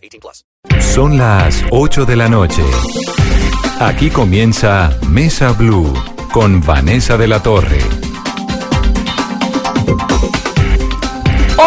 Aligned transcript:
18 0.00 0.20
plus. 0.20 0.44
Son 0.80 1.18
las 1.18 1.64
8 1.70 2.04
de 2.04 2.16
la 2.16 2.28
noche. 2.28 2.62
Aquí 3.80 4.10
comienza 4.10 4.98
Mesa 5.08 5.52
Blue 5.52 5.92
con 6.32 6.60
Vanessa 6.60 7.16
de 7.16 7.26
la 7.28 7.42
Torre. 7.42 7.78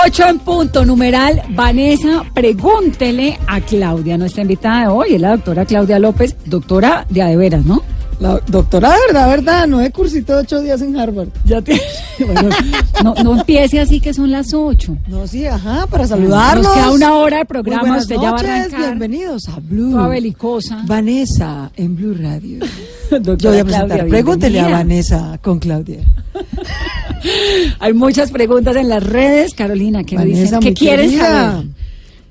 8 0.05 0.27
en 0.27 0.39
punto, 0.39 0.85
numeral. 0.85 1.43
Vanessa, 1.49 2.23
pregúntele 2.33 3.39
a 3.47 3.61
Claudia, 3.61 4.17
nuestra 4.17 4.41
invitada 4.41 4.81
de 4.81 4.87
hoy, 4.87 5.15
es 5.15 5.21
la 5.21 5.31
doctora 5.31 5.65
Claudia 5.65 5.99
López, 5.99 6.35
doctora 6.45 7.05
de 7.09 7.21
a 7.21 7.27
de 7.27 7.37
veras, 7.37 7.65
¿no? 7.65 7.83
La 8.23 8.39
doctora, 8.47 8.95
verdad, 9.05 9.27
verdad, 9.27 9.67
no 9.67 9.81
he 9.81 9.91
cursito 9.91 10.37
ocho 10.37 10.61
días 10.61 10.81
en 10.81 10.95
Harvard. 10.97 11.27
Ya 11.43 11.61
tiene. 11.61 11.81
Bueno, 12.25 12.49
no, 13.03 13.15
no 13.23 13.39
empiece 13.39 13.81
así 13.81 13.99
que 13.99 14.13
son 14.13 14.31
las 14.31 14.53
8. 14.53 14.95
No, 15.07 15.27
sí, 15.27 15.45
ajá, 15.45 15.87
para 15.87 16.07
saludarnos. 16.07 16.63
Nos 16.63 16.73
queda 16.73 16.91
una 16.91 17.15
hora 17.15 17.39
de 17.39 17.45
programa, 17.45 17.81
Muy 17.81 17.89
buenas 17.89 18.03
usted 18.03 18.15
ya 18.15 18.21
va 18.21 18.27
a 18.27 18.31
noches, 18.43 18.49
arrancar. 18.49 18.79
bienvenidos 18.79 19.49
a 19.49 19.59
Blue. 19.59 19.91
Toda 19.91 20.07
belicosa. 20.07 20.83
Vanessa 20.85 21.71
en 21.75 21.95
Blue 21.97 22.13
Radio. 22.13 22.59
Doctora 23.11 23.35
Yo 23.35 23.49
voy 23.49 23.57
a 23.59 23.63
Claudia, 23.63 23.65
presentar. 23.65 24.07
Pregúntele 24.07 24.59
a. 24.61 24.69
Vanessa 24.69 25.39
con 25.41 25.59
Claudia. 25.59 25.99
Hay 27.79 27.93
muchas 27.93 28.31
preguntas 28.31 28.75
en 28.77 28.87
las 28.87 29.03
redes, 29.03 29.53
Carolina, 29.53 30.05
que 30.05 30.15
Vanessa, 30.15 30.59
dicen, 30.59 30.59
¿qué 30.61 30.73
querida. 30.73 31.51
saber? 31.51 31.65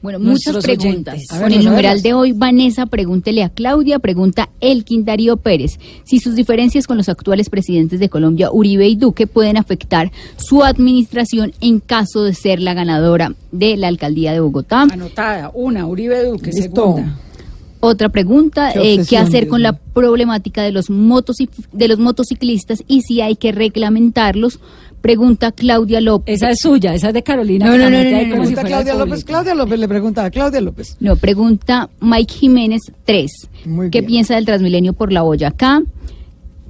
Bueno, 0.02 0.18
muchas 0.18 0.56
preguntas. 0.64 1.14
oyentes. 1.14 1.28
Con 1.40 1.52
el 1.52 1.64
numeral 1.64 2.02
de 2.02 2.12
hoy, 2.12 2.32
Vanessa, 2.32 2.86
pregúntele 2.86 3.44
a 3.44 3.48
Claudia, 3.50 4.00
pregunta 4.00 4.48
Elkin 4.60 5.04
Darío 5.04 5.36
Pérez, 5.36 5.78
si 6.04 6.18
sus 6.18 6.34
diferencias 6.34 6.86
con 6.88 6.96
los 6.96 7.08
actuales 7.08 7.48
presidentes 7.48 8.00
de 8.00 8.08
Colombia, 8.08 8.50
Uribe 8.50 8.88
y 8.88 8.96
Duque, 8.96 9.26
pueden 9.28 9.56
afectar 9.56 10.10
su 10.36 10.64
administración 10.64 11.52
en 11.60 11.78
caso 11.78 12.24
de 12.24 12.34
ser 12.34 12.60
la 12.60 12.74
ganadora 12.74 13.34
de 13.52 13.76
la 13.76 13.88
alcaldía 13.88 14.32
de 14.32 14.40
Bogotá. 14.40 14.82
Anotada, 14.82 15.50
una, 15.54 15.86
Uribe 15.86 16.24
Duque, 16.24 16.50
Listo. 16.50 16.62
segunda. 16.96 17.18
Otra 17.84 18.08
pregunta, 18.10 18.72
Qué 18.74 18.94
eh, 18.94 19.04
¿qué 19.08 19.18
hacer 19.18 19.48
con 19.48 19.60
la 19.62 19.72
problemática 19.72 20.62
de 20.62 20.70
los, 20.70 20.88
motoci- 20.88 21.48
de 21.72 21.88
los 21.88 21.98
motociclistas 21.98 22.84
y 22.86 23.02
si 23.02 23.20
hay 23.20 23.34
que 23.34 23.50
reglamentarlos? 23.50 24.60
Pregunta 25.02 25.52
Claudia 25.52 26.00
López. 26.00 26.36
Esa 26.36 26.50
es 26.50 26.60
suya, 26.60 26.94
esa 26.94 27.08
es 27.08 27.14
de 27.14 27.22
Carolina. 27.22 27.66
No, 27.66 27.76
no, 27.76 27.90
no, 27.90 28.02
no, 28.02 28.10
no, 28.10 28.20
si 28.20 28.30
Pregunta 28.30 28.62
Claudia 28.64 28.94
López. 28.94 29.24
Claudia 29.24 29.54
López 29.54 29.78
le 29.80 29.88
pregunta 29.88 30.24
a 30.24 30.30
Claudia 30.30 30.60
López. 30.60 30.96
No, 31.00 31.16
pregunta 31.16 31.90
Mike 32.00 32.32
Jiménez 32.32 32.80
3. 33.04 33.30
Muy 33.66 33.90
¿Qué 33.90 34.00
bien. 34.00 34.08
piensa 34.10 34.36
del 34.36 34.46
Transmilenio 34.46 34.92
por 34.92 35.12
la 35.12 35.22
Boyacá? 35.22 35.82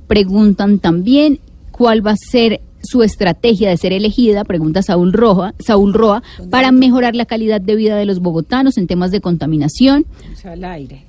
Preguntan 0.07 0.79
también 0.79 1.39
cuál 1.71 2.05
va 2.07 2.13
a 2.13 2.17
ser 2.17 2.61
su 2.83 3.03
estrategia 3.03 3.71
de 3.71 3.77
ser 3.77 3.93
elegida, 3.93 4.45
pregunta 4.45 4.83
Saúl 4.83 5.13
Roja, 5.13 5.55
Saúl 5.61 5.95
Roa, 5.95 6.23
para 6.51 6.73
mejorar 6.73 7.15
la 7.15 7.27
calidad 7.27 7.61
de 7.61 7.77
vida 7.77 7.97
de 7.97 8.05
los 8.07 8.19
bogotanos 8.19 8.77
en 8.77 8.87
temas 8.89 9.11
de 9.13 9.21
contaminación, 9.21 10.05
O 10.33 10.37
sea, 10.37 10.53
al 10.53 10.65
aire. 10.65 11.05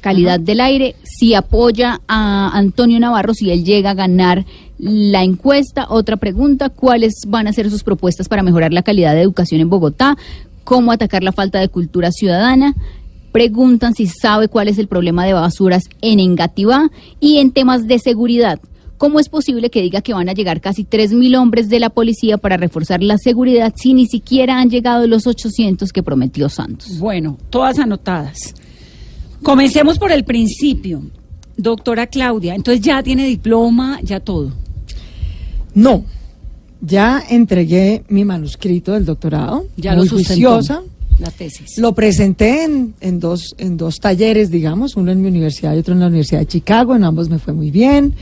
calidad 0.00 0.38
del 0.38 0.60
aire, 0.60 0.94
si 1.02 1.34
apoya 1.34 2.00
a 2.06 2.56
Antonio 2.56 3.00
Navarro 3.00 3.34
si 3.34 3.50
él 3.50 3.64
llega 3.64 3.90
a 3.90 3.94
ganar 3.94 4.46
la 4.78 5.22
encuesta. 5.22 5.86
Otra 5.88 6.16
pregunta, 6.16 6.68
¿cuáles 6.70 7.22
van 7.26 7.46
a 7.46 7.52
ser 7.52 7.70
sus 7.70 7.82
propuestas 7.82 8.28
para 8.28 8.42
mejorar 8.42 8.72
la 8.72 8.82
calidad 8.82 9.14
de 9.14 9.22
educación 9.22 9.60
en 9.60 9.70
Bogotá? 9.70 10.16
¿Cómo 10.64 10.92
atacar 10.92 11.22
la 11.22 11.32
falta 11.32 11.60
de 11.60 11.68
cultura 11.68 12.10
ciudadana? 12.10 12.74
Preguntan 13.32 13.94
si 13.94 14.06
sabe 14.06 14.48
cuál 14.48 14.68
es 14.68 14.78
el 14.78 14.88
problema 14.88 15.26
de 15.26 15.34
basuras 15.34 15.84
en 16.00 16.20
Engativá 16.20 16.90
y 17.20 17.38
en 17.38 17.52
temas 17.52 17.86
de 17.86 17.98
seguridad. 17.98 18.60
¿Cómo 18.98 19.20
es 19.20 19.28
posible 19.28 19.68
que 19.68 19.82
diga 19.82 20.00
que 20.00 20.14
van 20.14 20.30
a 20.30 20.32
llegar 20.32 20.62
casi 20.62 20.84
3.000 20.84 21.38
hombres 21.38 21.68
de 21.68 21.80
la 21.80 21.90
policía 21.90 22.38
para 22.38 22.56
reforzar 22.56 23.02
la 23.02 23.18
seguridad 23.18 23.74
si 23.76 23.92
ni 23.92 24.06
siquiera 24.06 24.58
han 24.58 24.70
llegado 24.70 25.06
los 25.06 25.26
800 25.26 25.92
que 25.92 26.02
prometió 26.02 26.48
Santos? 26.48 26.98
Bueno, 26.98 27.36
todas 27.50 27.78
anotadas. 27.78 28.54
Comencemos 29.42 29.98
por 29.98 30.12
el 30.12 30.24
principio. 30.24 31.02
Doctora 31.58 32.06
Claudia, 32.06 32.54
entonces 32.54 32.82
ya 32.82 33.02
tiene 33.02 33.26
diploma, 33.26 34.00
ya 34.02 34.20
todo. 34.20 34.52
No, 35.76 36.04
ya 36.80 37.22
entregué 37.28 38.02
mi 38.08 38.24
manuscrito 38.24 38.94
del 38.94 39.04
doctorado. 39.04 39.66
Ya 39.76 39.94
muy 39.94 40.06
lo 40.06 40.10
juiciosa. 40.10 40.82
La 41.18 41.30
tesis. 41.30 41.76
Lo 41.76 41.94
presenté 41.94 42.64
en, 42.64 42.94
en 43.00 43.20
dos, 43.20 43.54
en 43.58 43.76
dos 43.76 44.00
talleres, 44.00 44.50
digamos, 44.50 44.96
uno 44.96 45.12
en 45.12 45.20
mi 45.20 45.28
universidad 45.28 45.74
y 45.74 45.78
otro 45.78 45.92
en 45.92 46.00
la 46.00 46.06
Universidad 46.06 46.40
de 46.40 46.46
Chicago. 46.46 46.96
En 46.96 47.04
ambos 47.04 47.28
me 47.28 47.38
fue 47.38 47.52
muy 47.52 47.70
bien, 47.70 48.14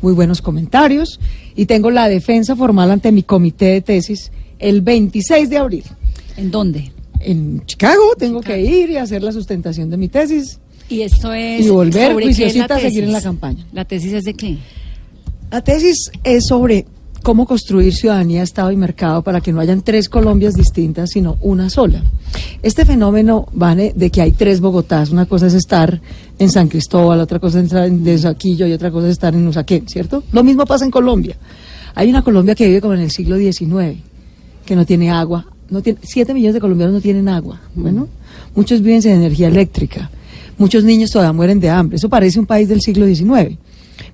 muy 0.00 0.14
buenos 0.14 0.40
comentarios. 0.40 1.20
Y 1.54 1.66
tengo 1.66 1.90
la 1.90 2.08
defensa 2.08 2.56
formal 2.56 2.90
ante 2.90 3.12
mi 3.12 3.22
comité 3.22 3.66
de 3.66 3.82
tesis 3.82 4.32
el 4.58 4.80
26 4.80 5.50
de 5.50 5.58
abril. 5.58 5.84
¿En 6.38 6.50
dónde? 6.50 6.92
En 7.20 7.62
Chicago 7.66 8.14
tengo 8.18 8.40
que 8.40 8.58
ir 8.58 8.88
y 8.88 8.96
hacer 8.96 9.22
la 9.22 9.32
sustentación 9.32 9.90
de 9.90 9.98
mi 9.98 10.08
tesis. 10.08 10.58
Y 10.88 11.02
esto 11.02 11.30
es 11.34 11.66
Y 11.66 11.68
volver 11.68 12.12
¿sobre 12.12 12.24
qué 12.24 12.30
es 12.30 12.36
juiciosita 12.36 12.74
a 12.74 12.80
seguir 12.80 13.04
en 13.04 13.12
la 13.12 13.20
campaña. 13.20 13.66
¿La 13.72 13.84
tesis 13.84 14.14
es 14.14 14.24
de 14.24 14.32
qué? 14.32 14.56
La 15.50 15.62
tesis 15.62 16.10
es 16.24 16.46
sobre 16.46 16.86
cómo 17.22 17.46
construir 17.46 17.94
ciudadanía, 17.94 18.42
Estado 18.42 18.70
y 18.70 18.76
mercado 18.76 19.22
para 19.22 19.40
que 19.40 19.52
no 19.52 19.60
hayan 19.60 19.82
tres 19.82 20.08
Colombias 20.08 20.54
distintas, 20.54 21.10
sino 21.10 21.38
una 21.40 21.70
sola. 21.70 22.02
Este 22.62 22.84
fenómeno, 22.84 23.46
Vane, 23.52 23.92
de 23.94 24.10
que 24.10 24.20
hay 24.20 24.32
tres 24.32 24.60
Bogotás, 24.60 25.10
una 25.10 25.26
cosa 25.26 25.46
es 25.46 25.54
estar 25.54 26.00
en 26.38 26.50
San 26.50 26.68
Cristóbal, 26.68 27.20
otra 27.20 27.38
cosa 27.38 27.60
es 27.60 27.66
estar 27.66 27.86
en 27.86 28.04
Desaquillo 28.04 28.66
y 28.66 28.72
otra 28.72 28.90
cosa 28.90 29.06
es 29.06 29.12
estar 29.12 29.34
en 29.34 29.46
Usaquén, 29.46 29.88
¿cierto? 29.88 30.22
Lo 30.32 30.44
mismo 30.44 30.66
pasa 30.66 30.84
en 30.84 30.90
Colombia. 30.90 31.36
Hay 31.94 32.10
una 32.10 32.22
Colombia 32.22 32.54
que 32.54 32.66
vive 32.66 32.80
como 32.80 32.94
en 32.94 33.00
el 33.00 33.10
siglo 33.10 33.36
XIX, 33.36 33.98
que 34.64 34.76
no 34.76 34.84
tiene 34.84 35.10
agua. 35.10 35.46
No 35.70 35.80
tiene, 35.82 35.98
siete 36.02 36.34
millones 36.34 36.54
de 36.54 36.60
colombianos 36.60 36.94
no 36.94 37.00
tienen 37.00 37.28
agua. 37.28 37.60
Bueno, 37.74 38.08
muchos 38.54 38.82
viven 38.82 39.00
sin 39.00 39.12
energía 39.12 39.48
eléctrica. 39.48 40.10
Muchos 40.58 40.84
niños 40.84 41.10
todavía 41.10 41.32
mueren 41.32 41.60
de 41.60 41.70
hambre. 41.70 41.96
Eso 41.96 42.08
parece 42.08 42.38
un 42.38 42.46
país 42.46 42.68
del 42.68 42.80
siglo 42.80 43.06
XIX. 43.06 43.56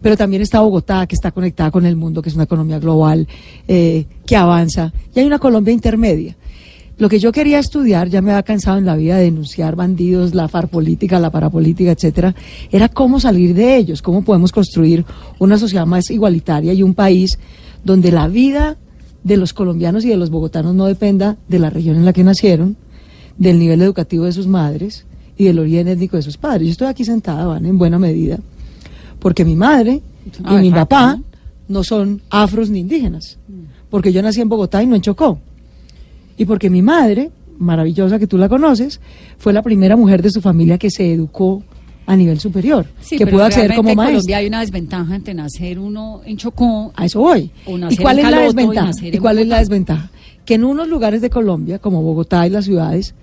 Pero 0.01 0.17
también 0.17 0.43
está 0.43 0.61
Bogotá, 0.61 1.07
que 1.07 1.15
está 1.15 1.31
conectada 1.31 1.71
con 1.71 1.87
el 1.87 1.97
mundo, 1.97 2.23
que 2.23 2.29
es 2.29 2.35
una 2.35 2.45
economía 2.45 2.79
global, 2.79 3.27
eh, 3.67 4.07
que 4.27 4.37
avanza. 4.37 4.93
Y 5.15 5.21
hay 5.21 5.27
una 5.27 5.39
Colombia 5.39 5.73
intermedia. 5.73 6.37
Lo 6.99 7.09
que 7.09 7.21
yo 7.21 7.31
quería 7.31 7.61
estudiar, 7.61 8.09
ya 8.09 8.21
me 8.21 8.33
había 8.33 8.43
cansado 8.43 8.77
en 8.77 8.85
la 8.85 8.97
vida 8.97 9.17
de 9.17 9.25
denunciar 9.25 9.77
bandidos, 9.77 10.35
la 10.35 10.49
farpolítica, 10.49 11.21
la 11.21 11.31
parapolítica, 11.31 11.93
etcétera, 11.93 12.35
era 12.73 12.89
cómo 12.89 13.21
salir 13.21 13.55
de 13.55 13.77
ellos, 13.77 14.03
cómo 14.03 14.23
podemos 14.23 14.51
construir 14.51 15.05
una 15.39 15.59
sociedad 15.59 15.87
más 15.87 16.11
igualitaria 16.11 16.73
y 16.73 16.83
un 16.83 16.95
país 16.95 17.39
donde 17.85 18.11
la 18.11 18.27
vida 18.27 18.79
de 19.23 19.37
los 19.37 19.53
colombianos 19.53 20.05
y 20.05 20.09
de 20.09 20.17
los 20.17 20.31
bogotanos 20.31 20.75
no 20.75 20.87
dependa 20.87 21.37
de 21.49 21.61
la 21.61 21.71
región 21.71 21.97
en 21.97 22.05
la 22.05 22.13
que 22.13 22.25
nacieron, 22.25 22.77
del 23.37 23.61
nivel 23.61 23.81
educativo 23.81 24.25
de 24.25 24.33
sus 24.33 24.49
madres 24.49 25.07
y 25.37 25.45
del 25.45 25.61
origen 25.61 25.87
étnico 25.87 26.17
de 26.17 26.23
sus 26.23 26.37
padres. 26.37 26.67
Yo 26.67 26.73
estoy 26.73 26.89
aquí 26.89 27.05
sentada, 27.05 27.47
van, 27.47 27.65
en 27.65 27.79
buena 27.79 28.01
medida, 28.01 28.41
porque 29.19 29.45
mi 29.45 29.57
madre 29.57 30.03
y 30.27 30.31
Ah, 30.45 30.59
mi 30.61 30.69
exacto, 30.69 30.89
papá 30.89 31.21
¿no? 31.69 31.85
son 31.85 32.21
afros 32.31 32.71
ni 32.71 32.81
indígenas, 32.81 33.39
porque 33.91 34.13
yo 34.13 34.23
nací 34.23 34.41
en 34.41 34.49
Bogotá 34.49 34.83
y 34.83 34.87
no 34.87 34.95
en 34.97 35.03
Chocó. 35.03 35.39
Y 36.37 36.45
porque 36.45 36.71
mi 36.71 36.83
madre, 36.83 37.31
maravillosa 37.59 38.19
que 38.19 38.27
tú 38.27 38.39
la 38.39 38.49
conoces, 38.49 39.01
fue 39.39 39.53
la 39.53 39.63
primera 39.63 39.97
mujer 39.97 40.23
de 40.23 40.31
su 40.31 40.41
familia 40.41 40.79
que 40.79 40.91
se 40.91 41.13
educó 41.13 41.63
a 42.07 42.17
nivel 42.17 42.41
superior, 42.41 42.87
que 43.09 43.19
pero 43.19 43.33
pudo 43.33 43.45
acceder 43.45 43.75
como 43.75 43.89
realmente 43.89 43.91
en 43.93 43.97
maestra. 43.97 44.13
Colombia 44.15 44.37
hay 44.39 44.47
una 44.47 44.61
desventaja 44.61 45.15
entre 45.17 45.35
nacer 45.35 45.79
uno 45.79 46.23
en 46.25 46.37
Chocó. 46.39 46.93
A 46.97 47.05
eso 47.05 47.21
voy. 47.21 47.51
O 47.67 47.77
¿Y 47.91 47.97
cuál 47.99 48.19
en 48.19 48.27
es 48.27 48.31
la 48.31 48.41
y 48.41 48.45
desventaja? 48.45 48.91
¿Y 49.03 49.19
cuál 49.19 49.39
es 49.39 49.47
la 49.47 49.59
desventaja? 49.59 50.11
Que 50.47 50.55
en 50.55 50.65
unos 50.65 50.89
lugares 50.89 51.21
de 51.21 51.29
Colombia, 51.29 51.79
como 51.79 52.03
Bogotá 52.03 52.47
y 52.47 52.51
las 52.51 52.65
ciudades, 52.65 53.15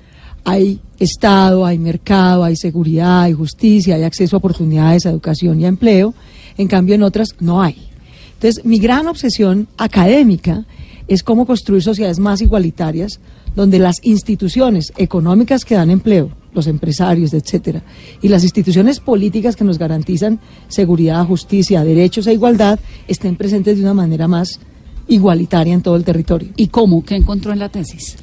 hay 0.45 0.79
Estado, 0.99 1.65
hay 1.65 1.77
mercado, 1.77 2.43
hay 2.43 2.55
seguridad, 2.55 3.23
hay 3.23 3.33
justicia, 3.33 3.95
hay 3.95 4.03
acceso 4.03 4.35
a 4.35 4.39
oportunidades, 4.39 5.05
a 5.05 5.09
educación 5.09 5.59
y 5.59 5.65
a 5.65 5.67
empleo. 5.67 6.13
En 6.57 6.67
cambio, 6.67 6.95
en 6.95 7.03
otras 7.03 7.29
no 7.41 7.61
hay. 7.61 7.89
Entonces, 8.35 8.63
mi 8.63 8.79
gran 8.79 9.07
obsesión 9.07 9.67
académica 9.77 10.65
es 11.07 11.23
cómo 11.23 11.45
construir 11.45 11.83
sociedades 11.83 12.19
más 12.19 12.41
igualitarias, 12.41 13.19
donde 13.55 13.79
las 13.79 13.97
instituciones 14.03 14.93
económicas 14.97 15.65
que 15.65 15.75
dan 15.75 15.89
empleo, 15.89 16.31
los 16.53 16.67
empresarios, 16.67 17.33
etcétera, 17.33 17.83
y 18.21 18.27
las 18.27 18.43
instituciones 18.43 18.99
políticas 18.99 19.55
que 19.55 19.63
nos 19.63 19.77
garantizan 19.77 20.39
seguridad, 20.67 21.25
justicia, 21.25 21.83
derechos 21.83 22.27
e 22.27 22.33
igualdad 22.33 22.79
estén 23.07 23.35
presentes 23.35 23.77
de 23.77 23.83
una 23.83 23.93
manera 23.93 24.27
más 24.27 24.59
igualitaria 25.07 25.73
en 25.73 25.81
todo 25.81 25.95
el 25.95 26.03
territorio. 26.03 26.49
¿Y 26.55 26.67
cómo? 26.67 27.03
¿Qué 27.03 27.15
encontró 27.15 27.51
en 27.51 27.59
la 27.59 27.69
tesis? 27.69 28.17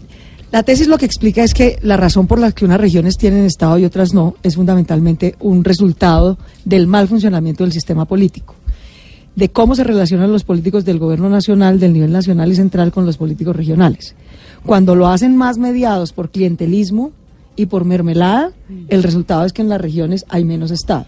La 0.53 0.63
tesis 0.63 0.87
lo 0.87 0.99
que 0.99 1.07
explica 1.07 1.43
es 1.43 1.55
que 1.55 1.79
la 1.81 1.97
razón 1.97 2.27
por 2.27 2.39
la 2.39 2.53
que 2.53 2.67
unas 2.67 2.79
regiones 2.79 3.17
tienen 3.17 3.47
Estado 3.47 3.79
y 3.79 3.87
otras 3.87 4.13
no 4.13 4.35
es 4.43 4.57
fundamentalmente 4.57 5.35
un 5.41 5.65
resultado 5.65 6.37
del 6.67 6.87
mal 6.87 7.09
funcionamiento 7.09 7.65
del 7.65 7.73
sistema 7.73 8.05
político, 8.05 8.55
de 9.35 9.49
cómo 9.49 9.75
se 9.75 9.83
relacionan 9.83 10.31
los 10.31 10.45
políticos 10.45 10.85
del 10.85 10.99
gobierno 10.99 11.31
nacional, 11.31 11.81
del 11.81 11.95
nivel 11.95 12.13
nacional 12.13 12.53
y 12.53 12.57
central 12.57 12.93
con 12.93 13.07
los 13.07 13.17
políticos 13.17 13.57
regionales. 13.57 14.15
Cuando 14.67 14.95
lo 14.95 15.09
hacen 15.09 15.39
más 15.39 15.57
mediados 15.57 16.13
por 16.13 16.29
clientelismo 16.29 17.13
y 17.57 17.65
por 17.65 17.87
mermelada, 17.87 18.53
el 18.89 19.03
resultado 19.03 19.47
es 19.47 19.55
que 19.55 19.63
en 19.63 19.71
las 19.71 19.81
regiones 19.81 20.27
hay 20.29 20.45
menos 20.45 20.71
Estado. 20.71 21.07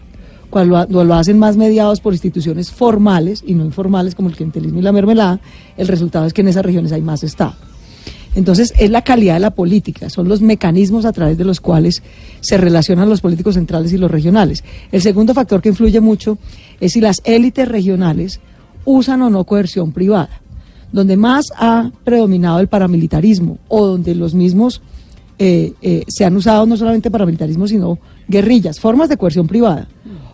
Cuando 0.49 1.05
lo 1.05 1.14
hacen 1.14 1.38
más 1.38 1.58
mediados 1.58 2.00
por 2.00 2.14
instituciones 2.14 2.70
formales 2.70 3.44
y 3.46 3.52
no 3.55 3.67
informales 3.67 4.14
como 4.14 4.31
el 4.31 4.37
clientelismo 4.37 4.79
y 4.79 4.82
la 4.82 4.93
mermelada, 4.93 5.38
el 5.76 5.87
resultado 5.87 6.25
es 6.25 6.32
que 6.32 6.41
en 6.41 6.49
esas 6.49 6.64
regiones 6.64 6.93
hay 6.93 7.02
más 7.02 7.23
Estado. 7.23 7.56
Entonces, 8.35 8.75
es 8.79 8.91
la 8.91 9.03
calidad 9.03 9.35
de 9.35 9.41
la 9.41 9.55
política, 9.55 10.11
son 10.11 10.29
los 10.29 10.41
mecanismos 10.41 11.05
a 11.05 11.13
través 11.13 11.39
de 11.39 11.45
los 11.45 11.61
cuales 11.61 12.03
se 12.41 12.57
relacionan 12.57 13.09
los 13.09 13.21
políticos 13.21 13.55
centrales 13.55 13.93
y 13.93 13.99
los 13.99 14.11
regionales. 14.11 14.65
El 14.91 15.03
segundo 15.03 15.35
factor 15.35 15.63
que 15.63 15.69
influye 15.69 16.01
mucho 16.01 16.39
es 16.81 16.93
si 16.93 17.01
las 17.01 17.21
élites 17.25 17.69
regionales 17.69 18.41
usan 18.85 19.23
o 19.23 19.31
no 19.31 19.45
coerción 19.45 19.93
privada. 19.93 20.41
Donde 20.93 21.17
más 21.17 21.47
ha 21.57 21.91
predominado 22.05 22.61
el 22.61 22.69
paramilitarismo 22.69 23.59
o 23.69 23.87
donde 23.87 24.15
los 24.15 24.35
mismos 24.35 24.83
eh, 25.39 25.73
eh, 25.83 26.05
se 26.07 26.25
han 26.25 26.37
usado 26.37 26.67
no 26.67 26.77
solamente 26.77 27.11
paramilitarismo, 27.11 27.67
sino 27.67 27.99
guerrillas, 28.29 28.79
formas 28.79 29.09
de 29.09 29.17
coerción 29.17 29.47
privada 29.49 29.89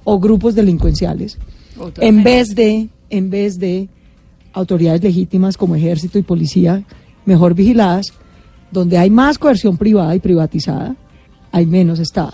o 0.04 0.18
grupos 0.18 0.54
delincuenciales, 0.54 1.38
en 1.98 2.22
vez 2.22 2.54
de, 2.54 2.88
en 3.08 3.30
vez 3.30 3.58
de 3.58 3.88
autoridades 4.52 5.02
legítimas 5.02 5.56
como 5.56 5.74
ejército 5.74 6.18
y 6.18 6.22
policía 6.22 6.84
mejor 7.24 7.54
vigiladas, 7.54 8.12
donde 8.70 8.98
hay 8.98 9.10
más 9.10 9.38
coerción 9.38 9.76
privada 9.76 10.14
y 10.14 10.20
privatizada, 10.20 10.96
hay 11.52 11.66
menos 11.66 11.98
Estado. 11.98 12.32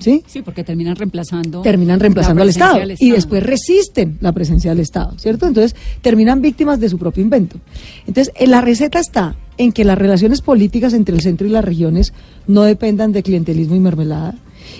¿Sí? 0.00 0.22
Sí, 0.26 0.42
porque 0.42 0.64
terminan 0.64 0.96
reemplazando. 0.96 1.62
Terminan 1.62 2.00
reemplazando 2.00 2.42
al 2.42 2.48
Estado, 2.48 2.78
y 2.98 3.10
después 3.10 3.42
resisten 3.42 4.18
la 4.20 4.32
presencia 4.32 4.70
del 4.70 4.80
Estado, 4.80 5.18
¿cierto? 5.18 5.46
Entonces 5.46 5.74
terminan 6.00 6.42
víctimas 6.42 6.80
de 6.80 6.88
su 6.88 6.98
propio 6.98 7.22
invento. 7.22 7.58
Entonces, 8.06 8.32
la 8.46 8.60
receta 8.60 8.98
está 8.98 9.36
en 9.56 9.72
que 9.72 9.84
las 9.84 9.98
relaciones 9.98 10.40
políticas 10.40 10.94
entre 10.94 11.14
el 11.14 11.22
centro 11.22 11.46
y 11.46 11.50
las 11.50 11.64
regiones 11.64 12.12
no 12.46 12.62
dependan 12.62 13.12
de 13.12 13.22
clientelismo 13.22 13.74
y 13.74 13.80
mermelada, 13.80 14.34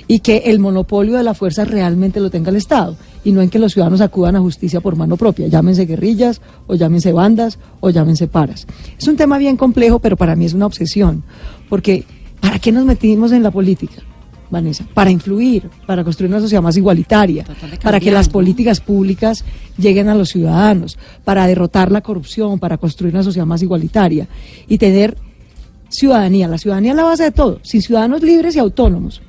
y 0.07 0.21
que 0.21 0.43
el 0.47 0.59
monopolio 0.59 1.17
de 1.17 1.23
la 1.23 1.35
fuerza 1.35 1.65
realmente 1.65 2.21
lo 2.21 2.31
tenga 2.31 2.51
el 2.51 2.57
Estado 2.57 2.97
y 3.25 3.33
no 3.33 3.41
en 3.41 3.51
que 3.51 3.59
los 3.59 3.73
ciudadanos 3.73 4.01
acudan 4.01 4.37
a 4.37 4.41
justicia 4.41 4.81
por 4.81 4.97
mano 4.97 5.17
propia, 5.17 5.47
llámense 5.47 5.87
guerrillas 5.87 6.41
o 6.67 6.75
llámense 6.75 7.13
bandas 7.13 7.59
o 7.81 7.91
llámense 7.91 8.27
paras. 8.27 8.67
Es 8.99 9.09
un 9.09 9.17
tema 9.17 9.39
bien 9.39 9.57
complejo, 9.57 9.99
pero 9.99 10.17
para 10.17 10.37
mí 10.37 10.45
es 10.45 10.55
una 10.55 10.67
obsesión, 10.67 11.23
porque 11.69 12.05
¿para 12.41 12.59
qué 12.59 12.73
nos 12.73 12.85
metimos 12.85 13.33
en 13.33 13.43
la 13.43 13.51
política? 13.51 14.03
Vanessa, 14.51 14.85
para 14.93 15.11
influir, 15.11 15.69
para 15.87 16.05
construir 16.05 16.31
una 16.31 16.41
sociedad 16.41 16.63
más 16.63 16.77
igualitaria, 16.77 17.45
para 17.83 17.99
que 17.99 18.11
las 18.11 18.29
políticas 18.29 18.81
públicas 18.81 19.45
lleguen 19.77 20.09
a 20.09 20.15
los 20.15 20.29
ciudadanos, 20.29 20.99
para 21.25 21.47
derrotar 21.47 21.91
la 21.91 22.03
corrupción, 22.03 22.59
para 22.59 22.77
construir 22.77 23.15
una 23.15 23.25
sociedad 23.25 23.47
más 23.47 23.63
igualitaria 23.63 24.29
y 24.69 24.79
tener 24.79 25.17
ciudadanía. 25.89 26.47
La 26.47 26.59
ciudadanía 26.59 26.93
es 26.93 26.97
la 26.97 27.05
base 27.05 27.25
de 27.25 27.31
todo. 27.31 27.59
Sin 27.63 27.83
ciudadanos 27.83 28.23
libres 28.23 28.55
y 28.57 28.59
autónomos, 28.59 29.23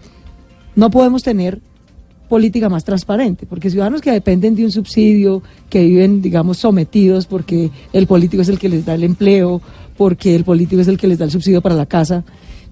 no 0.75 0.89
podemos 0.89 1.23
tener 1.23 1.61
política 2.29 2.69
más 2.69 2.83
transparente, 2.83 3.45
porque 3.45 3.69
ciudadanos 3.69 4.01
que 4.01 4.11
dependen 4.11 4.55
de 4.55 4.65
un 4.65 4.71
subsidio, 4.71 5.43
que 5.69 5.83
viven, 5.83 6.21
digamos, 6.21 6.57
sometidos 6.57 7.27
porque 7.27 7.69
el 7.93 8.07
político 8.07 8.41
es 8.41 8.49
el 8.49 8.59
que 8.59 8.69
les 8.69 8.85
da 8.85 8.95
el 8.95 9.03
empleo, 9.03 9.61
porque 9.97 10.35
el 10.35 10.43
político 10.43 10.81
es 10.81 10.87
el 10.87 10.97
que 10.97 11.07
les 11.07 11.17
da 11.17 11.25
el 11.25 11.31
subsidio 11.31 11.61
para 11.61 11.75
la 11.75 11.85
casa, 11.85 12.23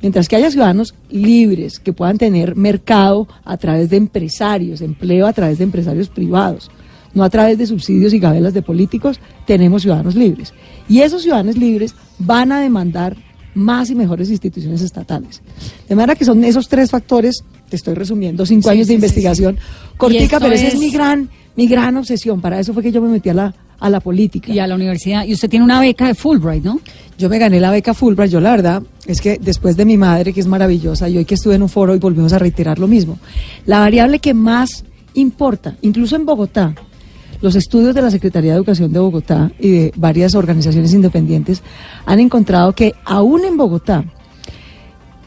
mientras 0.02 0.28
que 0.28 0.36
haya 0.36 0.52
ciudadanos 0.52 0.96
libres 1.10 1.80
que 1.80 1.94
puedan 1.94 2.18
tener 2.18 2.56
mercado 2.56 3.28
a 3.46 3.58
través 3.58 3.90
de 3.90 3.98
empresarios, 3.98 4.82
empleo 4.82 5.28
a 5.28 5.34
través 5.34 5.60
de 5.60 5.64
empresarios 5.64 6.10
privados, 6.10 6.70
no 7.14 7.24
a 7.24 7.30
través 7.30 7.58
de 7.58 7.68
subsidios 7.68 8.14
y 8.14 8.20
gabelas 8.20 8.54
de 8.54 8.64
políticos, 8.64 9.20
tenemos 9.46 9.84
ciudadanos 9.84 10.16
libres. 10.16 10.54
Y 10.90 11.02
esos 11.02 11.22
ciudadanos 11.22 11.58
libres 11.58 11.96
van 12.18 12.52
a 12.52 12.60
demandar 12.60 13.16
más 13.54 13.92
y 13.92 13.96
mejores 13.96 14.32
instituciones 14.32 14.82
estatales. 14.82 15.42
De 15.88 15.96
manera 15.96 16.16
que 16.16 16.26
son 16.26 16.44
esos 16.44 16.68
tres 16.68 16.90
factores 16.90 17.44
estoy 17.76 17.94
resumiendo, 17.94 18.46
cinco 18.46 18.70
años 18.70 18.88
de 18.88 18.94
investigación. 18.94 19.58
Cortica, 19.98 20.40
pero 20.40 20.56
esa 20.56 20.68
es... 20.68 20.78
mi 20.78 20.92
gran, 20.92 21.30
mi 21.56 21.68
gran 21.68 21.96
obsesión. 21.98 22.42
Para 22.42 22.60
eso 22.60 22.74
fue 22.74 22.84
que 22.84 22.92
yo 22.92 23.02
me 23.02 23.10
metí 23.10 23.30
a 23.30 23.34
la, 23.34 23.54
a 23.80 23.90
la 23.90 24.00
política. 24.00 24.52
Y 24.52 24.60
a 24.60 24.68
la 24.68 24.76
universidad. 24.76 25.26
Y 25.26 25.34
usted 25.34 25.50
tiene 25.50 25.66
una 25.66 25.80
beca 25.80 26.08
de 26.08 26.16
Fulbright, 26.16 26.64
¿no? 26.64 26.80
Yo 27.18 27.30
me 27.30 27.38
gané 27.38 27.60
la 27.60 27.72
beca 27.72 27.94
Fulbright. 27.94 28.32
Yo 28.32 28.40
la 28.40 28.52
verdad 28.52 28.84
es 29.06 29.22
que 29.22 29.38
después 29.42 29.78
de 29.78 29.86
mi 29.86 29.98
madre, 29.98 30.34
que 30.34 30.40
es 30.40 30.48
maravillosa, 30.48 31.10
y 31.10 31.18
hoy 31.18 31.26
que 31.26 31.36
estuve 31.36 31.56
en 31.56 31.64
un 31.64 31.70
foro 31.70 31.96
y 31.96 32.00
volvimos 32.00 32.34
a 32.34 32.40
reiterar 32.40 32.80
lo 32.80 32.88
mismo, 32.88 33.20
la 33.66 33.80
variable 33.80 34.20
que 34.20 34.34
más 34.34 34.84
importa, 35.14 35.78
incluso 35.82 36.16
en 36.16 36.26
Bogotá, 36.26 36.74
los 37.42 37.56
estudios 37.56 37.94
de 37.94 38.02
la 38.02 38.10
Secretaría 38.10 38.52
de 38.52 38.58
Educación 38.58 38.94
de 38.94 39.00
Bogotá 39.00 39.52
y 39.60 39.70
de 39.70 39.94
varias 39.98 40.34
organizaciones 40.34 40.94
independientes 40.94 41.62
han 42.06 42.22
encontrado 42.22 42.74
que 42.74 42.94
aún 43.04 43.44
en 43.44 43.58
Bogotá, 43.58 44.06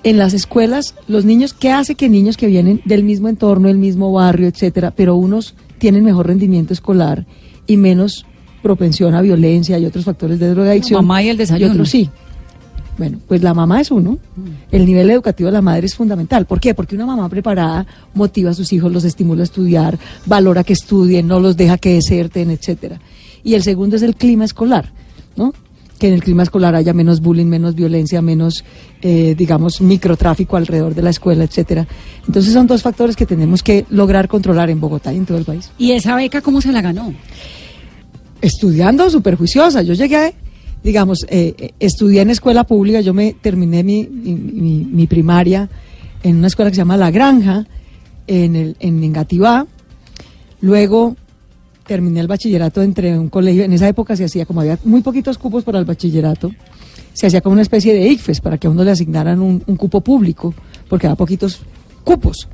en 0.06 0.18
las 0.18 0.34
escuelas, 0.34 0.94
los 1.08 1.24
niños, 1.24 1.52
¿qué 1.52 1.72
hace 1.72 1.96
que 1.96 2.08
niños 2.08 2.36
que 2.36 2.46
vienen 2.46 2.80
del 2.84 3.02
mismo 3.02 3.28
entorno, 3.28 3.66
del 3.66 3.76
mismo 3.76 4.12
barrio, 4.12 4.46
etcétera, 4.46 4.92
pero 4.92 5.16
unos 5.16 5.56
tienen 5.78 6.04
mejor 6.04 6.28
rendimiento 6.28 6.72
escolar 6.72 7.26
y 7.66 7.76
menos 7.76 8.24
propensión 8.62 9.16
a 9.16 9.20
violencia 9.20 9.76
y 9.80 9.84
otros 9.84 10.04
factores 10.04 10.38
de 10.38 10.50
drogadicción? 10.50 11.04
mamá 11.04 11.24
y 11.24 11.28
el 11.30 11.36
desayuno. 11.36 11.66
Y 11.66 11.70
otros 11.72 11.90
sí. 11.90 12.08
Bueno, 12.96 13.18
pues 13.26 13.42
la 13.42 13.52
mamá 13.52 13.80
es 13.80 13.90
uno. 13.90 14.16
El 14.70 14.86
nivel 14.86 15.10
educativo 15.10 15.48
de 15.48 15.54
la 15.54 15.60
madre 15.60 15.86
es 15.86 15.96
fundamental. 15.96 16.46
¿Por 16.46 16.60
qué? 16.60 16.72
Porque 16.72 16.94
una 16.94 17.04
mamá 17.04 17.28
preparada 17.28 17.84
motiva 18.14 18.50
a 18.50 18.54
sus 18.54 18.72
hijos, 18.72 18.92
los 18.92 19.02
estimula 19.02 19.40
a 19.40 19.44
estudiar, 19.44 19.98
valora 20.24 20.62
que 20.62 20.74
estudien, 20.74 21.26
no 21.26 21.40
los 21.40 21.56
deja 21.56 21.78
que 21.78 21.94
deserten, 21.94 22.52
etcétera. 22.52 23.00
Y 23.42 23.54
el 23.54 23.64
segundo 23.64 23.96
es 23.96 24.02
el 24.02 24.14
clima 24.14 24.44
escolar, 24.44 24.92
¿no? 25.34 25.52
Que 25.96 26.08
en 26.08 26.14
el 26.14 26.22
clima 26.22 26.42
escolar 26.42 26.74
haya 26.74 26.92
menos 26.92 27.20
bullying, 27.20 27.46
menos 27.46 27.74
violencia, 27.74 28.22
menos, 28.22 28.64
eh, 29.02 29.34
digamos, 29.36 29.80
microtráfico 29.80 30.56
alrededor 30.56 30.94
de 30.94 31.02
la 31.02 31.10
escuela, 31.10 31.44
etcétera. 31.44 31.86
Entonces 32.26 32.52
son 32.52 32.66
dos 32.66 32.82
factores 32.82 33.16
que 33.16 33.26
tenemos 33.26 33.62
que 33.62 33.86
lograr 33.90 34.28
controlar 34.28 34.70
en 34.70 34.80
Bogotá 34.80 35.12
y 35.12 35.16
en 35.16 35.26
todo 35.26 35.38
el 35.38 35.44
país. 35.44 35.70
¿Y 35.78 35.92
esa 35.92 36.16
beca 36.16 36.40
cómo 36.40 36.60
se 36.60 36.72
la 36.72 36.82
ganó? 36.82 37.12
Estudiando 38.40 39.08
súper 39.10 39.36
juiciosa. 39.36 39.82
Yo 39.82 39.94
llegué, 39.94 40.34
digamos, 40.82 41.24
eh, 41.28 41.54
eh, 41.58 41.72
estudié 41.80 42.22
en 42.22 42.30
escuela 42.30 42.64
pública, 42.64 43.00
yo 43.00 43.14
me 43.14 43.34
terminé 43.34 43.82
mi, 43.82 44.06
mi, 44.06 44.84
mi, 44.84 45.06
primaria 45.06 45.68
en 46.22 46.36
una 46.36 46.46
escuela 46.48 46.70
que 46.70 46.76
se 46.76 46.80
llama 46.80 46.96
La 46.96 47.10
Granja, 47.10 47.66
en, 48.26 48.56
el, 48.56 48.76
en 48.80 49.02
Engativá. 49.02 49.66
Luego 50.60 51.16
terminé 51.86 52.20
el 52.20 52.26
bachillerato 52.26 52.82
entre 52.82 53.18
un 53.18 53.28
colegio, 53.28 53.64
en 53.64 53.72
esa 53.72 53.88
época 53.88 54.16
se 54.16 54.24
hacía, 54.24 54.46
como 54.46 54.60
había 54.60 54.78
muy 54.84 55.02
poquitos 55.02 55.38
cupos 55.38 55.64
para 55.64 55.78
el 55.78 55.84
bachillerato, 55.84 56.50
se 57.12 57.26
hacía 57.26 57.40
como 57.40 57.54
una 57.54 57.62
especie 57.62 57.94
de 57.94 58.08
ICFES 58.08 58.40
para 58.40 58.58
que 58.58 58.66
a 58.66 58.70
uno 58.70 58.84
le 58.84 58.90
asignaran 58.90 59.40
un, 59.40 59.60
cupo 59.76 60.00
público, 60.00 60.54
porque 60.88 61.06
había 61.06 61.16
poquitos 61.16 61.60
cupos. 62.04 62.48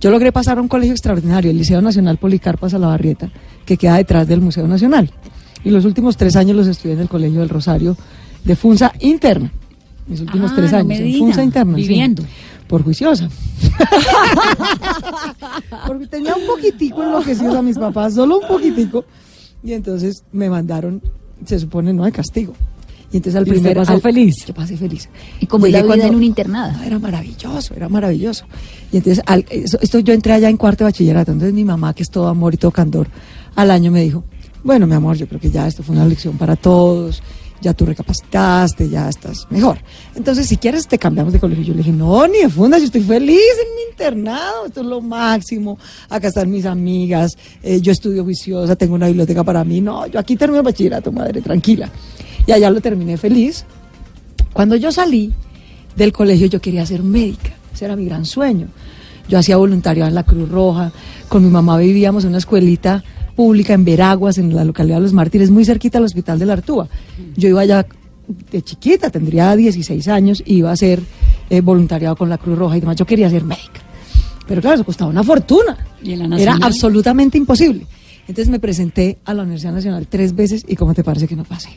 Yo 0.00 0.10
logré 0.10 0.30
pasar 0.32 0.58
a 0.58 0.60
un 0.60 0.68
colegio 0.68 0.92
extraordinario, 0.92 1.50
el 1.50 1.58
Liceo 1.58 1.80
Nacional 1.80 2.18
Policarpa 2.18 2.68
Salabarrieta, 2.68 3.30
que 3.64 3.76
queda 3.76 3.96
detrás 3.96 4.28
del 4.28 4.40
Museo 4.40 4.68
Nacional. 4.68 5.10
Y 5.64 5.70
los 5.70 5.84
últimos 5.84 6.16
tres 6.16 6.36
años 6.36 6.56
los 6.56 6.66
estudié 6.68 6.94
en 6.94 7.00
el 7.00 7.08
Colegio 7.08 7.40
del 7.40 7.48
Rosario 7.48 7.96
de 8.44 8.54
Funza 8.54 8.92
Interna. 9.00 9.50
Mis 10.06 10.20
últimos 10.20 10.52
ah, 10.52 10.54
tres 10.56 10.72
años, 10.74 11.00
en 11.00 11.18
Funza 11.18 11.42
Interna. 11.42 11.76
Viviendo. 11.76 12.22
Por 12.74 12.82
juiciosa. 12.82 13.28
Porque 15.86 16.08
tenía 16.08 16.34
un 16.34 16.44
poquitico 16.44 17.04
enloquecido 17.04 17.56
a 17.56 17.62
mis 17.62 17.78
papás, 17.78 18.14
solo 18.14 18.40
un 18.40 18.48
poquitico. 18.48 19.04
Y 19.62 19.74
entonces 19.74 20.24
me 20.32 20.50
mandaron, 20.50 21.00
se 21.44 21.60
supone, 21.60 21.92
no 21.92 22.04
de 22.04 22.10
castigo. 22.10 22.52
Y 23.12 23.18
entonces 23.18 23.38
al 23.38 23.46
primer 23.46 23.76
pasó 23.76 24.00
feliz. 24.00 24.44
Yo 24.44 24.54
pasé 24.54 24.76
feliz. 24.76 25.08
¿Y 25.38 25.46
como 25.46 25.68
la 25.68 25.84
vida 25.84 26.08
en 26.08 26.16
un 26.16 26.24
internado? 26.24 26.82
era 26.82 26.98
maravilloso, 26.98 27.74
era 27.76 27.88
maravilloso. 27.88 28.44
Y 28.90 28.96
entonces 28.96 29.22
esto, 29.80 30.00
yo 30.00 30.12
entré 30.12 30.32
allá 30.32 30.48
en 30.48 30.56
cuarto 30.56 30.82
de 30.82 30.90
bachillerato. 30.90 31.30
Entonces 31.30 31.54
mi 31.54 31.64
mamá, 31.64 31.94
que 31.94 32.02
es 32.02 32.10
todo 32.10 32.26
amor 32.26 32.54
y 32.54 32.56
todo 32.56 32.72
candor, 32.72 33.06
al 33.54 33.70
año 33.70 33.92
me 33.92 34.02
dijo, 34.02 34.24
bueno, 34.64 34.88
mi 34.88 34.94
amor, 34.94 35.16
yo 35.16 35.28
creo 35.28 35.40
que 35.40 35.52
ya 35.52 35.68
esto 35.68 35.84
fue 35.84 35.94
una 35.94 36.06
lección 36.06 36.36
para 36.36 36.56
todos 36.56 37.22
ya 37.60 37.72
tú 37.72 37.86
recapacitaste, 37.86 38.88
ya 38.88 39.08
estás 39.08 39.46
mejor. 39.50 39.78
Entonces, 40.14 40.46
si 40.46 40.56
quieres, 40.56 40.86
te 40.86 40.98
cambiamos 40.98 41.32
de 41.32 41.40
colegio. 41.40 41.64
Yo 41.64 41.72
le 41.72 41.78
dije, 41.78 41.92
no, 41.92 42.26
ni 42.26 42.38
de 42.38 42.48
funda, 42.48 42.78
yo 42.78 42.84
estoy 42.84 43.02
feliz 43.02 43.38
en 43.38 43.76
mi 43.76 43.90
internado, 43.90 44.66
esto 44.66 44.80
es 44.80 44.86
lo 44.86 45.00
máximo. 45.00 45.78
Acá 46.08 46.28
están 46.28 46.50
mis 46.50 46.66
amigas, 46.66 47.36
eh, 47.62 47.80
yo 47.80 47.92
estudio 47.92 48.24
juiciosa, 48.24 48.76
tengo 48.76 48.94
una 48.94 49.06
biblioteca 49.06 49.42
para 49.44 49.64
mí. 49.64 49.80
No, 49.80 50.06
yo 50.06 50.18
aquí 50.18 50.36
termino 50.36 50.60
el 50.60 50.64
bachillerato, 50.64 51.10
madre, 51.10 51.40
tranquila. 51.40 51.90
Y 52.46 52.52
allá 52.52 52.70
lo 52.70 52.80
terminé 52.80 53.16
feliz. 53.16 53.64
Cuando 54.52 54.76
yo 54.76 54.92
salí 54.92 55.32
del 55.96 56.12
colegio, 56.12 56.46
yo 56.46 56.60
quería 56.60 56.84
ser 56.86 57.02
médica, 57.02 57.54
ese 57.72 57.86
era 57.86 57.96
mi 57.96 58.04
gran 58.04 58.24
sueño. 58.24 58.68
Yo 59.28 59.38
hacía 59.38 59.56
voluntariado 59.56 60.08
en 60.08 60.14
la 60.14 60.24
Cruz 60.24 60.48
Roja, 60.50 60.92
con 61.28 61.42
mi 61.42 61.50
mamá 61.50 61.78
vivíamos 61.78 62.24
en 62.24 62.30
una 62.30 62.38
escuelita 62.38 63.02
pública 63.34 63.74
en 63.74 63.84
Veraguas, 63.84 64.38
en 64.38 64.54
la 64.54 64.64
localidad 64.64 64.96
de 64.96 65.02
Los 65.02 65.12
Mártires, 65.12 65.50
muy 65.50 65.64
cerquita 65.64 65.98
al 65.98 66.04
Hospital 66.04 66.38
de 66.38 66.46
la 66.46 66.54
Artúa. 66.54 66.88
Yo 67.36 67.48
iba 67.48 67.60
allá 67.60 67.86
de 68.50 68.62
chiquita, 68.62 69.10
tendría 69.10 69.54
16 69.54 70.08
años, 70.08 70.42
iba 70.46 70.70
a 70.70 70.72
hacer 70.72 71.00
eh, 71.50 71.60
voluntariado 71.60 72.16
con 72.16 72.28
la 72.28 72.38
Cruz 72.38 72.58
Roja 72.58 72.76
y 72.76 72.80
demás. 72.80 72.96
Yo 72.96 73.06
quería 73.06 73.28
ser 73.28 73.44
médica. 73.44 73.80
Pero 74.46 74.60
claro, 74.60 74.76
eso 74.76 74.84
costaba 74.84 75.10
una 75.10 75.22
fortuna. 75.22 75.76
¿Y 76.02 76.12
en 76.12 76.30
la 76.30 76.36
Era 76.36 76.58
absolutamente 76.60 77.38
imposible. 77.38 77.86
Entonces 78.26 78.48
me 78.48 78.58
presenté 78.58 79.18
a 79.24 79.34
la 79.34 79.42
Universidad 79.42 79.72
Nacional 79.72 80.06
tres 80.06 80.34
veces 80.34 80.64
y 80.66 80.76
¿cómo 80.76 80.94
te 80.94 81.04
parece 81.04 81.28
que 81.28 81.36
no 81.36 81.44
pasé? 81.44 81.70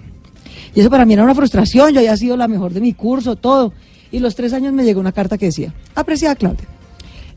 Y 0.73 0.79
eso 0.79 0.89
para 0.89 1.05
mí 1.05 1.13
era 1.13 1.23
una 1.23 1.35
frustración, 1.35 1.91
yo 1.91 1.99
había 1.99 2.15
sido 2.15 2.37
la 2.37 2.47
mejor 2.47 2.73
de 2.73 2.81
mi 2.81 2.93
curso, 2.93 3.35
todo. 3.35 3.73
Y 4.11 4.19
los 4.19 4.35
tres 4.35 4.53
años 4.53 4.73
me 4.73 4.85
llegó 4.85 4.99
una 4.99 5.11
carta 5.11 5.37
que 5.37 5.47
decía, 5.47 5.73
apreciada 5.95 6.35
Claudia, 6.35 6.67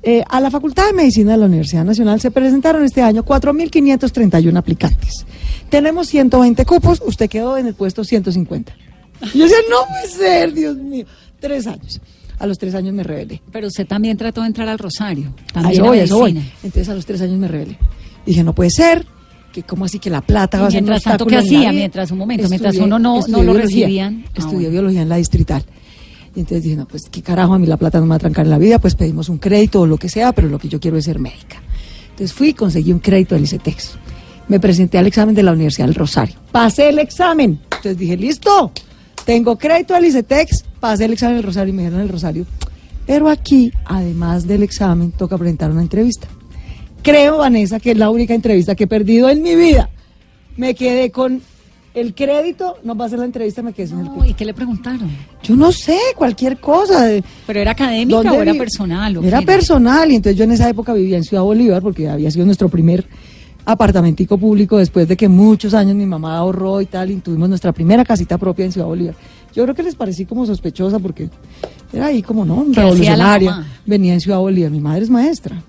eh, 0.02 0.22
a 0.28 0.40
la 0.40 0.50
Facultad 0.50 0.86
de 0.86 0.92
Medicina 0.94 1.32
de 1.32 1.38
la 1.38 1.46
Universidad 1.46 1.84
Nacional 1.84 2.20
se 2.20 2.30
presentaron 2.30 2.84
este 2.84 3.02
año 3.02 3.24
4.531 3.24 4.56
aplicantes. 4.56 5.26
Tenemos 5.68 6.08
120 6.08 6.64
cupos, 6.64 7.02
usted 7.04 7.28
quedó 7.28 7.56
en 7.58 7.66
el 7.66 7.74
puesto 7.74 8.02
150. 8.04 8.72
Y 9.34 9.38
yo 9.38 9.44
decía, 9.44 9.58
no 9.68 9.86
puede 9.86 10.08
ser, 10.08 10.52
Dios 10.54 10.76
mío. 10.76 11.04
Tres 11.38 11.66
años. 11.66 12.00
A 12.38 12.46
los 12.46 12.56
tres 12.58 12.74
años 12.74 12.94
me 12.94 13.02
rebelé. 13.02 13.42
Pero 13.52 13.66
usted 13.66 13.86
también 13.86 14.16
trató 14.16 14.40
de 14.40 14.46
entrar 14.46 14.68
al 14.68 14.78
Rosario. 14.78 15.34
También 15.52 15.84
a 15.84 15.94
eso 15.96 16.18
voy. 16.18 16.30
Entonces 16.62 16.88
a 16.88 16.94
los 16.94 17.04
tres 17.04 17.20
años 17.20 17.38
me 17.38 17.46
rebelé. 17.48 17.76
Dije, 18.24 18.42
no 18.42 18.54
puede 18.54 18.70
ser, 18.70 19.06
que 19.52 19.62
cómo 19.62 19.84
así 19.84 19.98
que 19.98 20.08
la 20.08 20.22
plata 20.22 20.56
Y 20.56 20.60
va 20.62 20.66
a 20.68 20.70
ser 20.70 20.80
un 20.82 20.84
mientras 20.86 21.02
tanto, 21.02 21.26
¿qué 21.26 21.36
hacía? 21.36 21.70
Mientras, 21.72 22.10
un 22.10 22.18
momento, 22.18 22.48
mientras 22.48 22.76
uno 22.76 22.98
no- 22.98 23.20
no 23.28 23.42
lo 23.42 23.52
recibían. 23.52 24.24
Ah, 24.28 24.30
Estudié 24.38 24.56
bueno. 24.56 24.70
biología 24.70 25.02
en 25.02 25.08
la 25.10 25.16
distrital. 25.16 25.64
Y 26.34 26.40
entonces 26.40 26.62
dije, 26.62 26.76
no, 26.76 26.86
pues 26.86 27.08
qué 27.10 27.22
carajo, 27.22 27.54
a 27.54 27.58
mí 27.58 27.66
la 27.66 27.76
plata 27.76 27.98
no 27.98 28.06
me 28.06 28.10
va 28.10 28.16
a 28.16 28.20
trancar 28.20 28.44
en 28.44 28.50
la 28.50 28.58
vida, 28.58 28.78
pues 28.78 28.94
pedimos 28.94 29.28
un 29.28 29.38
crédito 29.38 29.80
o 29.80 29.86
lo 29.86 29.96
que 29.96 30.08
sea, 30.08 30.32
pero 30.32 30.48
lo 30.48 30.58
que 30.58 30.68
yo 30.68 30.78
quiero 30.78 30.96
es 30.96 31.04
ser 31.04 31.18
médica. 31.18 31.60
Entonces 32.10 32.32
fui 32.32 32.48
y 32.48 32.54
conseguí 32.54 32.92
un 32.92 33.00
crédito 33.00 33.34
del 33.34 33.44
ICETEX. 33.44 33.92
Me 34.46 34.60
presenté 34.60 34.98
al 34.98 35.06
examen 35.06 35.34
de 35.34 35.42
la 35.42 35.52
Universidad 35.52 35.86
del 35.86 35.94
Rosario. 35.94 36.36
Pasé 36.52 36.88
el 36.88 36.98
examen. 36.98 37.60
Entonces 37.64 37.98
dije, 37.98 38.16
listo, 38.16 38.72
tengo 39.24 39.56
crédito 39.58 39.94
del 39.94 40.04
ICETEX, 40.06 40.64
pasé 40.78 41.06
el 41.06 41.12
examen 41.12 41.36
del 41.36 41.44
Rosario 41.44 41.72
y 41.72 41.76
me 41.76 41.82
dijeron 41.82 42.00
el 42.00 42.08
Rosario. 42.08 42.46
Pero 43.06 43.28
aquí, 43.28 43.72
además 43.84 44.46
del 44.46 44.62
examen, 44.62 45.10
toca 45.12 45.36
presentar 45.36 45.70
una 45.70 45.82
entrevista. 45.82 46.28
Creo, 47.02 47.38
Vanessa, 47.38 47.80
que 47.80 47.92
es 47.92 47.96
la 47.96 48.10
única 48.10 48.34
entrevista 48.34 48.74
que 48.74 48.84
he 48.84 48.86
perdido 48.86 49.28
en 49.28 49.42
mi 49.42 49.56
vida. 49.56 49.88
Me 50.56 50.74
quedé 50.74 51.10
con 51.10 51.42
el 51.94 52.14
crédito, 52.14 52.76
no 52.84 52.96
pasé 52.96 53.16
la 53.16 53.24
entrevista, 53.24 53.62
me 53.62 53.72
quedé 53.72 53.88
sin 53.88 54.04
No. 54.04 54.24
¿Y 54.24 54.34
qué 54.34 54.44
le 54.44 54.54
preguntaron? 54.54 55.10
Yo 55.42 55.56
no 55.56 55.72
sé, 55.72 55.98
cualquier 56.16 56.58
cosa. 56.58 57.08
¿Pero 57.46 57.60
era 57.60 57.72
académica 57.72 58.16
¿dónde 58.16 58.38
o 58.38 58.42
era 58.42 58.54
personal? 58.54 59.16
o 59.16 59.20
qué 59.20 59.28
Era 59.28 59.42
personal, 59.42 60.10
y 60.10 60.16
entonces 60.16 60.38
yo 60.38 60.44
en 60.44 60.52
esa 60.52 60.68
época 60.68 60.92
vivía 60.92 61.16
en 61.16 61.24
Ciudad 61.24 61.42
Bolívar, 61.42 61.82
porque 61.82 62.08
había 62.08 62.30
sido 62.30 62.46
nuestro 62.46 62.68
primer 62.68 63.06
apartamentico 63.64 64.38
público 64.38 64.78
después 64.78 65.06
de 65.06 65.16
que 65.16 65.28
muchos 65.28 65.74
años 65.74 65.94
mi 65.94 66.06
mamá 66.06 66.36
ahorró 66.36 66.80
y 66.80 66.86
tal, 66.86 67.10
y 67.10 67.16
tuvimos 67.16 67.48
nuestra 67.48 67.72
primera 67.72 68.04
casita 68.04 68.38
propia 68.38 68.64
en 68.64 68.72
Ciudad 68.72 68.86
Bolívar. 68.86 69.14
Yo 69.54 69.64
creo 69.64 69.74
que 69.74 69.82
les 69.82 69.96
parecí 69.96 70.24
como 70.26 70.46
sospechosa 70.46 70.98
porque 70.98 71.28
era 71.92 72.06
ahí 72.06 72.22
como, 72.22 72.44
¿no? 72.44 72.66
¿Qué 72.72 72.80
hacía 72.80 73.16
la 73.16 73.36
Revolucionaria. 73.36 73.66
Venía 73.84 74.14
en 74.14 74.20
Ciudad 74.20 74.38
Bolívar. 74.38 74.70
Mi 74.70 74.80
madre 74.80 75.02
es 75.02 75.10
maestra. 75.10 75.60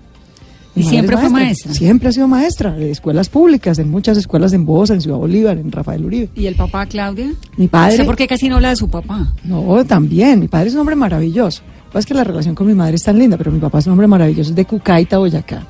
¿Y 0.74 0.82
siempre 0.84 1.16
fue 1.16 1.28
maestra? 1.28 1.74
Siempre 1.74 2.08
ha 2.08 2.12
sido 2.12 2.28
maestra 2.28 2.72
de 2.72 2.90
escuelas 2.90 3.28
públicas, 3.28 3.78
en 3.78 3.90
muchas 3.90 4.16
escuelas 4.16 4.52
en 4.54 4.64
Bosa, 4.64 4.94
en 4.94 5.02
Ciudad 5.02 5.18
Bolívar, 5.18 5.58
en 5.58 5.70
Rafael 5.70 6.04
Uribe. 6.04 6.30
¿Y 6.34 6.46
el 6.46 6.54
papá, 6.54 6.86
Claudia? 6.86 7.32
Mi 7.56 7.68
padre. 7.68 7.92
¿Usted 7.92 8.06
por 8.06 8.16
qué 8.16 8.26
casi 8.26 8.48
no 8.48 8.56
habla 8.56 8.70
de 8.70 8.76
su 8.76 8.88
papá? 8.88 9.34
No, 9.44 9.84
también. 9.84 10.40
Mi 10.40 10.48
padre 10.48 10.68
es 10.68 10.74
un 10.74 10.80
hombre 10.80 10.96
maravilloso. 10.96 11.62
Lo 11.86 11.92
que 11.92 11.98
es 11.98 12.06
que 12.06 12.14
la 12.14 12.24
relación 12.24 12.54
con 12.54 12.66
mi 12.66 12.74
madre 12.74 12.96
es 12.96 13.02
tan 13.02 13.18
linda, 13.18 13.36
pero 13.36 13.52
mi 13.52 13.58
papá 13.58 13.80
es 13.80 13.86
un 13.86 13.92
hombre 13.92 14.06
maravilloso, 14.06 14.50
es 14.50 14.56
de 14.56 14.64
Cucaita, 14.64 15.18
Boyacá. 15.18 15.66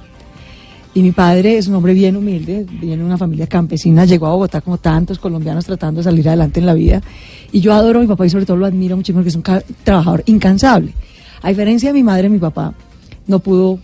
Y 0.94 1.02
mi 1.02 1.10
padre 1.10 1.56
es 1.56 1.66
un 1.66 1.74
hombre 1.74 1.94
bien 1.94 2.16
humilde, 2.16 2.66
viene 2.70 2.98
de 2.98 3.04
una 3.04 3.16
familia 3.16 3.46
campesina, 3.46 4.04
llegó 4.04 4.26
a 4.26 4.32
Bogotá 4.32 4.60
como 4.60 4.76
tantos 4.76 5.18
colombianos 5.18 5.64
tratando 5.64 6.00
de 6.00 6.04
salir 6.04 6.28
adelante 6.28 6.60
en 6.60 6.66
la 6.66 6.74
vida. 6.74 7.02
Y 7.50 7.60
yo 7.60 7.72
adoro 7.72 7.98
a 7.98 8.02
mi 8.02 8.08
papá 8.08 8.26
y 8.26 8.30
sobre 8.30 8.44
todo 8.44 8.58
lo 8.58 8.66
admiro 8.66 8.96
muchísimo 8.96 9.18
porque 9.18 9.30
es 9.30 9.36
un 9.36 9.42
trabajador 9.82 10.22
incansable. 10.26 10.92
A 11.40 11.48
diferencia 11.48 11.88
de 11.88 11.94
mi 11.94 12.02
madre, 12.02 12.28
mi 12.28 12.38
papá 12.38 12.74
no 13.26 13.38
pudo 13.40 13.80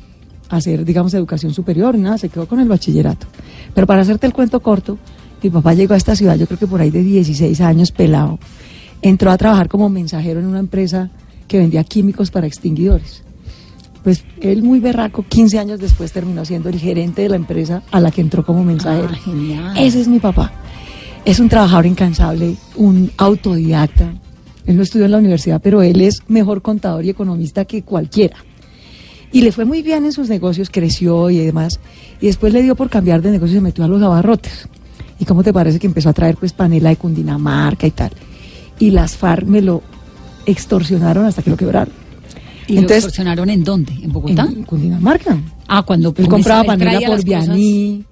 hacer, 0.48 0.84
digamos, 0.84 1.14
educación 1.14 1.52
superior, 1.52 1.96
nada, 1.96 2.18
se 2.18 2.28
quedó 2.28 2.46
con 2.46 2.60
el 2.60 2.68
bachillerato. 2.68 3.26
Pero 3.74 3.86
para 3.86 4.02
hacerte 4.02 4.26
el 4.26 4.32
cuento 4.32 4.60
corto, 4.60 4.98
mi 5.42 5.50
papá 5.50 5.74
llegó 5.74 5.94
a 5.94 5.96
esta 5.96 6.16
ciudad, 6.16 6.36
yo 6.36 6.46
creo 6.46 6.58
que 6.58 6.66
por 6.66 6.80
ahí 6.80 6.90
de 6.90 7.02
16 7.02 7.60
años, 7.60 7.92
pelado. 7.92 8.38
Entró 9.02 9.30
a 9.30 9.38
trabajar 9.38 9.68
como 9.68 9.88
mensajero 9.88 10.40
en 10.40 10.46
una 10.46 10.58
empresa 10.58 11.10
que 11.46 11.58
vendía 11.58 11.84
químicos 11.84 12.30
para 12.30 12.46
extinguidores. 12.46 13.22
Pues 14.02 14.24
él 14.40 14.62
muy 14.62 14.80
berraco, 14.80 15.24
15 15.28 15.58
años 15.58 15.80
después 15.80 16.12
terminó 16.12 16.44
siendo 16.44 16.68
el 16.68 16.78
gerente 16.78 17.22
de 17.22 17.28
la 17.28 17.36
empresa 17.36 17.82
a 17.90 18.00
la 18.00 18.10
que 18.10 18.20
entró 18.20 18.44
como 18.44 18.64
mensajero. 18.64 19.10
Ah, 19.12 19.16
genial. 19.16 19.76
Ese 19.78 20.00
es 20.00 20.08
mi 20.08 20.18
papá. 20.18 20.52
Es 21.24 21.40
un 21.40 21.48
trabajador 21.48 21.86
incansable, 21.86 22.56
un 22.76 23.10
autodidacta. 23.16 24.12
Él 24.66 24.76
no 24.76 24.82
estudió 24.82 25.06
en 25.06 25.12
la 25.12 25.18
universidad, 25.18 25.60
pero 25.62 25.82
él 25.82 26.00
es 26.00 26.22
mejor 26.28 26.62
contador 26.62 27.04
y 27.04 27.10
economista 27.10 27.64
que 27.64 27.82
cualquiera. 27.82 28.36
Y 29.32 29.42
le 29.42 29.52
fue 29.52 29.64
muy 29.64 29.82
bien 29.82 30.04
en 30.04 30.12
sus 30.12 30.28
negocios, 30.28 30.70
creció 30.70 31.28
y 31.30 31.38
demás. 31.38 31.80
Y 32.20 32.26
después 32.26 32.52
le 32.52 32.62
dio 32.62 32.74
por 32.74 32.88
cambiar 32.88 33.20
de 33.22 33.30
negocio 33.30 33.54
y 33.54 33.58
se 33.58 33.62
metió 33.62 33.84
a 33.84 33.88
los 33.88 34.02
abarrotes. 34.02 34.68
¿Y 35.20 35.24
cómo 35.24 35.42
te 35.42 35.52
parece 35.52 35.78
que 35.78 35.86
empezó 35.86 36.08
a 36.08 36.12
traer 36.12 36.36
pues 36.36 36.52
panela 36.52 36.90
de 36.90 36.96
Cundinamarca 36.96 37.86
y 37.86 37.90
tal? 37.90 38.10
Y 38.78 38.90
las 38.90 39.16
FARC 39.16 39.44
me 39.46 39.60
lo 39.60 39.82
extorsionaron 40.46 41.26
hasta 41.26 41.42
que 41.42 41.50
lo 41.50 41.56
quebraron. 41.56 41.92
¿Y 42.68 42.74
lo 42.76 42.82
extorsionaron 42.82 43.50
en 43.50 43.64
dónde? 43.64 43.92
¿En 44.02 44.12
Bogotá? 44.12 44.42
En 44.50 44.62
Cundinamarca. 44.64 45.36
Ah, 45.66 45.82
cuando 45.82 46.14
Él 46.16 46.28
compraba 46.28 46.64
panela 46.64 47.00
por 47.06 47.24
Vianí, 47.24 48.04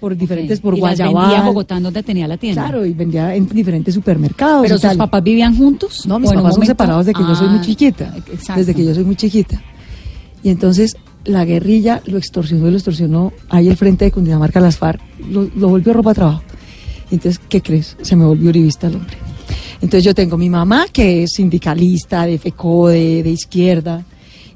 por 0.00 0.16
diferentes, 0.16 0.60
por 0.60 0.76
y 0.76 0.80
las 0.80 0.98
vendía 0.98 1.38
en 1.38 1.44
Bogotá, 1.46 1.80
donde 1.80 2.02
tenía 2.02 2.28
la 2.28 2.36
tienda. 2.36 2.62
Claro, 2.62 2.84
y 2.86 2.92
vendía 2.92 3.34
en 3.34 3.48
diferentes 3.48 3.94
supermercados. 3.94 4.62
¿Pero 4.62 4.74
sus 4.76 4.82
tal. 4.82 4.96
papás 4.96 5.22
vivían 5.22 5.56
juntos? 5.56 6.06
No, 6.06 6.18
mis 6.18 6.28
¿O 6.30 6.32
en 6.32 6.38
un 6.38 6.42
papás 6.44 6.56
son 6.56 6.66
separados 6.66 7.06
desde 7.06 7.18
que 7.18 7.24
yo 7.26 7.34
soy 7.34 7.48
muy 7.48 7.58
Ah, 7.58 7.62
chiquita. 7.62 8.14
Exacto. 8.16 8.60
Desde 8.60 8.74
que 8.74 8.84
yo 8.84 8.94
soy 8.94 9.04
muy 9.04 9.16
chiquita. 9.16 9.60
Y 10.42 10.50
entonces 10.50 10.96
la 11.24 11.44
guerrilla 11.44 12.02
lo 12.06 12.18
extorsionó 12.18 12.68
y 12.68 12.70
lo 12.70 12.76
extorsionó. 12.76 13.32
Ahí 13.48 13.68
el 13.68 13.76
frente 13.76 14.04
de 14.04 14.12
Cundinamarca, 14.12 14.60
las 14.60 14.78
FARC, 14.78 15.00
lo, 15.30 15.50
lo 15.54 15.68
volvió 15.68 15.92
ropa 15.92 16.12
a 16.12 16.14
trabajo. 16.14 16.42
Y 17.10 17.14
entonces, 17.14 17.40
¿qué 17.48 17.62
crees? 17.62 17.96
Se 18.02 18.16
me 18.16 18.24
volvió 18.24 18.50
uribista 18.50 18.86
el 18.86 18.96
hombre. 18.96 19.16
Entonces 19.80 20.04
yo 20.04 20.14
tengo 20.14 20.36
mi 20.36 20.50
mamá, 20.50 20.86
que 20.92 21.22
es 21.22 21.32
sindicalista, 21.34 22.26
de 22.26 22.38
FECODE, 22.38 23.22
de 23.22 23.30
izquierda, 23.30 24.04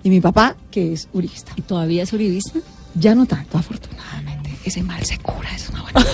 y 0.02 0.10
mi 0.10 0.20
papá, 0.20 0.56
que 0.70 0.92
es 0.92 1.08
uribista. 1.12 1.52
¿Y 1.56 1.62
todavía 1.62 2.02
es 2.02 2.12
uribista? 2.12 2.58
Ya 2.94 3.14
no 3.14 3.26
tanto, 3.26 3.56
afortunadamente. 3.56 4.31
Ese 4.64 4.82
mal 4.82 5.02
se 5.04 5.18
cura, 5.18 5.48
es 5.54 5.68
una 5.70 5.82
buena. 5.82 6.06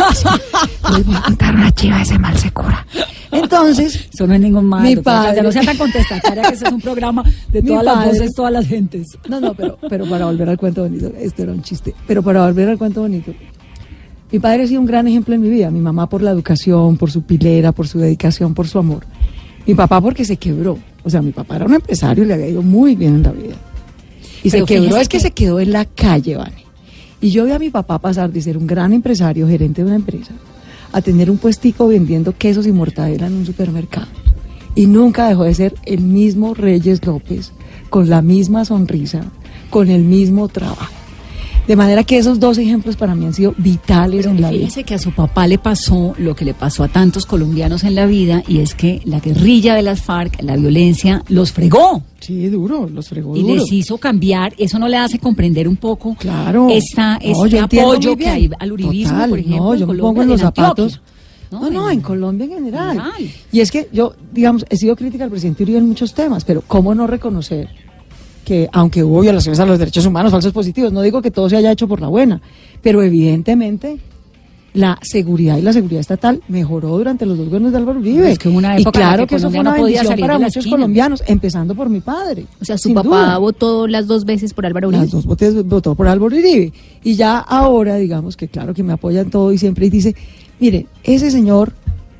Les 0.96 1.06
voy 1.06 1.14
a 1.16 1.22
contar 1.22 1.54
una 1.54 1.70
chiva, 1.72 2.00
ese 2.02 2.18
mal 2.18 2.36
se 2.38 2.50
cura. 2.50 2.86
Entonces, 3.30 4.08
Eso 4.12 4.26
no 4.26 4.34
es 4.34 4.40
ningún 4.40 4.64
mal. 4.66 4.82
Mi 4.82 4.94
doctora 4.94 5.22
padre. 5.24 5.42
No 5.42 5.52
sea 5.52 5.62
tan 5.62 5.76
contestataria 5.76 6.42
que 6.44 6.54
ese 6.54 6.64
es 6.66 6.72
un 6.72 6.80
programa 6.80 7.22
de 7.52 7.62
todas 7.68 7.84
las 7.84 8.04
voces, 8.06 8.34
todas 8.34 8.52
las 8.52 8.66
gentes. 8.66 9.06
No, 9.28 9.38
no, 9.40 9.54
pero, 9.54 9.78
pero 9.88 10.06
para 10.08 10.24
volver 10.26 10.48
al 10.48 10.56
cuento 10.58 10.82
bonito, 10.82 11.12
esto 11.18 11.42
era 11.42 11.52
un 11.52 11.62
chiste, 11.62 11.94
pero 12.06 12.22
para 12.22 12.46
volver 12.46 12.70
al 12.70 12.78
cuento 12.78 13.02
bonito, 13.02 13.34
mi 14.32 14.38
padre 14.38 14.62
ha 14.64 14.66
sido 14.66 14.80
un 14.80 14.86
gran 14.86 15.06
ejemplo 15.06 15.34
en 15.34 15.42
mi 15.42 15.50
vida, 15.50 15.70
mi 15.70 15.80
mamá 15.80 16.08
por 16.08 16.22
la 16.22 16.30
educación, 16.30 16.96
por 16.96 17.10
su 17.10 17.22
pilera, 17.22 17.72
por 17.72 17.86
su 17.86 17.98
dedicación, 17.98 18.54
por 18.54 18.66
su 18.66 18.78
amor, 18.78 19.04
mi 19.66 19.74
papá 19.74 20.00
porque 20.00 20.24
se 20.24 20.36
quebró, 20.38 20.78
o 21.04 21.10
sea, 21.10 21.20
mi 21.22 21.32
papá 21.32 21.56
era 21.56 21.66
un 21.66 21.74
empresario 21.74 22.24
y 22.24 22.26
le 22.26 22.34
había 22.34 22.48
ido 22.48 22.62
muy 22.62 22.94
bien 22.96 23.16
en 23.16 23.22
la 23.24 23.32
vida, 23.32 23.54
y 24.42 24.50
Pero 24.50 24.66
se 24.66 24.74
quebró, 24.74 24.96
es 24.96 25.08
que, 25.08 25.18
que- 25.18 25.22
se 25.22 25.30
quedó 25.32 25.60
en 25.60 25.72
la 25.72 25.84
calle, 25.86 26.36
Vane, 26.36 26.64
y 27.20 27.30
yo 27.30 27.44
vi 27.44 27.52
a 27.52 27.58
mi 27.58 27.70
papá 27.70 27.98
pasar 27.98 28.32
de 28.32 28.40
ser 28.40 28.56
un 28.56 28.66
gran 28.66 28.92
empresario, 28.92 29.48
gerente 29.48 29.82
de 29.82 29.88
una 29.88 29.96
empresa, 29.96 30.32
a 30.92 31.00
tener 31.00 31.30
un 31.30 31.38
puestico 31.38 31.88
vendiendo 31.88 32.36
quesos 32.36 32.66
y 32.66 32.72
mortadela 32.72 33.26
en 33.26 33.34
un 33.34 33.46
supermercado. 33.46 34.06
Y 34.74 34.86
nunca 34.86 35.28
dejó 35.28 35.44
de 35.44 35.54
ser 35.54 35.74
el 35.84 36.00
mismo 36.00 36.54
Reyes 36.54 37.04
López, 37.04 37.52
con 37.90 38.08
la 38.08 38.22
misma 38.22 38.64
sonrisa, 38.64 39.24
con 39.70 39.88
el 39.90 40.04
mismo 40.04 40.48
trabajo. 40.48 40.97
De 41.68 41.76
manera 41.76 42.02
que 42.02 42.16
esos 42.18 42.40
dos 42.40 42.56
ejemplos 42.58 42.96
para 42.96 43.14
mí 43.14 43.26
han 43.26 43.34
sido 43.34 43.54
vitales 43.58 44.24
en 44.26 44.40
la 44.40 44.50
vida. 44.50 44.60
Fíjese 44.62 44.84
que 44.84 44.94
a 44.94 44.98
su 44.98 45.12
papá 45.12 45.46
le 45.46 45.58
pasó 45.58 46.14
lo 46.18 46.34
que 46.34 46.44
le 46.46 46.54
pasó 46.54 46.82
a 46.82 46.88
tantos 46.88 47.26
colombianos 47.26 47.84
en 47.84 47.94
la 47.94 48.06
vida 48.06 48.42
y 48.48 48.58
es 48.60 48.74
que 48.74 49.02
la 49.04 49.20
guerrilla 49.20 49.74
de 49.74 49.82
las 49.82 50.00
FARC, 50.00 50.42
la 50.42 50.56
violencia, 50.56 51.22
los 51.28 51.52
fregó 51.52 52.02
Sí, 52.20 52.48
duro, 52.48 52.88
los 52.92 53.08
fregó 53.10 53.36
y 53.36 53.42
duro. 53.42 53.54
les 53.54 53.70
hizo 53.70 53.98
cambiar. 53.98 54.54
Eso 54.58 54.78
no 54.78 54.88
le 54.88 54.96
hace 54.96 55.18
comprender 55.18 55.68
un 55.68 55.76
poco 55.76 56.14
Claro. 56.18 56.68
esta, 56.70 57.18
No, 57.22 57.44
este 57.44 57.60
apoyo 57.60 58.16
que 58.16 58.26
hay 58.28 58.50
al 58.58 58.72
uribismo, 58.72 59.12
Total, 59.12 59.30
por 59.30 59.38
ejemplo. 59.38 59.62
No, 59.64 59.74
en 59.74 59.78
yo 59.80 59.86
me 59.86 59.90
Colombia, 59.92 60.02
pongo 60.08 60.22
en 60.22 60.28
los 60.30 60.42
Antioquia, 60.42 60.64
zapatos. 60.64 61.00
No, 61.50 61.70
no, 61.70 61.90
en 61.90 62.00
Colombia 62.00 62.44
en 62.46 62.50
general. 62.52 62.90
general. 62.96 63.30
Y 63.52 63.60
es 63.60 63.70
que 63.70 63.88
yo, 63.92 64.14
digamos, 64.32 64.64
he 64.70 64.76
sido 64.78 64.96
crítica 64.96 65.24
al 65.24 65.30
presidente 65.30 65.62
Uribe 65.64 65.78
en 65.78 65.86
muchos 65.88 66.12
temas, 66.14 66.44
pero 66.44 66.62
¿cómo 66.66 66.94
no 66.94 67.06
reconocer 67.06 67.68
que, 68.48 68.66
aunque 68.72 69.04
hubo 69.04 69.20
violaciones 69.20 69.60
a 69.60 69.66
los 69.66 69.78
derechos 69.78 70.06
humanos, 70.06 70.32
falsos 70.32 70.54
positivos, 70.54 70.90
no 70.90 71.02
digo 71.02 71.20
que 71.20 71.30
todo 71.30 71.50
se 71.50 71.56
haya 71.58 71.70
hecho 71.70 71.86
por 71.86 72.00
la 72.00 72.08
buena, 72.08 72.40
pero 72.82 73.02
evidentemente 73.02 73.98
la 74.72 74.98
seguridad 75.02 75.58
y 75.58 75.62
la 75.62 75.74
seguridad 75.74 76.00
estatal 76.00 76.40
mejoró 76.48 76.96
durante 76.96 77.26
los 77.26 77.36
dos 77.36 77.46
gobiernos 77.46 77.72
de 77.72 77.78
Álvaro 77.78 78.00
Uribe. 78.00 78.30
Es 78.30 78.38
que 78.38 78.48
una 78.48 78.78
y 78.78 78.82
época 78.82 78.98
claro 78.98 79.22
que 79.24 79.30
que 79.30 79.36
eso 79.36 79.50
fue 79.50 79.60
una 79.60 79.72
no 79.72 79.76
podía 79.76 80.02
bendición 80.02 80.12
salir 80.12 80.26
para 80.26 80.38
muchos 80.38 80.56
esquina. 80.56 80.76
colombianos, 80.76 81.22
empezando 81.26 81.74
por 81.74 81.90
mi 81.90 82.00
padre. 82.00 82.46
O 82.58 82.64
sea, 82.64 82.78
su 82.78 82.94
papá 82.94 83.08
duda. 83.08 83.38
votó 83.38 83.86
las 83.86 84.06
dos 84.06 84.24
veces 84.24 84.54
por 84.54 84.64
Álvaro 84.64 84.88
Uribe. 84.88 85.02
Las 85.02 85.10
dos 85.10 85.26
votos 85.26 85.66
votó 85.66 85.94
por 85.94 86.08
Álvaro 86.08 86.34
Uribe. 86.34 86.72
Y 87.04 87.14
ya 87.16 87.38
ahora, 87.38 87.96
digamos 87.96 88.34
que 88.36 88.48
claro 88.48 88.72
que 88.72 88.82
me 88.82 88.94
apoya 88.94 89.20
en 89.20 89.30
todo 89.30 89.52
y 89.52 89.58
siempre 89.58 89.86
y 89.86 89.90
dice, 89.90 90.14
mire, 90.58 90.86
ese 91.04 91.30
señor 91.30 91.74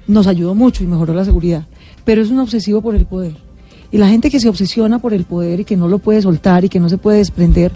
nos 0.07 0.27
ayudó 0.27 0.55
mucho 0.55 0.85
y 0.85 0.87
mejoró 0.87 1.15
la 1.15 1.25
seguridad. 1.25 1.67
pero 2.05 2.21
es 2.23 2.31
un 2.31 2.39
obsesivo 2.41 2.83
por 2.83 2.95
el 2.95 3.07
poder. 3.07 3.48
Y 3.90 3.99
la 3.99 4.09
gente 4.09 4.30
que 4.30 4.40
se 4.40 4.49
obsesiona 4.49 4.99
por 4.99 5.14
el 5.14 5.25
poder 5.25 5.61
y 5.61 5.64
que 5.64 5.76
no 5.76 5.88
lo 5.88 5.99
puede 5.99 6.21
soltar 6.23 6.64
y 6.64 6.68
que 6.68 6.80
no 6.80 6.88
se 6.88 6.99
puede 6.99 7.18
desprender, 7.18 7.73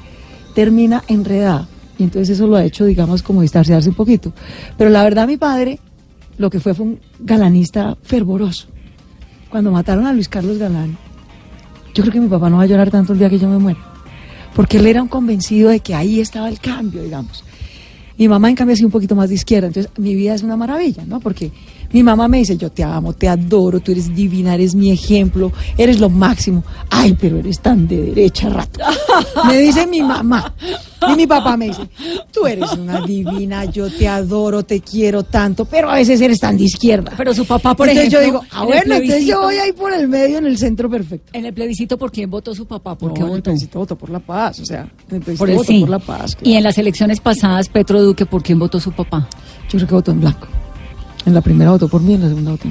termina 0.54 1.02
enredada. 1.08 1.68
Y 1.98 2.04
entonces 2.04 2.30
eso 2.30 2.46
lo 2.46 2.56
ha 2.56 2.64
hecho, 2.64 2.84
digamos, 2.84 3.22
como 3.22 3.42
distanciarse 3.42 3.88
un 3.88 3.94
poquito. 3.94 4.32
Pero 4.76 4.90
la 4.90 5.02
verdad, 5.02 5.26
mi 5.26 5.36
padre, 5.36 5.78
lo 6.38 6.50
que 6.50 6.60
fue 6.60 6.74
fue 6.74 6.86
un 6.86 7.00
galanista 7.20 7.96
fervoroso. 8.02 8.66
Cuando 9.50 9.70
mataron 9.70 10.06
a 10.06 10.12
Luis 10.12 10.28
Carlos 10.28 10.58
Galán, 10.58 10.96
yo 11.94 12.02
creo 12.02 12.12
que 12.12 12.20
mi 12.20 12.28
papá 12.28 12.48
no 12.48 12.56
va 12.56 12.62
a 12.62 12.66
llorar 12.66 12.90
tanto 12.90 13.12
el 13.12 13.18
día 13.18 13.30
que 13.30 13.38
yo 13.38 13.48
me 13.48 13.58
muera. 13.58 13.80
Porque 14.54 14.78
él 14.78 14.86
era 14.86 15.02
un 15.02 15.08
convencido 15.08 15.70
de 15.70 15.80
que 15.80 15.94
ahí 15.94 16.20
estaba 16.20 16.48
el 16.48 16.58
cambio, 16.58 17.02
digamos. 17.02 17.44
Mi 18.18 18.28
mamá, 18.28 18.48
en 18.50 18.56
cambio, 18.56 18.74
ha 18.74 18.76
sido 18.76 18.88
un 18.88 18.92
poquito 18.92 19.14
más 19.14 19.28
de 19.28 19.36
izquierda. 19.36 19.68
Entonces, 19.68 19.92
mi 19.96 20.14
vida 20.14 20.34
es 20.34 20.42
una 20.42 20.56
maravilla, 20.56 21.04
¿no? 21.06 21.20
Porque 21.20 21.50
mi 21.92 22.02
mamá 22.02 22.28
me 22.28 22.38
dice, 22.38 22.56
yo 22.56 22.70
te 22.70 22.82
amo, 22.84 23.12
te 23.12 23.28
adoro, 23.28 23.80
tú 23.80 23.92
eres 23.92 24.14
divina, 24.14 24.54
eres 24.54 24.74
mi 24.74 24.90
ejemplo, 24.90 25.52
eres 25.76 26.00
lo 26.00 26.08
máximo. 26.08 26.64
Ay, 26.90 27.16
pero 27.20 27.38
eres 27.38 27.60
tan 27.60 27.86
de 27.88 28.02
derecha, 28.02 28.48
rato. 28.48 28.80
Me 29.46 29.58
dice 29.58 29.86
mi 29.86 30.00
mamá. 30.02 30.54
Y 31.10 31.16
mi 31.16 31.26
papá 31.26 31.56
me 31.56 31.66
dice, 31.66 31.82
tú 32.32 32.46
eres 32.46 32.72
una 32.74 33.00
divina, 33.00 33.64
yo 33.64 33.90
te 33.90 34.06
adoro, 34.06 34.62
te 34.62 34.80
quiero 34.80 35.24
tanto, 35.24 35.64
pero 35.64 35.90
a 35.90 35.94
veces 35.96 36.20
eres 36.20 36.38
tan 36.38 36.56
de 36.56 36.64
izquierda. 36.64 37.12
Pero 37.16 37.34
su 37.34 37.44
papá, 37.44 37.74
por 37.74 37.88
entonces 37.88 38.12
ejemplo, 38.14 38.20
yo 38.20 38.40
digo, 38.40 38.44
ah, 38.52 38.64
bueno, 38.64 38.94
entonces 38.94 39.26
yo 39.26 39.40
voy 39.42 39.56
ahí 39.56 39.72
por 39.72 39.92
el 39.92 40.06
medio, 40.08 40.38
en 40.38 40.46
el 40.46 40.56
centro 40.58 40.88
perfecto. 40.88 41.30
En 41.32 41.44
el 41.46 41.52
plebiscito, 41.52 41.98
¿por 41.98 42.12
quién 42.12 42.30
votó 42.30 42.54
su 42.54 42.66
papá? 42.66 42.96
¿Por 42.96 43.08
No, 43.10 43.14
qué 43.14 43.20
en 43.20 43.26
el 43.26 43.30
votó? 43.32 43.42
plebiscito 43.42 43.78
votó 43.80 43.96
por 43.96 44.10
la 44.10 44.20
paz, 44.20 44.60
o 44.60 44.64
sea, 44.64 44.82
en 45.10 45.16
el 45.16 45.22
plebiscito 45.22 45.38
Por 45.38 45.50
el 45.50 45.56
votó 45.56 45.72
sí. 45.72 45.80
por 45.80 45.88
la 45.90 45.98
paz. 45.98 46.36
Y 46.42 46.54
en 46.54 46.62
las 46.62 46.78
elecciones 46.78 47.20
pasadas, 47.20 47.68
Petro 47.68 48.00
Duque, 48.00 48.24
¿por 48.24 48.42
quién 48.42 48.60
votó 48.60 48.78
su 48.78 48.92
papá? 48.92 49.28
Yo 49.68 49.78
creo 49.78 49.88
que 49.88 49.94
votó 49.94 50.12
en 50.12 50.20
blanco. 50.20 50.46
En 51.26 51.34
la 51.34 51.40
primera 51.40 51.70
votó 51.70 51.88
por 51.88 52.02
mí, 52.02 52.14
en 52.14 52.22
la 52.22 52.28
segunda 52.28 52.50
votó. 52.52 52.68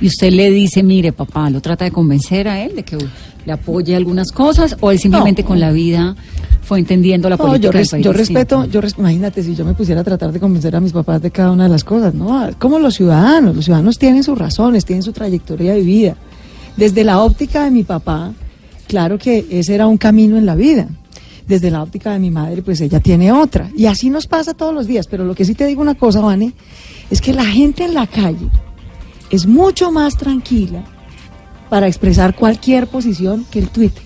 Y 0.00 0.06
usted 0.06 0.32
le 0.32 0.50
dice, 0.50 0.82
mire, 0.82 1.12
papá, 1.12 1.50
lo 1.50 1.60
trata 1.60 1.84
de 1.84 1.90
convencer 1.90 2.48
a 2.48 2.62
él 2.64 2.74
de 2.76 2.82
que 2.84 2.96
le 3.44 3.52
apoye 3.52 3.94
algunas 3.96 4.32
cosas, 4.32 4.76
o 4.80 4.90
él 4.90 4.98
simplemente 4.98 5.42
No. 5.42 5.48
con 5.48 5.60
la 5.60 5.72
vida 5.72 6.14
fue 6.62 6.78
entendiendo 6.78 7.28
la 7.28 7.36
No, 7.36 7.44
política 7.44 7.66
yo, 7.66 7.72
del 7.72 7.78
res- 7.80 7.90
país 7.90 8.04
yo 8.04 8.12
respeto, 8.12 8.64
yo 8.66 8.80
res- 8.80 8.94
imagínate 8.96 9.42
si 9.42 9.54
yo 9.54 9.64
me 9.64 9.74
pusiera 9.74 10.00
a 10.00 10.04
tratar 10.04 10.32
de 10.32 10.40
convencer 10.40 10.74
a 10.76 10.80
mis 10.80 10.92
papás 10.92 11.20
de 11.20 11.30
cada 11.30 11.50
una 11.50 11.64
de 11.64 11.70
las 11.70 11.84
cosas, 11.84 12.14
¿no? 12.14 12.48
Como 12.58 12.78
los 12.78 12.94
ciudadanos, 12.94 13.54
los 13.56 13.64
ciudadanos 13.64 13.98
tienen 13.98 14.22
sus 14.22 14.38
razones, 14.38 14.84
tienen 14.86 15.02
su 15.02 15.12
trayectoria 15.12 15.74
de 15.74 15.80
vida. 15.82 16.16
Desde 16.76 17.04
la 17.04 17.20
óptica 17.20 17.64
de 17.64 17.70
mi 17.70 17.82
papá, 17.82 18.32
claro 18.86 19.18
que 19.18 19.46
ese 19.50 19.74
era 19.74 19.86
un 19.86 19.98
camino 19.98 20.38
en 20.38 20.46
la 20.46 20.54
vida. 20.54 20.88
Desde 21.50 21.68
la 21.72 21.82
óptica 21.82 22.12
de 22.12 22.20
mi 22.20 22.30
madre, 22.30 22.62
pues 22.62 22.80
ella 22.80 23.00
tiene 23.00 23.32
otra. 23.32 23.68
Y 23.76 23.86
así 23.86 24.08
nos 24.08 24.28
pasa 24.28 24.54
todos 24.54 24.72
los 24.72 24.86
días. 24.86 25.08
Pero 25.08 25.24
lo 25.24 25.34
que 25.34 25.44
sí 25.44 25.56
te 25.56 25.66
digo 25.66 25.82
una 25.82 25.96
cosa, 25.96 26.20
Vane, 26.20 26.52
es 27.10 27.20
que 27.20 27.32
la 27.34 27.44
gente 27.44 27.84
en 27.84 27.92
la 27.92 28.06
calle 28.06 28.46
es 29.30 29.46
mucho 29.48 29.90
más 29.90 30.16
tranquila 30.16 30.84
para 31.68 31.88
expresar 31.88 32.36
cualquier 32.36 32.86
posición 32.86 33.44
que 33.50 33.58
el 33.58 33.68
Twitter. 33.68 34.02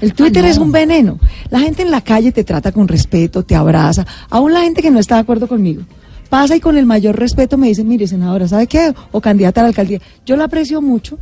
El 0.00 0.12
Twitter 0.12 0.42
Ah, 0.42 0.46
no. 0.48 0.52
es 0.52 0.58
un 0.58 0.72
veneno. 0.72 1.20
La 1.50 1.60
gente 1.60 1.82
en 1.82 1.92
la 1.92 2.00
calle 2.00 2.32
te 2.32 2.42
trata 2.42 2.72
con 2.72 2.88
respeto, 2.88 3.44
te 3.44 3.54
abraza. 3.54 4.04
Aún 4.28 4.52
la 4.52 4.62
gente 4.62 4.82
que 4.82 4.90
no 4.90 4.98
está 4.98 5.14
de 5.14 5.20
acuerdo 5.20 5.46
conmigo. 5.46 5.82
Pasa 6.30 6.56
y 6.56 6.60
con 6.60 6.76
el 6.76 6.84
mayor 6.84 7.16
respeto 7.16 7.58
me 7.58 7.68
dice, 7.68 7.84
mire, 7.84 8.08
senadora, 8.08 8.48
¿sabe 8.48 8.66
qué? 8.66 8.92
O 9.12 9.20
candidata 9.20 9.60
a 9.60 9.62
la 9.64 9.68
alcaldía. 9.68 10.00
Yo 10.26 10.36
la 10.36 10.44
aprecio 10.46 10.82
mucho, 10.82 11.16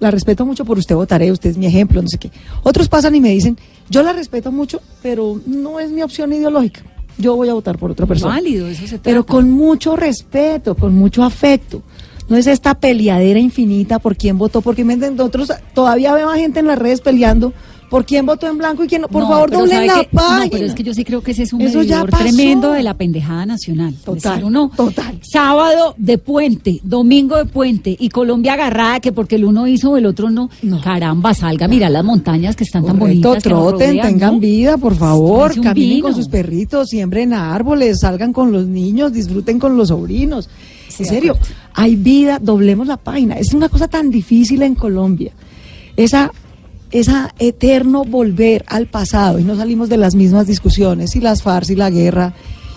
la 0.00 0.10
respeto 0.10 0.44
mucho, 0.44 0.66
por 0.66 0.76
usted 0.76 0.94
votaré, 0.94 1.32
usted 1.32 1.48
es 1.48 1.56
mi 1.56 1.64
ejemplo, 1.64 2.02
no 2.02 2.08
sé 2.08 2.18
qué. 2.18 2.30
Otros 2.62 2.88
pasan 2.90 3.14
y 3.14 3.20
me 3.22 3.30
dicen, 3.30 3.56
yo 3.90 4.02
la 4.02 4.12
respeto 4.12 4.50
mucho, 4.52 4.80
pero 5.02 5.40
no 5.46 5.80
es 5.80 5.90
mi 5.90 6.02
opción 6.02 6.32
ideológica. 6.32 6.82
Yo 7.18 7.34
voy 7.36 7.48
a 7.48 7.54
votar 7.54 7.78
por 7.78 7.90
otra 7.90 8.04
persona. 8.06 8.34
Válido, 8.34 8.68
eso 8.68 8.86
se 8.86 8.98
Pero 8.98 9.22
trata. 9.24 9.32
con 9.32 9.50
mucho 9.50 9.96
respeto, 9.96 10.74
con 10.74 10.94
mucho 10.94 11.22
afecto. 11.22 11.82
No 12.28 12.36
es 12.36 12.46
esta 12.46 12.74
peleadera 12.74 13.38
infinita 13.38 13.98
por 14.00 14.16
quién 14.16 14.36
votó, 14.36 14.60
porque 14.60 14.84
nosotros 14.84 15.52
todavía 15.74 16.12
veo 16.12 16.28
a 16.28 16.36
gente 16.36 16.60
en 16.60 16.66
las 16.66 16.78
redes 16.78 17.00
peleando 17.00 17.52
por 17.90 18.04
quién 18.04 18.26
votó 18.26 18.48
en 18.48 18.58
blanco 18.58 18.84
y 18.84 18.88
quién 18.88 19.02
no. 19.02 19.08
Por 19.08 19.22
No, 19.22 19.28
favor, 19.28 19.50
doblen 19.50 19.70
¿sabe 19.70 19.86
la 19.86 19.94
qué? 20.00 20.08
página. 20.12 20.44
No, 20.44 20.50
pero 20.50 20.66
es 20.66 20.74
que 20.74 20.82
yo 20.82 20.94
sí 20.94 21.04
creo 21.04 21.22
que 21.22 21.30
ese 21.32 21.44
es 21.44 21.52
un 21.52 21.60
Eso 21.62 21.78
medidor 21.78 22.10
tremendo 22.10 22.72
de 22.72 22.82
la 22.82 22.94
pendejada 22.94 23.46
nacional. 23.46 23.94
Total, 24.04 24.32
decir, 24.34 24.44
uno, 24.44 24.70
total. 24.76 25.18
Sábado 25.22 25.94
de 25.96 26.18
puente, 26.18 26.80
domingo 26.82 27.36
de 27.36 27.44
puente 27.46 27.96
y 27.98 28.08
Colombia 28.08 28.54
agarrada 28.54 29.00
que 29.00 29.12
porque 29.12 29.36
el 29.36 29.44
uno 29.44 29.66
hizo 29.66 29.92
o 29.92 29.96
el 29.96 30.06
otro 30.06 30.30
no. 30.30 30.50
No. 30.62 30.80
Caramba, 30.80 31.34
salga, 31.34 31.68
mira 31.68 31.88
las 31.90 32.04
montañas 32.04 32.56
que 32.56 32.64
están 32.64 32.84
tan 32.84 32.98
bonitas. 32.98 33.42
que 33.42 33.48
troten, 33.48 33.88
rodean, 33.90 34.06
tengan 34.08 34.34
¿no? 34.34 34.40
vida, 34.40 34.76
por 34.78 34.96
favor, 34.96 35.60
caminen 35.60 36.00
con 36.00 36.14
sus 36.14 36.28
perritos, 36.28 36.88
siembren 36.88 37.32
árboles, 37.32 38.00
salgan 38.00 38.32
con 38.32 38.50
los 38.52 38.66
niños, 38.66 39.12
disfruten 39.12 39.58
con 39.58 39.76
los 39.76 39.88
sobrinos. 39.88 40.48
Sí, 40.88 41.02
en 41.02 41.08
serio, 41.08 41.36
hay 41.74 41.94
vida, 41.96 42.38
doblemos 42.40 42.86
la 42.86 42.96
página. 42.96 43.34
Es 43.34 43.52
una 43.52 43.68
cosa 43.68 43.86
tan 43.88 44.10
difícil 44.10 44.62
en 44.62 44.74
Colombia. 44.74 45.32
Esa, 45.96 46.30
esa 47.00 47.34
eterno 47.38 48.04
volver 48.04 48.64
al 48.68 48.86
pasado 48.86 49.38
y 49.38 49.44
no 49.44 49.56
salimos 49.56 49.88
de 49.88 49.96
las 49.96 50.14
mismas 50.14 50.46
discusiones 50.46 51.16
y 51.16 51.20
las 51.20 51.42
FARC 51.42 51.70
y 51.70 51.76
la 51.76 51.90
guerra. 51.90 52.32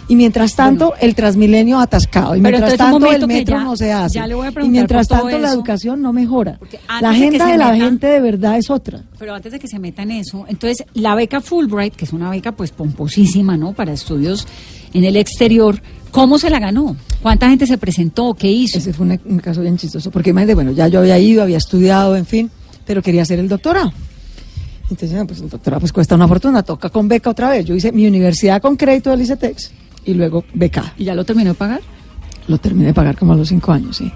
Y 0.08 0.16
mientras 0.16 0.56
tanto, 0.56 0.96
el 1.00 1.14
transmilenio 1.14 1.80
atascado. 1.80 2.36
Y 2.36 2.42
mientras 2.42 2.78
tanto, 2.78 3.12
el 3.12 3.28
metro 3.28 3.58
ya- 3.60 3.64
no 3.64 3.78
se 3.78 3.92
hace. 3.94 4.18
y 4.66 4.70
mientras 4.70 5.08
tanto, 5.08 5.38
la 5.38 5.52
educación 5.54 6.02
no 6.02 6.12
mejora. 6.14 6.58
La 7.00 7.12
agenda 7.12 7.46
de 7.46 7.58
la 7.60 7.72
meta- 7.74 7.86
gente 7.86 8.08
de 8.08 8.20
verdad 8.20 8.58
es 8.58 8.72
otra. 8.72 9.04
Pero 9.20 9.36
antes 9.36 9.52
de 9.52 9.60
que 9.60 9.68
se 9.68 9.78
meta 9.78 10.02
en 10.02 10.10
eso, 10.10 10.46
entonces 10.48 10.84
la 10.96 11.14
beca 11.14 11.42
Fulbright, 11.42 11.96
que 11.96 12.06
es 12.06 12.14
una 12.14 12.28
beca 12.32 12.54
pues 12.54 12.72
pomposísima, 12.72 13.56
¿no? 13.56 13.74
Para 13.74 13.94
estudios 13.94 14.48
en 14.96 15.04
el 15.04 15.16
exterior, 15.16 15.80
¿cómo 16.10 16.40
se 16.40 16.50
la 16.50 16.58
ganó? 16.60 16.96
¿Cuánta 17.22 17.48
gente 17.48 17.68
se 17.68 17.78
presentó? 17.78 18.34
¿Qué 18.34 18.50
hizo? 18.52 18.80
Ese 18.80 18.94
fue 18.94 19.06
un, 19.06 19.20
un 19.26 19.38
caso 19.38 19.62
bien 19.62 19.78
chistoso, 19.78 20.10
porque 20.10 20.32
imagínate, 20.32 20.56
bueno, 20.56 20.72
ya 20.72 20.88
yo 20.88 21.02
había 21.02 21.20
ido, 21.20 21.44
había 21.44 21.58
estudiado, 21.58 22.16
en 22.16 22.26
fin, 22.26 22.50
pero 22.84 23.04
quería 23.04 23.22
hacer 23.22 23.38
el 23.38 23.48
doctorado. 23.48 23.94
Entonces, 24.90 25.12
no, 25.12 25.26
pues 25.28 25.40
el 25.42 25.50
doctorado 25.50 25.80
pues 25.80 25.94
cuesta 25.94 26.16
una 26.16 26.28
fortuna, 26.28 26.64
toca 26.64 26.90
con 26.90 27.08
beca 27.08 27.30
otra 27.30 27.50
vez. 27.50 27.66
Yo 27.66 27.76
hice 27.76 27.92
mi 27.92 28.08
universidad 28.08 28.62
con 28.62 28.76
crédito 28.76 29.12
del 29.12 29.22
ICETEX 29.22 29.72
y 30.06 30.14
luego 30.14 30.44
beca. 30.54 30.94
¿Y 30.98 31.06
ya 31.06 31.16
lo 31.16 31.24
terminó 31.24 31.52
de 31.52 31.56
pagar? 31.56 31.82
Lo 32.48 32.58
terminé 32.58 32.88
de 32.88 32.94
pagar 32.94 33.18
como 33.18 33.34
a 33.34 33.36
los 33.36 33.50
cinco 33.50 33.72
años, 33.72 33.98
sí. 33.98 34.12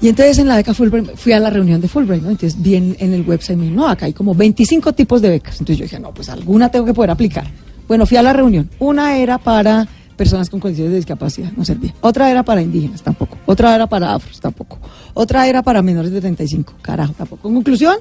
Y 0.00 0.08
entonces 0.08 0.38
en 0.38 0.48
la 0.48 0.56
beca 0.56 0.74
Fulbright, 0.74 1.16
fui 1.16 1.32
a 1.32 1.40
la 1.40 1.50
reunión 1.50 1.80
de 1.80 1.88
Fulbright, 1.88 2.22
¿no? 2.22 2.30
Entonces 2.30 2.60
vi 2.60 2.74
en, 2.76 2.96
en 2.98 3.14
el 3.14 3.22
website, 3.22 3.56
me 3.56 3.64
dijo, 3.64 3.76
no, 3.76 3.88
acá 3.88 4.06
hay 4.06 4.12
como 4.12 4.34
25 4.34 4.92
tipos 4.92 5.22
de 5.22 5.30
becas. 5.30 5.54
Entonces 5.54 5.78
yo 5.78 5.84
dije, 5.84 5.98
no, 5.98 6.12
pues 6.12 6.28
alguna 6.28 6.68
tengo 6.68 6.84
que 6.84 6.94
poder 6.94 7.10
aplicar. 7.10 7.46
Bueno, 7.88 8.06
fui 8.06 8.16
a 8.16 8.22
la 8.22 8.32
reunión. 8.32 8.68
Una 8.78 9.16
era 9.16 9.38
para 9.38 9.88
personas 10.16 10.48
con 10.48 10.60
condiciones 10.60 10.92
de 10.92 10.96
discapacidad, 10.96 11.52
no 11.56 11.64
servía. 11.64 11.94
Otra 12.00 12.30
era 12.30 12.42
para 12.42 12.62
indígenas, 12.62 13.02
tampoco. 13.02 13.36
Otra 13.46 13.74
era 13.74 13.86
para 13.86 14.14
afros, 14.14 14.40
tampoco. 14.40 14.78
Otra 15.14 15.46
era 15.46 15.62
para 15.62 15.82
menores 15.82 16.12
de 16.12 16.20
35, 16.20 16.74
carajo, 16.80 17.14
tampoco. 17.16 17.48
En 17.48 17.54
conclusión, 17.54 17.96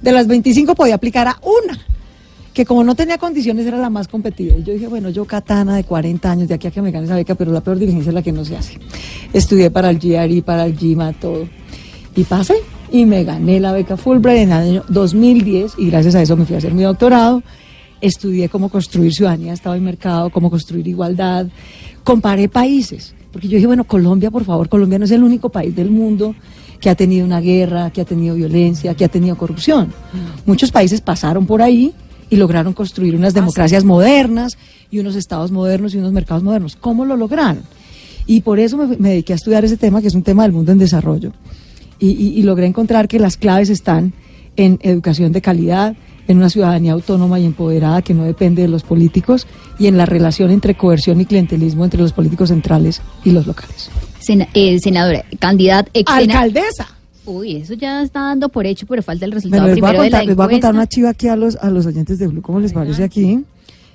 de 0.00 0.12
las 0.12 0.26
25 0.26 0.74
podía 0.74 0.94
aplicar 0.94 1.28
a 1.28 1.38
una 1.42 1.78
que 2.56 2.64
como 2.64 2.82
no 2.82 2.94
tenía 2.94 3.18
condiciones 3.18 3.66
era 3.66 3.76
la 3.76 3.90
más 3.90 4.08
competida. 4.08 4.54
Y 4.56 4.62
yo 4.62 4.72
dije, 4.72 4.86
bueno, 4.86 5.10
yo 5.10 5.26
katana 5.26 5.76
de 5.76 5.84
40 5.84 6.30
años, 6.30 6.48
de 6.48 6.54
aquí 6.54 6.66
a 6.66 6.70
que 6.70 6.80
me 6.80 6.90
gane 6.90 7.04
esa 7.04 7.14
beca, 7.14 7.34
pero 7.34 7.52
la 7.52 7.60
peor 7.60 7.78
diligencia 7.78 8.08
es 8.08 8.14
la 8.14 8.22
que 8.22 8.32
no 8.32 8.46
se 8.46 8.56
hace. 8.56 8.78
Estudié 9.34 9.70
para 9.70 9.90
el 9.90 9.98
GRE, 9.98 10.40
para 10.40 10.64
el 10.64 10.74
GIMA, 10.74 11.12
todo. 11.12 11.46
Y 12.16 12.24
pasé 12.24 12.54
y 12.90 13.04
me 13.04 13.24
gané 13.24 13.60
la 13.60 13.72
beca 13.72 13.98
Fulbright 13.98 14.38
en 14.38 14.52
el 14.52 14.56
año 14.56 14.84
2010 14.88 15.74
y 15.76 15.90
gracias 15.90 16.14
a 16.14 16.22
eso 16.22 16.34
me 16.34 16.46
fui 16.46 16.54
a 16.54 16.58
hacer 16.58 16.72
mi 16.72 16.82
doctorado. 16.82 17.42
Estudié 18.00 18.48
cómo 18.48 18.70
construir 18.70 19.12
ciudadanía, 19.12 19.52
estado 19.52 19.76
y 19.76 19.80
mercado, 19.80 20.30
cómo 20.30 20.48
construir 20.48 20.88
igualdad. 20.88 21.48
Comparé 22.04 22.48
países, 22.48 23.14
porque 23.32 23.48
yo 23.48 23.56
dije, 23.56 23.66
bueno, 23.66 23.84
Colombia, 23.84 24.30
por 24.30 24.44
favor, 24.44 24.70
Colombia 24.70 24.98
no 24.98 25.04
es 25.04 25.10
el 25.10 25.22
único 25.22 25.50
país 25.50 25.76
del 25.76 25.90
mundo 25.90 26.34
que 26.80 26.90
ha 26.90 26.94
tenido 26.94 27.24
una 27.26 27.40
guerra, 27.40 27.90
que 27.90 28.00
ha 28.00 28.04
tenido 28.04 28.34
violencia, 28.34 28.94
que 28.94 29.04
ha 29.04 29.08
tenido 29.08 29.36
corrupción. 29.36 29.92
Muchos 30.44 30.70
países 30.70 31.00
pasaron 31.00 31.46
por 31.46 31.62
ahí 31.62 31.92
y 32.30 32.36
lograron 32.36 32.72
construir 32.72 33.14
unas 33.16 33.34
democracias 33.34 33.84
modernas 33.84 34.56
y 34.90 34.98
unos 34.98 35.16
estados 35.16 35.50
modernos 35.50 35.94
y 35.94 35.98
unos 35.98 36.12
mercados 36.12 36.42
modernos. 36.42 36.76
¿Cómo 36.76 37.04
lo 37.04 37.16
lograron? 37.16 37.62
Y 38.26 38.40
por 38.40 38.58
eso 38.58 38.76
me, 38.76 38.96
me 38.96 39.10
dediqué 39.10 39.32
a 39.32 39.36
estudiar 39.36 39.64
ese 39.64 39.76
tema, 39.76 40.00
que 40.00 40.08
es 40.08 40.14
un 40.14 40.22
tema 40.22 40.42
del 40.42 40.52
mundo 40.52 40.72
en 40.72 40.78
desarrollo. 40.78 41.32
Y, 41.98 42.08
y- 42.10 42.38
y 42.38 42.42
logré 42.42 42.66
encontrar 42.66 43.08
que 43.08 43.18
las 43.18 43.36
claves 43.36 43.70
están 43.70 44.12
en 44.56 44.78
educación 44.82 45.32
de 45.32 45.40
calidad, 45.42 45.96
en 46.28 46.38
una 46.38 46.50
ciudadanía 46.50 46.92
autónoma 46.92 47.38
y 47.38 47.44
empoderada 47.46 48.02
que 48.02 48.12
no 48.14 48.24
depende 48.24 48.62
de 48.62 48.68
los 48.68 48.82
políticos 48.82 49.46
y 49.78 49.86
en 49.86 49.96
la 49.96 50.06
relación 50.06 50.50
entre 50.50 50.74
coerción 50.74 51.20
y 51.20 51.24
clientelismo 51.26 51.84
entre 51.84 52.00
los 52.02 52.12
políticos 52.12 52.48
centrales 52.48 53.00
y 53.24 53.30
los 53.30 53.46
locales. 53.46 53.90
Sena- 54.26 54.48
eh, 54.54 54.78
senadora, 54.80 55.24
candidata, 55.38 55.90
ex 55.94 56.10
¡Alcaldesa! 56.10 56.88
Uy, 57.24 57.56
eso 57.56 57.74
ya 57.74 58.02
está 58.02 58.20
dando 58.20 58.48
por 58.48 58.66
hecho, 58.66 58.86
pero 58.86 59.02
falta 59.02 59.24
el 59.24 59.32
Bueno, 59.32 59.36
resultado 59.42 59.66
les 59.68 59.80
voy, 59.80 59.88
a 59.88 59.90
primero 59.90 60.02
de 60.04 60.10
la 60.10 60.18
contar, 60.18 60.26
les 60.26 60.36
voy 60.36 60.44
a 60.44 60.48
contar 60.48 60.74
una 60.74 60.86
chiva 60.86 61.10
aquí 61.10 61.28
a 61.28 61.36
los, 61.36 61.56
a 61.56 61.70
los 61.70 61.86
oyentes 61.86 62.18
de 62.18 62.26
Blue, 62.28 62.42
¿cómo 62.42 62.60
les 62.60 62.72
parece 62.72 63.02
aquí? 63.04 63.44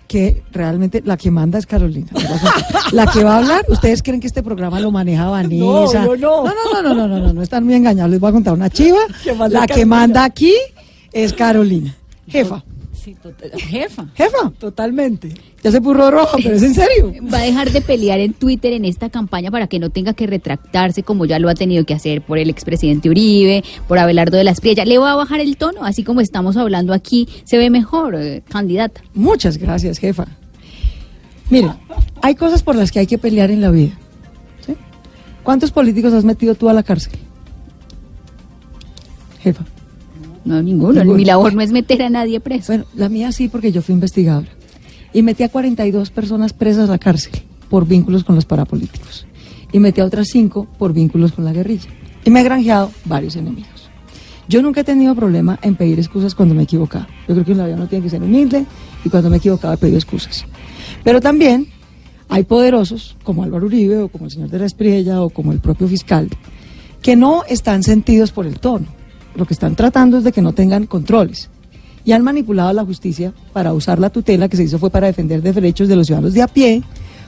Que 0.08 0.44
realmente 0.52 1.02
la 1.06 1.15
que 1.15 1.32
manda 1.32 1.58
es 1.58 1.65
Carolina. 1.65 2.08
Les 2.13 2.28
voy 2.28 2.38
a. 2.44 2.94
La 2.94 3.08
que 3.08 3.24
va 3.24 3.36
a 3.36 3.38
hablar, 3.39 3.65
¿ustedes 3.70 4.04
creen 4.04 4.20
que 4.20 4.28
este 4.28 4.44
programa 4.44 4.80
lo 4.82 4.91
maneja 4.91 5.30
Vanessa? 5.30 5.63
No, 5.63 5.86
no, 5.94 6.15
no. 6.17 6.44
No, 6.44 6.52
no, 6.74 6.82
no, 6.82 6.82
no, 6.82 6.94
no, 6.94 7.08
no, 7.08 7.20
no, 7.28 7.34
no 7.34 7.41
están 7.41 7.63
muy 7.63 7.76
engañados. 7.76 8.12
Les 8.12 8.20
voy 8.20 8.30
a 8.30 8.34
contar 8.34 8.54
una 8.54 8.70
chiva. 8.70 9.00
La 9.50 9.65
que 9.67 9.86
manda 9.86 10.26
aquí 10.26 10.54
es 11.13 11.32
Carolina. 11.32 11.96
Jefa. 12.28 12.63
Sí, 13.04 13.16
total- 13.16 13.52
jefa. 13.60 14.06
Jefa, 14.14 14.52
totalmente. 14.60 15.34
Ya 15.64 15.72
se 15.72 15.82
puso 15.82 16.12
rojo, 16.12 16.38
pero 16.44 16.56
es 16.56 16.62
en 16.62 16.76
serio. 16.76 17.12
Va 17.34 17.40
a 17.40 17.42
dejar 17.42 17.72
de 17.72 17.82
pelear 17.82 18.20
en 18.20 18.34
Twitter 18.34 18.74
en 18.74 18.86
esta 18.86 19.10
campaña 19.10 19.50
para 19.50 19.66
que 19.66 19.80
no 19.80 19.90
tenga 19.90 20.14
que 20.14 20.28
retractarse 20.28 21.02
como 21.02 21.26
ya 21.26 21.40
lo 21.40 21.50
ha 21.50 21.56
tenido 21.56 21.84
que 21.84 21.96
hacer 21.96 22.22
por 22.22 22.38
el 22.38 22.50
expresidente 22.52 23.10
Uribe, 23.10 23.64
por 23.88 23.98
Abelardo 23.98 24.38
de 24.38 24.44
la 24.44 24.52
Espriella. 24.52 24.86
¿Le 24.86 25.00
va 25.00 25.14
a 25.14 25.16
bajar 25.16 25.40
el 25.40 25.58
tono? 25.58 25.84
Así 25.84 26.04
como 26.04 26.22
estamos 26.22 26.58
hablando 26.58 26.94
aquí, 26.94 27.28
se 27.44 27.58
ve 27.58 27.72
mejor, 27.72 28.14
eh, 28.16 28.44
candidata. 28.48 29.02
Muchas 29.16 29.58
gracias, 29.58 29.98
jefa. 29.98 30.28
Mira, 31.50 31.80
hay 32.22 32.36
cosas 32.36 32.62
por 32.62 32.76
las 32.76 32.92
que 32.92 33.00
hay 33.00 33.08
que 33.08 33.18
pelear 33.18 33.50
en 33.50 33.62
la 33.62 33.72
vida. 33.72 33.98
¿sí? 34.64 34.76
¿Cuántos 35.42 35.72
políticos 35.72 36.14
has 36.14 36.24
metido 36.24 36.54
tú 36.54 36.70
a 36.70 36.74
la 36.74 36.84
cárcel? 36.84 37.14
Jefa. 39.42 39.66
No, 40.46 40.62
ninguno. 40.62 40.94
Ninguno. 40.94 41.18
Mi 41.18 41.26
labor 41.26 41.54
no 41.54 41.62
es 41.62 41.72
meter 41.72 42.02
a 42.04 42.10
nadie 42.10 42.40
preso. 42.40 42.68
Bueno, 42.68 42.86
la 42.96 43.10
mía 43.10 43.32
sí, 43.32 43.48
porque 43.48 43.72
yo 43.72 43.82
fui 43.82 43.94
investigadora. 43.94 44.50
Y 45.14 45.22
metí 45.22 45.44
a 45.44 45.50
42 45.50 46.10
personas 46.10 46.54
presas 46.54 46.90
a 46.90 46.94
la 46.94 46.98
cárcel 46.98 47.34
por 47.70 47.88
vínculos 47.88 48.24
con 48.24 48.36
los 48.36 48.46
parapolíticos. 48.46 49.26
Y 49.72 49.80
metí 49.80 50.02
a 50.02 50.06
otras 50.06 50.28
5 50.30 50.68
por 50.78 50.94
vínculos 50.94 51.32
con 51.32 51.46
la 51.46 51.54
guerrilla. 51.54 51.90
Y 52.26 52.30
me 52.30 52.42
he 52.42 52.44
granjeado 52.44 52.92
varios 53.06 53.36
enemigos. 53.36 53.90
Yo 54.48 54.62
nunca 54.62 54.82
he 54.82 54.84
tenido 54.84 55.16
problema 55.16 55.60
en 55.62 55.76
pedir 55.76 55.98
excusas 56.00 56.36
cuando 56.36 56.54
me 56.54 56.62
he 56.62 56.64
equivocado. 56.66 57.08
Yo 57.28 57.36
creo 57.36 57.46
que 57.46 57.52
en 57.54 57.58
la 57.60 57.66
vida 57.66 57.76
uno 57.76 57.88
tiene 57.88 58.04
que 58.04 58.10
ser 58.10 58.22
humilde 58.22 58.66
y 59.06 59.10
cuando 59.10 59.30
me 59.30 59.38
he 59.38 59.40
equivocado 59.40 59.74
he 59.74 59.78
pedido 59.78 59.98
excusas. 59.98 60.46
Pero 61.04 61.22
también 61.22 61.68
hay 62.28 62.44
poderosos, 62.44 63.16
como 63.24 63.44
Álvaro 63.44 63.66
Uribe 63.66 64.00
o 64.00 64.10
como 64.10 64.26
el 64.26 64.32
señor 64.32 64.50
de 64.50 64.60
la 64.60 64.66
Espriella 64.66 65.22
o 65.22 65.30
como 65.30 65.52
el 65.52 65.60
propio 65.60 65.88
fiscal, 65.88 66.30
que 67.02 67.16
no 67.16 67.44
están 67.48 67.84
sentidos 67.84 68.32
por 68.32 68.46
el 68.46 68.60
tono. 68.60 68.88
Lo 69.36 69.46
que 69.46 69.54
están 69.54 69.76
tratando 69.76 70.17
es 70.17 70.24
de 70.24 70.32
que 70.32 70.41
no 70.41 70.54
tengan 70.54 70.86
controles. 70.86 71.50
Y 72.04 72.13
han 72.13 72.24
manipulado 72.24 72.74
la 72.74 72.84
justicia 72.84 73.34
para 73.54 73.74
usar 73.74 74.00
la 74.00 74.10
tutela 74.10 74.50
que 74.50 74.58
se 74.58 74.63
hizo 74.63 74.80
fue 74.80 74.89
para 74.89 75.08
defender 75.08 75.41
de 75.41 75.54
derechos 75.54 75.88
de 75.88 75.96
los 75.96 76.08
ciudadanos 76.08 76.34
de 76.34 76.41
a 76.41 76.48
pie, 76.48 76.84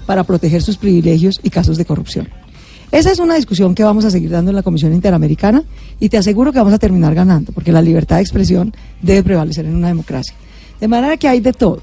para 0.06 0.24
proteger 0.24 0.62
sus 0.62 0.78
privilegios 0.78 1.40
y 1.44 1.50
casos 1.50 1.78
de 1.78 1.86
corrupción. 1.86 2.28
Esa 2.92 3.12
es 3.12 3.20
una 3.20 3.36
discusión 3.36 3.74
que 3.74 3.84
vamos 3.84 4.06
a 4.06 4.12
seguir 4.12 4.30
dando 4.30 4.52
en 4.52 4.56
la 4.56 4.64
Comisión 4.64 4.94
Interamericana 4.94 5.64
y 6.00 6.10
te 6.10 6.18
aseguro 6.18 6.52
que 6.52 6.60
vamos 6.60 6.74
a 6.74 6.78
terminar 6.78 7.16
ganando, 7.16 7.52
porque 7.52 7.72
la 7.72 7.82
libertad 7.82 8.18
de 8.18 8.22
expresión 8.22 8.74
debe 9.02 9.24
prevalecer 9.24 9.66
en 9.66 9.76
una 9.76 9.88
democracia. 9.88 10.36
De 10.80 10.88
manera 10.88 11.18
que 11.18 11.28
hay 11.28 11.40
de 11.40 11.54
todo. 11.54 11.82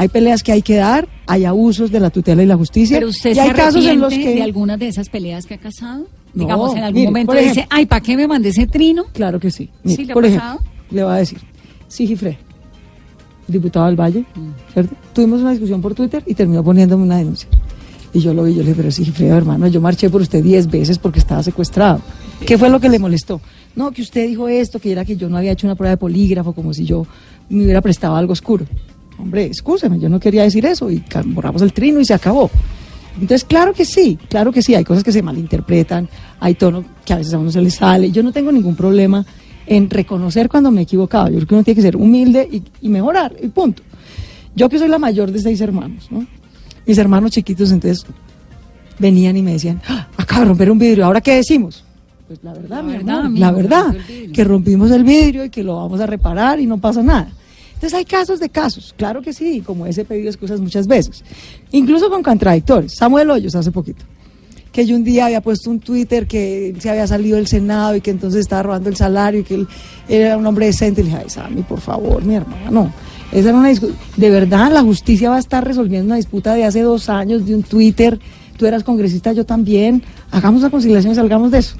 Hay 0.00 0.08
peleas 0.08 0.42
que 0.44 0.52
hay 0.52 0.62
que 0.62 0.76
dar, 0.76 1.08
hay 1.26 1.44
abusos 1.44 1.90
de 1.90 1.98
la 1.98 2.10
tutela 2.10 2.42
y 2.42 2.46
la 2.46 2.56
justicia. 2.56 2.96
Pero 2.98 3.08
usted 3.08 3.30
y 3.30 3.34
se 3.34 3.40
hay 3.40 3.50
casos 3.50 3.84
en 3.84 3.98
los 4.00 4.06
arrepiente 4.12 4.32
que 4.32 4.36
de 4.38 4.42
algunas 4.44 4.78
de 4.78 4.86
esas 4.88 5.08
peleas 5.08 5.44
que 5.44 5.54
ha 5.54 5.58
casado. 5.58 6.06
No, 6.34 6.42
Digamos, 6.44 6.76
en 6.76 6.84
algún 6.84 6.94
mire, 7.00 7.06
momento 7.08 7.32
por 7.32 7.36
dice, 7.40 7.50
ejemplo- 7.50 7.76
ay, 7.76 7.86
¿para 7.86 8.00
qué 8.00 8.16
me 8.16 8.28
mandé 8.28 8.50
ese 8.50 8.66
trino? 8.68 9.04
Claro 9.12 9.40
que 9.40 9.50
sí. 9.50 9.70
¿Sí 9.84 10.04
le 10.04 10.12
ha 10.12 10.14
por 10.14 10.24
ejemplo, 10.24 10.60
le 10.90 11.02
voy 11.02 11.12
a 11.12 11.16
decir, 11.16 11.38
Sigifre, 11.88 12.38
diputado 13.46 13.86
del 13.86 13.96
Valle, 13.96 14.20
Mm. 14.34 14.72
¿cierto? 14.72 14.94
Tuvimos 15.14 15.40
una 15.40 15.50
discusión 15.50 15.80
por 15.80 15.94
Twitter 15.94 16.22
y 16.26 16.34
terminó 16.34 16.62
poniéndome 16.62 17.02
una 17.02 17.16
denuncia. 17.16 17.48
Y 18.12 18.20
yo 18.20 18.32
lo 18.32 18.44
vi, 18.44 18.52
yo 18.54 18.58
le 18.62 18.68
dije, 18.68 18.74
pero 18.76 18.90
Sigifredo, 18.90 19.36
hermano, 19.36 19.66
yo 19.68 19.80
marché 19.80 20.08
por 20.10 20.20
usted 20.22 20.42
10 20.42 20.70
veces 20.70 20.98
porque 20.98 21.18
estaba 21.18 21.42
secuestrado. 21.42 22.00
¿Qué 22.46 22.56
fue 22.56 22.68
lo 22.70 22.78
que 22.80 22.88
le 22.88 22.98
molestó? 22.98 23.40
No, 23.74 23.90
que 23.90 24.02
usted 24.02 24.26
dijo 24.26 24.48
esto, 24.48 24.78
que 24.78 24.92
era 24.92 25.04
que 25.04 25.16
yo 25.16 25.28
no 25.28 25.36
había 25.36 25.52
hecho 25.52 25.66
una 25.66 25.74
prueba 25.74 25.90
de 25.90 25.96
polígrafo, 25.98 26.52
como 26.52 26.72
si 26.72 26.84
yo 26.84 27.06
me 27.48 27.64
hubiera 27.64 27.80
prestado 27.80 28.16
algo 28.16 28.32
oscuro. 28.32 28.66
Hombre, 29.18 29.44
excúseme, 29.46 29.98
yo 29.98 30.08
no 30.08 30.20
quería 30.20 30.42
decir 30.44 30.64
eso 30.64 30.90
y 30.90 31.02
borramos 31.26 31.62
el 31.62 31.72
trino 31.72 32.00
y 32.00 32.04
se 32.04 32.14
acabó. 32.14 32.50
Entonces, 33.14 33.44
claro 33.44 33.72
que 33.72 33.84
sí, 33.84 34.16
claro 34.28 34.52
que 34.52 34.62
sí, 34.62 34.74
hay 34.76 34.84
cosas 34.84 35.02
que 35.02 35.10
se 35.10 35.22
malinterpretan, 35.22 36.08
hay 36.38 36.54
tono 36.54 36.84
que 37.04 37.12
a 37.12 37.16
veces 37.16 37.34
a 37.34 37.38
uno 37.38 37.50
se 37.50 37.60
le 37.60 37.70
sale. 37.70 38.12
Yo 38.12 38.22
no 38.22 38.30
tengo 38.32 38.52
ningún 38.52 38.76
problema 38.76 39.26
en 39.66 39.90
reconocer 39.90 40.48
cuando 40.48 40.70
me 40.70 40.80
he 40.80 40.84
equivocado. 40.84 41.26
Yo 41.28 41.34
creo 41.36 41.46
que 41.48 41.54
uno 41.56 41.64
tiene 41.64 41.74
que 41.76 41.82
ser 41.82 41.96
humilde 41.96 42.48
y, 42.50 42.62
y 42.80 42.88
mejorar, 42.88 43.34
y 43.42 43.48
punto. 43.48 43.82
Yo 44.54 44.68
que 44.68 44.78
soy 44.78 44.88
la 44.88 44.98
mayor 44.98 45.32
de 45.32 45.40
seis 45.40 45.60
hermanos, 45.60 46.06
¿no? 46.10 46.24
Mis 46.86 46.96
hermanos 46.96 47.32
chiquitos, 47.32 47.72
entonces, 47.72 48.06
venían 48.98 49.36
y 49.36 49.42
me 49.42 49.52
decían, 49.52 49.80
"Ah, 49.88 50.08
acaba 50.16 50.42
de 50.42 50.48
romper 50.48 50.70
un 50.70 50.78
vidrio, 50.78 51.04
¿ahora 51.04 51.20
qué 51.20 51.34
decimos? 51.34 51.84
Pues 52.28 52.38
la 52.42 52.52
verdad, 52.52 52.76
La 52.78 52.82
mi 52.82 52.92
verdad, 52.92 53.14
amor, 53.20 53.26
amigo, 53.26 53.40
la 53.40 53.52
verdad, 53.52 53.96
que 54.32 54.44
rompimos 54.44 54.90
el 54.90 55.02
vidrio 55.02 55.44
y 55.44 55.50
que 55.50 55.64
lo 55.64 55.76
vamos 55.76 56.00
a 56.00 56.06
reparar 56.06 56.60
y 56.60 56.66
no 56.66 56.78
pasa 56.78 57.02
nada. 57.02 57.28
Entonces 57.78 57.96
hay 57.96 58.04
casos 58.04 58.40
de 58.40 58.48
casos, 58.48 58.92
claro 58.98 59.22
que 59.22 59.32
sí, 59.32 59.62
como 59.64 59.86
ese 59.86 60.04
pedido 60.04 60.28
excusas 60.30 60.58
muchas 60.58 60.88
veces, 60.88 61.22
incluso 61.70 62.10
con 62.10 62.24
contradictores. 62.24 62.96
Samuel 62.96 63.30
Hoyos 63.30 63.54
hace 63.54 63.70
poquito, 63.70 64.04
que 64.72 64.84
yo 64.84 64.96
un 64.96 65.04
día 65.04 65.26
había 65.26 65.40
puesto 65.40 65.70
un 65.70 65.78
Twitter 65.78 66.26
que 66.26 66.74
se 66.80 66.90
había 66.90 67.06
salido 67.06 67.36
del 67.36 67.46
Senado 67.46 67.94
y 67.94 68.00
que 68.00 68.10
entonces 68.10 68.40
estaba 68.40 68.64
robando 68.64 68.88
el 68.88 68.96
salario 68.96 69.42
y 69.42 69.44
que 69.44 69.54
él 69.54 69.68
era 70.08 70.36
un 70.36 70.44
hombre 70.44 70.66
decente. 70.66 71.02
Y 71.02 71.04
le 71.04 71.10
dije, 71.10 71.22
ay, 71.22 71.30
Sammy, 71.30 71.62
por 71.62 71.80
favor, 71.80 72.24
mi 72.24 72.34
hermana, 72.34 72.68
no. 72.68 72.92
Esa 73.30 73.50
era 73.50 73.58
una 73.58 73.70
De 74.16 74.30
verdad, 74.30 74.72
la 74.72 74.82
justicia 74.82 75.30
va 75.30 75.36
a 75.36 75.38
estar 75.38 75.64
resolviendo 75.64 76.06
una 76.06 76.16
disputa 76.16 76.54
de 76.54 76.64
hace 76.64 76.82
dos 76.82 77.08
años 77.08 77.46
de 77.46 77.54
un 77.54 77.62
Twitter. 77.62 78.18
Tú 78.56 78.66
eras 78.66 78.82
congresista, 78.82 79.32
yo 79.32 79.46
también. 79.46 80.02
Hagamos 80.32 80.62
una 80.62 80.70
conciliación 80.70 81.12
y 81.12 81.14
salgamos 81.14 81.52
de 81.52 81.58
eso. 81.58 81.76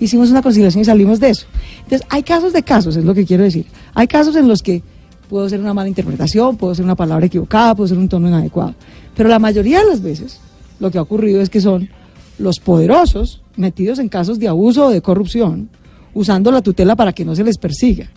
Hicimos 0.00 0.28
una 0.30 0.42
conciliación 0.42 0.82
y 0.82 0.84
salimos 0.84 1.20
de 1.20 1.30
eso. 1.30 1.46
Entonces, 1.84 2.04
hay 2.10 2.24
casos 2.24 2.52
de 2.52 2.64
casos, 2.64 2.96
es 2.96 3.04
lo 3.04 3.14
que 3.14 3.24
quiero 3.24 3.44
decir. 3.44 3.66
Hay 3.94 4.08
casos 4.08 4.34
en 4.34 4.48
los 4.48 4.60
que 4.60 4.82
puedo 5.28 5.46
hacer 5.46 5.60
una 5.60 5.74
mala 5.74 5.88
interpretación, 5.88 6.56
puedo 6.56 6.72
hacer 6.72 6.84
una 6.84 6.94
palabra 6.94 7.26
equivocada, 7.26 7.74
puedo 7.74 7.86
hacer 7.86 7.98
un 7.98 8.08
tono 8.08 8.28
inadecuado. 8.28 8.74
Pero 9.14 9.28
la 9.28 9.38
mayoría 9.38 9.80
de 9.80 9.86
las 9.86 10.02
veces 10.02 10.40
lo 10.80 10.90
que 10.90 10.98
ha 10.98 11.02
ocurrido 11.02 11.40
es 11.40 11.50
que 11.50 11.60
son 11.60 11.88
los 12.38 12.60
poderosos 12.60 13.42
metidos 13.56 13.98
en 13.98 14.08
casos 14.08 14.38
de 14.38 14.48
abuso 14.48 14.86
o 14.86 14.90
de 14.90 15.00
corrupción, 15.00 15.70
usando 16.14 16.50
la 16.50 16.62
tutela 16.62 16.94
para 16.96 17.12
que 17.12 17.24
no 17.24 17.34
se 17.34 17.44
les 17.44 17.58
persiga 17.58 18.10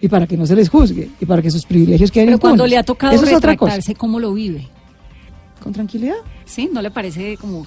y 0.00 0.08
para 0.08 0.26
que 0.26 0.36
no 0.36 0.46
se 0.46 0.56
les 0.56 0.68
juzgue 0.68 1.10
y 1.20 1.24
para 1.24 1.40
que 1.40 1.50
sus 1.50 1.64
privilegios 1.64 2.10
queden 2.10 2.26
Pero 2.28 2.38
cuando 2.40 2.64
impunes. 2.64 2.70
le 2.70 2.78
ha 2.78 2.82
tocado 2.82 3.12
Eso 3.14 3.24
es 3.24 3.32
otra 3.34 3.56
cosa. 3.56 3.72
retractarse, 3.72 3.94
¿cómo 3.94 4.18
lo 4.20 4.34
vive? 4.34 4.66
Con 5.62 5.72
tranquilidad. 5.72 6.16
¿Sí? 6.44 6.68
¿No 6.72 6.82
le 6.82 6.90
parece 6.90 7.36
como 7.36 7.66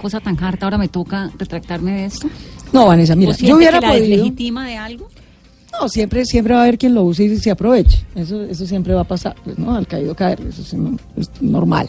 cosa 0.00 0.18
tan 0.18 0.42
harta 0.42 0.66
ahora 0.66 0.78
me 0.78 0.88
toca 0.88 1.30
retractarme 1.38 1.92
de 1.92 2.04
esto? 2.06 2.28
No, 2.72 2.86
Vanessa, 2.86 3.14
mira, 3.14 3.32
¿O 3.32 3.36
yo 3.36 3.56
hubiera 3.56 3.78
que 3.78 3.86
la 3.86 3.92
podido... 3.92 4.62
de 4.64 4.76
algo? 4.76 5.08
No, 5.82 5.88
siempre, 5.88 6.24
siempre 6.24 6.54
va 6.54 6.60
a 6.60 6.62
haber 6.62 6.78
quien 6.78 6.94
lo 6.94 7.02
use 7.02 7.24
y 7.24 7.36
se 7.38 7.50
aproveche. 7.50 8.04
Eso, 8.14 8.40
eso 8.44 8.68
siempre 8.68 8.94
va 8.94 9.00
a 9.00 9.04
pasar, 9.04 9.34
pues, 9.42 9.58
¿no? 9.58 9.74
Al 9.74 9.84
caído 9.88 10.14
caer, 10.14 10.40
eso 10.48 10.62
es 10.62 11.30
normal. 11.40 11.88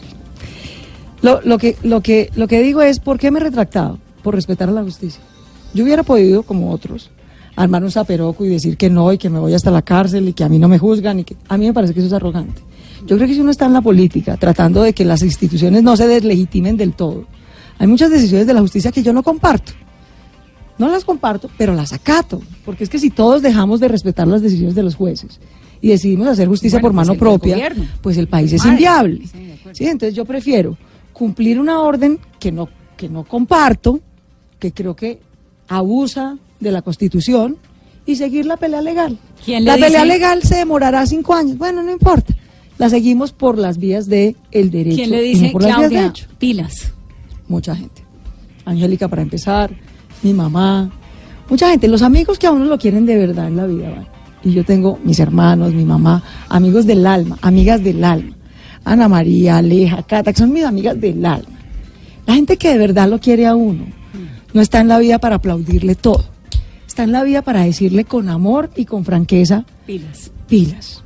Lo, 1.22 1.40
lo, 1.42 1.58
que, 1.58 1.76
lo, 1.84 2.00
que, 2.00 2.28
lo 2.34 2.48
que 2.48 2.60
digo 2.60 2.82
es, 2.82 2.98
¿por 2.98 3.20
qué 3.20 3.30
me 3.30 3.38
he 3.38 3.42
retractado? 3.42 4.00
Por 4.24 4.34
respetar 4.34 4.68
a 4.68 4.72
la 4.72 4.82
justicia. 4.82 5.22
Yo 5.74 5.84
hubiera 5.84 6.02
podido, 6.02 6.42
como 6.42 6.72
otros, 6.72 7.10
armar 7.54 7.84
un 7.84 7.92
zaperoco 7.92 8.44
y 8.44 8.48
decir 8.48 8.76
que 8.76 8.90
no 8.90 9.12
y 9.12 9.18
que 9.18 9.30
me 9.30 9.38
voy 9.38 9.54
hasta 9.54 9.70
la 9.70 9.82
cárcel 9.82 10.28
y 10.28 10.32
que 10.32 10.42
a 10.42 10.48
mí 10.48 10.58
no 10.58 10.66
me 10.68 10.80
juzgan 10.80 11.20
y 11.20 11.24
que 11.24 11.36
a 11.48 11.56
mí 11.56 11.66
me 11.66 11.72
parece 11.72 11.94
que 11.94 12.00
eso 12.00 12.08
es 12.08 12.14
arrogante. 12.14 12.62
Yo 13.06 13.14
creo 13.14 13.28
que 13.28 13.34
si 13.34 13.40
uno 13.40 13.52
está 13.52 13.66
en 13.66 13.74
la 13.74 13.80
política 13.80 14.36
tratando 14.36 14.82
de 14.82 14.92
que 14.92 15.04
las 15.04 15.22
instituciones 15.22 15.84
no 15.84 15.96
se 15.96 16.08
deslegitimen 16.08 16.76
del 16.76 16.94
todo, 16.94 17.26
hay 17.78 17.86
muchas 17.86 18.10
decisiones 18.10 18.48
de 18.48 18.54
la 18.54 18.60
justicia 18.60 18.90
que 18.90 19.04
yo 19.04 19.12
no 19.12 19.22
comparto. 19.22 19.72
No 20.78 20.88
las 20.88 21.04
comparto, 21.04 21.48
pero 21.56 21.74
las 21.74 21.92
acato. 21.92 22.40
Porque 22.64 22.84
es 22.84 22.90
que 22.90 22.98
si 22.98 23.10
todos 23.10 23.42
dejamos 23.42 23.80
de 23.80 23.88
respetar 23.88 24.26
las 24.26 24.42
decisiones 24.42 24.74
de 24.74 24.82
los 24.82 24.94
jueces 24.96 25.40
y 25.80 25.88
decidimos 25.88 26.26
hacer 26.26 26.48
justicia 26.48 26.78
Bueno, 26.80 26.88
por 26.88 26.90
pues 26.92 27.06
mano 27.06 27.12
del 27.12 27.18
propia, 27.20 27.54
gobierno. 27.56 27.86
pues 28.02 28.16
el 28.16 28.26
país 28.28 28.52
es 28.52 28.64
inviable. 28.64 29.22
Sí, 29.72 29.86
entonces 29.86 30.14
yo 30.14 30.24
prefiero 30.24 30.76
cumplir 31.12 31.60
una 31.60 31.80
orden 31.80 32.18
que 32.40 32.50
no, 32.50 32.68
que 32.96 33.08
no 33.08 33.24
comparto, 33.24 34.00
que 34.58 34.72
creo 34.72 34.96
que 34.96 35.20
abusa 35.68 36.38
de 36.60 36.72
la 36.72 36.82
Constitución 36.82 37.56
y 38.06 38.16
seguir 38.16 38.46
la 38.46 38.56
pelea 38.56 38.82
legal. 38.82 39.18
¿Quién 39.44 39.64
la 39.64 39.76
le 39.76 39.82
pelea 39.82 40.04
legal 40.04 40.42
se 40.42 40.56
demorará 40.56 41.06
cinco 41.06 41.34
años. 41.34 41.56
Bueno, 41.56 41.82
no 41.82 41.90
importa. 41.92 42.34
La 42.78 42.88
seguimos 42.90 43.32
por 43.32 43.56
las 43.58 43.78
vías 43.78 44.08
del 44.08 44.36
el 44.50 44.70
derecho. 44.70 44.96
¿Quién 44.96 45.10
le 45.10 45.16
no 45.18 45.22
dice, 45.22 45.50
por 45.52 45.62
las 45.62 45.76
vías 45.76 45.82
de 45.90 45.96
Claudia, 45.96 46.08
hecho 46.10 46.26
pilas? 46.38 46.92
mucha 47.46 47.76
gente. 47.76 48.02
Angélica 48.64 49.06
para 49.08 49.22
empezar, 49.22 49.70
mi 50.24 50.34
mamá, 50.34 50.90
mucha 51.48 51.70
gente, 51.70 51.86
los 51.86 52.02
amigos 52.02 52.38
que 52.38 52.46
a 52.46 52.52
uno 52.52 52.64
lo 52.64 52.78
quieren 52.78 53.06
de 53.06 53.16
verdad 53.16 53.46
en 53.46 53.56
la 53.56 53.66
vida, 53.66 53.90
¿vale? 53.90 54.06
Y 54.42 54.52
yo 54.52 54.64
tengo 54.64 54.98
mis 55.04 55.20
hermanos, 55.20 55.72
mi 55.72 55.84
mamá, 55.84 56.22
amigos 56.48 56.86
del 56.86 57.06
alma, 57.06 57.38
amigas 57.40 57.82
del 57.82 58.02
alma. 58.04 58.34
Ana 58.84 59.08
María, 59.08 59.56
Aleja, 59.58 60.02
Cata, 60.02 60.32
que 60.32 60.38
son 60.38 60.52
mis 60.52 60.64
amigas 60.64 61.00
del 61.00 61.24
alma. 61.24 61.58
La 62.26 62.34
gente 62.34 62.56
que 62.56 62.70
de 62.70 62.78
verdad 62.78 63.08
lo 63.08 63.20
quiere 63.20 63.46
a 63.46 63.54
uno, 63.54 63.84
no 64.52 64.60
está 64.60 64.80
en 64.80 64.88
la 64.88 64.98
vida 64.98 65.18
para 65.18 65.36
aplaudirle 65.36 65.94
todo. 65.94 66.24
Está 66.86 67.04
en 67.04 67.12
la 67.12 67.22
vida 67.22 67.42
para 67.42 67.62
decirle 67.62 68.04
con 68.04 68.28
amor 68.28 68.70
y 68.76 68.84
con 68.84 69.04
franqueza, 69.04 69.64
Pilas. 69.86 70.30
pilas. 70.48 71.02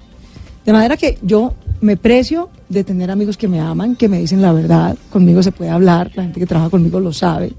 De 0.65 0.73
manera 0.73 0.97
que 0.97 1.19
yo 1.23 1.55
me 1.81 1.97
precio 1.97 2.51
de 2.69 2.85
tener 2.85 3.11
amigos 3.11 3.37
que 3.37 3.49
me 3.49 3.61
aman, 3.61 3.97
que 3.97 4.09
me 4.09 4.19
dicen 4.19 4.43
la 4.43 4.53
verdad, 4.53 4.97
conmigo 5.11 5.43
se 5.43 5.53
puede 5.53 5.71
hablar, 5.71 6.11
la 6.15 6.25
gente 6.25 6.41
que 6.41 6.47
trabaja 6.47 6.71
conmigo 6.71 7.01
lo 7.01 7.13
sabe. 7.13 7.53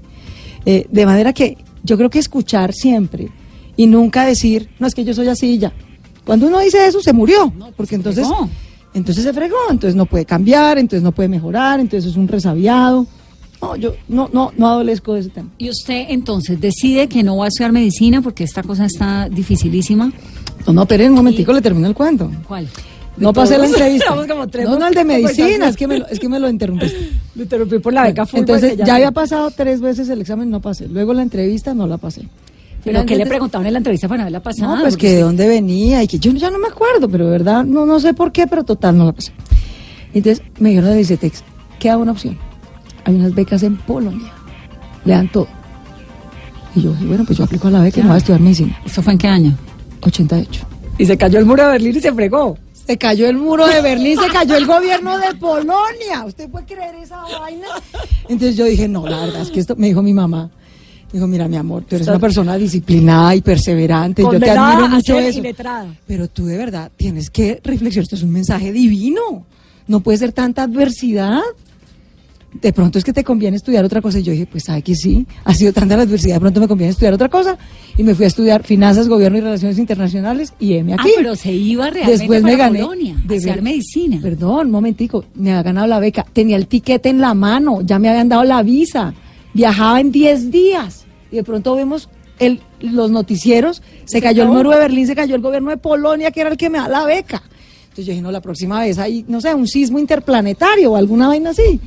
Eh, 0.66 0.86
de 0.90 1.06
manera 1.06 1.32
que 1.32 1.56
yo 1.82 1.96
creo 1.96 2.10
que 2.10 2.18
escuchar 2.18 2.72
siempre 2.72 3.28
y 3.76 3.86
nunca 3.86 4.26
decir, 4.26 4.68
no 4.78 4.86
es 4.86 4.94
que 4.94 5.04
yo 5.04 5.14
soy 5.14 5.28
así 5.28 5.52
y 5.52 5.58
ya. 5.58 5.72
Cuando 6.24 6.46
uno 6.46 6.60
dice 6.60 6.86
eso, 6.86 7.00
se 7.00 7.12
murió, 7.12 7.52
porque 7.76 7.94
entonces, 7.94 8.28
entonces 8.94 9.24
se 9.24 9.32
fregó, 9.32 9.56
entonces 9.70 9.96
no 9.96 10.06
puede 10.06 10.24
cambiar, 10.24 10.78
entonces 10.78 11.02
no 11.02 11.12
puede 11.12 11.28
mejorar, 11.28 11.80
entonces 11.80 12.10
es 12.10 12.16
un 12.16 12.28
resabiado. 12.28 13.06
No, 13.62 13.76
yo 13.76 13.94
no, 14.08 14.30
no, 14.32 14.52
no 14.56 14.68
adolezco 14.68 15.14
de 15.14 15.20
ese 15.20 15.30
tema. 15.30 15.50
Y 15.58 15.68
usted 15.68 16.06
entonces 16.08 16.60
decide 16.60 17.08
que 17.08 17.22
no 17.22 17.36
va 17.36 17.46
a 17.46 17.48
estudiar 17.48 17.72
medicina 17.72 18.22
porque 18.22 18.44
esta 18.44 18.62
cosa 18.62 18.86
está 18.86 19.28
dificilísima. 19.28 20.12
No, 20.66 20.72
no, 20.72 20.86
pero 20.86 21.04
un 21.06 21.14
momentico 21.14 21.52
le 21.52 21.60
termino 21.60 21.86
el 21.86 21.94
cuento. 21.94 22.30
¿Cuál? 22.46 22.68
No 23.20 23.32
pasé 23.32 23.58
la 23.58 23.66
entrevista. 23.66 24.14
Como 24.26 24.48
tres 24.48 24.66
no, 24.66 24.78
no, 24.78 24.88
el 24.88 24.94
de 24.94 25.04
medicina, 25.04 25.68
es 25.68 25.76
que 25.76 25.86
me 25.86 25.98
lo, 25.98 26.06
es 26.08 26.18
que 26.18 26.28
me 26.28 26.40
lo 26.40 26.48
interrumpiste. 26.48 27.10
Lo 27.36 27.44
interrumpí 27.44 27.78
por 27.78 27.92
la 27.92 28.02
beca 28.02 28.26
Fulbright. 28.26 28.64
Entonces, 28.64 28.86
ya 28.86 28.96
había 28.96 29.12
pasado 29.12 29.50
tres 29.52 29.80
veces 29.80 30.08
el 30.08 30.20
examen, 30.20 30.50
no 30.50 30.60
pasé. 30.60 30.88
Luego 30.88 31.14
la 31.14 31.22
entrevista, 31.22 31.74
no 31.74 31.86
la 31.86 31.96
pasé. 31.96 32.22
¿Pero 32.82 33.04
qué 33.06 33.16
le 33.16 33.26
preguntaban 33.26 33.66
en 33.66 33.74
la 33.74 33.78
entrevista 33.78 34.08
para 34.08 34.22
haberla 34.22 34.40
pasado? 34.40 34.76
No, 34.76 34.82
pues 34.82 34.96
que 34.96 35.10
de 35.10 35.20
dónde 35.20 35.46
venía 35.46 36.02
y 36.02 36.08
que 36.08 36.18
yo 36.18 36.32
ya 36.32 36.50
no 36.50 36.58
me 36.58 36.68
acuerdo, 36.68 37.08
pero 37.08 37.26
de 37.26 37.30
verdad 37.30 37.64
no, 37.64 37.86
no 37.86 38.00
sé 38.00 38.14
por 38.14 38.32
qué, 38.32 38.46
pero 38.46 38.64
total 38.64 38.96
no 38.96 39.06
la 39.06 39.12
pasé. 39.12 39.32
Entonces 40.12 40.44
me 40.58 40.70
dijeron 40.70 40.90
de 40.90 41.00
ICETEX, 41.00 41.44
queda 41.78 41.98
una 41.98 42.12
opción. 42.12 42.38
Hay 43.04 43.14
unas 43.14 43.34
becas 43.34 43.62
en 43.62 43.76
Polonia, 43.76 44.32
le 45.04 45.12
dan 45.12 45.28
todo. 45.28 45.48
Y 46.74 46.82
yo 46.82 46.92
dije, 46.92 47.06
bueno, 47.06 47.24
pues 47.24 47.38
yo 47.38 47.44
aplico 47.44 47.68
a 47.68 47.70
la 47.70 47.80
beca 47.80 48.00
y 48.00 48.02
me 48.02 48.08
voy 48.08 48.14
a 48.16 48.18
estudiar 48.18 48.40
medicina. 48.40 48.78
¿Eso 48.84 49.02
fue 49.02 49.12
en 49.12 49.18
qué 49.18 49.28
año? 49.28 49.56
88. 50.02 50.66
Y 50.98 51.06
se 51.06 51.16
cayó 51.16 51.38
el 51.38 51.46
muro 51.46 51.64
de 51.64 51.70
Berlín 51.70 51.96
y 51.96 52.00
se 52.00 52.12
fregó. 52.12 52.56
Se 52.86 52.98
cayó 52.98 53.28
el 53.28 53.36
muro 53.36 53.66
de 53.66 53.80
Berlín, 53.80 54.18
se 54.18 54.28
cayó 54.28 54.56
el 54.56 54.66
gobierno 54.66 55.18
de 55.18 55.34
Polonia. 55.36 56.24
¿Usted 56.26 56.48
puede 56.48 56.66
creer 56.66 56.94
esa 56.96 57.22
vaina? 57.38 57.66
Entonces 58.28 58.56
yo 58.56 58.64
dije, 58.64 58.88
no, 58.88 59.06
la 59.06 59.20
verdad 59.20 59.42
es 59.42 59.50
que 59.50 59.60
esto, 59.60 59.76
me 59.76 59.88
dijo 59.88 60.02
mi 60.02 60.12
mamá. 60.12 60.50
Dijo, 61.12 61.26
mira, 61.26 61.48
mi 61.48 61.56
amor, 61.56 61.84
tú 61.84 61.96
eres 61.96 62.06
una 62.06 62.20
persona 62.20 62.56
disciplinada 62.56 63.34
y 63.34 63.40
perseverante. 63.40 64.22
Yo 64.22 64.38
te 64.38 64.50
admiro 64.50 64.88
mucho 64.88 65.18
eso. 65.18 65.42
Pero 66.06 66.28
tú 66.28 66.46
de 66.46 66.56
verdad 66.56 66.90
tienes 66.96 67.30
que 67.30 67.60
reflexionar. 67.64 68.04
Esto 68.04 68.16
es 68.16 68.22
un 68.22 68.30
mensaje 68.30 68.72
divino. 68.72 69.44
No 69.88 70.00
puede 70.00 70.18
ser 70.18 70.32
tanta 70.32 70.62
adversidad. 70.62 71.40
De 72.52 72.72
pronto 72.72 72.98
es 72.98 73.04
que 73.04 73.12
te 73.12 73.22
conviene 73.22 73.56
estudiar 73.56 73.84
otra 73.84 74.02
cosa. 74.02 74.18
Y 74.18 74.22
yo 74.24 74.32
dije, 74.32 74.44
pues 74.46 74.64
sabe 74.64 74.82
que 74.82 74.94
sí, 74.96 75.24
ha 75.44 75.54
sido 75.54 75.72
tanta 75.72 75.96
la 75.96 76.02
adversidad, 76.02 76.34
de 76.34 76.40
pronto 76.40 76.60
me 76.60 76.66
conviene 76.66 76.90
estudiar 76.90 77.14
otra 77.14 77.28
cosa. 77.28 77.56
Y 77.96 78.02
me 78.02 78.14
fui 78.14 78.24
a 78.24 78.28
estudiar 78.28 78.64
finanzas, 78.64 79.06
gobierno 79.08 79.38
y 79.38 79.40
relaciones 79.40 79.78
internacionales 79.78 80.52
y 80.58 80.74
M 80.74 80.92
Ah, 80.92 80.96
aquí. 81.00 81.12
pero 81.16 81.36
se 81.36 81.52
iba 81.52 81.90
realmente 81.90 82.18
Después 82.18 82.40
para 82.42 82.52
me 82.52 82.58
gané. 82.58 82.80
Polonia, 82.80 83.14
a 83.22 83.28
de 83.28 83.36
estudiar 83.36 83.62
medicina. 83.62 84.18
Perdón, 84.20 84.66
un 84.66 84.72
momentico. 84.72 85.24
Me 85.34 85.50
había 85.52 85.62
ganado 85.62 85.86
la 85.86 86.00
beca. 86.00 86.26
Tenía 86.32 86.56
el 86.56 86.66
tiquete 86.66 87.08
en 87.08 87.20
la 87.20 87.34
mano. 87.34 87.82
Ya 87.82 87.98
me 88.00 88.08
habían 88.08 88.28
dado 88.28 88.42
la 88.44 88.62
visa. 88.64 89.14
Viajaba 89.54 90.00
en 90.00 90.10
10 90.10 90.50
días. 90.50 91.04
Y 91.30 91.36
de 91.36 91.44
pronto 91.44 91.76
vemos 91.76 92.08
el, 92.40 92.60
los 92.80 93.12
noticieros. 93.12 93.80
Se 94.06 94.20
cayó 94.20 94.42
el 94.42 94.48
muro 94.48 94.70
de 94.70 94.78
Berlín, 94.78 95.06
se 95.06 95.14
cayó 95.14 95.36
el 95.36 95.40
gobierno 95.40 95.70
de 95.70 95.76
Polonia, 95.76 96.32
que 96.32 96.40
era 96.40 96.50
el 96.50 96.56
que 96.56 96.68
me 96.68 96.78
da 96.78 96.88
la 96.88 97.04
beca. 97.04 97.42
Entonces 97.82 98.06
yo 98.06 98.10
dije, 98.10 98.22
no, 98.22 98.32
la 98.32 98.40
próxima 98.40 98.80
vez 98.80 98.98
hay, 98.98 99.24
no 99.28 99.40
sé, 99.40 99.54
un 99.54 99.68
sismo 99.68 99.98
interplanetario 100.00 100.92
o 100.92 100.96
alguna 100.96 101.28
vaina 101.28 101.50
así. 101.50 101.80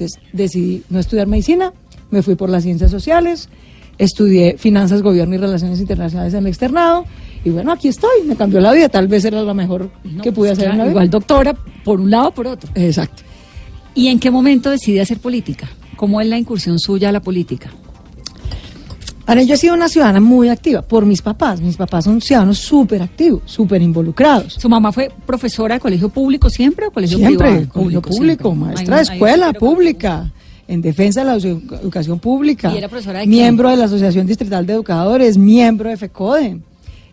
Entonces 0.00 0.20
decidí 0.32 0.82
no 0.88 0.98
estudiar 0.98 1.26
medicina. 1.26 1.72
Me 2.10 2.22
fui 2.22 2.34
por 2.34 2.48
las 2.48 2.62
ciencias 2.62 2.90
sociales. 2.90 3.48
Estudié 3.98 4.56
finanzas, 4.56 5.02
gobierno 5.02 5.34
y 5.34 5.38
relaciones 5.38 5.78
internacionales 5.78 6.32
en 6.32 6.40
el 6.40 6.46
externado. 6.46 7.04
Y 7.44 7.50
bueno, 7.50 7.70
aquí 7.70 7.88
estoy. 7.88 8.22
Me 8.26 8.34
cambió 8.34 8.60
la 8.60 8.72
vida. 8.72 8.88
Tal 8.88 9.08
vez 9.08 9.24
era 9.26 9.42
lo 9.42 9.54
mejor 9.54 9.90
No, 10.04 10.22
que 10.22 10.32
pude 10.32 10.48
pues, 10.48 10.52
hacer 10.52 10.70
en 10.70 10.70
claro, 10.70 10.78
la 10.78 10.84
vida. 10.84 10.90
Igual 10.92 11.10
doctora, 11.10 11.54
por 11.84 12.00
un 12.00 12.10
lado 12.10 12.28
o 12.28 12.30
por 12.32 12.46
otro. 12.46 12.70
Exacto. 12.74 13.22
¿Y 13.94 14.08
en 14.08 14.18
qué 14.18 14.30
momento 14.30 14.70
decide 14.70 15.02
hacer 15.02 15.18
política? 15.18 15.68
¿Cómo 15.96 16.20
es 16.20 16.26
la 16.28 16.38
incursión 16.38 16.78
suya 16.78 17.10
a 17.10 17.12
la 17.12 17.20
política? 17.20 17.70
Ahora, 19.26 19.42
yo 19.42 19.54
he 19.54 19.56
sido 19.56 19.74
una 19.74 19.88
ciudadana 19.88 20.18
muy 20.20 20.48
activa 20.48 20.82
por 20.82 21.06
mis 21.06 21.22
papás. 21.22 21.60
Mis 21.60 21.76
papás 21.76 22.04
son 22.04 22.20
ciudadanos 22.20 22.58
súper 22.58 23.00
activos, 23.02 23.42
súper 23.44 23.80
involucrados. 23.80 24.54
¿Su 24.54 24.68
mamá 24.68 24.90
fue 24.92 25.10
profesora 25.26 25.74
de 25.76 25.80
colegio 25.80 26.08
público 26.08 26.50
siempre 26.50 26.86
o 26.86 26.90
colegio 26.90 27.18
Siempre, 27.18 27.48
privado? 27.48 27.72
público, 27.72 28.10
público, 28.10 28.50
siempre. 28.50 28.66
maestra 28.74 28.96
de 28.96 29.00
hay 29.02 29.14
escuela 29.16 29.46
colegio 29.52 29.60
pública, 29.60 30.32
en 30.66 30.82
defensa 30.82 31.20
de 31.20 31.26
la 31.26 31.36
edu- 31.36 31.80
educación 31.80 32.18
pública. 32.18 32.72
¿Y 32.74 32.78
era 32.78 32.88
profesora 32.88 33.20
de? 33.20 33.26
Miembro 33.26 33.70
de 33.70 33.76
la 33.76 33.84
Asociación 33.84 34.26
Distrital 34.26 34.66
de 34.66 34.72
Educadores, 34.72 35.36
miembro 35.38 35.88
de 35.90 35.96
FECODE. 35.96 36.60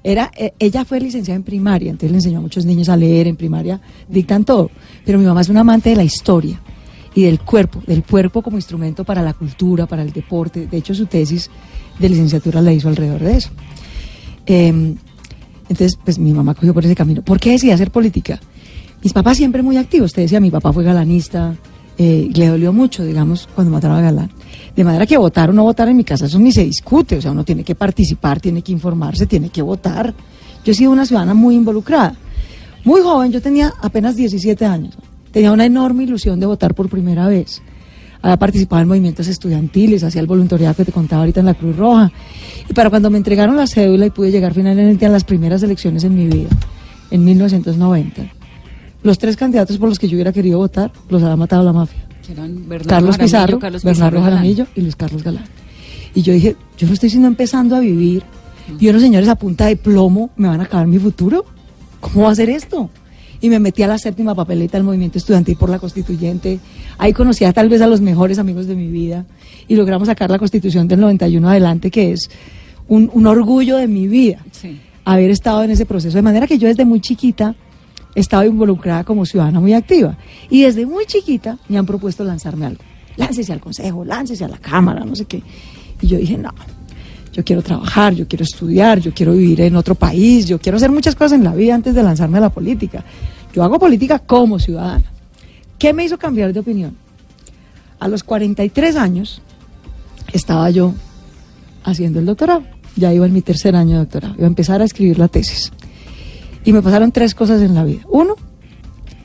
Era, 0.03 0.31
eh, 0.37 0.53
ella 0.59 0.85
fue 0.85 0.99
licenciada 1.01 1.35
en 1.35 1.43
primaria, 1.43 1.89
entonces 1.91 2.11
le 2.11 2.17
enseñó 2.17 2.37
a 2.37 2.41
muchos 2.41 2.65
niños 2.65 2.87
a 2.87 2.95
leer 2.95 3.27
en 3.27 3.35
primaria, 3.35 3.81
dictan 4.07 4.45
todo. 4.45 4.71
Pero 5.05 5.19
mi 5.19 5.25
mamá 5.25 5.41
es 5.41 5.49
una 5.49 5.59
amante 5.61 5.89
de 5.89 5.97
la 5.97 6.03
historia 6.03 6.61
y 7.13 7.23
del 7.23 7.39
cuerpo, 7.41 7.81
del 7.85 8.03
cuerpo 8.03 8.41
como 8.41 8.57
instrumento 8.57 9.03
para 9.03 9.21
la 9.21 9.33
cultura, 9.33 9.85
para 9.85 10.03
el 10.03 10.13
deporte. 10.13 10.67
De 10.67 10.77
hecho, 10.77 10.93
su 10.95 11.07
tesis 11.07 11.49
de 11.99 12.09
licenciatura 12.09 12.61
la 12.61 12.73
hizo 12.73 12.87
alrededor 12.87 13.21
de 13.21 13.37
eso. 13.37 13.49
Eh, 14.45 14.95
entonces, 15.69 15.97
pues 16.03 16.17
mi 16.17 16.33
mamá 16.33 16.53
cogió 16.53 16.73
por 16.73 16.85
ese 16.85 16.95
camino. 16.95 17.21
¿Por 17.21 17.39
qué 17.39 17.51
decidí 17.51 17.71
hacer 17.71 17.91
política? 17.91 18.39
Mis 19.03 19.13
papás 19.13 19.37
siempre 19.37 19.61
muy 19.61 19.77
activos. 19.77 20.07
Usted 20.07 20.23
decía, 20.23 20.39
mi 20.39 20.49
papá 20.49 20.71
fue 20.71 20.83
galanista, 20.83 21.55
eh, 21.97 22.29
le 22.33 22.47
dolió 22.47 22.71
mucho, 22.71 23.03
digamos, 23.03 23.49
cuando 23.53 23.71
mataron 23.71 23.97
a 23.97 24.01
Galán. 24.01 24.31
De 24.75 24.83
manera 24.83 25.05
que 25.05 25.17
votar 25.17 25.49
o 25.49 25.53
no 25.53 25.63
votar 25.63 25.89
en 25.89 25.97
mi 25.97 26.03
casa, 26.03 26.25
eso 26.25 26.39
ni 26.39 26.51
se 26.51 26.63
discute. 26.63 27.17
O 27.17 27.21
sea, 27.21 27.31
uno 27.31 27.43
tiene 27.43 27.63
que 27.63 27.75
participar, 27.75 28.39
tiene 28.39 28.61
que 28.61 28.71
informarse, 28.71 29.25
tiene 29.25 29.49
que 29.49 29.61
votar. 29.61 30.13
Yo 30.63 30.71
he 30.71 30.75
sido 30.75 30.91
una 30.91 31.05
ciudadana 31.05 31.33
muy 31.33 31.55
involucrada. 31.55 32.15
Muy 32.83 33.01
joven, 33.01 33.31
yo 33.31 33.41
tenía 33.41 33.73
apenas 33.81 34.15
17 34.15 34.65
años. 34.65 34.95
Tenía 35.31 35.51
una 35.51 35.65
enorme 35.65 36.03
ilusión 36.03 36.39
de 36.39 36.45
votar 36.45 36.73
por 36.73 36.89
primera 36.89 37.27
vez. 37.27 37.61
Había 38.21 38.37
participado 38.37 38.81
en 38.81 38.87
movimientos 38.87 39.27
estudiantiles, 39.27 40.03
hacía 40.03 40.21
el 40.21 40.27
voluntariado 40.27 40.75
que 40.75 40.85
te 40.85 40.91
contaba 40.91 41.21
ahorita 41.21 41.39
en 41.39 41.45
la 41.45 41.53
Cruz 41.53 41.75
Roja. 41.75 42.11
Y 42.69 42.73
para 42.73 42.89
cuando 42.89 43.09
me 43.09 43.17
entregaron 43.17 43.55
la 43.55 43.67
cédula 43.67 44.05
y 44.05 44.09
pude 44.09 44.31
llegar 44.31 44.53
finalmente 44.53 45.05
a 45.05 45.09
las 45.09 45.23
primeras 45.23 45.63
elecciones 45.63 46.03
en 46.03 46.15
mi 46.15 46.27
vida, 46.27 46.49
en 47.11 47.23
1990, 47.23 48.23
los 49.03 49.17
tres 49.17 49.37
candidatos 49.37 49.77
por 49.77 49.89
los 49.89 49.99
que 49.99 50.07
yo 50.07 50.15
hubiera 50.15 50.33
querido 50.33 50.57
votar 50.57 50.91
los 51.09 51.21
había 51.23 51.35
matado 51.35 51.63
la 51.63 51.73
mafia. 51.73 52.07
Eran 52.29 52.65
Carlos 52.85 53.17
Pizarro, 53.17 53.59
Carlos 53.59 53.83
Bernardo 53.83 54.19
Galán. 54.19 54.33
Jaramillo 54.39 54.67
y 54.75 54.81
Luis 54.81 54.95
Carlos 54.95 55.23
Galán. 55.23 55.45
Y 56.13 56.21
yo 56.21 56.33
dije, 56.33 56.55
yo 56.77 56.87
no 56.87 56.93
estoy 56.93 57.09
sino 57.09 57.27
empezando 57.27 57.75
a 57.75 57.79
vivir 57.79 58.23
y 58.79 58.89
unos 58.89 59.01
señores 59.01 59.29
a 59.29 59.35
punta 59.35 59.67
de 59.67 59.77
plomo 59.77 60.31
me 60.35 60.47
van 60.47 60.59
a 60.59 60.63
acabar 60.63 60.87
mi 60.87 60.99
futuro. 60.99 61.45
¿Cómo 61.99 62.25
va 62.25 62.31
a 62.31 62.35
ser 62.35 62.49
esto? 62.49 62.89
Y 63.41 63.49
me 63.49 63.59
metí 63.59 63.83
a 63.83 63.87
la 63.87 63.97
séptima 63.97 64.33
papeleta 64.33 64.77
del 64.77 64.83
movimiento 64.85 65.17
estudiantil 65.17 65.57
por 65.57 65.69
la 65.69 65.79
constituyente. 65.79 66.59
Ahí 66.97 67.13
conocí 67.13 67.45
a 67.45 67.53
tal 67.53 67.69
vez 67.69 67.81
a 67.81 67.87
los 67.87 68.01
mejores 68.01 68.39
amigos 68.39 68.65
de 68.67 68.75
mi 68.75 68.87
vida 68.87 69.25
y 69.67 69.75
logramos 69.75 70.07
sacar 70.07 70.29
la 70.31 70.39
constitución 70.39 70.87
del 70.87 70.99
91 70.99 71.49
adelante, 71.49 71.91
que 71.91 72.11
es 72.13 72.29
un, 72.87 73.09
un 73.13 73.27
orgullo 73.27 73.77
de 73.77 73.87
mi 73.87 74.07
vida 74.07 74.39
Sí. 74.51 74.79
haber 75.05 75.29
estado 75.29 75.63
en 75.63 75.71
ese 75.71 75.85
proceso. 75.85 76.17
De 76.17 76.21
manera 76.23 76.47
que 76.47 76.57
yo 76.57 76.67
desde 76.67 76.83
muy 76.85 76.99
chiquita 76.99 77.55
he 78.15 78.19
estado 78.21 78.43
involucrada 78.45 79.03
como 79.03 79.25
ciudadana 79.25 79.59
muy 79.59 79.73
activa. 79.73 80.17
Y 80.49 80.63
desde 80.63 80.85
muy 80.85 81.05
chiquita 81.05 81.57
me 81.69 81.77
han 81.77 81.85
propuesto 81.85 82.23
lanzarme 82.23 82.65
algo. 82.65 82.81
Láncese 83.17 83.53
al 83.53 83.59
consejo, 83.59 84.03
láncese 84.05 84.45
a 84.45 84.47
la 84.47 84.57
cámara, 84.57 85.03
no 85.05 85.15
sé 85.15 85.25
qué. 85.25 85.43
Y 86.01 86.07
yo 86.07 86.17
dije, 86.17 86.37
no, 86.37 86.49
yo 87.37 87.45
quiero 87.45 87.61
trabajar, 87.61 88.15
yo 88.15 88.27
quiero 88.27 88.43
estudiar, 88.43 88.99
yo 88.99 89.13
quiero 89.13 89.33
vivir 89.33 89.61
en 89.61 89.75
otro 89.75 89.93
país, 89.93 90.47
yo 90.47 90.57
quiero 90.57 90.77
hacer 90.77 90.91
muchas 90.91 91.13
cosas 91.15 91.33
en 91.33 91.43
la 91.43 91.53
vida 91.53 91.75
antes 91.75 91.93
de 91.93 92.01
lanzarme 92.01 92.39
a 92.39 92.41
la 92.41 92.49
política. 92.49 93.05
Yo 93.53 93.63
hago 93.63 93.77
política 93.77 94.17
como 94.17 94.57
ciudadana. 94.57 95.05
¿Qué 95.77 95.93
me 95.93 96.03
hizo 96.03 96.17
cambiar 96.17 96.51
de 96.51 96.61
opinión? 96.61 96.97
A 97.99 98.07
los 98.07 98.23
43 98.23 98.95
años 98.95 99.43
estaba 100.33 100.71
yo 100.71 100.95
haciendo 101.83 102.19
el 102.19 102.25
doctorado. 102.25 102.63
Ya 102.95 103.13
iba 103.13 103.27
en 103.27 103.33
mi 103.33 103.43
tercer 103.43 103.75
año 103.75 103.91
de 103.91 103.99
doctorado. 103.99 104.33
Iba 104.35 104.45
a 104.45 104.47
empezar 104.47 104.81
a 104.81 104.85
escribir 104.85 105.19
la 105.19 105.27
tesis. 105.27 105.71
Y 106.65 106.73
me 106.73 106.81
pasaron 106.81 107.11
tres 107.11 107.35
cosas 107.35 107.61
en 107.61 107.75
la 107.75 107.83
vida. 107.83 108.01
Uno, 108.09 108.33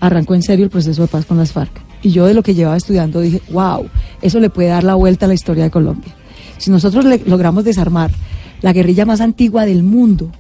arrancó 0.01 0.35
en 0.35 0.42
serio 0.42 0.66
el 0.66 0.70
proceso 0.70 1.01
de 1.01 1.09
paz 1.09 1.25
con 1.25 1.38
las 1.38 1.53
FARC. 1.53 1.81
Y 2.03 2.11
yo 2.11 2.27
de 2.27 2.35
lo 2.35 2.42
que 2.42 2.53
llevaba 2.53 2.77
estudiando 2.77 3.20
dije, 3.20 3.40
wow, 3.51 3.88
eso 4.20 4.38
le 4.38 4.51
puede 4.51 4.68
dar 4.68 4.85
la 4.85 4.96
vuelta 4.96 5.25
a 5.25 5.29
la 5.29 5.35
historia 5.35 5.64
de 5.64 5.70
Colombia. 5.70 6.14
Si 6.62 6.70
nosotros 6.70 7.05
le- 7.05 7.22
logramos 7.27 7.64
desarmar 7.64 8.12
la 8.61 8.72
guerrilla 8.72 9.05
más 9.05 9.20
antigua 9.20 9.66
del 9.66 9.83
mundo, 9.83 10.31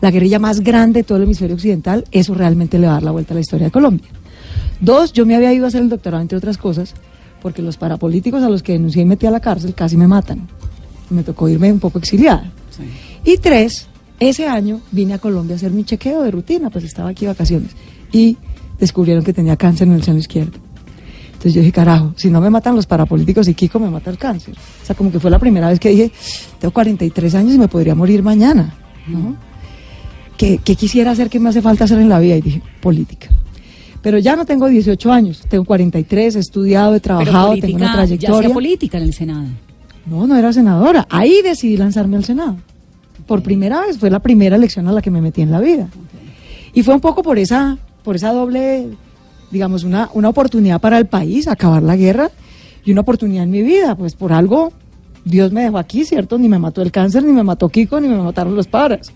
la 0.00 0.10
guerrilla 0.10 0.40
más 0.40 0.60
grande 0.60 1.00
de 1.00 1.04
todo 1.04 1.18
el 1.18 1.24
hemisferio 1.24 1.54
occidental, 1.54 2.04
eso 2.10 2.34
realmente 2.34 2.76
le 2.78 2.86
va 2.86 2.92
a 2.92 2.94
dar 2.96 3.02
la 3.04 3.10
vuelta 3.12 3.34
a 3.34 3.36
la 3.36 3.40
historia 3.40 3.66
de 3.66 3.70
Colombia. 3.70 4.08
Dos, 4.80 5.12
yo 5.12 5.24
me 5.26 5.36
había 5.36 5.52
ido 5.52 5.66
a 5.66 5.68
hacer 5.68 5.82
el 5.82 5.88
doctorado, 5.88 6.22
entre 6.22 6.38
otras 6.38 6.58
cosas, 6.58 6.94
porque 7.40 7.62
los 7.62 7.76
parapolíticos 7.76 8.42
a 8.42 8.48
los 8.48 8.64
que 8.64 8.72
denuncié 8.72 9.02
y 9.02 9.04
metí 9.04 9.26
a 9.26 9.30
la 9.30 9.38
cárcel 9.38 9.74
casi 9.74 9.96
me 9.96 10.08
matan. 10.08 10.48
Me 11.08 11.22
tocó 11.22 11.48
irme 11.48 11.72
un 11.72 11.78
poco 11.78 11.98
exiliada. 12.00 12.50
Y 13.24 13.36
tres, 13.38 13.86
ese 14.18 14.48
año 14.48 14.80
vine 14.90 15.14
a 15.14 15.18
Colombia 15.18 15.54
a 15.54 15.56
hacer 15.56 15.70
mi 15.70 15.84
chequeo 15.84 16.22
de 16.22 16.32
rutina, 16.32 16.70
pues 16.70 16.84
estaba 16.84 17.10
aquí 17.10 17.26
de 17.26 17.32
vacaciones. 17.32 17.70
Y 18.10 18.36
descubrieron 18.80 19.22
que 19.22 19.32
tenía 19.32 19.56
cáncer 19.56 19.86
en 19.86 19.94
el 19.94 20.02
seno 20.02 20.18
izquierdo. 20.18 20.58
Entonces 21.40 21.54
yo 21.54 21.60
dije, 21.62 21.72
carajo, 21.72 22.12
si 22.16 22.28
no 22.28 22.38
me 22.38 22.50
matan 22.50 22.76
los 22.76 22.84
parapolíticos 22.84 23.48
y 23.48 23.54
Kiko 23.54 23.80
me 23.80 23.88
mata 23.88 24.10
el 24.10 24.18
cáncer. 24.18 24.54
O 24.82 24.84
sea, 24.84 24.94
como 24.94 25.10
que 25.10 25.18
fue 25.18 25.30
la 25.30 25.38
primera 25.38 25.70
vez 25.70 25.80
que 25.80 25.88
dije, 25.88 26.12
tengo 26.58 26.70
43 26.70 27.34
años 27.34 27.54
y 27.54 27.58
me 27.58 27.66
podría 27.66 27.94
morir 27.94 28.22
mañana. 28.22 28.74
¿no? 29.06 29.36
¿Qué, 30.36 30.60
qué 30.62 30.76
quisiera 30.76 31.12
hacer? 31.12 31.30
¿Qué 31.30 31.40
me 31.40 31.48
hace 31.48 31.62
falta 31.62 31.84
hacer 31.84 31.98
en 31.98 32.10
la 32.10 32.18
vida? 32.18 32.36
Y 32.36 32.42
dije, 32.42 32.62
política. 32.82 33.30
Pero 34.02 34.18
ya 34.18 34.36
no 34.36 34.44
tengo 34.44 34.68
18 34.68 35.10
años, 35.10 35.42
tengo 35.48 35.64
43, 35.64 36.36
he 36.36 36.38
estudiado, 36.38 36.94
he 36.94 37.00
trabajado, 37.00 37.56
tengo 37.56 37.76
una 37.76 37.86
ya 37.86 37.92
trayectoria. 37.94 38.38
hacía 38.40 38.52
política 38.52 38.98
en 38.98 39.04
el 39.04 39.14
Senado. 39.14 39.46
No, 40.04 40.26
no 40.26 40.36
era 40.36 40.52
senadora. 40.52 41.06
Ahí 41.08 41.40
decidí 41.42 41.78
lanzarme 41.78 42.18
al 42.18 42.24
Senado. 42.24 42.58
Por 43.26 43.42
primera 43.42 43.80
vez, 43.80 43.96
fue 43.96 44.10
la 44.10 44.18
primera 44.18 44.56
elección 44.56 44.88
a 44.88 44.92
la 44.92 45.00
que 45.00 45.10
me 45.10 45.22
metí 45.22 45.40
en 45.40 45.52
la 45.52 45.60
vida. 45.60 45.88
Y 46.74 46.82
fue 46.82 46.92
un 46.92 47.00
poco 47.00 47.22
por 47.22 47.38
esa, 47.38 47.78
por 48.04 48.16
esa 48.16 48.30
doble, 48.30 48.88
digamos, 49.50 49.84
una, 49.84 50.10
una 50.14 50.28
oportunidad 50.28 50.80
para 50.80 50.98
el 50.98 51.06
país, 51.06 51.48
acabar 51.48 51.82
la 51.82 51.96
guerra, 51.96 52.30
y 52.84 52.92
una 52.92 53.02
oportunidad 53.02 53.44
en 53.44 53.50
mi 53.50 53.62
vida. 53.62 53.94
Pues 53.96 54.14
por 54.14 54.32
algo 54.32 54.72
Dios 55.24 55.52
me 55.52 55.62
dejó 55.62 55.78
aquí, 55.78 56.04
¿cierto? 56.04 56.38
Ni 56.38 56.48
me 56.48 56.58
mató 56.58 56.82
el 56.82 56.90
cáncer, 56.90 57.22
ni 57.24 57.32
me 57.32 57.42
mató 57.42 57.68
Kiko, 57.68 58.00
ni 58.00 58.08
me 58.08 58.16
mataron 58.16 58.54
los 58.56 58.66
padres. 58.68 59.12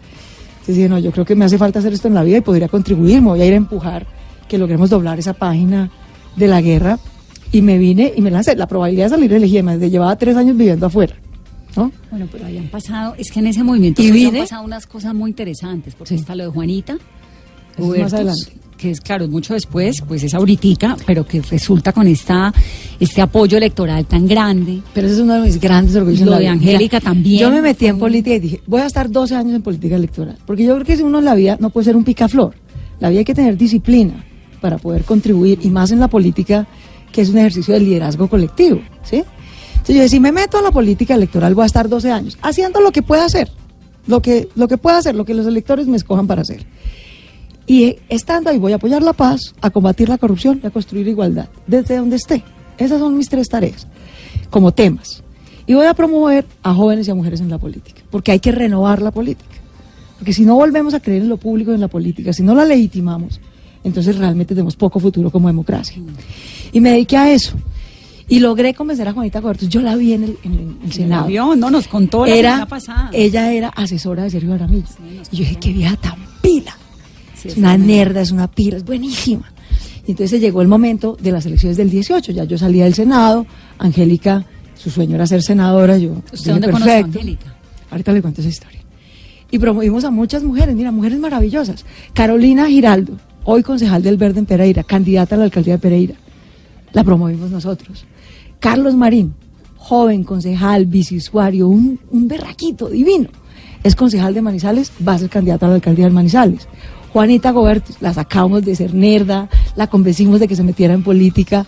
Entonces 0.52 0.76
dije, 0.76 0.88
no, 0.88 0.98
yo 0.98 1.12
creo 1.12 1.24
que 1.24 1.34
me 1.34 1.44
hace 1.44 1.58
falta 1.58 1.78
hacer 1.78 1.92
esto 1.92 2.08
en 2.08 2.14
la 2.14 2.22
vida 2.22 2.38
y 2.38 2.40
podría 2.40 2.68
contribuir, 2.68 3.20
me 3.22 3.28
voy 3.28 3.40
a 3.42 3.46
ir 3.46 3.52
a 3.52 3.56
empujar 3.56 4.06
que 4.48 4.58
logremos 4.58 4.90
doblar 4.90 5.18
esa 5.18 5.32
página 5.34 5.90
de 6.36 6.48
la 6.48 6.60
guerra 6.60 6.98
y 7.52 7.62
me 7.62 7.78
vine 7.78 8.12
y 8.16 8.20
me 8.20 8.30
lancé. 8.30 8.56
La 8.56 8.66
probabilidad 8.66 9.06
de 9.06 9.10
salir 9.10 9.32
elegida, 9.32 9.62
me 9.62 9.78
llevaba 9.90 10.16
tres 10.16 10.36
años 10.36 10.56
viviendo 10.56 10.86
afuera. 10.86 11.14
¿no? 11.76 11.90
Bueno, 12.10 12.28
pero 12.30 12.46
habían 12.46 12.68
pasado, 12.68 13.14
es 13.18 13.30
que 13.32 13.40
en 13.40 13.48
ese 13.48 13.62
movimiento 13.64 14.00
Y 14.02 14.10
vine- 14.10 14.38
han 14.40 14.44
pasado 14.44 14.64
unas 14.64 14.86
cosas 14.86 15.12
muy 15.14 15.30
interesantes, 15.30 15.94
porque 15.94 16.14
Sí. 16.14 16.20
está 16.20 16.34
lo 16.36 16.44
de 16.44 16.50
Juanita, 16.50 16.96
más 17.78 18.12
adelante. 18.12 18.52
Que 18.76 18.90
es 18.90 19.00
claro, 19.00 19.24
es 19.24 19.30
mucho 19.30 19.54
después, 19.54 20.02
pues 20.06 20.22
es 20.22 20.34
ahoritica, 20.34 20.96
pero 21.06 21.26
que 21.26 21.40
resulta 21.42 21.92
con 21.92 22.06
esta 22.06 22.52
este 23.00 23.22
apoyo 23.22 23.56
electoral 23.56 24.06
tan 24.06 24.26
grande. 24.26 24.80
Pero 24.92 25.06
ese 25.06 25.16
es 25.16 25.22
uno 25.22 25.34
de 25.34 25.40
mis 25.40 25.60
grandes 25.60 25.96
orgullos. 25.96 26.20
Lo 26.20 26.38
de. 26.38 26.48
Angélica 26.48 27.00
también. 27.00 27.40
Yo 27.40 27.50
me 27.50 27.62
metí 27.62 27.87
en 27.87 27.98
política 27.98 28.37
y 28.37 28.40
dije, 28.40 28.60
voy 28.66 28.80
a 28.80 28.87
estar 28.87 29.10
12 29.10 29.34
años 29.34 29.54
en 29.54 29.62
política 29.62 29.96
electoral. 29.96 30.37
Porque 30.46 30.64
yo 30.64 30.74
creo 30.74 30.87
que 30.87 30.96
si 30.96 31.02
uno 31.02 31.18
en 31.18 31.24
la 31.24 31.34
vida 31.34 31.56
no 31.60 31.70
puede 31.70 31.84
ser 31.84 31.96
un 31.96 32.04
picaflor. 32.04 32.54
La 33.00 33.08
vida 33.08 33.20
hay 33.20 33.24
que 33.24 33.34
tener 33.34 33.56
disciplina 33.56 34.24
para 34.60 34.78
poder 34.78 35.04
contribuir, 35.04 35.58
y 35.62 35.68
más 35.68 35.90
en 35.90 36.00
la 36.00 36.08
política, 36.08 36.66
que 37.12 37.20
es 37.20 37.28
un 37.28 37.38
ejercicio 37.38 37.74
de 37.74 37.80
liderazgo 37.80 38.28
colectivo. 38.28 38.80
¿sí? 39.02 39.16
Entonces 39.16 39.88
yo 39.88 40.02
dije, 40.02 40.08
si 40.08 40.20
me 40.20 40.32
meto 40.32 40.56
a 40.56 40.62
la 40.62 40.70
política 40.70 41.14
electoral, 41.14 41.54
voy 41.54 41.64
a 41.64 41.66
estar 41.66 41.88
12 41.88 42.10
años 42.10 42.38
haciendo 42.40 42.80
lo 42.80 42.90
que 42.90 43.02
pueda 43.02 43.26
hacer. 43.26 43.50
Lo 44.06 44.20
que, 44.22 44.48
lo 44.54 44.68
que 44.68 44.78
pueda 44.78 44.98
hacer, 44.98 45.14
lo 45.14 45.24
que 45.24 45.34
los 45.34 45.46
electores 45.46 45.87
me 45.87 45.96
escojan 45.96 46.26
para 46.26 46.42
hacer. 46.42 46.64
Y 47.66 47.96
estando 48.09 48.50
ahí 48.50 48.59
voy 48.59 48.72
a 48.72 48.77
apoyar 48.77 49.03
la 49.03 49.12
paz, 49.12 49.55
a 49.61 49.70
combatir 49.70 50.09
la 50.09 50.18
corrupción 50.18 50.61
y 50.62 50.66
a 50.66 50.70
construir 50.70 51.09
igualdad, 51.09 51.48
desde 51.66 51.96
donde 51.96 52.16
esté. 52.16 52.44
Esas 52.77 52.98
son 53.00 53.16
mis 53.16 53.29
tres 53.29 53.48
tareas, 53.48 53.87
como 54.50 54.72
temas. 54.72 55.22
Y 55.66 55.74
voy 55.74 55.87
a 55.87 55.94
promover 55.94 56.44
a 56.62 56.74
jóvenes 56.74 57.09
y 57.09 57.11
a 57.11 57.14
mujeres 57.14 57.40
en 57.40 57.48
la 57.48 57.59
política, 57.59 58.03
porque 58.11 58.33
hay 58.33 58.40
que 58.40 58.53
renovar 58.53 59.00
la 59.00 59.11
política. 59.11 59.57
Porque 60.18 60.33
si 60.33 60.44
no 60.44 60.57
volvemos 60.57 60.94
a 60.94 61.00
creer 61.00 61.22
en 61.22 61.29
lo 61.29 61.38
público 61.38 61.70
y 61.70 61.74
en 61.74 61.81
la 61.81 61.88
política, 61.88 62.33
si 62.33 62.42
no 62.42 62.55
la 62.55 62.64
legitimamos, 62.64 63.40
entonces 63.83 64.16
realmente 64.16 64.55
tenemos 64.55 64.77
poco 64.77 64.98
futuro 65.00 65.31
como 65.31 65.48
democracia. 65.48 65.96
Y 66.72 66.81
me 66.81 66.90
dediqué 66.90 67.16
a 67.16 67.33
eso. 67.33 67.57
Y 68.29 68.40
logré 68.40 68.72
convencer 68.72 69.07
a 69.07 69.12
Juanita 69.12 69.42
Cobertos. 69.42 69.68
Yo 69.68 69.83
la 69.83 69.96
vi 69.96 70.14
en 70.14 70.24
el, 70.24 70.38
en 70.44 70.79
el 70.83 70.92
Senado 70.92 71.29
no 71.57 71.70
nos 71.70 71.87
contó 71.88 72.24
la 72.24 72.35
era, 72.35 72.50
semana 72.50 72.68
pasada. 72.68 73.11
ella 73.12 73.53
era 73.53 73.68
asesora 73.68 74.22
de 74.22 74.31
Sergio 74.31 74.53
Jaramillo. 74.53 74.87
nos 74.98 75.33
y 75.33 75.37
yo 75.37 75.40
dije, 75.40 75.57
qué 75.57 75.72
vieja 75.72 75.96
tan 75.96 76.16
pila. 76.40 76.74
Sí, 77.44 77.48
es 77.48 77.57
una 77.57 77.76
nerda, 77.76 78.20
es 78.20 78.30
una 78.33 78.50
pila, 78.50 78.76
es 78.76 78.85
buenísima. 78.85 79.52
Y 80.07 80.11
entonces 80.12 80.40
llegó 80.40 80.61
el 80.62 80.68
momento 80.68 81.16
de 81.20 81.33
las 81.33 81.46
elecciones 81.46 81.76
del 81.76 81.90
18. 81.90 82.33
Ya 82.33 82.44
yo 82.44 82.59
salía 82.59 82.85
del 82.85 82.94
Senado, 82.94 83.46
Angélica, 83.78 84.44
su 84.74 84.90
sueño 84.90 85.14
era 85.14 85.26
ser 85.26 85.42
senadora. 85.42 85.96
Yo, 85.98 86.12
¿Usted 86.33 86.52
dónde 86.52 86.70
conoció 86.70 86.92
a 86.92 86.96
"Perfecto". 86.96 87.18
Angélica? 87.20 87.54
Ahorita 87.90 88.12
le 88.12 88.22
cuento 88.22 88.40
esa 88.40 88.50
historia. 88.50 88.80
Y 89.50 89.59
promovimos 89.59 90.04
a 90.04 90.11
muchas 90.11 90.42
mujeres, 90.42 90.74
mira, 90.74 90.90
mujeres 90.90 91.18
maravillosas. 91.20 91.85
Carolina 92.12 92.66
Giraldo, 92.66 93.14
hoy 93.44 93.62
concejal 93.62 94.02
del 94.02 94.16
Verde 94.16 94.40
en 94.40 94.46
Pereira, 94.46 94.83
candidata 94.83 95.37
a 95.37 95.38
la 95.38 95.44
alcaldía 95.44 95.74
de 95.74 95.78
Pereira. 95.78 96.14
La 96.92 97.04
promovimos 97.04 97.50
nosotros. 97.50 98.04
Carlos 98.61 98.94
Marín, 98.94 99.35
joven 99.76 100.24
concejal, 100.24 100.87
bisusuario, 100.87 101.68
un, 101.68 102.00
un 102.11 102.26
berraquito 102.28 102.88
divino. 102.88 103.28
Es 103.83 103.94
concejal 103.94 104.33
de 104.35 104.42
Manizales, 104.42 104.90
va 105.07 105.12
a 105.14 105.18
ser 105.18 105.28
candidato 105.28 105.66
a 105.66 105.68
la 105.68 105.74
alcaldía 105.76 106.07
de 106.07 106.11
Manizales. 106.12 106.66
Juanita 107.14 107.53
Gobertus, 107.53 108.03
la 108.03 108.12
sacamos 108.12 108.64
de 108.64 108.74
ser 108.74 108.92
nerda, 108.92 109.48
la 109.77 109.87
convencimos 109.87 110.40
de 110.40 110.48
que 110.48 110.57
se 110.57 110.64
metiera 110.64 110.94
en 110.94 111.05
política. 111.05 111.64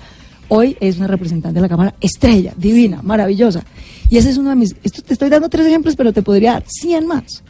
Hoy 0.48 0.76
es 0.80 0.96
una 0.96 1.06
representante 1.06 1.54
de 1.54 1.60
la 1.60 1.68
Cámara 1.68 1.94
estrella, 2.00 2.52
divina, 2.56 3.00
maravillosa. 3.00 3.62
Y 4.10 4.18
ese 4.18 4.30
es 4.30 4.38
uno 4.38 4.50
de 4.50 4.56
mis, 4.56 4.74
esto 4.82 5.02
te 5.02 5.12
estoy 5.12 5.28
dando 5.28 5.48
tres 5.48 5.68
ejemplos, 5.68 5.94
pero 5.94 6.12
te 6.12 6.22
podría 6.22 6.54
dar 6.54 6.64
100 6.66 7.06
más. 7.06 7.44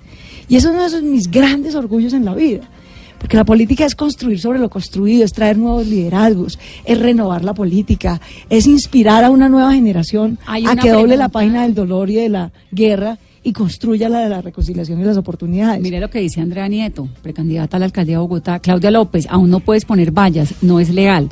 Y 0.47 0.57
eso 0.57 0.69
es 0.69 0.75
uno 0.75 0.83
de 0.83 0.89
esos 0.89 1.03
mis 1.05 1.31
grandes 1.31 1.75
orgullos 1.75 2.13
en 2.13 2.27
la 2.27 2.35
vida. 2.35 2.69
Porque 3.19 3.39
la 3.39 3.47
política 3.47 3.87
es 3.87 3.95
construir 3.95 4.41
sobre 4.41 4.59
lo 4.59 4.69
construido, 4.69 5.25
es 5.25 5.33
traer 5.33 5.57
nuevos 5.57 5.87
liderazgos, 5.87 6.59
es 6.85 7.01
renovar 7.01 7.45
la 7.45 7.55
política, 7.55 8.21
es 8.51 8.67
inspirar 8.67 9.25
a 9.25 9.31
una 9.31 9.49
nueva 9.49 9.73
generación 9.73 10.39
a 10.45 10.77
que 10.77 10.91
doble 10.91 11.17
la 11.17 11.31
página 11.31 11.63
del 11.63 11.75
dolor 11.75 12.11
y 12.11 12.17
de 12.17 12.29
la 12.29 12.53
guerra 12.71 13.19
y 13.47 13.53
construya 13.53 14.09
la 14.09 14.19
de 14.19 14.29
la 14.29 14.43
reconciliación 14.43 15.01
y 15.01 15.05
las 15.05 15.17
oportunidades. 15.17 15.81
Mire 15.81 16.01
lo 16.01 16.11
que 16.11 16.19
dice 16.19 16.41
Andrea 16.41 16.67
Nieto, 16.67 17.09
precandidata 17.23 17.77
a 17.77 17.79
la 17.81 17.87
alcaldía 17.87 18.17
de 18.17 18.21
Bogotá. 18.23 18.59
Claudia 18.59 18.91
López, 18.91 19.29
aún 19.31 19.51
no 19.51 19.61
puedes 19.61 19.85
poner 19.85 20.11
vallas, 20.11 20.53
no 20.63 20.81
es 20.81 20.91
legal. 20.91 21.29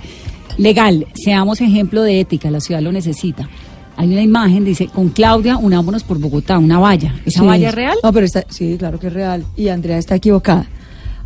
Legal, 0.57 1.09
seamos 1.15 1.61
ejemplo 1.61 2.05
de 2.05 2.21
ética, 2.21 2.53
la 2.53 2.61
ciudad 2.61 2.81
lo 2.83 2.93
necesita. 2.93 3.49
Hay 3.97 4.13
una 4.13 4.23
imagen, 4.23 4.65
dice, 4.65 4.87
con 4.87 5.09
Claudia 5.09 5.57
unámonos 5.57 6.05
por 6.05 6.21
Bogotá, 6.21 6.57
una 6.59 6.79
valla. 6.79 7.13
¿Esa 7.27 7.41
Sí. 7.41 7.47
valla 7.47 7.69
es 7.71 7.75
real? 7.75 7.97
No, 8.03 8.13
pero 8.13 8.27
está, 8.27 8.45
sí, 8.49 8.77
claro 8.79 9.01
que 9.01 9.09
es 9.09 9.13
real. 9.13 9.45
Y 9.57 9.67
Andrea 9.67 9.99
está 9.99 10.15
equivocada. 10.15 10.67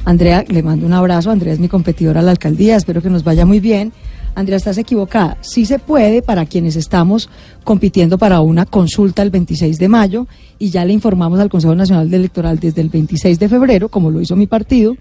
Andrea, 0.06 0.42
le 0.48 0.62
mando 0.62 0.86
un 0.86 0.94
abrazo. 0.94 1.30
Andrea 1.30 1.52
es 1.52 1.60
mi 1.60 1.68
competidora 1.68 2.20
a 2.20 2.22
la 2.22 2.30
alcaldía. 2.30 2.76
Espero 2.76 3.02
que 3.02 3.10
nos 3.10 3.24
vaya 3.24 3.44
muy 3.44 3.60
bien. 3.60 3.92
Andrea, 4.38 4.56
estás 4.56 4.78
equivocada. 4.78 5.36
Sí 5.40 5.66
se 5.66 5.80
puede 5.80 6.22
para 6.22 6.46
quienes 6.46 6.76
estamos 6.76 7.28
compitiendo 7.64 8.18
para 8.18 8.40
una 8.40 8.66
consulta 8.66 9.22
el 9.22 9.30
26 9.30 9.78
de 9.78 9.88
mayo 9.88 10.28
y 10.60 10.70
ya 10.70 10.84
le 10.84 10.92
informamos 10.92 11.40
al 11.40 11.48
Consejo 11.48 11.74
Nacional 11.74 12.14
Electoral 12.14 12.60
desde 12.60 12.80
el 12.80 12.88
26 12.88 13.40
de 13.40 13.48
febrero, 13.48 13.88
como 13.88 14.12
lo 14.12 14.20
hizo 14.20 14.36
mi 14.36 14.46
partido, 14.46 14.96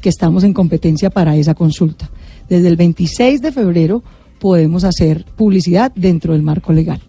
que 0.00 0.08
estamos 0.08 0.42
en 0.42 0.54
competencia 0.54 1.10
para 1.10 1.36
esa 1.36 1.52
consulta. 1.54 2.08
Desde 2.48 2.66
el 2.66 2.76
26 2.76 3.42
de 3.42 3.52
febrero 3.52 4.02
podemos 4.38 4.84
hacer 4.84 5.26
publicidad 5.36 5.92
dentro 5.94 6.32
del 6.32 6.40
marco 6.40 6.72
legal. 6.72 7.02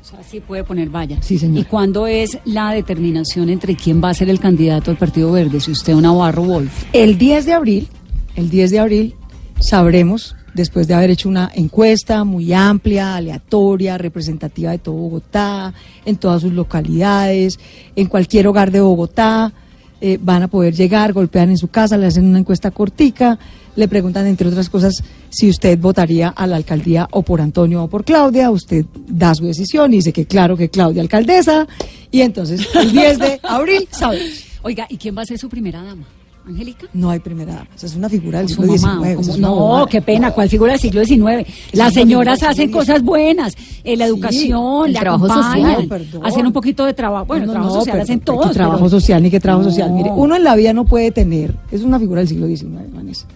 O 0.00 0.04
sea, 0.06 0.22
sí 0.22 0.40
puede 0.40 0.64
poner 0.64 0.88
valla. 0.88 1.20
Sí, 1.20 1.36
señora. 1.36 1.60
¿Y 1.60 1.64
cuándo 1.64 2.06
es 2.06 2.38
la 2.46 2.72
determinación 2.72 3.50
entre 3.50 3.76
quién 3.76 4.02
va 4.02 4.08
a 4.08 4.14
ser 4.14 4.30
el 4.30 4.40
candidato 4.40 4.90
al 4.90 4.96
Partido 4.96 5.30
Verde? 5.32 5.60
Si 5.60 5.70
usted 5.70 5.94
o 5.94 6.00
Navarro 6.00 6.44
Wolf. 6.44 6.84
El 6.94 7.18
10 7.18 7.44
de 7.44 7.52
abril, 7.52 7.88
el 8.36 8.48
10 8.48 8.70
de 8.70 8.78
abril, 8.78 9.14
sabremos, 9.60 10.34
después 10.54 10.88
de 10.88 10.94
haber 10.94 11.10
hecho 11.10 11.28
una 11.28 11.50
encuesta 11.54 12.24
muy 12.24 12.52
amplia, 12.52 13.16
aleatoria, 13.16 13.98
representativa 13.98 14.70
de 14.70 14.78
todo 14.78 14.94
Bogotá, 14.94 15.74
en 16.04 16.16
todas 16.16 16.42
sus 16.42 16.52
localidades, 16.52 17.58
en 17.96 18.06
cualquier 18.06 18.46
hogar 18.46 18.70
de 18.70 18.80
Bogotá, 18.80 19.52
eh, 20.00 20.18
van 20.20 20.42
a 20.42 20.48
poder 20.48 20.74
llegar, 20.74 21.12
golpean 21.12 21.50
en 21.50 21.58
su 21.58 21.68
casa, 21.68 21.96
le 21.96 22.06
hacen 22.06 22.26
una 22.26 22.38
encuesta 22.38 22.70
cortica, 22.70 23.38
le 23.76 23.88
preguntan, 23.88 24.26
entre 24.26 24.48
otras 24.48 24.68
cosas, 24.68 25.02
si 25.30 25.48
usted 25.48 25.78
votaría 25.78 26.28
a 26.28 26.46
la 26.46 26.56
alcaldía 26.56 27.08
o 27.10 27.22
por 27.22 27.40
Antonio 27.40 27.82
o 27.82 27.88
por 27.88 28.04
Claudia, 28.04 28.50
usted 28.50 28.84
da 29.08 29.34
su 29.34 29.46
decisión 29.46 29.92
y 29.92 29.96
dice 29.96 30.12
que 30.12 30.26
claro 30.26 30.56
que 30.56 30.68
Claudia 30.68 31.02
alcaldesa, 31.02 31.66
y 32.10 32.20
entonces 32.20 32.68
el 32.74 32.92
10 32.92 33.18
de 33.18 33.40
abril 33.42 33.88
sabemos. 33.90 34.44
Oiga, 34.62 34.86
¿y 34.88 34.96
quién 34.96 35.16
va 35.16 35.22
a 35.22 35.26
ser 35.26 35.38
su 35.38 35.48
primera 35.48 35.82
dama? 35.82 36.04
¿Angélica? 36.46 36.86
No 36.92 37.08
hay 37.08 37.20
primera 37.20 37.54
dama, 37.54 37.68
esa 37.74 37.86
es 37.86 37.96
una 37.96 38.08
figura 38.08 38.40
del 38.40 38.48
siglo 38.48 38.66
XIX. 38.66 38.82
mamá, 38.84 39.14
como- 39.14 39.36
no, 39.78 39.86
qué 39.86 40.02
pena, 40.02 40.30
¿cuál 40.32 40.48
figura 40.50 40.72
del 40.72 40.80
siglo 40.80 41.02
XIX? 41.04 41.46
Las 41.72 41.94
señoras 41.94 42.42
hacen 42.42 42.70
cosas 42.70 43.02
buenas, 43.02 43.54
eh, 43.82 43.96
la 43.96 44.04
Sí, 44.04 44.10
educación, 44.10 44.88
el 44.88 44.94
trabajo 44.94 45.26
social. 45.26 45.88
Hacen 46.22 46.46
un 46.46 46.52
poquito 46.52 46.84
de 46.84 46.92
trabajo, 46.92 47.24
bueno, 47.26 47.46
No, 47.46 47.52
trabajo 47.52 47.74
social 47.76 48.00
hacen 48.00 48.18
¿qué 48.20 48.24
todos. 48.26 48.52
trabajo 48.52 48.78
pero- 48.78 48.90
social 48.90 49.22
ni 49.22 49.30
qué 49.30 49.40
trabajo 49.40 49.64
social. 49.70 49.90
Mire, 49.92 50.10
No. 50.10 50.16
uno 50.16 50.36
en 50.36 50.44
la 50.44 50.54
vida 50.54 50.72
no 50.74 50.84
puede 50.84 51.10
tener, 51.12 51.54
es 51.72 51.82
una 51.82 51.98
figura 51.98 52.20
del 52.20 52.28
siglo 52.28 52.46
XIX, 52.46 52.90
Vanessa. 52.92 53.26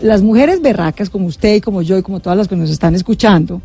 Las 0.00 0.22
mujeres 0.22 0.60
berracas 0.62 1.10
como 1.10 1.26
usted 1.26 1.56
y 1.56 1.60
como 1.60 1.82
yo 1.82 1.98
y 1.98 2.02
como 2.02 2.18
todas 2.18 2.36
las 2.38 2.48
que 2.48 2.56
nos 2.56 2.70
están 2.70 2.94
escuchando, 2.94 3.60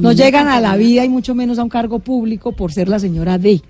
no 0.00 0.12
llegan 0.12 0.48
a 0.48 0.60
la 0.60 0.76
vida 0.76 1.04
y 1.04 1.08
mucho 1.08 1.34
menos 1.34 1.58
a 1.58 1.62
un 1.62 1.68
cargo 1.68 1.98
público 1.98 2.52
por 2.52 2.72
ser 2.72 2.88
la 2.88 2.98
señora 2.98 3.36
D. 3.38 3.60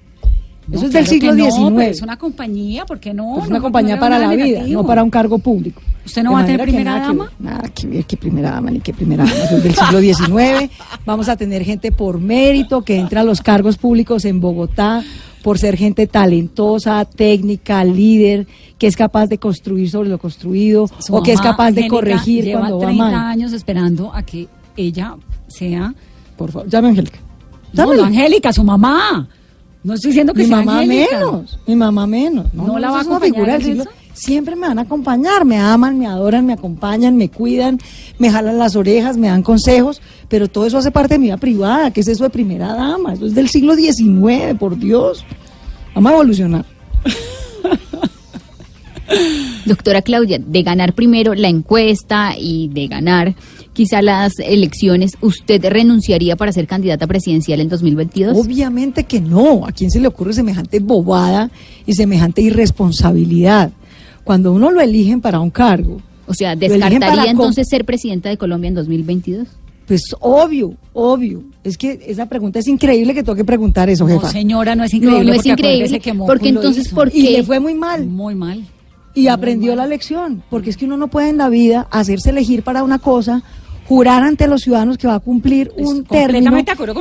No, 0.66 0.76
Eso 0.76 0.86
es 0.86 0.90
claro 0.92 1.04
del 1.04 1.06
siglo 1.06 1.30
que 1.32 1.36
no, 1.38 1.50
XIX. 1.50 1.72
pero 1.76 1.90
es 1.90 2.02
una 2.02 2.16
compañía, 2.16 2.86
¿por 2.86 2.98
qué 3.00 3.12
no? 3.14 3.34
Pues 3.34 3.44
No, 3.44 3.48
una 3.50 3.56
no, 3.58 3.62
compañía 3.62 3.94
no 3.96 4.00
para 4.00 4.18
la 4.18 4.28
vida, 4.34 4.44
negativo. 4.58 4.82
no 4.82 4.86
para 4.88 5.02
un 5.04 5.10
cargo 5.10 5.38
público. 5.38 5.82
¿Usted 6.06 6.22
no 6.22 6.30
De 6.30 6.34
va 6.36 6.40
a 6.40 6.44
tener 6.46 6.60
que 6.60 6.64
primera 6.64 6.90
nada 6.92 7.00
que 7.02 7.06
dama? 7.08 7.24
ver, 7.24 7.32
Nada 7.40 7.68
que 7.74 7.86
ver, 7.86 8.04
que 8.04 8.16
primera 8.16 8.50
dama 8.50 8.70
ni 8.70 8.80
que 8.80 8.92
primera 8.94 9.24
dama. 9.24 9.36
Eso 9.36 9.56
es 9.56 9.62
del 9.62 9.74
siglo 9.74 10.00
XIX. 10.00 10.70
Vamos 11.06 11.28
a 11.28 11.36
tener 11.36 11.64
gente 11.64 11.92
por 11.92 12.20
mérito 12.20 12.82
que 12.82 12.96
entra 12.98 13.20
a 13.22 13.24
los 13.24 13.40
cargos 13.40 13.76
públicos 13.78 14.24
en 14.24 14.40
Bogotá 14.40 15.02
por 15.42 15.58
ser 15.58 15.76
gente 15.76 16.06
talentosa, 16.06 17.04
técnica, 17.04 17.84
líder, 17.84 18.46
que 18.78 18.86
es 18.86 18.96
capaz 18.96 19.26
de 19.26 19.36
construir 19.38 19.90
sobre 19.90 20.08
lo 20.08 20.18
construido 20.18 20.88
Su 21.00 21.14
o 21.16 21.22
que 21.22 21.32
es 21.32 21.40
capaz 21.40 21.72
de 21.72 21.86
corregir 21.88 22.44
lleva 22.44 22.60
cuando 22.60 22.78
va 22.78 22.84
30 22.86 23.04
mal. 23.04 23.14
años 23.14 23.52
esperando 23.52 24.14
a 24.14 24.22
que 24.22 24.48
ella 24.76 25.14
sea... 25.48 25.94
Por 26.36 26.50
favor, 26.50 26.68
llame 26.68 26.88
a 26.88 26.90
Angélica. 26.90 27.18
No, 27.74 27.92
no, 27.94 28.04
Angélica, 28.04 28.52
su 28.52 28.64
mamá. 28.64 29.28
No 29.84 29.94
estoy 29.94 30.10
diciendo 30.10 30.32
que 30.32 30.42
mi 30.42 30.48
sea 30.48 30.56
mamá 30.56 30.80
Angélica. 30.80 31.18
menos, 31.18 31.58
mi 31.66 31.76
mamá 31.76 32.06
menos. 32.06 32.54
¿No 32.54 32.78
la 32.78 32.90
va 32.90 32.98
a 32.98 33.02
acompañar 33.02 33.60
figura? 33.62 33.84
Siempre 34.14 34.56
me 34.56 34.66
van 34.68 34.78
a 34.78 34.82
acompañar, 34.82 35.44
me 35.44 35.58
aman, 35.58 35.98
me 35.98 36.06
adoran, 36.06 36.46
me 36.46 36.52
acompañan, 36.54 37.16
me 37.16 37.28
cuidan, 37.28 37.78
me 38.18 38.30
jalan 38.30 38.58
las 38.58 38.76
orejas, 38.76 39.16
me 39.16 39.26
dan 39.26 39.42
consejos, 39.42 40.00
pero 40.28 40.48
todo 40.48 40.66
eso 40.66 40.78
hace 40.78 40.90
parte 40.90 41.14
de 41.14 41.18
mi 41.18 41.26
vida 41.26 41.36
privada, 41.36 41.90
que 41.90 42.00
es 42.00 42.08
eso 42.08 42.24
de 42.24 42.30
primera 42.30 42.72
dama, 42.74 43.12
eso 43.12 43.26
es 43.26 43.34
del 43.34 43.48
siglo 43.48 43.74
XIX, 43.74 44.56
por 44.58 44.78
Dios. 44.78 45.24
Vamos 45.94 46.12
a 46.12 46.14
evolucionar. 46.14 46.73
Doctora 49.66 50.02
Claudia, 50.02 50.38
de 50.38 50.62
ganar 50.62 50.94
primero 50.94 51.34
la 51.34 51.48
encuesta 51.48 52.34
y 52.38 52.68
de 52.68 52.86
ganar 52.88 53.34
quizá 53.72 54.02
las 54.02 54.38
elecciones, 54.38 55.12
¿usted 55.20 55.64
renunciaría 55.64 56.36
para 56.36 56.52
ser 56.52 56.66
candidata 56.66 57.06
presidencial 57.06 57.60
en 57.60 57.68
2022? 57.68 58.36
Obviamente 58.36 59.04
que 59.04 59.20
no. 59.20 59.66
¿A 59.66 59.72
quién 59.72 59.90
se 59.90 60.00
le 60.00 60.08
ocurre 60.08 60.32
semejante 60.32 60.78
bobada 60.80 61.50
y 61.86 61.94
semejante 61.94 62.40
irresponsabilidad? 62.42 63.72
Cuando 64.22 64.52
uno 64.52 64.70
lo 64.70 64.80
eligen 64.80 65.20
para 65.20 65.40
un 65.40 65.50
cargo, 65.50 66.00
O 66.26 66.32
sea, 66.34 66.56
¿descartaría 66.56 67.30
entonces 67.30 67.68
ser 67.68 67.84
presidenta 67.84 68.28
de 68.30 68.38
Colombia 68.38 68.68
en 68.68 68.74
2022? 68.74 69.46
Pues 69.86 70.02
obvio, 70.20 70.74
obvio. 70.94 71.42
Es 71.62 71.76
que 71.76 72.00
esa 72.06 72.26
pregunta 72.26 72.58
es 72.58 72.66
increíble 72.68 73.12
que 73.12 73.22
tengo 73.22 73.36
que 73.36 73.44
preguntar 73.44 73.90
eso, 73.90 74.08
No, 74.08 74.14
jefa. 74.18 74.30
señora, 74.30 74.74
no 74.74 74.84
es 74.84 74.92
No, 74.94 74.98
increíble. 74.98 75.24
no 75.26 75.34
es 75.34 75.44
increíble, 75.44 76.00
que 76.00 76.14
porque 76.14 76.48
entonces. 76.48 76.88
¿por 76.88 77.08
Y 77.08 77.22
qué? 77.24 77.30
le 77.32 77.42
fue 77.42 77.60
muy 77.60 77.74
mal. 77.74 78.06
Muy 78.06 78.34
mal. 78.34 78.64
Y 79.14 79.28
aprendió 79.28 79.76
la 79.76 79.86
lección. 79.86 80.42
Porque 80.50 80.70
es 80.70 80.76
que 80.76 80.84
uno 80.86 80.96
no 80.96 81.08
puede 81.08 81.28
en 81.28 81.36
la 81.38 81.48
vida 81.48 81.86
hacerse 81.90 82.30
elegir 82.30 82.62
para 82.62 82.82
una 82.82 82.98
cosa, 82.98 83.42
jurar 83.88 84.22
ante 84.24 84.48
los 84.48 84.62
ciudadanos 84.62 84.98
que 84.98 85.06
va 85.06 85.14
a 85.16 85.20
cumplir 85.20 85.70
Pues, 85.74 85.86
un 85.86 86.04
término 86.04 86.50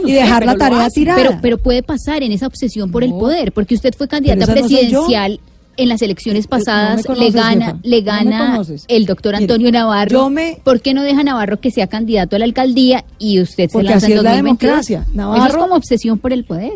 y 0.05 0.11
dejar 0.11 0.45
la 0.45 0.55
tarea 0.55 0.89
tirada. 0.89 1.17
Pero, 1.17 1.39
pero 1.41 1.57
puede 1.57 1.81
pasar 1.81 2.23
en 2.23 2.31
esa 2.31 2.45
obsesión 2.47 2.91
por 2.91 3.03
el 3.03 3.11
poder, 3.11 3.51
porque 3.51 3.73
usted 3.75 3.93
fue 3.97 4.07
candidata 4.07 4.45
no 4.45 4.51
presidencial 4.53 5.39
en 5.75 5.89
las 5.89 6.03
elecciones 6.03 6.45
Eh, 6.45 6.47
no 6.51 6.57
pasadas, 6.57 7.03
conoces, 7.05 7.33
le 7.33 7.39
gana, 7.41 7.65
jefa, 7.65 7.77
le 7.81 8.01
gana 8.01 8.61
el 8.87 9.05
doctor 9.07 9.33
Mire, 9.33 9.43
Antonio 9.45 9.71
Navarro. 9.71 10.09
yo 10.11 10.29
me- 10.29 10.59
¿Por 10.63 10.81
qué 10.81 10.93
no 10.93 11.01
deja 11.01 11.21
a 11.21 11.23
Navarro 11.23 11.59
que 11.59 11.71
sea 11.71 11.87
candidato 11.87 12.35
a 12.35 12.39
la 12.39 12.45
alcaldía 12.45 13.05
y 13.17 13.41
usted 13.41 13.69
se 13.69 13.73
Porque 13.73 13.89
lanza 13.89 14.05
así 14.05 14.11
en 14.13 14.17
es 14.19 14.23
la 14.23 14.31
2022? 14.35 14.85
democracia. 14.87 15.07
Eso 15.35 15.47
es 15.47 15.55
como 15.55 15.75
obsesión 15.75 16.19
por 16.19 16.31
el 16.31 16.43
poder. 16.43 16.73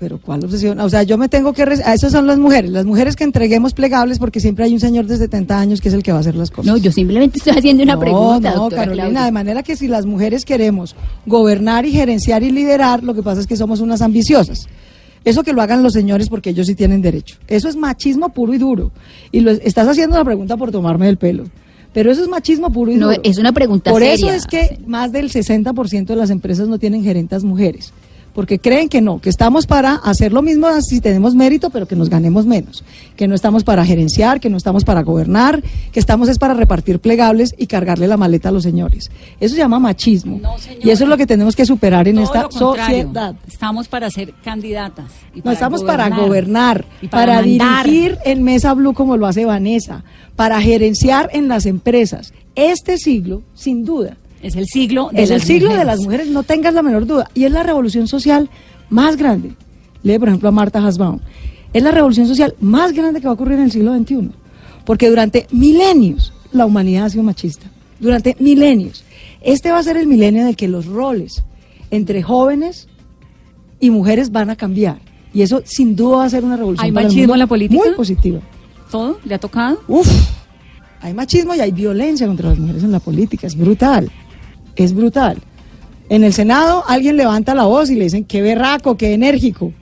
Pero 0.00 0.18
¿cuál 0.18 0.42
obsesión? 0.42 0.80
O 0.80 0.88
sea, 0.88 1.02
yo 1.02 1.18
me 1.18 1.28
tengo 1.28 1.52
que... 1.52 1.62
A 1.62 1.92
esas 1.92 2.10
son 2.10 2.26
las 2.26 2.38
mujeres. 2.38 2.70
Las 2.70 2.86
mujeres 2.86 3.16
que 3.16 3.24
entreguemos 3.24 3.74
plegables 3.74 4.18
porque 4.18 4.40
siempre 4.40 4.64
hay 4.64 4.72
un 4.72 4.80
señor 4.80 5.04
de 5.04 5.18
70 5.18 5.60
años 5.60 5.82
que 5.82 5.88
es 5.88 5.94
el 5.94 6.02
que 6.02 6.10
va 6.10 6.16
a 6.16 6.20
hacer 6.22 6.36
las 6.36 6.50
cosas. 6.50 6.72
No, 6.72 6.78
yo 6.78 6.90
simplemente 6.90 7.36
estoy 7.36 7.52
haciendo 7.58 7.82
una 7.82 7.94
no, 7.94 8.00
pregunta, 8.00 8.54
no, 8.54 8.70
Carolina, 8.70 9.04
Claudia. 9.04 9.24
de 9.26 9.32
manera 9.32 9.62
que 9.62 9.76
si 9.76 9.88
las 9.88 10.06
mujeres 10.06 10.46
queremos 10.46 10.96
gobernar 11.26 11.84
y 11.84 11.92
gerenciar 11.92 12.42
y 12.42 12.50
liderar, 12.50 13.04
lo 13.04 13.12
que 13.12 13.22
pasa 13.22 13.42
es 13.42 13.46
que 13.46 13.56
somos 13.56 13.80
unas 13.80 14.00
ambiciosas. 14.00 14.68
Eso 15.22 15.42
que 15.42 15.52
lo 15.52 15.60
hagan 15.60 15.82
los 15.82 15.92
señores 15.92 16.30
porque 16.30 16.48
ellos 16.48 16.66
sí 16.66 16.74
tienen 16.74 17.02
derecho. 17.02 17.36
Eso 17.46 17.68
es 17.68 17.76
machismo 17.76 18.30
puro 18.30 18.54
y 18.54 18.58
duro. 18.58 18.92
Y 19.32 19.40
lo, 19.40 19.50
estás 19.50 19.86
haciendo 19.86 20.16
la 20.16 20.24
pregunta 20.24 20.56
por 20.56 20.70
tomarme 20.70 21.04
del 21.04 21.18
pelo. 21.18 21.44
Pero 21.92 22.10
eso 22.10 22.22
es 22.22 22.28
machismo 22.28 22.72
puro 22.72 22.90
y 22.90 22.96
No, 22.96 23.08
duro. 23.08 23.20
es 23.22 23.36
una 23.36 23.52
pregunta 23.52 23.90
Por 23.90 24.02
eso 24.02 24.30
es 24.30 24.46
que 24.46 24.78
más 24.86 25.12
del 25.12 25.30
60% 25.30 26.06
de 26.06 26.16
las 26.16 26.30
empresas 26.30 26.68
no 26.68 26.78
tienen 26.78 27.02
gerentas 27.02 27.44
mujeres. 27.44 27.92
Porque 28.34 28.58
creen 28.58 28.88
que 28.88 29.00
no, 29.00 29.20
que 29.20 29.28
estamos 29.28 29.66
para 29.66 29.94
hacer 29.94 30.32
lo 30.32 30.42
mismo 30.42 30.68
si 30.82 31.00
tenemos 31.00 31.34
mérito, 31.34 31.70
pero 31.70 31.86
que 31.86 31.96
nos 31.96 32.08
ganemos 32.08 32.46
menos. 32.46 32.84
Que 33.16 33.26
no 33.26 33.34
estamos 33.34 33.64
para 33.64 33.84
gerenciar, 33.84 34.40
que 34.40 34.48
no 34.48 34.56
estamos 34.56 34.84
para 34.84 35.02
gobernar, 35.02 35.62
que 35.92 36.00
estamos 36.00 36.28
es 36.28 36.38
para 36.38 36.54
repartir 36.54 37.00
plegables 37.00 37.54
y 37.58 37.66
cargarle 37.66 38.06
la 38.06 38.16
maleta 38.16 38.50
a 38.50 38.52
los 38.52 38.62
señores. 38.62 39.10
Eso 39.40 39.54
se 39.54 39.60
llama 39.60 39.78
machismo. 39.78 40.38
No, 40.40 40.54
y 40.82 40.90
eso 40.90 41.04
es 41.04 41.10
lo 41.10 41.16
que 41.16 41.26
tenemos 41.26 41.56
que 41.56 41.66
superar 41.66 42.06
en 42.08 42.16
Todo 42.16 42.24
esta 42.24 42.50
sociedad. 42.50 43.34
Estamos 43.46 43.88
para 43.88 44.10
ser 44.10 44.32
candidatas. 44.44 45.06
y 45.34 45.42
No 45.42 45.50
estamos 45.50 45.82
para 45.82 46.08
gobernar, 46.08 46.84
y 47.02 47.08
para, 47.08 47.42
mandar. 47.42 47.86
dirigir 47.86 48.18
en 48.24 48.42
Mesa 48.42 48.74
Blue 48.74 48.94
como 48.94 49.16
lo 49.16 49.26
hace 49.26 49.44
Vanessa, 49.44 50.04
para 50.36 50.60
gerenciar 50.60 51.30
en 51.32 51.48
las 51.48 51.66
empresas. 51.66 52.32
Este 52.54 52.98
siglo, 52.98 53.42
sin 53.54 53.84
duda, 53.84 54.16
Es 54.42 54.56
el 54.56 54.66
siglo 54.66 55.10
de 55.12 55.22
es 55.22 55.30
el 55.30 55.42
siglo 55.42 55.74
de 55.74 55.84
las 55.84 56.00
mujeres, 56.00 56.28
no 56.28 56.42
tengas 56.42 56.72
la 56.74 56.82
menor 56.82 57.06
duda. 57.06 57.28
Y 57.34 57.44
es 57.44 57.52
la 57.52 57.62
revolución 57.62 58.08
social 58.08 58.48
más 58.88 59.16
grande. 59.16 59.52
Lee, 60.02 60.18
por 60.18 60.28
ejemplo, 60.28 60.48
a 60.48 60.52
Marta 60.52 60.84
Hasbaum. 60.84 61.20
Es 61.72 61.82
la 61.82 61.90
revolución 61.90 62.26
social 62.26 62.54
más 62.60 62.92
grande 62.92 63.20
que 63.20 63.26
va 63.26 63.32
a 63.32 63.34
ocurrir 63.34 63.58
en 63.58 63.64
el 63.64 63.70
siglo 63.70 63.96
XXI. 63.96 64.30
Porque 64.84 65.08
durante 65.08 65.46
milenios 65.52 66.32
la 66.52 66.66
humanidad 66.66 67.04
ha 67.04 67.10
sido 67.10 67.22
machista. 67.22 67.66
Durante 68.00 68.34
milenios. 68.40 69.04
Este 69.42 69.70
va 69.70 69.78
a 69.78 69.82
ser 69.82 69.96
el 69.96 70.06
milenio 70.06 70.42
en 70.42 70.48
el 70.48 70.56
que 70.56 70.68
los 70.68 70.86
roles 70.86 71.42
entre 71.90 72.22
jóvenes 72.22 72.88
y 73.78 73.90
mujeres 73.90 74.32
van 74.32 74.50
a 74.50 74.56
cambiar. 74.56 74.98
Y 75.32 75.42
eso 75.42 75.62
sin 75.64 75.94
duda 75.94 76.18
va 76.18 76.24
a 76.24 76.30
ser 76.30 76.44
una 76.44 76.56
revolución 76.56 76.86
¿Hay 76.86 76.92
para 76.92 77.02
el 77.02 77.06
machismo 77.08 77.22
mundo 77.22 77.34
en 77.34 77.38
la 77.40 77.46
política? 77.46 77.82
muy 77.84 77.94
positiva. 77.94 78.40
¿Todo? 78.90 79.18
¿Le 79.24 79.34
ha 79.34 79.38
tocado? 79.38 79.80
Uf, 79.86 80.08
hay 81.00 81.14
machismo 81.14 81.54
y 81.54 81.60
hay 81.60 81.70
violencia 81.70 82.26
contra 82.26 82.48
las 82.50 82.58
mujeres 82.58 82.82
en 82.82 82.92
la 82.92 83.00
política, 83.00 83.46
es 83.46 83.56
brutal, 83.56 84.10
es 84.84 84.94
brutal. 84.94 85.38
En 86.08 86.24
el 86.24 86.32
Senado 86.32 86.82
alguien 86.88 87.16
levanta 87.16 87.54
la 87.54 87.64
voz 87.64 87.90
y 87.90 87.94
le 87.94 88.04
dicen, 88.04 88.24
qué 88.24 88.42
berraco, 88.42 88.96
qué 88.96 89.14
enérgico. 89.14 89.72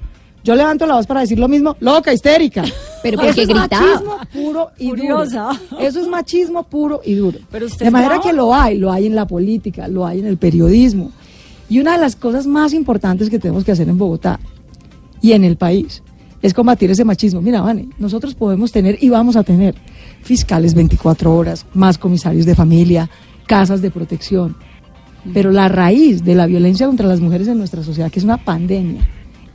Yo 0.44 0.54
levanto 0.54 0.86
la 0.86 0.94
voz 0.94 1.06
para 1.06 1.20
decir 1.20 1.38
lo 1.38 1.48
mismo, 1.48 1.76
loca, 1.80 2.12
histérica. 2.12 2.64
Pero 3.02 3.16
porque 3.16 3.30
Eso 3.30 3.42
es 3.42 3.48
gritaba. 3.48 3.68
machismo 3.68 4.16
puro 4.32 4.70
y 4.78 4.90
duro. 4.90 5.22
Eso 5.80 6.00
es 6.00 6.08
machismo 6.08 6.62
puro 6.64 7.00
y 7.04 7.14
duro. 7.14 7.38
Pero 7.50 7.66
usted 7.66 7.84
de 7.86 7.90
manera 7.90 8.20
que 8.20 8.32
lo 8.32 8.54
hay, 8.54 8.76
lo 8.78 8.92
hay 8.92 9.06
en 9.06 9.14
la 9.14 9.26
política, 9.26 9.88
lo 9.88 10.06
hay 10.06 10.20
en 10.20 10.26
el 10.26 10.36
periodismo. 10.36 11.12
Y 11.68 11.80
una 11.80 11.92
de 11.92 11.98
las 11.98 12.16
cosas 12.16 12.46
más 12.46 12.72
importantes 12.72 13.30
que 13.30 13.38
tenemos 13.38 13.64
que 13.64 13.72
hacer 13.72 13.88
en 13.88 13.98
Bogotá 13.98 14.40
y 15.20 15.32
en 15.32 15.44
el 15.44 15.56
país 15.56 16.02
es 16.40 16.54
combatir 16.54 16.90
ese 16.90 17.04
machismo. 17.04 17.40
Mira, 17.40 17.60
Vane, 17.60 17.88
nosotros 17.98 18.34
podemos 18.34 18.72
tener 18.72 18.98
y 19.02 19.08
vamos 19.10 19.36
a 19.36 19.42
tener 19.42 19.74
fiscales 20.22 20.74
24 20.74 21.34
horas, 21.34 21.66
más 21.74 21.98
comisarios 21.98 22.46
de 22.46 22.54
familia, 22.54 23.10
casas 23.46 23.82
de 23.82 23.90
protección. 23.90 24.56
Pero 25.34 25.50
la 25.50 25.68
raíz 25.68 26.24
de 26.24 26.34
la 26.34 26.46
violencia 26.46 26.86
contra 26.86 27.06
las 27.06 27.20
mujeres 27.20 27.48
en 27.48 27.58
nuestra 27.58 27.82
sociedad, 27.82 28.10
que 28.10 28.18
es 28.18 28.24
una 28.24 28.38
pandemia, 28.44 29.06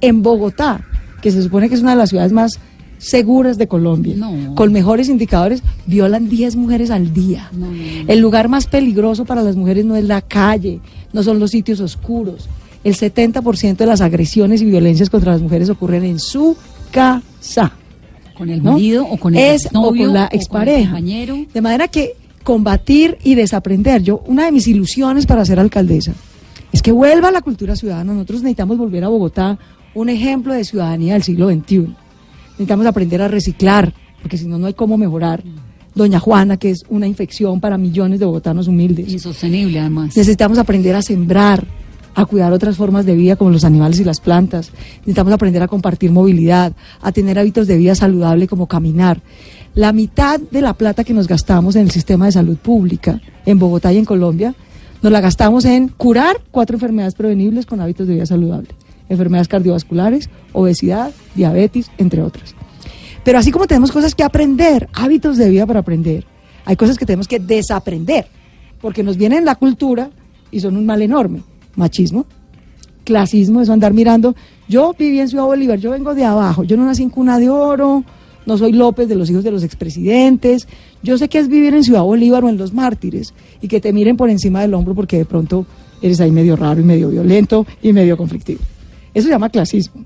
en 0.02 0.22
Bogotá, 0.22 0.82
que 1.22 1.32
se 1.32 1.42
supone 1.42 1.70
que 1.70 1.76
es 1.76 1.82
una 1.82 1.92
de 1.92 1.98
las 1.98 2.10
ciudades 2.10 2.32
más 2.34 2.60
seguras 2.98 3.58
de 3.58 3.68
Colombia, 3.68 4.16
No. 4.18 4.56
con 4.56 4.72
mejores 4.72 5.10
indicadores, 5.10 5.62
violan 5.86 6.30
10 6.30 6.56
mujeres 6.56 6.90
al 6.90 7.14
día. 7.14 7.50
No, 7.52 7.68
no. 7.68 7.74
El 8.08 8.20
lugar 8.20 8.50
más 8.50 8.66
peligroso 8.68 9.26
para 9.26 9.42
las 9.42 9.56
mujeres 9.56 9.84
no 9.86 9.96
es 9.96 10.06
la 10.06 10.22
calle, 10.22 10.80
no 11.12 11.24
son 11.24 11.40
los 11.40 11.52
sitios 11.52 11.80
oscuros. 11.80 12.48
El 12.84 12.96
70% 12.96 13.78
de 13.78 13.86
las 13.86 14.02
agresiones 14.02 14.62
y 14.62 14.66
violencias 14.66 15.10
contra 15.10 15.32
las 15.34 15.42
mujeres 15.42 15.70
ocurren 15.70 16.04
en 16.04 16.20
su 16.20 16.56
casa. 16.92 17.74
¿Con 18.38 18.50
el 18.50 18.62
marido 18.62 19.06
o 19.06 19.18
con 19.18 19.36
el 19.36 19.42
es, 19.42 19.66
o 19.66 19.68
exnovio 19.68 20.06
con 20.06 20.14
la 20.14 20.26
o 20.26 20.28
con 20.28 20.34
el 20.34 20.40
expareja. 20.40 21.02
De 21.54 21.62
manera 21.62 21.88
que 21.88 22.16
combatir 22.44 23.18
y 23.24 23.36
desaprender. 23.36 24.04
Yo, 24.04 24.24
una 24.28 24.46
de 24.46 24.52
mis 24.52 24.68
ilusiones 24.68 25.26
para 25.26 25.46
ser 25.46 25.60
alcaldesa 25.60 26.14
es 26.72 26.82
que 26.82 26.92
vuelva 26.92 27.32
la 27.32 27.42
cultura 27.42 27.76
ciudadana. 27.76 28.14
Nosotros 28.14 28.42
necesitamos 28.42 28.78
volver 28.78 29.04
a 29.04 29.08
Bogotá 29.08 29.58
un 29.94 30.10
ejemplo 30.10 30.54
de 30.54 30.64
ciudadanía 30.64 31.14
del 31.14 31.24
siglo 31.24 31.50
XXI. 31.50 31.88
Necesitamos 32.52 32.86
aprender 32.86 33.22
a 33.22 33.28
reciclar, 33.28 33.94
porque 34.22 34.38
si 34.38 34.46
no, 34.48 34.58
no 34.58 34.68
hay 34.68 34.74
cómo 34.74 34.98
mejorar. 34.98 35.44
Doña 35.96 36.20
Juana, 36.20 36.58
que 36.58 36.72
es 36.72 36.84
una 36.90 37.08
infección 37.08 37.60
para 37.60 37.78
millones 37.78 38.20
de 38.20 38.26
bogotanos 38.26 38.68
humildes. 38.68 39.12
Insostenible, 39.12 39.80
además. 39.80 40.18
Necesitamos 40.18 40.58
aprender 40.58 40.96
a 40.96 41.04
sembrar, 41.04 41.66
a 42.16 42.26
cuidar 42.26 42.52
otras 42.52 42.76
formas 42.78 43.06
de 43.06 43.16
vida 43.16 43.36
como 43.36 43.52
los 43.52 43.64
animales 43.64 44.00
y 44.00 44.04
las 44.04 44.20
plantas. 44.20 44.72
Necesitamos 44.98 45.34
aprender 45.34 45.62
a 45.62 45.68
compartir 45.68 46.12
movilidad, 46.12 46.74
a 47.02 47.12
tener 47.12 47.38
hábitos 47.38 47.68
de 47.68 47.78
vida 47.78 47.94
saludable 47.94 48.48
como 48.48 48.68
caminar. 48.68 49.22
La 49.76 49.92
mitad 49.92 50.40
de 50.40 50.62
la 50.62 50.74
plata 50.74 51.04
que 51.04 51.16
nos 51.16 51.28
gastamos 51.28 51.76
en 51.76 51.84
el 51.84 51.92
sistema 51.92 52.28
de 52.28 52.32
salud 52.32 52.58
pública 52.58 53.20
en 53.46 53.58
Bogotá 53.58 53.92
y 53.92 53.98
en 53.98 54.06
Colombia, 54.06 54.54
nos 55.02 55.12
la 55.12 55.20
gastamos 55.20 55.66
en 55.66 55.88
curar 55.88 56.42
cuatro 56.52 56.76
enfermedades 56.76 57.16
prevenibles 57.16 57.66
con 57.66 57.82
hábitos 57.82 58.08
de 58.08 58.14
vida 58.14 58.26
saludable. 58.28 58.70
Enfermedades 59.10 59.48
cardiovasculares, 59.48 60.30
obesidad, 60.54 61.12
diabetes, 61.34 61.90
entre 61.98 62.22
otras. 62.22 62.54
Pero 63.24 63.40
así 63.40 63.52
como 63.52 63.66
tenemos 63.66 63.92
cosas 63.92 64.14
que 64.14 64.24
aprender, 64.24 64.90
hábitos 64.94 65.38
de 65.38 65.50
vida 65.50 65.66
para 65.66 65.80
aprender, 65.80 66.24
hay 66.66 66.76
cosas 66.76 66.98
que 66.98 67.06
tenemos 67.06 67.28
que 67.28 67.40
desaprender, 67.40 68.28
porque 68.80 69.02
nos 69.02 69.18
vienen 69.18 69.40
en 69.40 69.46
la 69.46 69.56
cultura 69.56 70.12
y 70.52 70.60
son 70.60 70.78
un 70.78 70.86
mal 70.86 71.02
enorme. 71.02 71.42
Machismo, 71.76 72.28
clasismo, 73.04 73.62
eso 73.62 73.74
andar 73.74 73.94
mirando. 73.94 74.36
Yo 74.70 74.94
viví 74.98 75.20
en 75.20 75.30
Ciudad 75.30 75.46
Bolívar, 75.46 75.80
yo 75.80 75.92
vengo 75.92 76.14
de 76.14 76.26
abajo, 76.26 76.64
yo 76.64 76.78
no 76.78 76.86
nací 76.86 77.02
en 77.02 77.10
cuna 77.10 77.40
de 77.40 77.50
oro, 77.50 78.04
no 78.46 78.58
soy 78.58 78.72
López 78.74 79.08
de 79.08 79.16
los 79.16 79.30
hijos 79.30 79.44
de 79.44 79.52
los 79.52 79.64
expresidentes. 79.64 80.68
Yo 81.02 81.18
sé 81.18 81.30
que 81.30 81.40
es 81.40 81.48
vivir 81.48 81.74
en 81.74 81.84
Ciudad 81.84 82.04
Bolívar 82.04 82.44
o 82.44 82.50
en 82.50 82.58
Los 82.58 82.74
Mártires 82.74 83.34
y 83.62 83.68
que 83.68 83.80
te 83.82 83.94
miren 83.94 84.18
por 84.18 84.30
encima 84.30 84.62
del 84.62 84.74
hombro 84.74 84.94
porque 84.96 85.18
de 85.18 85.26
pronto 85.26 85.66
eres 86.02 86.20
ahí 86.22 86.32
medio 86.32 86.56
raro 86.56 86.82
y 86.82 86.84
medio 86.84 87.10
violento 87.10 87.66
y 87.82 87.94
medio 87.94 88.18
conflictivo. 88.18 88.60
Eso 89.14 89.26
se 89.28 89.32
llama 89.34 89.50
clasismo. 89.50 90.04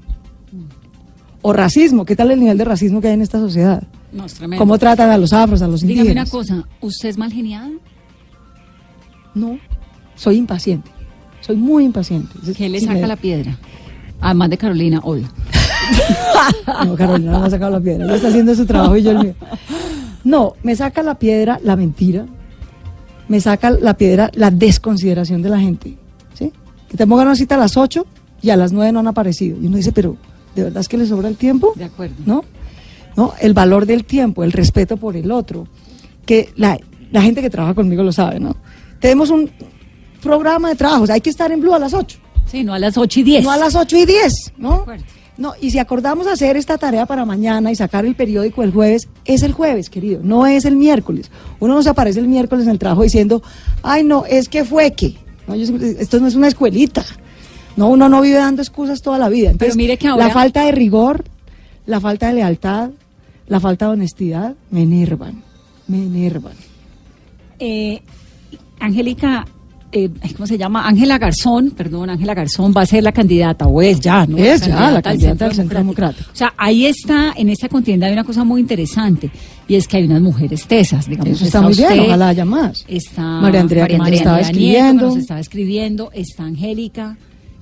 O 1.41 1.53
racismo, 1.53 2.03
¿qué 2.05 2.15
tal 2.15 2.31
el 2.31 2.39
nivel 2.39 2.57
de 2.57 2.65
racismo 2.65 2.99
que 2.99 3.07
hay 3.07 3.13
en 3.13 3.21
esta 3.21 3.39
sociedad? 3.39 3.83
No, 4.11 4.25
es 4.25 4.33
tremendo. 4.33 4.61
¿Cómo 4.61 4.77
tratan 4.77 5.09
a 5.11 5.17
los 5.17 5.31
afros, 5.33 5.61
a 5.61 5.67
los 5.67 5.81
Dígame 5.81 5.93
una 6.11 6.21
indígenas? 6.21 6.29
cosa, 6.29 6.67
¿usted 6.81 7.09
es 7.09 7.17
mal 7.17 7.31
geniada? 7.31 7.69
No, 9.33 9.59
soy 10.15 10.38
impaciente. 10.38 10.89
Soy 11.41 11.55
muy 11.55 11.85
impaciente. 11.85 12.29
¿Qué 12.57 12.67
le 12.69 12.79
saca 12.81 12.93
me- 12.93 13.07
la 13.07 13.15
piedra? 13.15 13.57
Además 14.22 14.49
de 14.49 14.57
Carolina, 14.57 14.99
obvio. 15.03 15.28
No, 16.86 16.95
Carolina 16.95 17.32
no 17.32 17.39
me 17.39 17.47
ha 17.47 17.49
sacado 17.49 17.72
la 17.72 17.80
piedra. 17.80 18.05
Ella 18.05 18.15
está 18.15 18.28
haciendo 18.28 18.53
su 18.53 18.65
trabajo 18.65 18.97
y 18.97 19.03
yo 19.03 19.11
el 19.11 19.20
mío. 19.20 19.34
No, 20.24 20.53
me 20.63 20.76
saca 20.76 21.01
la 21.01 21.15
piedra 21.15 21.59
la 21.63 21.76
mentira. 21.76 22.26
Me 23.28 23.39
saca 23.39 23.72
la 23.72 23.95
piedra 23.95 24.30
la 24.34 24.51
desconsideración 24.51 25.41
de 25.41 25.49
la 25.49 25.59
gente. 25.59 25.97
¿sí? 26.34 26.51
Que 26.89 26.97
te 26.97 27.07
pongan 27.07 27.28
una 27.28 27.36
cita 27.36 27.55
a 27.55 27.57
las 27.57 27.78
8 27.78 28.05
y 28.41 28.49
a 28.49 28.57
las 28.57 28.74
9 28.74 28.91
no 28.91 28.99
han 28.99 29.07
aparecido. 29.07 29.57
Y 29.61 29.68
uno 29.68 29.78
dice, 29.78 29.91
pero 29.91 30.18
¿de 30.55 30.63
verdad 30.63 30.82
es 30.82 30.88
que 30.89 30.97
le 30.97 31.05
sobra 31.07 31.30
el 31.30 31.38
tiempo? 31.38 31.74
De 31.76 31.86
acuerdo. 31.86 32.15
¿No? 32.26 32.43
¿No? 33.15 33.34
El 33.39 33.53
valor 33.53 33.86
del 33.86 34.03
tiempo, 34.05 34.43
el 34.43 34.51
respeto 34.51 34.97
por 34.97 35.15
el 35.15 35.32
otro. 35.32 35.68
Que 36.26 36.51
la, 36.55 36.78
la 37.11 37.22
gente 37.22 37.41
que 37.41 37.49
trabaja 37.49 37.74
conmigo 37.74 38.03
lo 38.03 38.11
sabe, 38.11 38.39
¿no? 38.39 38.55
Tenemos 38.99 39.30
un 39.30 39.49
programa 40.22 40.70
de 40.70 40.76
trabajos. 40.76 41.09
Hay 41.09 41.22
que 41.22 41.30
estar 41.30 41.51
en 41.51 41.61
Blue 41.61 41.74
a 41.74 41.80
las 41.80 41.93
8. 41.93 42.20
Sí, 42.52 42.64
no 42.64 42.74
a 42.74 42.80
las 42.80 42.98
8 42.98 43.20
y 43.20 43.24
10. 43.24 43.43
No 43.43 43.52
a 43.52 43.58
las 43.58 43.76
8 43.76 43.98
y 43.98 44.06
10, 44.06 44.54
¿no? 44.58 44.86
No, 45.38 45.54
y 45.62 45.70
si 45.70 45.78
acordamos 45.78 46.26
hacer 46.26 46.58
esta 46.58 46.78
tarea 46.80 47.06
para 47.06 47.24
mañana 47.24 47.72
y 47.72 47.76
sacar 47.76 48.06
el 48.06 48.16
periódico 48.16 48.64
el 48.64 48.72
jueves, 48.72 49.08
es 49.26 49.43
el 49.43 49.54
jueves, 49.54 49.89
querido, 49.91 50.22
no 50.24 50.48
es 50.48 50.66
el 50.66 50.76
miércoles. 50.76 51.30
Uno 51.60 51.76
no 51.76 51.84
se 51.84 51.89
aparece 51.89 52.20
el 52.20 52.28
miércoles 52.28 52.66
en 52.66 52.72
el 52.72 52.80
trabajo 52.80 53.04
diciendo, 53.04 53.43
ay, 53.84 54.04
no, 54.04 54.26
es 54.26 54.50
que 54.50 54.66
fue 54.66 54.93
que. 54.93 55.16
No, 55.48 55.56
yo 55.56 55.66
siempre- 55.68 55.95
esto 56.00 56.20
no 56.20 56.28
es 56.28 56.34
una 56.36 56.48
escuelita. 56.48 57.06
No, 57.76 57.89
uno 57.89 58.10
no 58.10 58.22
vive 58.22 58.38
dando 58.38 58.64
excusas 58.64 59.04
toda 59.04 59.20
la 59.20 59.30
vida. 59.30 59.52
Entonces, 59.52 59.78
mire 59.78 59.98
que 59.98 60.08
ahora- 60.08 60.28
la 60.28 60.34
falta 60.34 60.64
de 60.66 60.72
rigor, 60.72 61.26
la 61.86 62.00
falta 62.02 62.30
de 62.30 62.34
lealtad, 62.34 62.89
la 63.48 63.60
falta 63.60 63.86
de 63.86 63.91
honestidad, 63.91 64.56
me 64.72 64.82
enervan, 64.82 65.43
me 65.88 65.98
enervan. 65.98 66.54
Eh, 67.60 68.02
Angélica, 68.80 69.45
eh, 70.06 70.34
¿cómo 70.36 70.48
se 70.48 70.58
llama? 70.58 70.88
Ángela 70.88 71.18
Garzón, 71.18 71.72
perdón, 71.72 72.10
Ángela 72.10 72.34
Garzón 72.34 72.74
va 72.76 72.82
a 72.82 72.86
ser 72.86 73.04
la 73.04 73.12
candidata, 73.12 73.68
o 73.68 73.82
es 73.82 74.00
ya, 74.00 74.26
¿no? 74.26 74.38
Es 74.38 74.66
ya 74.66 74.91
la 74.91 75.02
candidata 75.02 75.45
del 75.45 75.56
Centro 75.56 75.78
Democrático. 75.78 76.30
O 76.32 76.36
sea, 76.36 76.54
ahí 76.58 76.86
está, 76.86 77.34
en 77.36 77.50
esta 77.50 77.70
contienda 77.70 78.08
hay 78.08 78.14
una 78.14 78.24
cosa 78.24 78.43
muy 78.43 78.62
interesante, 78.62 79.30
y 79.68 79.76
es 79.76 79.88
que 79.88 79.98
hay 79.98 80.06
unas 80.06 80.22
mujeres 80.22 80.66
tesas, 80.68 81.08
digamos. 81.08 81.30
Eso 81.36 81.45
está 81.45 81.62
muy 81.62 81.74
bien, 81.76 82.00
ojalá 82.00 82.30
haya 82.30 82.45
más. 82.45 82.86
Está 82.88 83.22
María 83.22 83.62
Andrea 83.62 83.84
María 83.84 83.98
Andrea 83.98 84.18
estaba 84.18 84.38
Nieto, 84.38 84.50
escribiendo. 84.52 85.00
que 85.02 85.06
nos 85.08 85.18
estaba 85.18 85.39
escribiendo, 85.39 86.12
está 86.14 86.43
Angélica. 86.43 87.18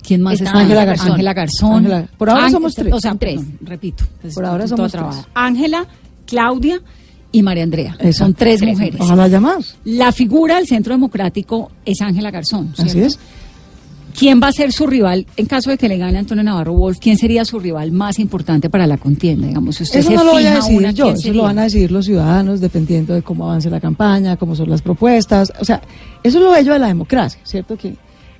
¿Quién 0.06 0.22
más 0.22 0.40
Está? 0.40 0.56
Ángela 0.60 0.84
Garzón. 0.84 1.10
Ángela 1.12 1.34
Garzón. 1.34 1.76
Ángela- 1.78 2.08
por 2.16 2.30
ahora 2.30 2.48
somos 2.48 2.74
tres. 2.76 2.92
O 2.94 3.00
sea, 3.00 3.14
Tres. 3.16 3.40
perdón, 3.40 3.58
repito. 3.62 4.04
pues, 4.22 4.34
Por 4.34 4.44
ahora 4.46 4.68
somos 4.68 4.92
tres. 4.92 5.02
Ángela, 5.34 5.84
Claudia 6.26 6.80
y 7.32 7.42
María 7.42 7.64
Andrea. 7.64 7.96
Son 7.98 8.06
Exacto. 8.06 8.34
tres 8.38 8.60
Tres 8.60 8.70
mujeres. 8.72 9.00
Ojalá 9.00 9.24
haya 9.24 9.40
más. 9.40 9.76
La 9.84 10.12
figura 10.12 10.56
del 10.56 10.66
Centro 10.66 10.94
Democrático 10.94 11.70
es 11.84 12.00
Ángela 12.00 12.30
Garzón. 12.30 12.72
Así 12.78 12.90
¿cierto? 12.90 13.08
es. 13.08 13.18
¿Quién 14.18 14.40
va 14.42 14.48
a 14.48 14.52
ser 14.52 14.72
su 14.72 14.86
rival 14.86 15.26
en 15.36 15.44
caso 15.44 15.68
de 15.68 15.76
que 15.76 15.90
le 15.90 15.98
gane 15.98 16.16
Antonio 16.16 16.42
Navarro 16.42 16.72
Wolf? 16.72 16.96
¿Quién 16.98 17.18
sería 17.18 17.44
su 17.44 17.58
rival 17.58 17.92
más 17.92 18.18
importante 18.18 18.70
para 18.70 18.86
la 18.86 18.96
contienda? 18.96 19.46
Digamos, 19.46 19.76
si 19.76 19.82
usted 19.82 20.00
Eso 20.00 20.08
se 20.08 20.14
no 20.14 20.24
lo 20.24 20.32
voy 20.32 20.46
a 20.46 20.54
decidir 20.54 20.78
una, 20.78 20.90
yo, 20.92 21.04
¿quién 21.04 21.14
eso 21.16 21.22
sería? 21.24 21.36
lo 21.36 21.42
van 21.44 21.58
a 21.58 21.62
decidir 21.64 21.92
los 21.92 22.06
ciudadanos 22.06 22.60
dependiendo 22.60 23.12
de 23.12 23.20
cómo 23.20 23.44
avance 23.44 23.68
la 23.68 23.78
campaña, 23.78 24.38
cómo 24.38 24.56
son 24.56 24.70
las 24.70 24.80
propuestas. 24.80 25.52
O 25.60 25.66
sea, 25.66 25.82
eso 26.22 26.38
es 26.38 26.44
lo 26.44 26.50
bello 26.50 26.72
de 26.72 26.78
la 26.78 26.86
democracia, 26.86 27.38
¿cierto? 27.44 27.76
Que 27.76 27.94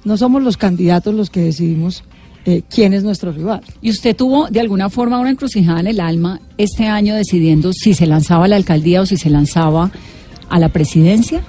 no 0.04 0.16
somos 0.16 0.42
los 0.42 0.56
candidatos 0.56 1.14
los 1.14 1.28
que 1.28 1.40
decidimos 1.42 2.04
eh, 2.48 2.62
quién 2.70 2.94
es 2.94 3.02
nuestro 3.02 3.32
rival. 3.32 3.60
¿Y 3.82 3.90
usted 3.90 4.14
tuvo 4.14 4.46
de 4.48 4.60
alguna 4.60 4.88
forma 4.88 5.18
una 5.18 5.30
encrucijada 5.30 5.80
en 5.80 5.88
el 5.88 5.98
alma 5.98 6.40
este 6.56 6.86
año 6.86 7.16
decidiendo 7.16 7.72
si 7.72 7.92
se 7.92 8.06
lanzaba 8.06 8.44
a 8.44 8.48
la 8.48 8.54
alcaldía 8.54 9.02
o 9.02 9.06
si 9.06 9.16
se 9.16 9.30
lanzaba 9.30 9.90
a 10.48 10.58
la 10.60 10.68
presidencia? 10.68 11.42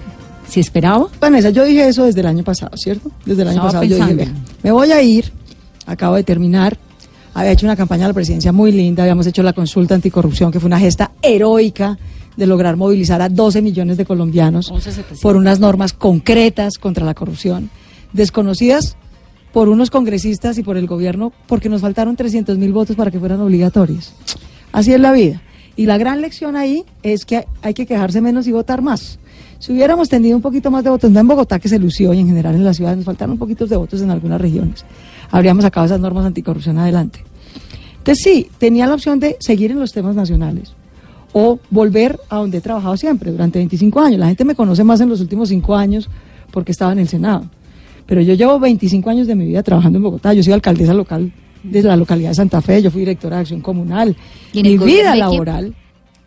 ¿Si 0.49 0.59
esperaba? 0.59 1.07
Vanessa, 1.21 1.51
yo 1.51 1.65
dije 1.65 1.87
eso 1.87 2.05
desde 2.05 2.21
el 2.21 2.25
año 2.25 2.43
pasado, 2.43 2.75
¿cierto? 2.77 3.11
Desde 3.27 3.43
el 3.43 3.49
año 3.49 3.57
Estaba 3.57 3.67
pasado 3.67 3.83
yo 3.83 3.95
dije, 3.97 4.13
vea, 4.15 4.33
me 4.63 4.71
voy 4.71 4.91
a 4.91 4.99
ir, 5.03 5.31
acabo 5.85 6.15
de 6.15 6.23
terminar, 6.23 6.79
había 7.35 7.51
hecho 7.51 7.67
una 7.67 7.75
campaña 7.75 8.05
a 8.05 8.07
la 8.07 8.15
presidencia 8.15 8.51
muy 8.51 8.71
linda, 8.71 9.03
habíamos 9.03 9.27
hecho 9.27 9.43
la 9.43 9.53
consulta 9.53 9.93
anticorrupción, 9.93 10.51
que 10.51 10.59
fue 10.59 10.65
una 10.65 10.79
gesta 10.79 11.11
heroica 11.21 11.99
de 12.35 12.47
lograr 12.47 12.75
movilizar 12.75 13.21
a 13.21 13.29
12 13.29 13.61
millones 13.61 13.97
de 13.97 14.05
colombianos 14.05 14.71
11.700. 14.71 15.21
por 15.21 15.35
unas 15.35 15.59
normas 15.59 15.93
concretas 15.93 16.79
contra 16.79 17.05
la 17.05 17.13
corrupción, 17.13 17.69
desconocidas 18.13 18.97
por 19.53 19.69
unos 19.69 19.89
congresistas 19.89 20.57
y 20.57 20.63
por 20.63 20.77
el 20.77 20.87
gobierno, 20.87 21.31
porque 21.47 21.69
nos 21.69 21.81
faltaron 21.81 22.15
300 22.15 22.57
mil 22.57 22.73
votos 22.73 22.95
para 22.95 23.11
que 23.11 23.19
fueran 23.19 23.39
obligatorios. 23.41 24.13
Así 24.71 24.93
es 24.93 24.99
la 24.99 25.11
vida. 25.11 25.41
Y 25.75 25.85
la 25.85 25.97
gran 25.97 26.21
lección 26.21 26.55
ahí 26.55 26.85
es 27.03 27.25
que 27.25 27.45
hay 27.61 27.73
que 27.73 27.85
quejarse 27.85 28.19
menos 28.19 28.47
y 28.47 28.51
votar 28.51 28.81
más. 28.81 29.19
Si 29.59 29.71
hubiéramos 29.71 30.09
tenido 30.09 30.35
un 30.35 30.41
poquito 30.41 30.69
más 30.69 30.83
de 30.83 30.89
votos, 30.89 31.09
no 31.11 31.19
en 31.19 31.27
Bogotá 31.27 31.59
que 31.59 31.69
se 31.69 31.79
lució 31.79 32.13
y 32.13 32.19
en 32.19 32.27
general 32.27 32.55
en 32.55 32.63
la 32.63 32.73
ciudad, 32.73 32.95
nos 32.95 33.05
faltaron 33.05 33.33
un 33.33 33.39
poquito 33.39 33.65
de 33.65 33.77
votos 33.77 34.01
en 34.01 34.11
algunas 34.11 34.39
regiones, 34.39 34.85
habríamos 35.31 35.63
sacado 35.63 35.85
esas 35.85 35.99
normas 35.99 36.25
anticorrupción 36.25 36.77
adelante. 36.77 37.23
Entonces 37.97 38.23
sí, 38.23 38.49
tenía 38.57 38.87
la 38.87 38.93
opción 38.93 39.19
de 39.19 39.35
seguir 39.39 39.71
en 39.71 39.79
los 39.79 39.91
temas 39.93 40.15
nacionales 40.15 40.73
o 41.33 41.59
volver 41.69 42.19
a 42.29 42.37
donde 42.37 42.59
he 42.59 42.61
trabajado 42.61 42.97
siempre, 42.97 43.31
durante 43.31 43.59
25 43.59 43.99
años. 43.99 44.19
La 44.19 44.27
gente 44.27 44.45
me 44.45 44.55
conoce 44.55 44.83
más 44.83 45.01
en 45.01 45.09
los 45.09 45.21
últimos 45.21 45.49
5 45.49 45.75
años 45.75 46.09
porque 46.51 46.71
estaba 46.71 46.93
en 46.93 46.99
el 46.99 47.07
Senado. 47.07 47.49
Pero 48.07 48.21
yo 48.21 48.33
llevo 48.33 48.59
25 48.59 49.09
años 49.09 49.27
de 49.27 49.35
mi 49.35 49.45
vida 49.45 49.61
trabajando 49.61 49.97
en 49.97 50.03
Bogotá. 50.03 50.33
Yo 50.33 50.41
soy 50.41 50.53
alcaldesa 50.53 50.93
local 50.93 51.31
de 51.63 51.83
la 51.83 51.95
localidad 51.95 52.29
de 52.29 52.35
Santa 52.35 52.61
Fe, 52.61 52.81
yo 52.81 52.89
fui 52.89 53.01
directora 53.01 53.37
de 53.37 53.41
acción 53.41 53.61
comunal. 53.61 54.15
¿Y 54.53 54.63
mi 54.63 54.77
vida 54.77 55.15
laboral 55.15 55.75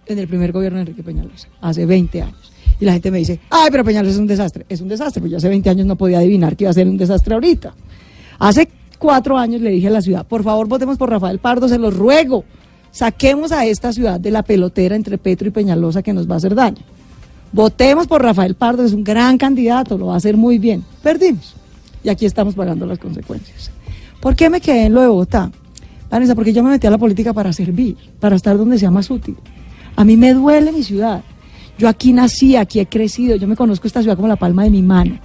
en 0.06 0.18
el 0.18 0.28
primer 0.28 0.52
gobierno 0.52 0.78
de 0.78 0.82
Enrique 0.82 1.02
Peñalosa, 1.02 1.48
hace 1.60 1.86
20 1.86 2.22
años. 2.22 2.52
Y 2.80 2.84
la 2.84 2.92
gente 2.92 3.10
me 3.10 3.18
dice, 3.18 3.38
ay, 3.50 3.68
pero 3.70 3.84
Peñalosa 3.84 4.14
es 4.14 4.18
un 4.18 4.26
desastre. 4.26 4.66
Es 4.68 4.80
un 4.80 4.88
desastre, 4.88 5.20
pero 5.20 5.30
yo 5.30 5.36
hace 5.36 5.48
20 5.48 5.70
años 5.70 5.86
no 5.86 5.96
podía 5.96 6.18
adivinar 6.18 6.56
que 6.56 6.64
iba 6.64 6.70
a 6.70 6.74
ser 6.74 6.88
un 6.88 6.96
desastre 6.96 7.34
ahorita. 7.34 7.74
Hace 8.38 8.68
cuatro 8.98 9.38
años 9.38 9.60
le 9.60 9.70
dije 9.70 9.88
a 9.88 9.90
la 9.90 10.02
ciudad, 10.02 10.26
por 10.26 10.42
favor 10.42 10.66
votemos 10.66 10.98
por 10.98 11.10
Rafael 11.10 11.38
Pardo, 11.38 11.68
se 11.68 11.78
los 11.78 11.96
ruego. 11.96 12.44
Saquemos 12.90 13.52
a 13.52 13.66
esta 13.66 13.92
ciudad 13.92 14.18
de 14.18 14.30
la 14.30 14.42
pelotera 14.42 14.96
entre 14.96 15.16
Petro 15.16 15.46
y 15.46 15.50
Peñalosa 15.52 16.02
que 16.02 16.12
nos 16.12 16.28
va 16.28 16.34
a 16.34 16.38
hacer 16.38 16.54
daño. 16.54 16.82
Votemos 17.52 18.06
por 18.06 18.22
Rafael 18.22 18.54
Pardo, 18.54 18.84
es 18.84 18.92
un 18.92 19.04
gran 19.04 19.38
candidato, 19.38 19.96
lo 19.96 20.06
va 20.06 20.14
a 20.14 20.16
hacer 20.16 20.36
muy 20.36 20.58
bien. 20.58 20.84
Perdimos. 21.02 21.59
Y 22.02 22.08
aquí 22.08 22.26
estamos 22.26 22.54
pagando 22.54 22.86
las 22.86 22.98
consecuencias. 22.98 23.70
¿Por 24.20 24.36
qué 24.36 24.50
me 24.50 24.60
quedé 24.60 24.86
en 24.86 24.94
lo 24.94 25.00
de 25.00 25.08
Bogotá? 25.08 25.50
Vanessa, 26.10 26.34
porque 26.34 26.52
yo 26.52 26.62
me 26.62 26.70
metí 26.70 26.86
a 26.86 26.90
la 26.90 26.98
política 26.98 27.32
para 27.32 27.52
servir, 27.52 27.96
para 28.18 28.36
estar 28.36 28.58
donde 28.58 28.78
sea 28.78 28.90
más 28.90 29.10
útil. 29.10 29.36
A 29.96 30.04
mí 30.04 30.16
me 30.16 30.34
duele 30.34 30.72
mi 30.72 30.82
ciudad. 30.82 31.22
Yo 31.78 31.88
aquí 31.88 32.12
nací, 32.12 32.56
aquí 32.56 32.80
he 32.80 32.86
crecido, 32.86 33.36
yo 33.36 33.46
me 33.46 33.56
conozco 33.56 33.86
esta 33.86 34.02
ciudad 34.02 34.16
como 34.16 34.28
la 34.28 34.36
palma 34.36 34.64
de 34.64 34.70
mi 34.70 34.82
mano, 34.82 35.18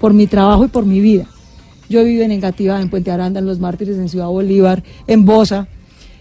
por 0.00 0.14
mi 0.14 0.26
trabajo 0.26 0.64
y 0.64 0.68
por 0.68 0.84
mi 0.84 1.00
vida. 1.00 1.26
Yo 1.88 2.02
vivo 2.02 2.22
en 2.22 2.32
Engativá, 2.32 2.80
en 2.80 2.90
Puente 2.90 3.10
Aranda, 3.10 3.38
en 3.38 3.46
Los 3.46 3.60
Mártires, 3.60 3.96
en 3.96 4.08
Ciudad 4.08 4.26
Bolívar, 4.26 4.82
en 5.06 5.24
Bosa. 5.24 5.68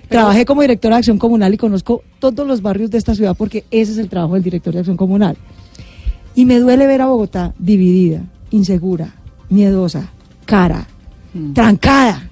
Trabajé 0.09 0.45
como 0.45 0.61
directora 0.61 0.95
de 0.95 0.99
Acción 0.99 1.17
Comunal 1.17 1.53
y 1.53 1.57
conozco 1.57 2.03
todos 2.19 2.45
los 2.45 2.61
barrios 2.61 2.91
de 2.91 2.99
esta 2.99 3.15
ciudad 3.15 3.35
porque 3.35 3.65
ese 3.71 3.93
es 3.93 3.97
el 3.97 4.07
trabajo 4.07 4.35
del 4.35 4.43
director 4.43 4.73
de 4.73 4.79
Acción 4.79 4.97
Comunal. 4.97 5.35
Y 6.35 6.45
me 6.45 6.59
duele 6.59 6.85
ver 6.85 7.01
a 7.01 7.07
Bogotá 7.07 7.55
dividida, 7.57 8.21
insegura, 8.51 9.15
miedosa, 9.49 10.09
cara, 10.45 10.87
trancada. 11.53 12.29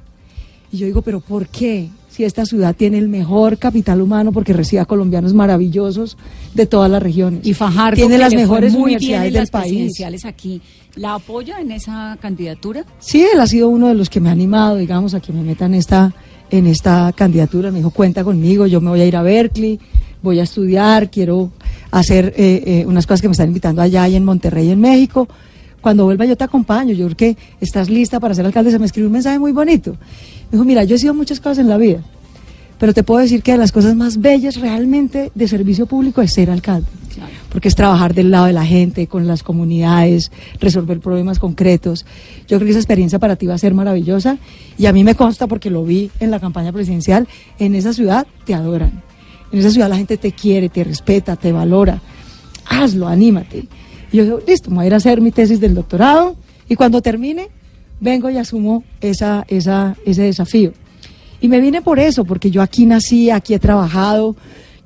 Y 0.72 0.78
yo 0.78 0.86
digo, 0.86 1.02
pero 1.02 1.20
¿por 1.20 1.48
qué? 1.48 1.90
Si 2.10 2.24
esta 2.24 2.46
ciudad 2.46 2.76
tiene 2.76 3.00
el 3.00 3.10
mejor 3.10 3.58
capital 3.58 4.00
humano 4.00 4.32
porque 4.32 4.54
recibe 4.54 4.80
a 4.82 4.86
colombianos 4.86 5.34
maravillosos 5.34 6.16
de 6.54 6.68
todas 6.68 6.90
las 6.90 7.02
regiones. 7.02 7.46
Y 7.46 7.56
Fajardo 7.56 7.96
tiene 7.96 8.20
las 8.20 8.36
mejores 8.36 8.74
muy 8.74 8.96
bien 8.96 8.98
universidades 8.98 9.28
en 9.28 9.34
del 9.34 9.42
las 9.42 9.50
país. 9.50 9.64
presidenciales 9.64 10.26
aquí. 10.26 10.62
¿La 10.96 11.16
apoya 11.16 11.60
en 11.60 11.72
esa 11.72 12.16
candidatura? 12.22 12.86
Sí, 13.00 13.26
él 13.34 13.40
ha 13.40 13.48
sido 13.48 13.68
uno 13.70 13.88
de 13.88 13.96
los 13.96 14.12
que 14.12 14.20
me 14.20 14.30
ha 14.30 14.32
animado, 14.32 14.76
digamos, 14.76 15.16
a 15.16 15.20
que 15.22 15.34
me 15.34 15.42
meta 15.42 15.66
en 15.66 15.74
esta, 15.74 16.14
en 16.52 16.68
esta 16.68 17.12
candidatura. 17.16 17.72
Me 17.72 17.80
dijo, 17.80 17.90
cuenta 17.90 18.24
conmigo, 18.24 18.68
yo 18.68 18.80
me 18.80 18.92
voy 18.92 19.02
a 19.02 19.06
ir 19.08 19.16
a 19.16 19.24
Berkeley, 19.24 19.80
voy 20.22 20.40
a 20.40 20.44
estudiar, 20.44 21.10
quiero 21.10 21.52
hacer 21.90 22.34
eh, 22.38 22.64
eh, 22.66 22.86
unas 22.86 23.08
cosas 23.08 23.22
que 23.24 23.28
me 23.28 23.32
están 23.32 23.48
invitando 23.48 23.82
allá 23.82 24.08
y 24.08 24.16
en 24.16 24.24
Monterrey, 24.24 24.70
en 24.70 24.80
México. 24.80 25.28
Cuando 25.84 26.06
vuelva 26.06 26.24
yo 26.24 26.38
te 26.38 26.46
acompaño, 26.46 26.94
yo 26.94 27.06
creo 27.08 27.18
que 27.18 27.38
estás 27.60 27.90
lista 27.90 28.22
para 28.22 28.34
ser 28.34 28.46
alcaldesa. 28.46 28.80
Me 28.80 28.86
escribió 28.86 29.08
un 29.08 29.14
mensaje 29.14 29.38
muy 29.38 29.52
bonito. 29.52 29.92
Me 29.92 30.54
dijo, 30.54 30.64
mira, 30.64 30.86
yo 30.86 30.96
he 30.96 30.98
sido 30.98 31.14
muchas 31.14 31.42
cosas 31.42 31.58
en 31.58 31.68
la 31.68 31.76
vida, 31.76 32.00
pero 32.80 32.94
te 32.94 33.04
puedo 33.04 33.20
decir 33.20 33.44
que 33.44 33.52
de 33.52 33.58
las 33.58 33.74
cosas 33.74 33.94
más 33.94 34.22
bellas 34.22 34.62
realmente 34.62 35.34
de 35.36 35.48
servicio 35.50 35.86
público 35.86 36.22
es 36.22 36.32
ser 36.32 36.50
alcalde. 36.50 36.88
Porque 37.50 37.68
es 37.68 37.76
trabajar 37.76 38.14
del 38.14 38.32
lado 38.32 38.46
de 38.46 38.54
la 38.54 38.66
gente, 38.66 39.08
con 39.08 39.28
las 39.28 39.44
comunidades, 39.44 40.32
resolver 40.62 41.02
problemas 41.02 41.38
concretos. 41.38 42.06
Yo 42.48 42.58
creo 42.58 42.66
que 42.66 42.72
esa 42.72 42.80
experiencia 42.80 43.20
para 43.20 43.36
ti 43.36 43.46
va 43.46 43.56
a 43.56 43.58
ser 43.58 43.74
maravillosa 43.74 44.38
y 44.78 44.86
a 44.86 44.94
mí 44.94 45.04
me 45.04 45.16
consta 45.16 45.48
porque 45.48 45.70
lo 45.70 45.84
vi 45.84 46.12
en 46.22 46.32
la 46.32 46.40
campaña 46.40 46.72
presidencial. 46.72 47.28
En 47.60 47.76
esa 47.76 47.92
ciudad 47.92 48.26
te 48.46 48.54
adoran. 48.54 49.04
En 49.52 49.60
esa 49.60 49.70
ciudad 49.70 49.90
la 49.90 49.98
gente 49.98 50.16
te 50.16 50.32
quiere, 50.32 50.70
te 50.70 50.86
respeta, 50.86 51.36
te 51.36 51.52
valora. 51.52 52.02
Hazlo, 52.66 53.10
anímate. 53.10 53.68
Y 54.14 54.18
yo 54.18 54.24
digo, 54.24 54.40
listo, 54.48 54.70
me 54.70 54.78
voy 54.78 54.84
a 54.86 54.88
ir 54.88 54.94
a 54.94 54.98
hacer 54.98 55.20
mi 55.20 55.32
tesis 55.32 55.60
del 55.60 55.76
doctorado 55.76 56.38
y 56.70 56.76
cuando 56.76 57.02
termine, 57.02 57.50
vengo 58.00 58.30
y 58.30 58.38
asumo 58.38 58.84
esa, 59.02 59.44
esa, 59.50 59.98
ese 60.06 60.22
desafío. 60.22 60.72
Y 61.42 61.50
me 61.50 61.60
vine 61.60 61.82
por 61.82 62.00
eso, 62.00 62.24
porque 62.24 62.50
yo 62.50 62.62
aquí 62.62 62.86
nací, 62.86 63.30
aquí 63.30 63.54
he 63.54 63.60
trabajado. 63.60 64.36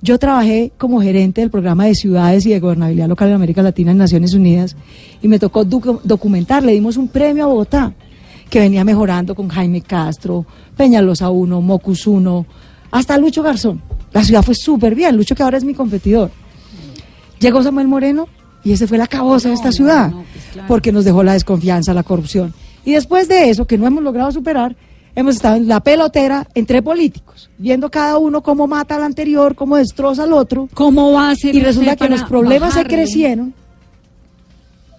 Yo 0.02 0.18
trabajé 0.18 0.72
como 0.78 1.02
gerente 1.02 1.42
del 1.42 1.50
programa 1.52 1.86
de 1.86 1.94
ciudades 1.96 2.46
y 2.46 2.50
de 2.52 2.60
gobernabilidad 2.60 3.08
local 3.08 3.28
en 3.30 3.36
América 3.36 3.62
Latina 3.62 3.92
en 3.92 3.98
Naciones 3.98 4.34
Unidas 4.34 4.76
y 5.22 5.28
me 5.28 5.40
tocó 5.40 5.66
docu- 5.66 6.00
documentar, 6.04 6.64
le 6.64 6.72
dimos 6.74 6.98
un 6.98 7.08
premio 7.08 7.44
a 7.44 7.48
Bogotá 7.48 7.94
que 8.50 8.60
venía 8.60 8.84
mejorando 8.86 9.36
con 9.36 9.50
Jaime 9.50 9.82
Castro, 9.82 10.46
Peñalosa 10.78 11.30
1, 11.32 11.62
Mocus 11.62 12.08
1, 12.08 12.46
hasta 12.92 13.18
Lucho 13.18 13.44
Garzón. 13.44 13.82
La 14.14 14.24
ciudad 14.24 14.42
fue 14.44 14.56
súper 14.56 14.96
bien, 14.96 15.18
Lucho 15.18 15.36
que 15.36 15.44
ahora 15.44 15.58
es 15.58 15.64
mi 15.66 15.74
competidor. 15.74 16.32
Llegó 17.40 17.62
Samuel 17.62 17.88
Moreno 17.88 18.28
y 18.68 18.74
ese 18.74 18.86
fue 18.86 18.98
la 18.98 19.08
cabosa 19.08 19.48
de 19.48 19.56
esta 19.56 19.72
ciudad, 19.72 20.12
pues 20.12 20.44
claro. 20.52 20.68
porque 20.68 20.92
nos 20.92 21.06
dejó 21.06 21.24
la 21.24 21.32
desconfianza, 21.32 21.94
la 21.94 22.04
corrupción. 22.04 22.54
Y 22.84 22.92
después 22.92 23.30
de 23.30 23.50
eso, 23.50 23.66
que 23.66 23.78
no 23.78 23.88
hemos 23.88 24.04
logrado 24.04 24.30
superar, 24.30 24.76
hemos 25.16 25.36
estado 25.36 25.56
en 25.56 25.70
la 25.70 25.80
pelotera 25.80 26.46
entre 26.54 26.82
políticos, 26.82 27.50
viendo 27.58 27.90
cada 27.90 28.18
uno 28.18 28.44
cómo 28.44 28.68
mata 28.68 28.98
al 28.98 29.04
anterior, 29.04 29.56
cómo 29.56 29.78
destroza 29.78 30.24
al 30.24 30.34
otro. 30.34 30.68
¿Cómo 30.74 31.14
va 31.14 31.30
a 31.30 31.36
ser 31.36 31.56
Y 31.56 31.62
resulta 31.62 31.96
que 31.96 32.10
los 32.10 32.24
problemas 32.26 32.74
se 32.74 32.84
crecieron, 32.84 33.54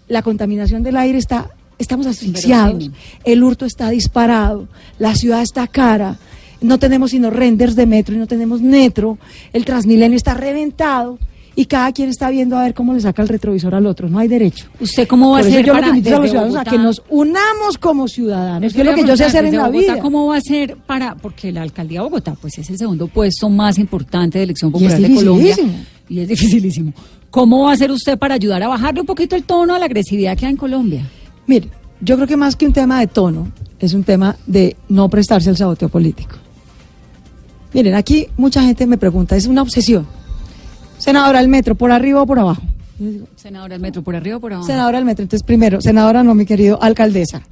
la 0.09 0.23
contaminación 0.23 0.83
del 0.83 0.97
aire 0.97 1.19
está, 1.19 1.51
estamos 1.79 2.07
asfixiados, 2.07 2.91
el 3.23 3.43
hurto 3.43 3.67
está 3.67 3.91
disparado, 3.91 4.67
la 4.99 5.15
ciudad 5.15 5.43
está 5.43 5.67
cara, 5.67 6.17
no 6.63 6.79
tenemos 6.79 7.11
sino 7.11 7.29
renders 7.29 7.77
de 7.77 7.85
metro 7.85 8.15
y 8.15 8.19
no 8.19 8.27
tenemos 8.27 8.63
metro, 8.63 9.19
el 9.53 9.67
Transmilenio 9.67 10.17
está 10.17 10.33
reventado 10.33 11.19
y 11.61 11.67
cada 11.67 11.91
quien 11.91 12.09
está 12.09 12.31
viendo 12.31 12.57
a 12.57 12.63
ver 12.63 12.73
cómo 12.73 12.95
le 12.95 13.01
saca 13.01 13.21
el 13.21 13.27
retrovisor 13.27 13.75
al 13.75 13.85
otro, 13.87 14.09
no 14.09 14.21
hay 14.21 14.29
derecho. 14.29 14.67
¿Usted 14.79 15.09
cómo 15.09 15.31
va 15.33 15.39
Por 15.39 15.47
a 15.47 15.49
hacer 15.49 15.65
yo 15.67 15.73
lo 15.73 15.81
para 15.81 15.91
que 15.93 15.99
invito 15.99 16.17
a 16.17 16.21
los 16.21 16.31
ciudadanos 16.31 16.55
a 16.57 16.59
Bogotá- 16.61 16.71
que 16.71 16.79
nos 16.79 17.03
unamos 17.09 17.79
como 17.81 18.07
ciudadanos, 18.07 18.73
que 18.73 18.79
es 18.81 18.87
lo 18.87 18.93
a 18.93 18.95
que 18.95 19.05
yo 19.05 19.17
sé 19.17 19.25
hacer 19.25 19.45
en 19.45 19.57
la 19.57 19.67
Bogotá, 19.67 19.79
vida. 19.95 19.99
¿Cómo 20.01 20.27
va 20.29 20.37
a 20.37 20.41
ser 20.41 20.77
para, 20.77 21.17
porque 21.17 21.51
la 21.51 21.63
alcaldía 21.63 21.99
de 21.99 22.05
Bogotá, 22.05 22.37
pues 22.41 22.57
es 22.59 22.71
el 22.71 22.79
segundo 22.79 23.09
puesto 23.09 23.51
más 23.51 23.77
importante 23.79 24.39
de 24.39 24.45
elección 24.45 24.71
Y 24.71 24.77
es 24.77 24.93
popular 24.93 25.01
de 25.01 25.15
Colombia. 25.17 25.47
dificilísimo. 25.57 25.85
Y 26.09 26.21
es 26.21 26.29
dificilísimo. 26.29 26.93
¿Cómo 27.31 27.65
va 27.65 27.71
a 27.71 27.75
hacer 27.75 27.91
usted 27.91 28.17
para 28.19 28.35
ayudar 28.37 28.63
a 28.63 28.69
bajarle 28.69 29.01
un 29.01 29.07
poquito 29.07 29.35
el 29.35 29.43
tono 29.43 29.75
a 29.75 29.79
la 29.81 29.87
agresividad 29.87 30.37
que 30.39 30.47
hay 30.47 30.53
en 30.53 30.57
Colombia? 30.57 31.05
Mire, 31.49 31.69
yo 32.01 32.15
creo 32.15 32.29
que 32.29 32.37
más 32.37 32.55
que 32.55 32.67
un 32.67 32.73
tema 32.73 33.01
de 33.01 33.09
tono, 33.09 33.51
es 33.81 33.95
un 33.95 34.05
tema 34.05 34.37
de 34.47 34.77
no 34.89 35.09
prestarse 35.11 35.51
al 35.51 35.57
saboteo 35.57 35.89
político. 35.89 36.37
Miren, 37.75 37.95
aquí 37.97 38.29
mucha 38.37 38.63
gente 38.63 38.87
me 38.87 38.97
pregunta, 38.97 39.35
es 39.37 39.47
una 39.47 39.63
obsesión. 39.63 40.07
Senadora, 40.99 41.41
¿el 41.41 41.49
metro 41.49 41.75
por 41.75 41.91
arriba 41.93 42.23
o 42.23 42.27
por 42.27 42.39
abajo? 42.39 42.63
Senadora 43.37 43.75
del 43.75 43.81
metro, 43.81 44.03
¿por 44.03 44.17
arriba 44.17 44.39
o 44.39 44.41
por 44.41 44.53
abajo? 44.53 44.67
Senadora, 44.67 44.99
el 44.99 45.05
metro. 45.05 45.23
Entonces, 45.23 45.45
primero, 45.45 45.81
senadora, 45.81 46.25
no, 46.25 46.35
mi 46.35 46.45
querido, 46.45 46.83
alcaldesa. 46.83 47.43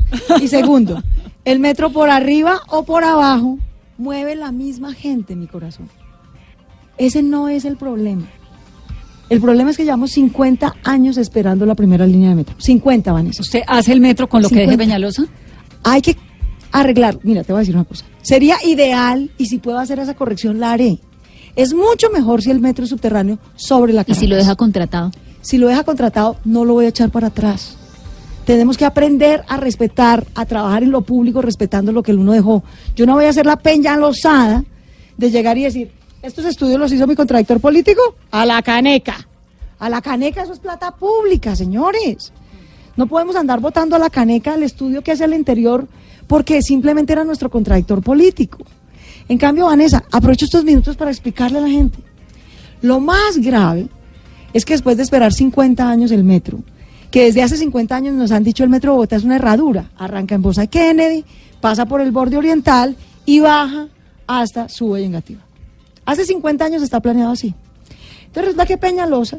Y 0.41 0.49
segundo, 0.49 1.03
el 1.45 1.61
metro 1.61 1.91
por 1.91 2.11
arriba 2.11 2.61
o 2.69 2.85
por 2.85 3.05
abajo 3.05 3.59
mueve 3.97 4.35
la 4.35 4.51
misma 4.51 4.93
gente, 4.93 5.37
mi 5.37 5.47
corazón. 5.47 5.89
Ese 6.99 7.23
no 7.23 7.49
es 7.49 7.65
el 7.65 7.77
problema. 7.77 8.27
El 9.29 9.41
problema 9.41 9.71
es 9.71 9.77
que 9.77 9.85
llevamos 9.85 10.13
50 10.13 10.77
años 10.85 11.17
esperando 11.17 11.67
la 11.67 11.75
primera 11.75 12.07
línea 12.07 12.31
de 12.31 12.37
metro. 12.37 12.55
50, 12.59 13.13
Vanessa. 13.13 13.43
¿Usted 13.43 13.63
hace 13.67 13.93
el 13.93 14.01
metro 14.01 14.29
con 14.29 14.43
lo 14.43 14.49
que 14.49 14.57
deje 14.57 14.73
50. 14.73 14.85
Peñalosa? 14.85 15.25
Hay 15.83 16.03
que 16.03 16.17
arreglar. 16.73 17.19
Mira, 17.23 17.43
te 17.43 17.53
voy 17.53 17.59
a 17.59 17.61
decir 17.61 17.75
una 17.75 17.85
cosa. 17.85 18.05
Sería 18.23 18.57
ideal 18.65 19.31
y 19.39 19.47
si 19.47 19.59
puedo 19.59 19.79
hacer 19.79 19.99
esa 19.99 20.15
corrección, 20.15 20.61
la 20.61 20.73
haré. 20.73 20.99
Es 21.57 21.73
mucho 21.75 22.11
mejor 22.11 22.43
si 22.43 22.51
el 22.51 22.61
metro 22.61 22.85
es 22.85 22.91
subterráneo 22.91 23.39
sobre 23.57 23.93
la 23.95 24.05
Y 24.07 24.15
si 24.15 24.27
lo 24.27 24.33
Caracas. 24.33 24.47
deja 24.47 24.57
contratado. 24.57 25.11
Si 25.41 25.59
lo 25.59 25.69
deja 25.69 25.85
contratado, 25.85 26.37
no 26.45 26.65
lo 26.65 26.75
voy 26.75 26.85
a 26.85 26.89
echar 26.89 27.11
para 27.11 27.29
atrás. 27.29 27.77
Tenemos 28.45 28.77
que 28.77 28.85
aprender 28.85 29.43
a 29.49 29.57
respetar, 29.57 30.27
a 30.35 30.45
trabajar 30.45 30.83
en 30.83 30.91
lo 30.91 31.01
público 31.01 31.41
respetando 31.43 31.93
lo 31.93 32.03
que 32.03 32.13
el 32.13 32.19
uno 32.19 32.33
dejó. 32.33 32.63
Yo 32.95 33.07
no 33.07 33.15
voy 33.15 33.25
a 33.25 33.31
hacer 33.31 33.47
la 33.47 33.57
peña 33.57 33.97
losada 33.97 34.65
de 35.17 35.31
llegar 35.31 35.57
y 35.57 35.65
decir, 35.65 35.91
estos 36.23 36.45
estudios 36.45 36.79
los 36.79 36.93
hizo 36.93 37.07
mi 37.07 37.17
contradictor 37.17 37.61
político 37.61 38.03
a 38.31 38.45
la 38.45 38.61
caneca. 38.63 39.27
A 39.79 39.89
la 39.89 40.03
caneca 40.03 40.43
eso 40.43 40.53
es 40.53 40.59
plata 40.59 40.95
pública, 40.95 41.57
señores. 41.57 42.33
No 42.97 43.07
podemos 43.07 43.35
andar 43.35 43.61
votando 43.61 43.97
a 43.97 43.99
la 43.99 44.11
caneca 44.11 44.55
el 44.55 44.63
estudio 44.63 45.03
que 45.03 45.13
hace 45.13 45.25
al 45.25 45.35
interior 45.35 45.87
porque 46.27 46.63
simplemente 46.63 47.13
era 47.13 47.25
nuestro 47.25 47.51
contradictor 47.51 48.03
político. 48.03 48.59
En 49.29 49.39
cambio, 49.39 49.67
Vanessa, 49.67 50.05
aprovecho 50.13 50.45
estos 50.45 50.65
minutos 50.65 50.97
para 50.97 51.11
explicarle 51.11 51.59
a 51.59 51.63
la 51.63 51.69
gente. 51.69 51.99
Lo 52.83 53.01
más 53.01 53.39
grave 53.39 53.89
es 54.53 54.65
que 54.65 54.75
después 54.75 54.97
de 54.97 55.03
esperar 55.03 55.33
50 55.33 55.89
años 55.89 56.11
el 56.13 56.25
metro, 56.25 56.61
que 57.11 57.25
desde 57.25 57.43
hace 57.43 57.57
50 57.57 57.97
años 57.97 58.15
nos 58.15 58.31
han 58.31 58.45
dicho 58.45 58.63
el 58.63 58.71
metro 58.71 58.93
Bogotá 58.93 59.17
es 59.17 59.25
una 59.25 59.37
herradura, 59.37 59.91
arranca 59.97 60.35
en 60.35 60.43
Bosa 60.43 60.67
Kennedy, 60.67 61.25
pasa 61.61 61.87
por 61.87 62.01
el 62.01 62.13
borde 62.13 62.37
oriental 62.37 62.97
y 63.25 63.41
baja 63.41 63.89
hasta 64.27 64.69
Sube 64.69 65.03
y. 65.03 65.39
Hace 66.05 66.25
50 66.25 66.65
años 66.65 66.83
está 66.83 67.01
planeado 67.01 67.33
así. 67.33 67.55
Entonces 68.21 68.45
resulta 68.45 68.67
que 68.67 68.77
Peñalosa 68.77 69.39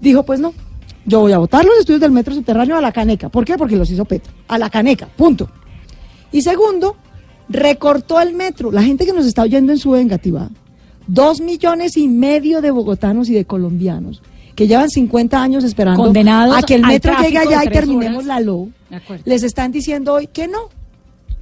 dijo, 0.00 0.24
pues 0.24 0.40
no, 0.40 0.52
yo 1.04 1.20
voy 1.20 1.32
a 1.32 1.38
votar 1.38 1.64
los 1.64 1.78
estudios 1.78 2.00
del 2.00 2.10
metro 2.10 2.34
subterráneo 2.34 2.76
a 2.76 2.80
la 2.80 2.92
caneca. 2.92 3.28
¿Por 3.28 3.44
qué? 3.44 3.56
Porque 3.56 3.76
los 3.76 3.90
hizo 3.90 4.04
Petro. 4.04 4.32
A 4.48 4.58
la 4.58 4.70
caneca, 4.70 5.06
punto. 5.06 5.48
Y 6.32 6.42
segundo, 6.42 6.96
recortó 7.48 8.20
el 8.20 8.34
metro. 8.34 8.70
La 8.70 8.82
gente 8.82 9.06
que 9.06 9.12
nos 9.12 9.26
está 9.26 9.42
oyendo 9.42 9.72
en 9.72 9.78
su 9.78 9.90
vengativa, 9.90 10.50
dos 11.06 11.40
millones 11.40 11.96
y 11.96 12.08
medio 12.08 12.60
de 12.60 12.70
bogotanos 12.70 13.28
y 13.28 13.34
de 13.34 13.44
colombianos 13.44 14.22
que 14.58 14.66
llevan 14.66 14.90
50 14.90 15.40
años 15.40 15.62
esperando 15.62 16.02
Condenados 16.02 16.56
a 16.56 16.62
que 16.62 16.74
el 16.74 16.82
metro 16.82 17.14
llegue 17.22 17.38
allá 17.38 17.64
y 17.64 17.68
terminemos 17.68 18.24
horas. 18.24 18.26
la 18.26 18.40
LO, 18.40 18.68
les 19.24 19.44
están 19.44 19.70
diciendo 19.70 20.14
hoy 20.14 20.26
que 20.26 20.48
no, 20.48 20.58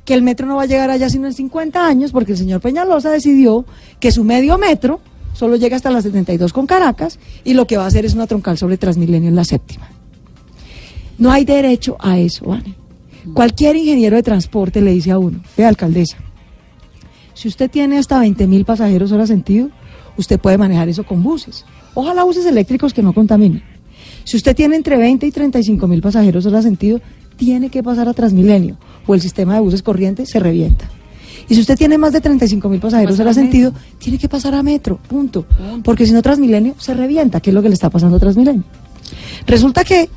que 0.04 0.12
el 0.12 0.20
metro 0.20 0.46
no 0.46 0.57
va 0.57 0.64
a 0.64 0.66
llegar 0.66 0.90
allá 0.90 1.09
sino 1.09 1.26
en 1.26 1.32
50 1.32 1.86
años 1.86 2.12
porque 2.12 2.32
el 2.32 2.38
señor 2.38 2.61
Peñalosa 2.61 3.11
decidió 3.11 3.64
que 4.00 4.12
su 4.12 4.22
medio 4.22 4.59
metro 4.59 5.00
solo 5.32 5.57
llega 5.57 5.76
hasta 5.76 5.90
las 5.90 6.04
72 6.04 6.52
con 6.52 6.66
Caracas 6.66 7.18
y 7.42 7.54
lo 7.54 7.66
que 7.66 7.78
va 7.78 7.84
a 7.84 7.86
hacer 7.86 8.04
es 8.04 8.12
una 8.12 8.26
troncal 8.26 8.59
sobre 8.59 8.76
Transmilenio 8.76 9.30
en 9.30 9.36
la 9.36 9.44
séptima. 9.44 9.88
No 11.16 11.32
hay 11.32 11.46
derecho 11.46 11.96
a 11.98 12.18
eso, 12.18 12.44
¿vale? 12.44 12.74
Cualquier 13.35 13.77
ingeniero 13.77 14.16
de 14.16 14.22
transporte 14.22 14.81
le 14.81 14.93
dice 14.93 15.11
a 15.11 15.18
uno, 15.18 15.41
vea 15.57 15.68
alcaldesa, 15.68 16.16
si 17.37 17.49
usted 17.49 17.70
tiene 17.70 17.99
hasta 17.99 18.18
20 18.18 18.47
mil 18.47 18.64
pasajeros 18.64 19.12
hora 19.12 19.27
sentido, 19.27 19.68
usted 20.16 20.41
puede 20.41 20.57
manejar 20.57 20.89
eso 20.89 21.05
con 21.05 21.22
buses. 21.22 21.66
Ojalá 21.93 22.24
buses 22.24 22.47
eléctricos 22.47 22.95
que 22.95 23.03
no 23.03 23.12
contaminen. 23.12 23.62
Si 24.24 24.39
usted 24.39 24.57
tiene 24.57 24.74
entre 24.74 24.97
20 24.97 25.27
y 25.27 25.31
35 25.31 25.87
mil 25.87 26.01
pasajeros 26.01 26.47
hora 26.47 26.62
sentido, 26.62 26.99
tiene 27.37 27.68
que 27.68 27.83
pasar 27.83 28.09
a 28.09 28.14
Transmilenio 28.14 28.79
o 29.07 29.14
el 29.14 29.20
sistema 29.20 29.55
de 29.55 29.61
buses 29.61 29.83
corriente 29.83 30.24
se 30.24 30.41
revienta. 30.41 30.89
Y 31.47 31.55
si 31.55 31.61
usted 31.61 31.77
tiene 31.77 31.99
más 31.99 32.14
de 32.14 32.22
35 32.22 32.70
mil 32.70 32.81
pasajeros 32.81 33.20
hora 33.20 33.35
sentido, 33.35 33.74
tiene 33.99 34.18
que 34.18 34.31
pasar 34.31 34.55
a 34.55 34.62
metro, 34.62 34.99
punto. 35.07 35.45
Porque 35.85 36.07
si 36.07 36.14
no 36.14 36.22
Transmilenio 36.22 36.74
se 36.79 36.95
revienta, 36.95 37.41
que 37.41 37.51
es 37.51 37.55
lo 37.55 37.61
que 37.61 37.68
le 37.68 37.74
está 37.74 37.91
pasando 37.91 38.16
a 38.16 38.20
Transmilenio. 38.20 38.64
Resulta 39.47 39.85
que 39.85 40.09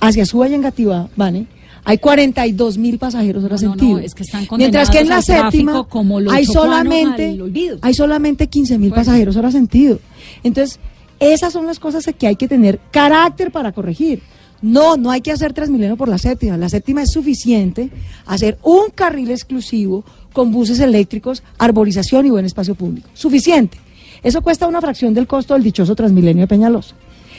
hacia 0.00 0.24
Suba 0.24 0.48
y 0.48 0.54
Engativá, 0.54 1.08
¿vale? 1.16 1.46
Hay 1.88 1.96
42 1.96 2.76
mil 2.76 2.98
pasajeros 2.98 3.42
No, 3.42 3.48
no, 3.48 3.54
no, 3.54 3.58
sentido. 3.58 3.98
es 3.98 4.14
que 4.14 4.22
están 4.22 4.46
Mientras 4.58 4.90
que 4.90 5.00
en 5.00 5.08
la 5.08 5.22
séptima 5.22 5.84
como 5.88 6.18
hay 6.30 6.44
solamente, 6.44 7.40
hay 7.80 7.94
solamente 7.94 8.46
15 8.46 8.76
mil 8.78 8.90
Bueno. 8.90 9.00
pasajeros 9.00 9.36
hora 9.36 9.50
sentido. 9.50 9.98
Entonces, 10.42 10.78
esas 11.18 11.52
son 11.52 11.64
las 11.64 11.78
cosas 11.78 12.04
que 12.18 12.26
hay 12.26 12.36
que 12.36 12.46
tener 12.46 12.78
carácter 12.90 13.50
para 13.50 13.72
corregir. 13.72 14.20
No, 14.60 14.98
no 14.98 15.10
hay 15.10 15.22
que 15.22 15.32
hacer 15.32 15.54
Transmilenio 15.54 15.96
por 15.96 16.08
la 16.08 16.18
séptima. 16.18 16.58
La 16.58 16.68
séptima 16.68 17.02
es 17.02 17.10
suficiente 17.10 17.88
hacer 18.26 18.58
un 18.62 18.90
carril 18.94 19.30
exclusivo 19.30 20.04
con 20.34 20.52
buses 20.52 20.80
eléctricos, 20.80 21.42
arborización 21.58 22.26
y 22.26 22.30
buen 22.30 22.44
espacio 22.44 22.74
público. 22.74 23.08
Suficiente. 23.14 23.78
Eso 24.22 24.42
cuesta 24.42 24.66
una 24.68 24.82
fracción 24.82 25.14
del 25.14 25.26
costo 25.26 25.54
del 25.54 25.62
dichoso 25.62 25.94
Transmilenio 25.94 26.42
de 26.42 26.48
Peñalosa. 26.48 26.94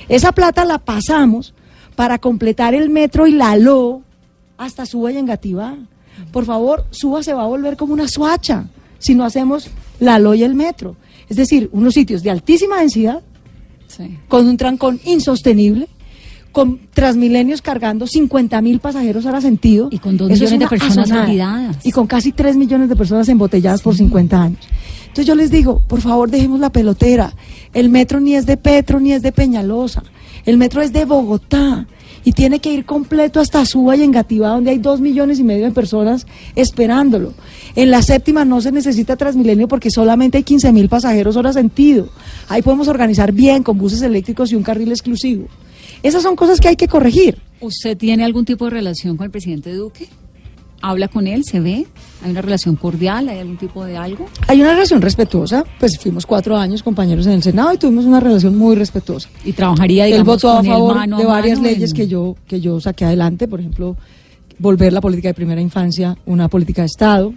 Esa 0.07 0.31
plata 0.31 0.65
la 0.65 0.79
pasamos 0.79 1.53
para 1.95 2.17
completar 2.17 2.73
el 2.73 2.89
metro 2.89 3.27
y 3.27 3.33
la 3.33 3.55
LO 3.55 4.01
hasta 4.59 4.85
Suba 4.85 5.11
y 5.11 5.17
Engativá. 5.17 5.75
Por 6.31 6.45
favor, 6.45 6.85
Suba 6.91 7.23
se 7.23 7.33
va 7.33 7.43
a 7.43 7.47
volver 7.47 7.77
como 7.77 7.93
una 7.93 8.07
suacha 8.07 8.65
si 8.99 9.15
no 9.15 9.23
hacemos 9.25 9.69
la 9.99 10.19
LO 10.19 10.35
y 10.35 10.43
el 10.43 10.53
metro. 10.53 10.95
Es 11.29 11.37
decir, 11.37 11.69
unos 11.71 11.93
sitios 11.95 12.21
de 12.21 12.29
altísima 12.29 12.79
densidad, 12.79 13.21
Sí. 13.87 14.17
con 14.27 14.47
un 14.47 14.57
trancón 14.57 14.99
insostenible, 15.05 15.87
con 16.51 16.79
Transmilenios 16.93 17.61
cargando 17.61 18.05
50 18.07 18.59
mil 18.61 18.79
pasajeros 18.79 19.25
hora 19.25 19.39
sentido. 19.39 19.87
Y 19.91 19.99
con 19.99 20.13
millones 20.13 20.59
de 20.59 20.67
personas 20.67 21.11
olvidadas. 21.11 21.85
Y 21.85 21.91
con 21.91 22.05
casi 22.07 22.31
3 22.31 22.57
millones 22.57 22.89
de 22.89 22.95
personas 22.95 23.29
embotelladas 23.29 23.81
por 23.81 23.95
50 23.95 24.41
años. 24.41 24.59
Entonces 25.09 25.25
yo 25.25 25.35
les 25.35 25.51
digo, 25.51 25.81
por 25.87 26.01
favor, 26.01 26.29
dejemos 26.29 26.59
la 26.59 26.71
pelotera. 26.71 27.33
El 27.73 27.89
metro 27.89 28.19
ni 28.19 28.35
es 28.35 28.45
de 28.45 28.57
Petro 28.57 28.99
ni 28.99 29.11
es 29.11 29.21
de 29.21 29.31
Peñalosa. 29.31 30.03
El 30.45 30.57
metro 30.57 30.81
es 30.81 30.93
de 30.93 31.05
Bogotá. 31.05 31.87
Y 32.25 32.33
tiene 32.33 32.59
que 32.59 32.71
ir 32.71 32.85
completo 32.85 33.39
hasta 33.39 33.65
Suba 33.65 33.95
y 33.95 34.03
Engativá, 34.03 34.49
donde 34.49 34.71
hay 34.71 34.77
dos 34.77 34.99
millones 34.99 35.39
y 35.39 35.43
medio 35.43 35.65
de 35.65 35.71
personas 35.71 36.27
esperándolo. 36.55 37.33
En 37.75 37.91
la 37.91 38.01
séptima 38.01 38.45
no 38.45 38.61
se 38.61 38.71
necesita 38.71 39.15
Transmilenio 39.15 39.67
porque 39.67 39.89
solamente 39.89 40.37
hay 40.37 40.43
15 40.43 40.71
mil 40.73 40.89
pasajeros 40.89 41.37
hora 41.37 41.53
sentido. 41.53 42.09
Ahí 42.47 42.61
podemos 42.61 42.87
organizar 42.87 43.31
bien 43.31 43.63
con 43.63 43.77
buses 43.77 44.01
eléctricos 44.01 44.51
y 44.51 44.55
un 44.55 44.63
carril 44.63 44.91
exclusivo. 44.91 45.47
Esas 46.03 46.23
son 46.23 46.35
cosas 46.35 46.59
que 46.59 46.67
hay 46.67 46.75
que 46.75 46.87
corregir. 46.87 47.39
¿Usted 47.61 47.97
tiene 47.97 48.23
algún 48.23 48.45
tipo 48.45 48.65
de 48.65 48.71
relación 48.71 49.17
con 49.17 49.25
el 49.25 49.31
presidente 49.31 49.73
Duque? 49.73 50.07
¿Habla 50.81 51.07
con 51.09 51.27
él? 51.27 51.43
¿Se 51.43 51.59
ve? 51.59 51.85
¿Hay 52.23 52.31
una 52.31 52.41
relación 52.41 52.75
cordial? 52.75 53.27
¿Hay 53.29 53.39
algún 53.39 53.57
tipo 53.57 53.83
de 53.85 53.97
algo? 53.97 54.25
Hay 54.47 54.61
una 54.61 54.73
relación 54.73 55.01
respetuosa, 55.01 55.63
pues 55.79 55.97
fuimos 55.99 56.25
cuatro 56.25 56.57
años 56.57 56.83
compañeros 56.83 57.25
en 57.27 57.33
el 57.33 57.43
Senado 57.43 57.73
y 57.73 57.77
tuvimos 57.77 58.05
una 58.05 58.19
relación 58.19 58.57
muy 58.57 58.75
respetuosa. 58.75 59.29
Y 59.43 59.51
trabajaría, 59.53 60.05
Él 60.05 60.11
digamos, 60.13 60.35
votó 60.35 60.57
a 60.57 60.59
él 60.61 60.67
favor 60.67 60.95
mano 60.95 61.17
a 61.17 61.19
de 61.19 61.25
varias 61.25 61.59
mano 61.59 61.69
leyes 61.71 61.91
en- 61.91 61.95
que 61.97 62.07
yo 62.07 62.35
que 62.47 62.59
yo 62.61 62.79
saqué 62.79 63.05
adelante, 63.05 63.47
por 63.47 63.59
ejemplo, 63.59 63.97
volver 64.57 64.93
la 64.93 65.01
política 65.01 65.27
de 65.29 65.33
primera 65.33 65.61
infancia 65.61 66.17
una 66.25 66.47
política 66.47 66.81
de 66.81 66.87
Estado. 66.87 67.33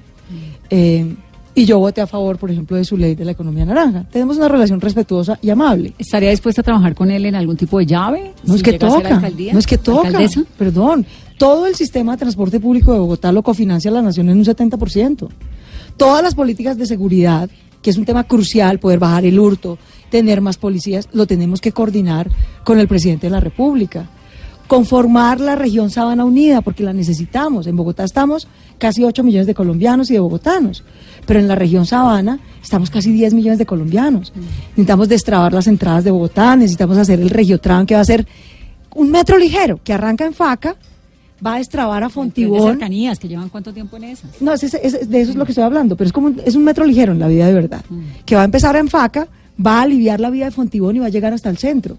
eh, 0.71 1.15
y 1.55 1.67
yo 1.67 1.79
voté 1.79 2.01
a 2.01 2.07
favor, 2.07 2.39
por 2.39 2.51
ejemplo, 2.51 2.79
de 2.79 2.85
su 2.87 2.97
ley 2.97 3.15
de 3.15 3.27
la 3.27 3.33
economía 3.33 3.67
naranja. 3.67 4.07
Tenemos 4.11 4.39
una 4.39 4.49
relación 4.49 4.81
respetuosa 4.81 5.39
y 5.43 5.51
amable. 5.51 5.93
¿Estaría 5.99 6.31
dispuesta 6.31 6.63
a 6.63 6.65
trabajar 6.65 6.95
con 6.95 7.11
él 7.11 7.27
en 7.27 7.35
algun 7.35 7.59
tipo 7.59 7.79
de 7.79 7.85
llave? 7.85 8.33
No 8.45 8.55
es 8.55 8.63
que 8.63 8.79
toca, 8.79 9.21
no 9.53 9.59
es 9.59 9.67
que 9.67 9.77
toca, 9.77 10.09
¿Alcaldesa? 10.09 10.45
perdón. 10.57 11.05
Todo 11.43 11.67
el 11.67 11.75
sistema 11.75 12.13
de 12.13 12.19
transporte 12.19 12.61
público 12.61 12.93
de 12.93 13.01
Bogotá 13.01 13.33
lo 13.33 13.43
cofinancia 13.43 13.91
la 13.91 14.01
nación 14.01 14.29
en 14.29 14.39
un 14.39 14.45
70%. 14.45 15.29
Todas 15.97 16.23
las 16.23 16.37
políticas 16.37 16.79
de 16.79 16.87
seguridad, 16.87 17.51
que 17.83 17.91
es 17.91 17.97
un 17.97 18.05
tema 18.05 18.23
crucial, 18.23 18.79
poder 18.79 19.01
bajar 19.01 19.25
el 19.25 19.41
hurto, 19.41 19.77
tener 20.09 20.41
más 20.41 20.57
policías, 20.57 21.09
lo 21.13 21.27
tenemos 21.27 21.61
que 21.61 21.73
coordinar 21.73 22.31
con 22.63 22.79
el 22.79 22.87
presidente 22.87 23.27
de 23.27 23.33
la 23.33 23.41
República. 23.41 24.09
conformar 24.69 25.41
la 25.41 25.57
región 25.57 25.91
Sabana 25.91 26.25
Unida, 26.25 26.61
porque 26.61 26.85
la 26.85 26.93
necesitamos. 26.93 27.67
En 27.67 27.75
Bogotá 27.75 28.05
estamos 28.05 28.47
casi 28.79 29.03
8 29.03 29.25
millones 29.25 29.49
de 29.49 29.55
colombianos 29.55 30.11
y 30.11 30.15
de 30.15 30.21
bogotanos, 30.21 30.85
pero 31.27 31.41
en 31.41 31.49
la 31.49 31.57
región 31.57 31.87
Sabana 31.87 32.39
estamos 32.63 32.89
casi 32.89 33.13
10 33.13 33.35
millones 33.35 33.59
de 33.59 33.67
colombianos. 33.67 34.33
Necesitamos 34.69 35.09
destrabar 35.09 35.53
las 35.53 35.67
entradas 35.67 36.05
de 36.05 36.13
Bogotá, 36.13 36.55
necesitamos 36.55 36.97
hacer 36.99 37.21
el 37.21 37.31
Regiotran, 37.31 37.85
que 37.85 37.97
va 37.97 38.01
a 38.01 38.05
ser 38.05 38.29
un 38.95 39.11
metro 39.11 39.37
ligero, 39.37 39.81
que 39.83 39.93
arranca 39.93 40.25
en 40.25 40.33
Faca, 40.35 40.77
va 41.45 41.55
a 41.55 41.59
destrabar 41.59 42.03
a 42.03 42.07
De 42.07 42.13
Fontibón. 42.13 42.71
cercanías, 42.73 43.19
que 43.19 43.29
llevan 43.29 43.49
cuánto 43.49 43.73
tiempo 43.73 43.97
en 43.97 44.05
esas. 44.05 44.41
No, 44.41 44.53
ese- 44.53 44.81
ese- 44.83 45.07
de 45.07 45.21
eso 45.21 45.31
es 45.33 45.37
lo 45.37 45.45
que 45.45 45.53
estoy 45.53 45.65
hablando, 45.65 45.97
pero 45.97 46.07
es 46.07 46.13
como 46.13 46.29
un, 46.29 46.41
es 46.45 46.55
un 46.55 46.65
metro 46.65 46.85
ligero 46.85 47.13
en 47.13 47.19
la 47.19 47.29
vida 47.29 47.47
de 47.47 47.53
verdad, 47.55 47.85
que 48.25 48.35
va 48.37 48.43
a 48.43 48.45
empezar 48.45 48.77
en 48.77 48.89
Faca, 48.89 49.27
va 49.65 49.79
a 49.81 49.83
aliviar 49.83 50.21
la 50.21 50.31
vida 50.31 50.45
de 50.47 50.51
Fontibón 50.53 50.97
y 50.97 50.99
va 51.01 51.07
a 51.07 51.11
llegar 51.11 51.33
hasta 51.33 51.51
el 51.51 51.59
centro. 51.59 51.97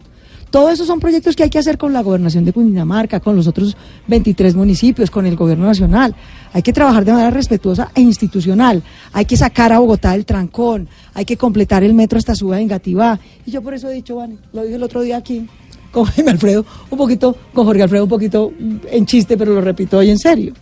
Todo 0.50 0.70
eso 0.70 0.86
son 0.86 1.00
proyectos 1.00 1.36
que 1.36 1.41
hay 1.41 1.50
que 1.50 1.58
hacer 1.58 1.80
con 1.80 1.94
la 1.94 2.04
gobernación 2.04 2.46
de 2.46 2.54
Cundinamarca, 2.54 3.20
con 3.20 3.36
los 3.36 3.48
otros 3.48 3.76
23 4.08 4.54
municipios, 4.54 5.10
con 5.10 5.26
el 5.26 5.36
gobierno 5.36 5.66
nacional. 5.66 6.14
Hay 6.54 6.62
que 6.62 6.72
trabajar 6.72 7.04
de 7.04 7.12
manera 7.12 7.32
respetuosa 7.32 7.89
e 7.96 8.02
institucional. 8.02 8.84
Hay 9.14 9.26
que 9.26 9.36
sacar 9.36 9.74
a 9.74 9.80
Bogotá 9.80 10.12
del 10.12 10.26
trancón. 10.26 10.88
Hay 11.16 11.26
que 11.26 11.38
completar 11.38 11.84
el 11.84 11.96
metro 11.96 12.20
hasta 12.20 12.36
Suba 12.36 12.62
en 12.62 12.68
Gativá. 12.68 13.20
Y 13.48 13.50
yo 13.52 13.64
por 13.64 13.74
eso 13.74 13.89
he 13.89 13.96
dicho, 13.96 14.18
Vane, 14.18 14.38
lo 14.54 14.62
dije 14.62 14.76
el 14.76 14.84
otro 14.84 15.02
día 15.02 15.18
aquí 15.18 15.48
con 15.94 16.06
Jaime 16.06 16.32
Alfredo, 16.32 16.66
un 16.89 16.98
poquito, 16.98 17.38
con 17.54 17.66
Jorge 17.66 17.84
Alfredo 17.84 18.04
un 18.04 18.10
poquito 18.10 18.52
en 18.91 19.06
chiste, 19.06 19.38
pero 19.38 19.54
lo 19.54 19.62
repito 19.62 20.00
hoy 20.00 20.10
en 20.10 20.18
serio. 20.18 20.54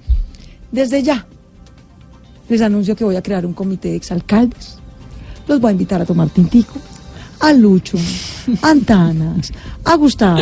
Desde 0.72 1.02
ya, 1.02 1.26
les 2.50 2.62
anuncio 2.62 2.96
que 2.96 3.06
voy 3.06 3.16
a 3.16 3.24
crear 3.24 3.46
un 3.46 3.54
comité 3.54 3.90
de 3.90 3.96
exalcaldes. 3.96 4.78
Los 5.48 5.60
voy 5.60 5.70
a 5.70 5.72
invitar 5.72 6.02
a 6.02 6.06
tomar 6.06 6.30
tintico. 6.30 6.74
A 7.40 7.54
Lucho, 7.54 7.98
a 8.62 8.70
Antanas, 8.70 9.52
a 9.84 9.96
Gustavo, 9.96 10.42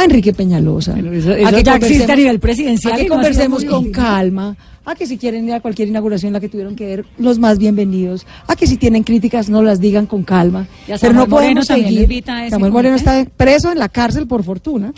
a 0.00 0.04
Enrique 0.04 0.32
Peñalosa. 0.32 0.98
Eso- 0.98 1.32
a 1.32 1.50
que 1.52 1.62
ya 1.62 1.76
existe 1.76 2.12
a 2.12 2.16
nivel 2.16 2.38
presidencial 2.40 2.94
A 2.94 2.96
que 2.96 3.08
conversemos 3.08 3.64
con 3.64 3.90
calma. 3.90 4.56
A 4.84 4.94
que 4.94 5.06
si 5.06 5.18
quieren 5.18 5.44
ir 5.46 5.52
a 5.52 5.60
cualquier 5.60 5.88
inauguración 5.88 6.32
la 6.32 6.40
que 6.40 6.48
tuvieron 6.48 6.74
que 6.74 6.86
ver, 6.86 7.04
los 7.18 7.38
más 7.38 7.58
bienvenidos. 7.58 8.26
A 8.46 8.56
que 8.56 8.66
si 8.66 8.76
tienen 8.78 9.02
críticas 9.02 9.50
no 9.50 9.62
las 9.62 9.80
digan 9.80 10.06
con 10.06 10.22
calma. 10.22 10.66
Pero 10.86 11.12
no 11.12 11.20
Samuel 11.22 11.28
podemos 11.28 11.66
seguir. 11.66 12.24
Samuel 12.48 12.72
Moreno 12.72 12.96
está 12.96 13.26
preso 13.36 13.70
en 13.70 13.78
la 13.78 13.88
cárcel 13.90 14.26
por 14.26 14.44
fortuna. 14.44 14.92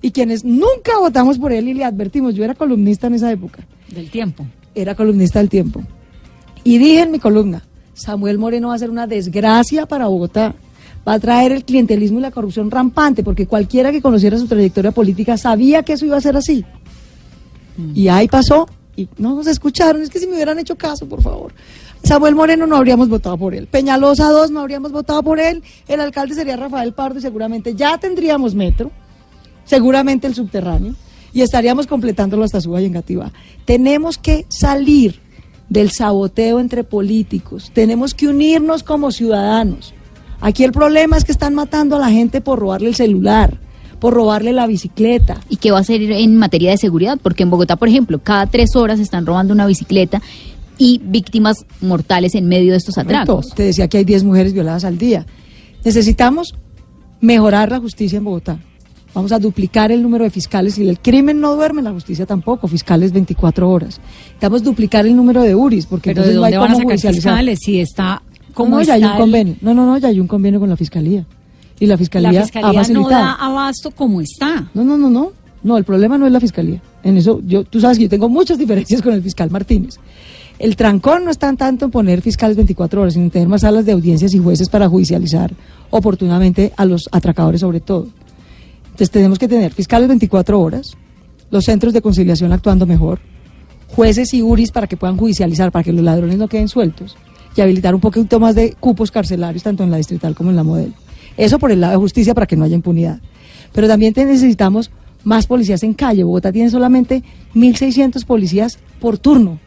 Y 0.00 0.12
quienes 0.12 0.44
nunca 0.44 0.98
votamos 1.00 1.38
por 1.38 1.52
él 1.52 1.68
y 1.68 1.74
le 1.74 1.84
advertimos, 1.84 2.34
yo 2.34 2.44
era 2.44 2.54
columnista 2.54 3.08
en 3.08 3.14
esa 3.14 3.32
época 3.32 3.64
Del 3.92 4.08
tiempo. 4.10 4.46
era 4.74 4.94
columnista 4.94 5.40
del 5.40 5.48
tiempo. 5.48 5.82
Y 6.64 6.78
dije 6.78 7.00
en 7.00 7.10
mi 7.10 7.18
columna, 7.18 7.64
Samuel 7.94 8.38
Moreno 8.38 8.68
va 8.68 8.76
a 8.76 8.78
ser 8.78 8.90
una 8.90 9.06
desgracia 9.08 9.86
para 9.86 10.06
Bogotá. 10.06 10.54
Va 11.06 11.14
a 11.14 11.18
traer 11.18 11.52
el 11.52 11.64
clientelismo 11.64 12.18
y 12.18 12.22
la 12.22 12.30
corrupción 12.30 12.70
rampante, 12.70 13.22
porque 13.22 13.46
cualquiera 13.46 13.92
que 13.92 14.02
conociera 14.02 14.38
su 14.38 14.46
trayectoria 14.46 14.92
política 14.92 15.36
sabía 15.36 15.82
que 15.82 15.94
eso 15.94 16.06
iba 16.06 16.16
a 16.16 16.20
ser 16.20 16.36
así. 16.36 16.64
Y 17.94 18.08
ahí 18.08 18.28
pasó, 18.28 18.68
y 18.96 19.08
no 19.18 19.34
nos 19.34 19.46
escucharon, 19.46 20.02
es 20.02 20.10
que 20.10 20.18
si 20.18 20.26
me 20.26 20.34
hubieran 20.34 20.58
hecho 20.58 20.76
caso, 20.76 21.08
por 21.08 21.22
favor. 21.22 21.52
Samuel 22.02 22.34
Moreno 22.34 22.66
no 22.66 22.76
habríamos 22.76 23.08
votado 23.08 23.38
por 23.38 23.54
él. 23.54 23.66
Peñalosa 23.66 24.30
2 24.30 24.50
no 24.50 24.60
habríamos 24.60 24.92
votado 24.92 25.22
por 25.22 25.40
él. 25.40 25.62
El 25.86 26.00
alcalde 26.00 26.34
sería 26.34 26.56
Rafael 26.56 26.92
Pardo 26.92 27.18
y 27.18 27.22
seguramente 27.22 27.74
ya 27.74 27.98
tendríamos 27.98 28.54
metro 28.54 28.90
seguramente 29.68 30.26
el 30.26 30.34
subterráneo, 30.34 30.94
y 31.32 31.42
estaríamos 31.42 31.86
completándolo 31.86 32.42
hasta 32.42 32.60
Suba 32.60 32.80
y 32.80 32.86
en 32.86 32.92
Gativá. 32.92 33.32
Tenemos 33.66 34.16
que 34.16 34.46
salir 34.48 35.20
del 35.68 35.90
saboteo 35.90 36.58
entre 36.58 36.84
políticos, 36.84 37.70
tenemos 37.74 38.14
que 38.14 38.28
unirnos 38.28 38.82
como 38.82 39.12
ciudadanos. 39.12 39.92
Aquí 40.40 40.64
el 40.64 40.72
problema 40.72 41.16
es 41.16 41.24
que 41.24 41.32
están 41.32 41.54
matando 41.54 41.96
a 41.96 41.98
la 41.98 42.10
gente 42.10 42.40
por 42.40 42.58
robarle 42.58 42.88
el 42.88 42.94
celular, 42.94 43.58
por 43.98 44.14
robarle 44.14 44.52
la 44.52 44.66
bicicleta. 44.66 45.40
¿Y 45.48 45.56
qué 45.56 45.70
va 45.70 45.78
a 45.78 45.80
hacer 45.80 46.00
en 46.02 46.36
materia 46.36 46.70
de 46.70 46.78
seguridad? 46.78 47.18
Porque 47.22 47.42
en 47.42 47.50
Bogotá, 47.50 47.76
por 47.76 47.88
ejemplo, 47.88 48.20
cada 48.20 48.46
tres 48.46 48.76
horas 48.76 49.00
están 49.00 49.26
robando 49.26 49.52
una 49.52 49.66
bicicleta 49.66 50.22
y 50.78 51.00
víctimas 51.04 51.66
mortales 51.80 52.34
en 52.36 52.46
medio 52.46 52.72
de 52.72 52.78
estos 52.78 52.98
atracos. 52.98 53.48
Te 53.54 53.64
decía 53.64 53.88
que 53.88 53.98
hay 53.98 54.04
10 54.04 54.24
mujeres 54.24 54.52
violadas 54.52 54.84
al 54.84 54.96
día. 54.96 55.26
Necesitamos 55.84 56.54
mejorar 57.20 57.70
la 57.70 57.80
justicia 57.80 58.18
en 58.18 58.24
Bogotá. 58.24 58.58
Vamos 59.14 59.32
a 59.32 59.38
duplicar 59.38 59.90
el 59.90 60.02
número 60.02 60.22
de 60.24 60.30
fiscales. 60.30 60.74
Si 60.74 60.88
el 60.88 61.00
crimen 61.00 61.40
no 61.40 61.56
duerme, 61.56 61.82
la 61.82 61.90
justicia 61.90 62.26
tampoco. 62.26 62.68
Fiscales 62.68 63.10
24 63.10 63.68
horas. 63.68 64.00
Necesitamos 64.24 64.62
duplicar 64.62 65.06
el 65.06 65.16
número 65.16 65.42
de 65.42 65.54
URIs, 65.54 65.86
porque 65.86 66.10
Pero 66.10 66.22
¿de 66.22 66.32
entonces 66.32 66.36
no 66.36 66.44
hay 66.44 66.52
dónde 66.52 66.58
van 66.58 66.70
a 66.70 66.74
cómo 66.74 66.82
sacar 66.82 66.92
judicializar. 66.92 67.32
fiscales 67.32 67.58
si 67.60 67.80
está 67.80 68.22
como 68.54 68.76
no, 68.76 68.82
ya 68.82 68.94
hay 68.94 69.04
un 69.04 69.16
convenio. 69.16 69.56
No, 69.60 69.74
no, 69.74 69.86
no, 69.86 69.98
ya 69.98 70.08
hay 70.08 70.20
un 70.20 70.26
convenio 70.26 70.60
con 70.60 70.68
la 70.68 70.76
fiscalía. 70.76 71.24
Y 71.80 71.86
la 71.86 71.96
fiscalía, 71.96 72.32
La 72.32 72.40
ha 72.40 72.42
fiscalía 72.42 72.68
no 72.72 72.74
facilitado. 72.78 73.10
da 73.10 73.32
abasto 73.34 73.90
como 73.92 74.20
está. 74.20 74.68
No, 74.74 74.82
no, 74.84 74.96
no, 74.98 75.08
no. 75.08 75.32
No, 75.62 75.76
el 75.76 75.84
problema 75.84 76.18
no 76.18 76.26
es 76.26 76.32
la 76.32 76.40
fiscalía. 76.40 76.80
En 77.02 77.16
eso, 77.16 77.40
yo, 77.44 77.64
tú 77.64 77.80
sabes 77.80 77.98
que 77.98 78.04
yo 78.04 78.10
tengo 78.10 78.28
muchas 78.28 78.58
diferencias 78.58 79.02
con 79.02 79.12
el 79.12 79.22
fiscal 79.22 79.50
Martínez. 79.50 79.96
El 80.58 80.74
trancón 80.76 81.24
no 81.24 81.30
está 81.30 81.52
tanto 81.54 81.84
en 81.84 81.90
poner 81.90 82.20
fiscales 82.20 82.56
24 82.56 83.00
horas, 83.02 83.14
sino 83.14 83.26
en 83.26 83.30
tener 83.30 83.48
más 83.48 83.60
salas 83.60 83.84
de 83.86 83.92
audiencias 83.92 84.34
y 84.34 84.38
jueces 84.38 84.68
para 84.68 84.88
judicializar 84.88 85.52
oportunamente 85.90 86.72
a 86.76 86.84
los 86.84 87.08
atracadores 87.12 87.60
sobre 87.60 87.80
todo. 87.80 88.08
Entonces 88.86 89.10
tenemos 89.10 89.38
que 89.38 89.46
tener 89.46 89.72
fiscales 89.72 90.08
24 90.08 90.60
horas, 90.60 90.96
los 91.50 91.64
centros 91.64 91.92
de 91.92 92.02
conciliación 92.02 92.52
actuando 92.52 92.86
mejor, 92.86 93.20
jueces 93.88 94.34
y 94.34 94.42
URIs 94.42 94.72
para 94.72 94.88
que 94.88 94.96
puedan 94.96 95.16
judicializar, 95.16 95.70
para 95.70 95.84
que 95.84 95.92
los 95.92 96.04
ladrones 96.04 96.38
no 96.38 96.48
queden 96.48 96.68
sueltos 96.68 97.16
y 97.58 97.60
habilitar 97.60 97.92
un 97.92 98.00
poquito 98.00 98.38
más 98.38 98.54
de 98.54 98.74
cupos 98.78 99.10
carcelarios 99.10 99.64
tanto 99.64 99.82
en 99.82 99.90
la 99.90 99.96
distrital 99.96 100.36
como 100.36 100.50
en 100.50 100.56
la 100.56 100.62
modelo. 100.62 100.92
Eso 101.36 101.58
por 101.58 101.72
el 101.72 101.80
lado 101.80 101.94
de 101.94 101.98
justicia 101.98 102.32
para 102.32 102.46
que 102.46 102.56
no 102.56 102.64
haya 102.64 102.76
impunidad. 102.76 103.18
Pero 103.72 103.88
también 103.88 104.14
necesitamos 104.16 104.92
más 105.24 105.48
policías 105.48 105.82
en 105.82 105.92
calle. 105.92 106.22
Bogotá 106.22 106.52
tiene 106.52 106.70
solamente 106.70 107.24
1.600 107.56 108.24
policías 108.24 108.78
por 109.00 109.18
turno. 109.18 109.58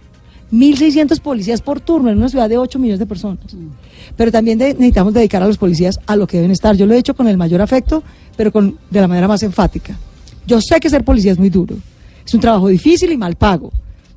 1.600 0.54 1.20
policías 1.20 1.62
por 1.62 1.82
turno 1.82 2.10
en 2.10 2.18
una 2.18 2.30
ciudad 2.30 2.48
de 2.48 2.58
8 2.58 2.80
millones 2.80 3.00
de 3.00 3.06
personas. 3.06 3.40
Pero 4.16 4.32
también 4.32 4.58
necesitamos 4.58 5.14
dedicar 5.14 5.44
a 5.44 5.48
los 5.48 5.58
policías 5.58 6.00
a 6.08 6.16
lo 6.16 6.28
que 6.28 6.38
deben 6.38 6.52
estar. 6.52 6.76
Yo 6.78 6.86
lo 6.86 6.94
he 6.94 6.98
hecho 6.98 7.14
con 7.14 7.28
el 7.28 7.38
mayor 7.38 7.62
afecto, 7.62 8.04
pero 8.38 8.54
con, 8.54 8.78
de 8.90 9.02
la 9.02 9.08
manera 9.10 9.28
más 9.28 9.44
enfática. 9.44 9.98
Yo 10.48 10.62
sé 10.62 10.80
que 10.80 10.90
ser 10.90 11.04
policía 11.04 11.34
es 11.34 11.40
muy 11.40 11.50
duro. 11.50 11.76
Es 12.26 12.34
un 12.34 12.40
trabajo 12.40 12.70
difícil 12.70 13.12
y 13.12 13.18
mal 13.18 13.36
pago. 13.36 13.72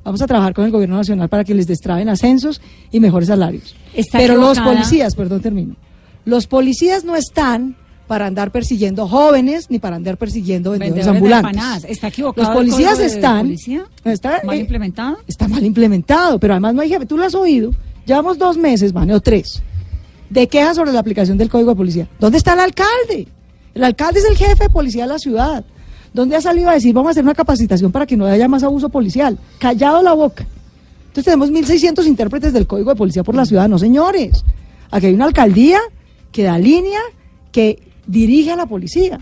Vamos 0.05 0.21
a 0.21 0.27
trabajar 0.27 0.53
con 0.53 0.63
el 0.65 0.71
gobierno 0.71 0.97
nacional 0.97 1.27
para 1.29 1.43
que 1.43 1.55
les 1.55 1.65
destraben 1.65 2.07
ascensos 2.09 2.61
y 2.91 2.99
mejores 2.99 3.27
salarios. 3.27 3.75
Está 3.93 4.19
Pero 4.19 4.37
los 4.37 4.59
policías, 4.59 5.15
perdón, 5.15 5.41
termino. 5.41 5.75
Los 6.25 6.45
policías 6.45 7.03
no 7.03 7.15
están 7.15 7.75
para 8.07 8.27
andar 8.27 8.51
persiguiendo 8.51 9.07
jóvenes 9.07 9.65
ni 9.71 9.79
para 9.79 9.95
andar 9.95 10.17
persiguiendo 10.17 10.71
vendedores, 10.71 11.05
Vendedores 11.07 11.21
de 11.21 11.37
ambulantes. 11.37 11.51
empanadas. 11.51 11.83
¿Está 11.89 12.07
equivocado 12.09 12.47
Los 12.47 12.55
policías 12.55 12.97
de 12.99 13.05
están 13.07 13.41
policía? 13.47 13.85
está, 14.03 14.41
¿Mal 14.43 14.57
eh, 14.57 14.59
implementado? 14.59 15.17
Está 15.25 15.47
mal 15.47 15.65
implementado, 15.65 16.39
pero 16.39 16.53
además 16.53 16.75
no 16.75 16.81
hay 16.81 16.89
jefe. 16.89 17.07
Tú 17.07 17.17
lo 17.17 17.25
has 17.25 17.33
oído. 17.33 17.71
Llevamos 18.05 18.37
dos 18.37 18.57
meses, 18.57 18.93
Vane, 18.93 19.15
o 19.15 19.19
tres, 19.21 19.63
de 20.29 20.47
quejas 20.47 20.75
sobre 20.75 20.91
la 20.93 20.99
aplicación 20.99 21.39
del 21.39 21.49
código 21.49 21.71
de 21.71 21.75
policía. 21.77 22.07
¿Dónde 22.19 22.37
está 22.37 22.53
el 22.53 22.59
alcalde? 22.59 23.27
El 23.73 23.83
alcalde 23.83 24.19
es 24.19 24.25
el 24.25 24.37
jefe 24.37 24.65
de 24.65 24.69
policía 24.69 25.03
de 25.05 25.09
la 25.13 25.19
ciudad. 25.19 25.65
¿Dónde 26.15 26.37
ha 26.37 26.41
salido 26.41 26.69
a 26.69 26.73
decir 26.75 26.93
vamos 26.93 27.09
a 27.09 27.11
hacer 27.11 27.25
una 27.25 27.35
capacitación 27.35 27.91
para 27.91 28.05
que 28.05 28.15
no 28.15 28.25
haya 28.25 28.47
más 28.47 28.63
abuso 28.63 28.87
policial? 28.87 29.37
Callado 29.59 30.01
la 30.01 30.13
boca. 30.13 30.47
Entonces 31.07 31.25
tenemos 31.25 31.51
1.600 31.51 32.07
intérpretes 32.07 32.53
del 32.53 32.65
código 32.65 32.91
de 32.91 32.95
policía 32.95 33.21
por 33.21 33.35
la 33.35 33.45
ciudad. 33.45 33.67
No, 33.67 33.77
señores. 33.77 34.45
Aquí 34.91 35.07
hay 35.07 35.13
una 35.13 35.25
alcaldía 35.25 35.79
que 36.31 36.43
da 36.43 36.57
línea, 36.57 37.01
que 37.51 37.81
dirige 38.07 38.49
a 38.53 38.55
la 38.55 38.65
policía. 38.65 39.19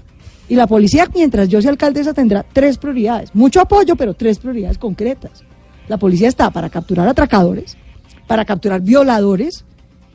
Y 0.48 0.54
la 0.54 0.68
policía, 0.68 1.08
mientras 1.16 1.50
yo 1.50 1.64
sea 1.64 1.72
alcaldesa, 1.72 2.14
tendrá 2.14 2.46
tres 2.54 2.78
prioridades. 2.78 3.34
Mucho 3.34 3.60
apoyo, 3.60 3.96
pero 3.96 4.14
tres 4.14 4.38
prioridades 4.38 4.78
concretas. 4.78 5.44
La 5.88 5.98
policía 5.98 6.28
está 6.28 6.52
para 6.52 6.70
capturar 6.70 7.08
atracadores, 7.08 7.76
para 8.28 8.46
capturar 8.46 8.82
violadores 8.82 9.66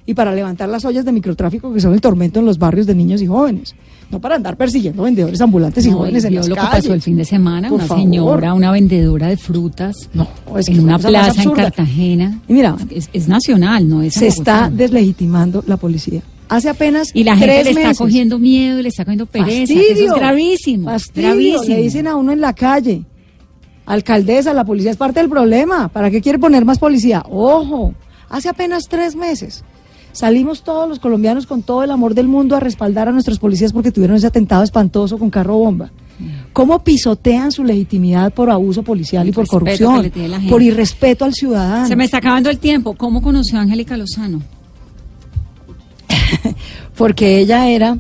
y 0.06 0.14
para 0.14 0.32
levantar 0.32 0.68
las 0.68 0.84
ollas 0.84 1.04
de 1.04 1.10
microtráfico 1.10 1.72
que 1.72 1.80
son 1.80 1.92
el 1.92 2.00
tormento 2.00 2.38
en 2.38 2.46
los 2.46 2.56
barrios 2.56 2.86
de 2.86 2.94
niños 2.94 3.20
y 3.20 3.26
jóvenes. 3.26 3.74
No 4.10 4.20
para 4.20 4.36
andar 4.36 4.56
persiguiendo 4.56 5.02
vendedores 5.02 5.38
ambulantes 5.40 5.84
y 5.84 5.90
No, 5.90 5.98
jóvenes 5.98 6.24
en 6.24 6.34
las 6.34 6.48
lo 6.48 6.54
que 6.54 6.60
pasó 6.62 6.94
el 6.94 7.02
fin 7.02 7.16
de 7.18 7.26
semana, 7.26 7.68
Por 7.68 7.76
una 7.78 7.86
favor. 7.86 8.02
señora, 8.04 8.54
una 8.54 8.70
vendedora 8.72 9.26
de 9.28 9.36
frutas 9.36 10.08
No, 10.14 10.26
es 10.56 10.66
que 10.66 10.72
en 10.72 10.80
una 10.80 10.98
plaza 10.98 11.42
en. 11.42 11.50
Cartagena. 11.50 12.40
Y 12.48 12.54
mira, 12.54 12.74
es, 12.90 13.10
es 13.12 13.28
nacional, 13.28 13.86
no 13.88 14.00
es 14.02 14.14
se 14.14 14.26
está 14.28 14.70
deslegitimando 14.72 15.62
la 15.66 15.76
policía. 15.76 16.22
Hace 16.48 16.70
apenas 16.70 17.10
Y 17.12 17.24
la 17.24 17.36
gente 17.36 17.52
tres 17.52 17.64
le 17.66 17.70
está 17.72 17.82
meses. 17.88 17.98
cogiendo 17.98 18.38
miedo, 18.38 18.80
le 18.80 18.88
está 18.88 19.04
cogiendo 19.04 19.26
pereza. 19.26 19.74
que 19.74 19.92
Eso 19.92 20.04
es 20.06 20.12
gravísimo. 20.14 20.88
Fastidio, 20.88 21.28
gravísimo. 21.28 21.64
Le 21.64 21.82
dicen 21.82 22.06
a 22.06 22.16
uno 22.16 22.32
en 22.32 22.40
la 22.40 22.54
calle, 22.54 23.04
alcaldesa, 23.86 24.54
la 24.54 24.64
policía 24.64 24.90
es 24.90 24.96
parte 24.96 25.20
del 25.20 25.28
problema. 25.28 25.88
¿Para 25.88 26.10
qué 26.10 26.20
quiere 26.22 26.38
poner 26.38 26.64
más 26.64 26.78
policía? 26.78 27.22
Ojo, 27.28 27.94
hace 28.30 28.48
apenas 28.48 28.84
tres 28.88 29.14
meses 29.16 29.64
salimos 30.18 30.62
todos 30.62 30.88
los 30.88 30.98
colombianos 30.98 31.46
con 31.46 31.62
todo 31.62 31.84
el 31.84 31.92
amor 31.92 32.12
del 32.14 32.26
mundo 32.26 32.56
a 32.56 32.60
respaldar 32.60 33.08
a 33.08 33.12
nuestros 33.12 33.38
policías 33.38 33.72
porque 33.72 33.92
tuvieron 33.92 34.16
ese 34.16 34.26
atentado 34.26 34.64
espantoso 34.64 35.16
con 35.16 35.30
carro 35.30 35.56
bomba. 35.56 35.92
¿Cómo 36.52 36.82
pisotean 36.82 37.52
su 37.52 37.62
legitimidad 37.62 38.32
por 38.32 38.50
abuso 38.50 38.82
policial 38.82 39.28
y 39.28 39.32
por 39.32 39.46
corrupción? 39.46 40.10
Por 40.50 40.60
irrespeto 40.60 41.24
al 41.24 41.34
ciudadano. 41.34 41.86
Se 41.86 41.94
me 41.94 42.04
está 42.04 42.16
acabando 42.16 42.50
el 42.50 42.58
tiempo. 42.58 42.94
¿Cómo 42.94 43.22
conoció 43.22 43.58
a 43.58 43.62
Angélica 43.62 43.96
Lozano? 43.96 44.42
porque 46.96 47.38
ella 47.38 47.68
era 47.68 47.96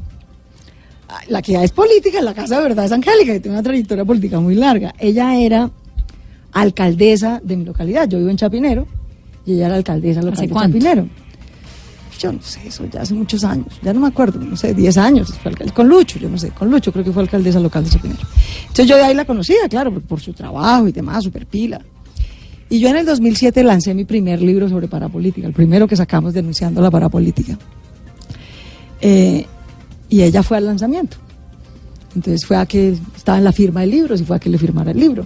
la 1.28 1.40
que 1.40 1.52
ya 1.52 1.62
es 1.62 1.70
política, 1.70 2.20
la 2.20 2.34
Casa 2.34 2.56
de 2.56 2.62
Verdad 2.62 2.86
es 2.86 2.92
Angélica, 2.92 3.32
que 3.34 3.40
tiene 3.40 3.56
una 3.56 3.62
trayectoria 3.62 4.04
política 4.04 4.40
muy 4.40 4.56
larga. 4.56 4.92
Ella 4.98 5.36
era 5.36 5.70
alcaldesa 6.52 7.40
de 7.44 7.56
mi 7.56 7.64
localidad. 7.64 8.08
Yo 8.08 8.18
vivo 8.18 8.30
en 8.30 8.36
Chapinero 8.36 8.88
y 9.46 9.52
ella 9.52 9.66
era 9.66 9.76
alcaldesa 9.76 10.20
local 10.20 10.34
¿Hace 10.34 10.48
de? 10.48 10.54
Chapinero. 10.54 11.08
Yo 12.18 12.32
no 12.32 12.42
sé, 12.42 12.60
eso 12.66 12.84
ya 12.92 13.02
hace 13.02 13.14
muchos 13.14 13.44
años, 13.44 13.66
ya 13.82 13.92
no 13.92 14.00
me 14.00 14.08
acuerdo, 14.08 14.40
no 14.40 14.56
sé, 14.56 14.74
10 14.74 14.96
años, 14.98 15.32
fue 15.40 15.52
alcal- 15.52 15.72
con 15.72 15.88
Lucho, 15.88 16.18
yo 16.18 16.28
no 16.28 16.36
sé, 16.36 16.50
con 16.50 16.68
Lucho 16.70 16.92
creo 16.92 17.04
que 17.04 17.12
fue 17.12 17.22
alcaldesa 17.22 17.60
local 17.60 17.84
de 17.84 17.90
Chapinero. 17.90 18.20
Entonces 18.62 18.86
yo 18.86 18.96
de 18.96 19.04
ahí 19.04 19.14
la 19.14 19.24
conocía, 19.24 19.68
claro, 19.70 19.92
por, 20.00 20.20
su 20.20 20.32
trabajo 20.32 20.88
y 20.88 20.92
demás, 20.92 21.22
super 21.24 21.46
pila. 21.46 21.80
Y 22.70 22.80
yo 22.80 22.88
en 22.88 22.96
el 22.96 23.06
2007 23.06 23.62
lancé 23.62 23.94
mi 23.94 24.04
primer 24.04 24.42
libro 24.42 24.68
sobre 24.68 24.88
parapolítica, 24.88 25.46
el 25.46 25.52
primero 25.54 25.86
que 25.86 25.96
sacamos 25.96 26.34
denunciando 26.34 26.80
la 26.82 26.90
parapolítica. 26.90 27.56
Eh, 29.00 29.46
y 30.08 30.22
ella 30.22 30.42
fue 30.42 30.56
al 30.56 30.66
lanzamiento. 30.66 31.16
Entonces 32.14 32.44
fue 32.44 32.56
a 32.56 32.66
que 32.66 32.96
estaba 33.16 33.38
en 33.38 33.44
la 33.44 33.52
firma 33.52 33.82
del 33.82 33.90
libro, 33.90 34.14
y 34.14 34.18
fue 34.18 34.36
a 34.36 34.40
que 34.40 34.50
le 34.50 34.58
firmara 34.58 34.90
el 34.90 34.98
libro. 34.98 35.24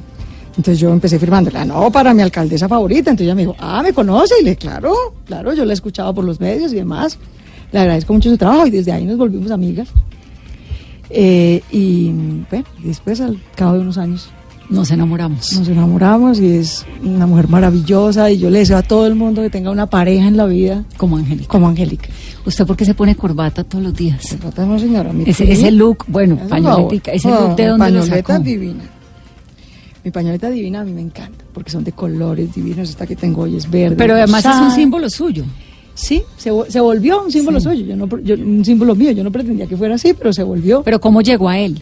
Entonces 0.57 0.79
yo 0.79 0.93
empecé 0.93 1.19
firmándole, 1.19 1.59
"Ah, 1.59 1.65
no, 1.65 1.91
para 1.91 2.13
mi 2.13 2.21
alcaldesa 2.23 2.69
favorita. 2.69 3.11
Entonces 3.11 3.25
ella 3.27 3.35
me 3.35 3.43
dijo, 3.43 3.57
ah, 3.59 3.83
¿me 3.83 3.93
conoce? 3.93 4.35
Y 4.41 4.45
le 4.45 4.57
claro, 4.57 4.93
claro, 5.25 5.55
yo 5.55 5.65
la 5.65 5.73
he 5.73 5.75
escuchado 5.75 6.15
por 6.15 6.25
los 6.25 6.41
medios 6.41 6.73
y 6.73 6.77
demás. 6.77 7.19
Le 7.73 7.79
agradezco 7.79 8.13
mucho 8.13 8.29
su 8.31 8.37
trabajo 8.37 8.67
y 8.67 8.71
desde 8.71 8.93
ahí 8.93 9.05
nos 9.07 9.17
volvimos 9.17 9.51
amigas. 9.51 9.89
Eh, 11.11 11.63
y 11.71 12.11
bueno, 12.51 12.65
después 12.83 13.21
al 13.21 13.39
cabo 13.55 13.75
de 13.75 13.81
unos 13.81 13.99
años 13.99 14.31
Nos 14.71 14.91
enamoramos. 14.91 15.53
nos 15.59 15.69
enamoramos 15.69 16.41
y 16.41 16.47
es 16.57 16.87
una 17.05 17.27
mujer 17.27 17.49
maravillosa 17.49 18.31
y 18.31 18.39
yo 18.39 18.49
le 18.49 18.61
deseo 18.61 18.79
a 18.79 18.83
todo 18.83 19.07
el 19.07 19.15
mundo 19.15 19.43
que 19.43 19.51
tenga 19.51 19.71
una 19.71 19.87
pareja 19.89 20.27
en 20.29 20.37
la 20.39 20.47
vida 20.47 20.85
Como 20.97 21.19
Angélica. 21.19 21.49
como 21.49 21.69
Angélica. 21.69 22.09
¿Usted 22.47 22.67
por 22.67 22.77
qué 22.77 22.85
se 22.87 22.95
pone 22.95 23.15
corbata 23.15 23.63
todos 23.65 23.85
los 23.85 23.95
días? 23.95 24.37
Trata 24.41 24.65
no, 24.65 24.79
señora. 24.79 25.13
mi 25.13 25.25
Ese, 25.27 25.71
look, 25.71 26.05
bueno, 26.09 26.39
favor. 26.49 26.95
ese 26.95 27.29
look 27.29 27.57
de 27.57 27.63
mi 27.65 27.69
dónde 27.69 27.91
lo 27.91 28.03
sacó. 28.07 28.39
divina. 28.39 28.85
Mi 30.05 30.11
pañoleta 30.11 30.51
divina 30.51 30.81
a 30.81 30.85
mí 30.85 30.93
me 30.93 31.01
encanta 31.01 31.45
porque 31.53 31.71
son 31.71 31.85
de 31.85 31.93
colores 31.93 32.53
divinos. 32.55 32.91
Esta 32.91 33.07
que 33.07 33.15
tengo 33.17 33.43
hoy 33.43 33.57
es 33.57 33.71
verde. 33.71 33.97
Pero 33.97 34.15
además 34.15 34.45
es 34.45 34.57
un 34.57 34.71
símbolo 34.73 35.09
suyo. 35.09 35.45
Sí, 35.95 36.23
se, 36.37 36.51
se 36.69 36.81
volvió 36.81 37.23
un 37.23 37.31
símbolo 37.31 37.61
Sí. 37.61 37.65
suyo. 37.69 37.85
Yo 37.87 37.97
no, 37.97 38.09
yo- 38.21 38.35
un 38.35 38.65
símbolo 38.65 38.95
mío. 38.97 39.13
Yo 39.13 39.23
no 39.23 39.31
pretendía 39.31 39.67
que 39.67 39.77
fuera 39.77 39.95
así, 39.95 40.13
pero 40.15 40.33
se 40.33 40.43
volvió. 40.43 40.83
Pero 40.83 41.01
¿cómo 41.01 41.21
llegó 41.21 41.49
a 41.49 41.59
él? 41.59 41.79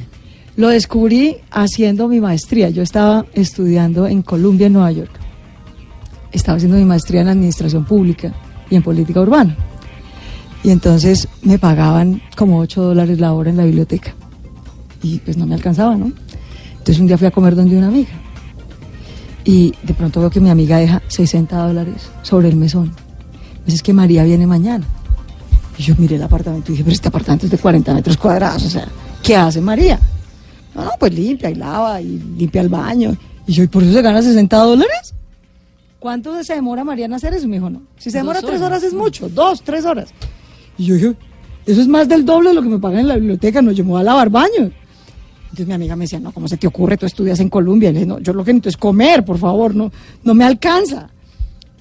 Lo 0.57 0.69
descubrí 0.69 1.37
haciendo 1.51 2.09
mi 2.09 2.21
maestría. 2.21 2.69
Yo 2.71 2.83
estaba 2.83 3.25
estudiando 3.33 4.07
en 4.07 4.21
Columbia, 4.23 4.67
en 4.67 4.75
Nueva 4.75 4.93
York. 4.93 5.13
Estaba 6.33 6.57
haciendo 6.57 6.77
mi 6.77 6.85
maestría 6.85 7.23
en 7.23 7.29
administración 7.29 7.85
pública 7.85 8.35
y 8.69 8.77
en 8.77 8.83
política 8.83 9.21
urbana. 9.21 9.57
Y 10.63 10.71
entonces 10.71 11.27
me 11.43 11.59
pagaban 11.59 12.21
como 12.37 12.59
8 12.59 12.83
dólares 12.83 13.19
la 13.19 13.33
hora 13.33 13.49
en 13.51 13.57
la 13.57 13.65
biblioteca. 13.65 14.13
Y 15.03 15.19
pues 15.21 15.37
no 15.39 15.47
me 15.47 15.55
alcanzaba, 15.55 15.97
¿no? 15.97 16.13
Entonces 16.81 16.99
un 16.99 17.07
día 17.07 17.19
fui 17.19 17.27
a 17.27 17.31
comer 17.31 17.55
donde 17.55 17.77
una 17.77 17.89
amiga. 17.89 18.11
Y 19.45 19.75
de 19.83 19.93
pronto 19.93 20.21
veo 20.21 20.31
que 20.31 20.41
mi 20.41 20.49
amiga 20.49 20.79
deja 20.79 21.03
60 21.09 21.57
dólares 21.57 22.11
sobre 22.23 22.49
el 22.49 22.57
mesón. 22.57 22.87
Me 22.87 23.67
dice, 23.67 23.77
es 23.77 23.83
que 23.83 23.93
María 23.93 24.25
viene 24.25 24.47
mañana. 24.47 24.87
Y 25.77 25.83
yo 25.83 25.95
miré 25.99 26.17
el 26.17 26.23
apartamento 26.23 26.71
y 26.71 26.73
dije, 26.73 26.85
pero 26.85 26.95
este 26.95 27.09
apartamento 27.09 27.47
es 27.47 27.53
de 27.53 27.59
40 27.59 27.95
metros 27.95 28.17
cuadrados. 28.17 28.65
O 28.65 28.71
sea, 28.71 28.89
¿qué 29.23 29.37
hace 29.37 29.61
María? 29.61 30.01
No, 30.75 30.85
no, 30.85 30.91
pues 30.99 31.13
limpia 31.13 31.51
y 31.51 31.55
lava 31.55 32.01
y 32.01 32.19
limpia 32.19 32.63
el 32.63 32.71
baño. 32.71 33.15
Y 33.47 33.53
yo, 33.53 33.63
¿y 33.63 33.67
por 33.67 33.83
eso 33.83 33.93
se 33.93 34.03
gana 34.03 34.23
60 34.23 34.57
dólares? 34.57 35.15
¿Cuánto 35.99 36.43
se 36.43 36.55
demora 36.55 36.83
María 36.83 37.05
en 37.05 37.13
hacer 37.13 37.35
eso? 37.35 37.47
Me 37.47 37.57
dijo, 37.57 37.69
no. 37.69 37.83
Si 37.99 38.11
se 38.11 38.19
demora 38.19 38.41
tres 38.41 38.61
horas. 38.61 38.63
horas 38.63 38.83
es 38.85 38.95
mucho, 38.95 39.29
dos, 39.29 39.63
tres 39.63 39.85
horas. 39.85 40.15
Y 40.79 40.87
yo 40.87 40.95
dije, 40.95 41.15
eso 41.67 41.81
es 41.81 41.89
más 41.89 42.09
del 42.09 42.25
doble 42.25 42.49
de 42.49 42.55
lo 42.55 42.63
que 42.63 42.69
me 42.69 42.79
pagan 42.79 43.01
en 43.01 43.09
la 43.09 43.17
biblioteca, 43.17 43.61
no, 43.61 43.71
yo 43.71 43.85
me 43.85 43.91
voy 43.91 44.01
a 44.01 44.05
lavar 44.05 44.31
baño. 44.31 44.71
Entonces 45.51 45.67
mi 45.67 45.75
amiga 45.75 45.97
me 45.97 46.05
decía, 46.05 46.21
no, 46.21 46.33
¿cómo 46.33 46.49
se 46.49 46.57
te 46.57 46.67
ocurre? 46.67 46.97
Tú 46.97 47.07
estudias 47.07 47.41
en 47.41 47.49
Colombia. 47.49 47.91
Y 47.91 47.93
le 47.93 47.99
dije, 48.01 48.07
no, 48.07 48.19
yo 48.21 48.33
lo 48.33 48.45
que 48.45 48.53
necesito 48.53 48.69
es 48.69 48.77
comer, 48.77 49.25
por 49.25 49.39
favor, 49.39 49.75
no, 49.75 49.91
no 50.23 50.35
me 50.35 50.45
alcanza. 50.45 51.11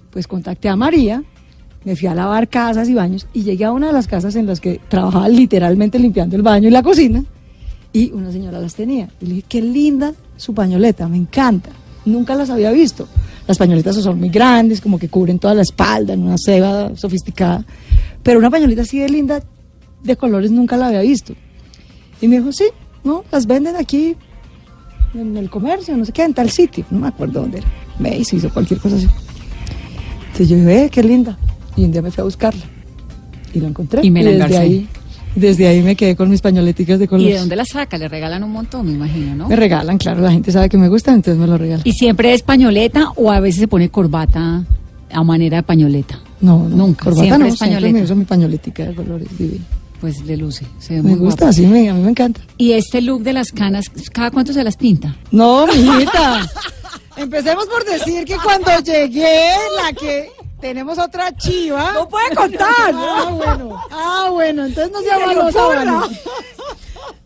Pues 0.09 0.27
contacté 0.27 0.69
a 0.69 0.75
María, 0.75 1.23
me 1.83 1.95
fui 1.95 2.07
a 2.07 2.15
lavar 2.15 2.49
casas 2.49 2.89
y 2.89 2.93
baños 2.95 3.27
y 3.33 3.43
llegué 3.43 3.65
a 3.65 3.71
una 3.71 3.87
de 3.87 3.93
las 3.93 4.07
casas 4.07 4.35
en 4.35 4.47
las 4.47 4.59
que 4.59 4.81
trabajaba 4.89 5.29
literalmente 5.29 5.99
limpiando 5.99 6.35
el 6.35 6.41
baño 6.41 6.67
y 6.67 6.71
la 6.71 6.83
cocina 6.83 7.23
y 7.93 8.11
una 8.11 8.31
señora 8.31 8.59
las 8.59 8.75
tenía. 8.75 9.09
Y 9.21 9.25
le 9.25 9.33
dije, 9.35 9.45
qué 9.47 9.61
linda 9.61 10.13
su 10.37 10.53
pañoleta, 10.53 11.07
me 11.07 11.17
encanta. 11.17 11.69
Nunca 12.05 12.35
las 12.35 12.49
había 12.49 12.71
visto. 12.71 13.07
Las 13.47 13.57
pañoletas 13.57 13.95
son 13.95 14.19
muy 14.19 14.29
grandes, 14.29 14.81
como 14.81 14.99
que 14.99 15.09
cubren 15.09 15.39
toda 15.39 15.53
la 15.53 15.63
espalda, 15.63 16.13
en 16.13 16.23
una 16.23 16.37
seda 16.37 16.95
sofisticada. 16.95 17.65
Pero 18.21 18.39
una 18.39 18.49
pañoleta 18.49 18.83
así 18.83 18.99
de 18.99 19.09
linda, 19.09 19.41
de 20.03 20.15
colores, 20.15 20.51
nunca 20.51 20.77
la 20.77 20.87
había 20.87 21.01
visto. 21.01 21.33
Y 22.21 22.27
me 22.27 22.37
dijo, 22.37 22.51
sí, 22.51 22.65
¿no? 23.03 23.23
Las 23.31 23.45
venden 23.45 23.75
aquí 23.75 24.15
en 25.13 25.37
el 25.37 25.49
comercio, 25.49 25.95
no 25.97 26.05
sé 26.05 26.11
qué, 26.11 26.23
en 26.23 26.33
tal 26.33 26.49
sitio. 26.49 26.85
No 26.91 26.99
me 26.99 27.07
acuerdo 27.07 27.41
dónde 27.41 27.59
era. 27.59 27.67
Macy's 27.99 28.43
o 28.45 28.49
cualquier 28.49 28.79
cosa 28.79 28.95
así. 28.95 29.07
Entonces 30.27 30.49
yo 30.49 30.55
dije, 30.57 30.85
eh, 30.85 30.89
qué 30.89 31.03
linda. 31.03 31.37
Y 31.75 31.83
un 31.85 31.91
día 31.91 32.01
me 32.01 32.11
fui 32.11 32.21
a 32.21 32.25
buscarla. 32.25 32.61
Y 33.53 33.59
la 33.59 33.67
encontré. 33.69 34.05
Y 34.05 34.11
me 34.11 34.21
la 34.23 34.29
desde 34.31 34.43
engarcé. 34.45 34.57
ahí, 34.57 34.87
desde 35.35 35.67
ahí 35.67 35.81
me 35.81 35.95
quedé 35.95 36.15
con 36.15 36.29
mis 36.29 36.41
pañoleticas 36.41 36.99
de 36.99 37.07
color. 37.07 37.27
¿Y 37.27 37.33
de 37.33 37.39
dónde 37.39 37.55
la 37.55 37.65
saca? 37.65 37.97
Le 37.97 38.07
regalan 38.07 38.43
un 38.43 38.51
montón, 38.51 38.85
me 38.85 38.93
imagino, 38.93 39.35
¿no? 39.35 39.49
Me 39.49 39.55
regalan, 39.55 39.97
claro, 39.97 40.21
la 40.21 40.31
gente 40.31 40.51
sabe 40.51 40.69
que 40.69 40.77
me 40.77 40.87
gustan, 40.87 41.15
entonces 41.15 41.39
me 41.39 41.47
lo 41.47 41.57
regalan. 41.57 41.81
¿Y 41.85 41.93
siempre 41.93 42.33
es 42.33 42.41
pañoleta 42.43 43.11
o 43.15 43.31
a 43.31 43.39
veces 43.39 43.61
se 43.61 43.67
pone 43.67 43.89
corbata 43.89 44.63
a 45.11 45.23
manera 45.23 45.57
de 45.57 45.63
pañoleta? 45.63 46.19
No, 46.41 46.69
no, 46.69 46.75
Nunca, 46.75 47.05
corbata 47.05 47.21
siempre 47.23 47.39
no, 47.39 47.45
es 47.53 47.57
siempre 47.57 47.75
pañoleta. 47.75 47.97
me 47.97 48.03
uso 48.03 48.15
mi 48.15 48.25
pañoletica 48.25 48.85
de 48.85 48.95
colores. 48.95 49.27
Pues 50.01 50.21
le 50.21 50.37
luce, 50.37 50.65
se 50.79 50.93
ve 50.95 51.01
Me 51.01 51.09
muy 51.11 51.19
gusta, 51.19 51.45
guapa. 51.45 51.53
sí, 51.53 51.65
me- 51.65 51.89
a 51.89 51.93
mí 51.93 52.01
me 52.01 52.09
encanta. 52.11 52.39
¿Y 52.57 52.71
este 52.73 53.01
look 53.01 53.21
de 53.23 53.33
las 53.33 53.51
canas, 53.51 53.87
cada 54.13 54.31
cuánto 54.31 54.53
se 54.53 54.63
las 54.63 54.77
pinta? 54.77 55.15
No, 55.31 55.67
mijita. 55.67 56.49
Empecemos 57.17 57.65
por 57.67 57.83
decir 57.83 58.23
que 58.23 58.37
cuando 58.37 58.71
llegué, 58.79 59.51
la 59.83 59.91
que 59.91 60.31
tenemos 60.61 60.97
otra 60.97 61.35
chiva. 61.35 61.91
No 61.93 62.07
puede 62.07 62.33
contar. 62.33 62.93
Ah, 62.93 63.29
bueno. 63.29 63.77
Ah, 63.91 64.29
bueno, 64.31 64.65
entonces 64.65 64.91
no 64.93 64.99
se 65.01 65.05
llama 65.07 65.33
Vanessa. 65.33 66.09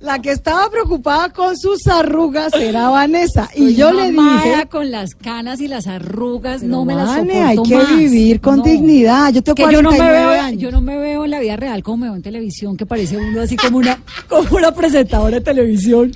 La 0.03 0.19
que 0.19 0.31
estaba 0.31 0.69
preocupada 0.69 1.29
con 1.29 1.57
sus 1.57 1.87
arrugas 1.87 2.53
era 2.55 2.89
Vanessa. 2.89 3.49
Y 3.55 3.73
yo 3.73 3.93
le 3.93 4.11
dije. 4.11 4.67
con 4.69 4.91
las 4.91 5.15
canas 5.15 5.61
y 5.61 5.69
las 5.69 5.87
arrugas, 5.87 6.59
"Pero, 6.59 6.71
no 6.71 6.83
me 6.83 6.93
las 6.93 7.09
soporto 7.15 7.43
hay 7.45 7.57
que 7.63 7.75
más". 7.77 7.97
vivir 7.97 8.41
con 8.41 8.57
No. 8.57 8.63
dignidad. 8.63 9.31
Yo 9.31 9.41
tengo 9.41 9.55
que 9.55 9.61
yo 9.73 9.81
no 9.81 9.91
me 9.91 9.97
49 9.97 10.19
veo, 10.35 10.41
años. 10.41 10.61
yo 10.61 10.71
no 10.71 10.81
me 10.81 10.97
veo 10.97 11.23
en 11.23 11.31
la 11.31 11.39
vida 11.39 11.55
real 11.55 11.81
como 11.83 11.97
me 11.99 12.07
veo 12.07 12.15
en 12.17 12.21
televisión, 12.21 12.75
que 12.75 12.85
parece 12.85 13.15
uno 13.17 13.39
así 13.39 13.55
como 13.55 13.77
una, 13.77 13.97
como 14.27 14.57
una 14.57 14.73
presentadora 14.73 15.37
de 15.37 15.41
televisión. 15.41 16.11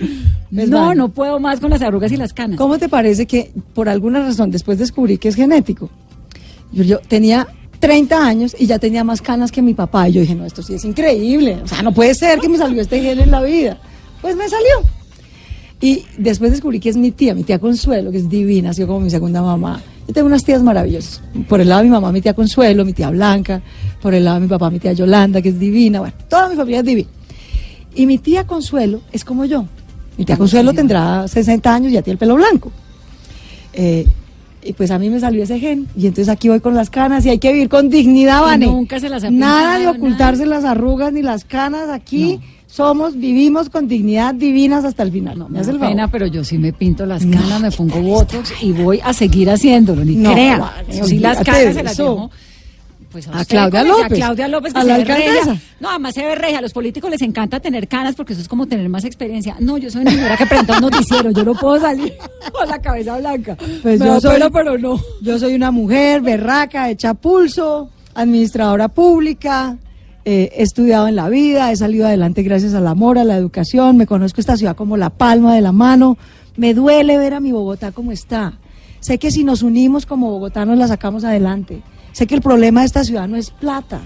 Pues 0.54 0.70
no, 0.70 0.94
no 0.94 1.08
puedo 1.10 1.40
más 1.40 1.62
con 1.62 1.70
las 1.70 1.82
arrugas 1.82 2.12
y 2.12 2.18
las 2.18 2.34
canas. 2.34 2.58
¿Cómo 2.58 2.78
te 2.78 2.90
parece 2.90 3.26
que 3.26 3.52
por 3.74 3.88
alguna 3.88 4.20
razón 4.20 4.52
después 4.52 4.78
descubrí 4.80 5.18
que 5.18 5.30
es 5.30 5.36
genético? 5.36 5.90
Yo, 6.74 6.84
yo 6.84 7.00
tenía 7.00 7.48
30 7.80 8.26
años 8.26 8.56
y 8.58 8.66
ya 8.66 8.80
tenía 8.80 9.04
más 9.04 9.22
canas 9.22 9.52
que 9.52 9.62
mi 9.62 9.74
papá. 9.74 10.10
Y 10.10 10.14
yo 10.14 10.22
dije, 10.22 10.36
no, 10.36 10.46
esto 10.46 10.62
sí 10.62 10.74
es 10.74 10.86
increíble. 10.86 11.60
O 11.64 11.68
sea, 11.68 11.82
no 11.82 11.94
puede 11.94 12.14
ser 12.14 12.40
que 12.40 12.50
me 12.50 12.58
salió 12.58 12.82
este 12.82 13.02
gen 13.02 13.20
en 13.20 13.32
la 13.32 13.42
vida. 13.42 13.78
Pues 14.22 14.36
me 14.36 14.48
salió. 14.50 14.84
Y 15.80 16.06
después 16.18 16.52
descubrí 16.52 16.80
que 16.80 16.90
es 16.90 16.98
mi 16.98 17.12
tía, 17.12 17.36
mi 17.36 17.44
tía 17.44 17.60
Consuelo, 17.60 18.12
que 18.12 18.18
es 18.18 18.30
divina, 18.30 18.72
ha 18.72 18.74
sido 18.74 18.88
como 18.88 19.02
mi 19.02 19.10
segunda 19.10 19.42
mamá. 19.42 19.82
Yo 20.08 20.14
tengo 20.14 20.28
unas 20.28 20.44
tías 20.44 20.64
maravillosas. 20.64 21.22
Por 21.48 21.62
el 21.62 21.70
lado 21.70 21.82
de 21.82 21.88
mi 21.88 21.92
mamá, 21.92 22.12
mi 22.12 22.22
tía 22.22 22.34
Consuelo, 22.34 22.84
mi 22.84 22.94
tía 22.94 23.10
Blanca. 23.12 23.62
Por 24.02 24.14
el 24.14 24.24
lado 24.24 24.36
de 24.36 24.42
mi 24.42 24.48
papá, 24.48 24.70
mi 24.72 24.80
tía 24.80 24.94
Yolanda, 24.94 25.42
que 25.42 25.50
es 25.50 25.60
divina. 25.60 26.00
Bueno, 26.00 26.16
toda 26.28 26.50
mi 26.50 26.56
familia 26.56 26.80
es 26.80 26.86
divina. 26.86 27.10
Y 27.94 28.06
mi 28.06 28.18
tía 28.18 28.48
Consuelo 28.48 29.02
es 29.12 29.24
como 29.24 29.46
yo. 29.46 29.66
Mi 30.18 30.26
tía 30.26 30.38
Consuelo 30.38 30.74
tendrá 30.74 31.28
60 31.28 31.74
años 31.74 31.92
y 31.92 31.96
ya 31.96 32.02
tiene 32.02 32.14
el 32.14 32.18
pelo 32.18 32.36
blanco. 32.36 32.72
Eh, 33.74 34.08
y 34.68 34.74
pues 34.74 34.92
a 34.92 35.00
mí 35.00 35.10
me 35.10 35.20
salió 35.20 35.44
ese 35.44 35.60
gen. 35.60 35.88
Y 35.96 36.08
entonces 36.08 36.30
aquí 36.30 36.50
voy 36.50 36.60
con 36.60 36.76
las 36.76 36.90
canas 36.90 37.26
y 37.26 37.30
hay 37.30 37.40
que 37.40 37.52
vivir 37.54 37.70
con 37.70 37.90
dignidad, 37.90 38.42
Vane. 38.42 38.66
nunca 38.68 39.00
se 39.00 39.10
las 39.10 39.24
Nada 39.32 39.80
de 39.80 39.88
ocultarse 39.88 40.46
las 40.46 40.66
arrugas 40.66 41.14
ni 41.14 41.22
las 41.22 41.46
canas. 41.46 41.90
Aquí 41.90 42.40
somos, 42.68 43.18
vivimos 43.18 43.70
con 43.70 43.88
dignidad 43.88 44.36
divinas 44.36 44.84
hasta 44.84 45.04
el 45.04 45.12
final. 45.12 45.40
No, 45.40 45.50
¿Me 45.50 45.60
hace 45.60 45.72
el 45.72 45.78
favor? 45.78 45.94
pena, 45.94 46.12
pero 46.12 46.28
yo 46.28 46.44
sí 46.44 46.58
me 46.58 46.74
pinto 46.74 47.06
las 47.06 47.26
canas, 47.26 47.62
me 47.62 47.72
pongo 47.72 48.00
botox 48.02 48.54
y 48.62 48.74
voy 48.74 49.00
a 49.04 49.14
seguir 49.14 49.50
haciéndolo, 49.50 50.04
ni 50.04 50.16
No, 50.16 50.34
crea. 50.34 50.74
Eso 50.88 51.06
sí, 51.06 51.20
las 51.20 51.44
canas 51.44 51.74
se 51.74 51.84
las 51.84 51.94
eso. 51.94 52.30
Pues 53.26 53.36
A 53.36 53.42
usted, 53.42 53.56
Claudia 53.56 53.80
cómese 53.82 53.98
López. 54.04 54.12
A 54.12 54.16
Claudia 54.16 54.48
López, 54.48 54.74
que 54.74 54.80
A 54.80 54.82
se 54.84 54.88
la 54.88 54.98
ve 54.98 55.04
regia. 55.06 55.62
No, 55.80 55.90
además 55.90 56.14
se 56.14 56.26
ve 56.26 56.36
regia. 56.36 56.60
A 56.60 56.62
los 56.62 56.74
políticos 56.74 57.10
les 57.10 57.22
encanta 57.22 57.60
tener 57.60 57.88
canas 57.88 58.16
porque 58.16 58.34
eso 58.34 58.42
es 58.42 58.48
como 58.48 58.68
tener 58.68 58.88
más 58.90 59.06
experiencia. 59.06 59.56
No, 59.60 59.78
yo 59.78 59.90
soy 59.90 60.02
una 60.02 60.12
señora 60.12 60.38
que 60.38 60.46
presenta 60.46 60.76
un 60.76 60.82
noticiero. 60.82 61.32
Yo 61.32 61.44
no 61.44 61.54
puedo 61.56 61.80
salir 61.80 62.14
con 62.54 62.68
la 62.68 62.80
cabeza 62.80 63.18
blanca. 63.18 63.58
Pues 63.82 64.00
Me 64.00 64.06
yo 64.06 64.22
soy- 64.22 64.34
pena, 64.36 64.50
pero 64.52 64.78
no. 64.78 65.00
Yo 65.22 65.40
soy 65.40 65.56
una 65.56 65.72
mujer 65.72 66.22
berraca, 66.22 66.90
hecha 66.90 67.14
pulso, 67.16 67.90
administradora 68.14 68.88
pública, 68.90 69.78
eh, 70.26 70.52
he 70.56 70.64
estudiado 70.64 71.08
en 71.08 71.16
la 71.16 71.30
vida, 71.30 71.72
he 71.72 71.76
salido 71.76 72.06
adelante 72.06 72.44
gracias 72.44 72.74
al 72.74 72.86
amor, 72.88 73.18
a 73.18 73.24
la 73.24 73.38
educación, 73.38 73.96
me 73.98 74.06
conozco 74.06 74.42
esta 74.42 74.58
ciudad 74.58 74.76
como 74.76 74.98
la 74.98 75.10
palma 75.10 75.56
de 75.56 75.62
la 75.62 75.72
mano, 75.72 76.18
me 76.58 76.74
duele 76.74 77.18
ver 77.18 77.34
a 77.34 77.40
mi 77.40 77.52
Bogotá 77.52 77.92
como 77.92 78.12
está. 78.12 78.54
Sé 79.00 79.20
que 79.20 79.32
si 79.32 79.44
nos 79.44 79.62
unimos 79.62 80.06
como 80.06 80.30
bogotanos 80.32 80.78
la 80.78 80.88
sacamos 80.88 81.24
adelante. 81.24 81.82
Sé 82.18 82.26
que 82.26 82.34
el 82.34 82.42
problema 82.42 82.80
de 82.80 82.88
esta 82.88 83.04
ciudad 83.04 83.28
no 83.28 83.38
es 83.38 83.52
plata, 83.52 84.02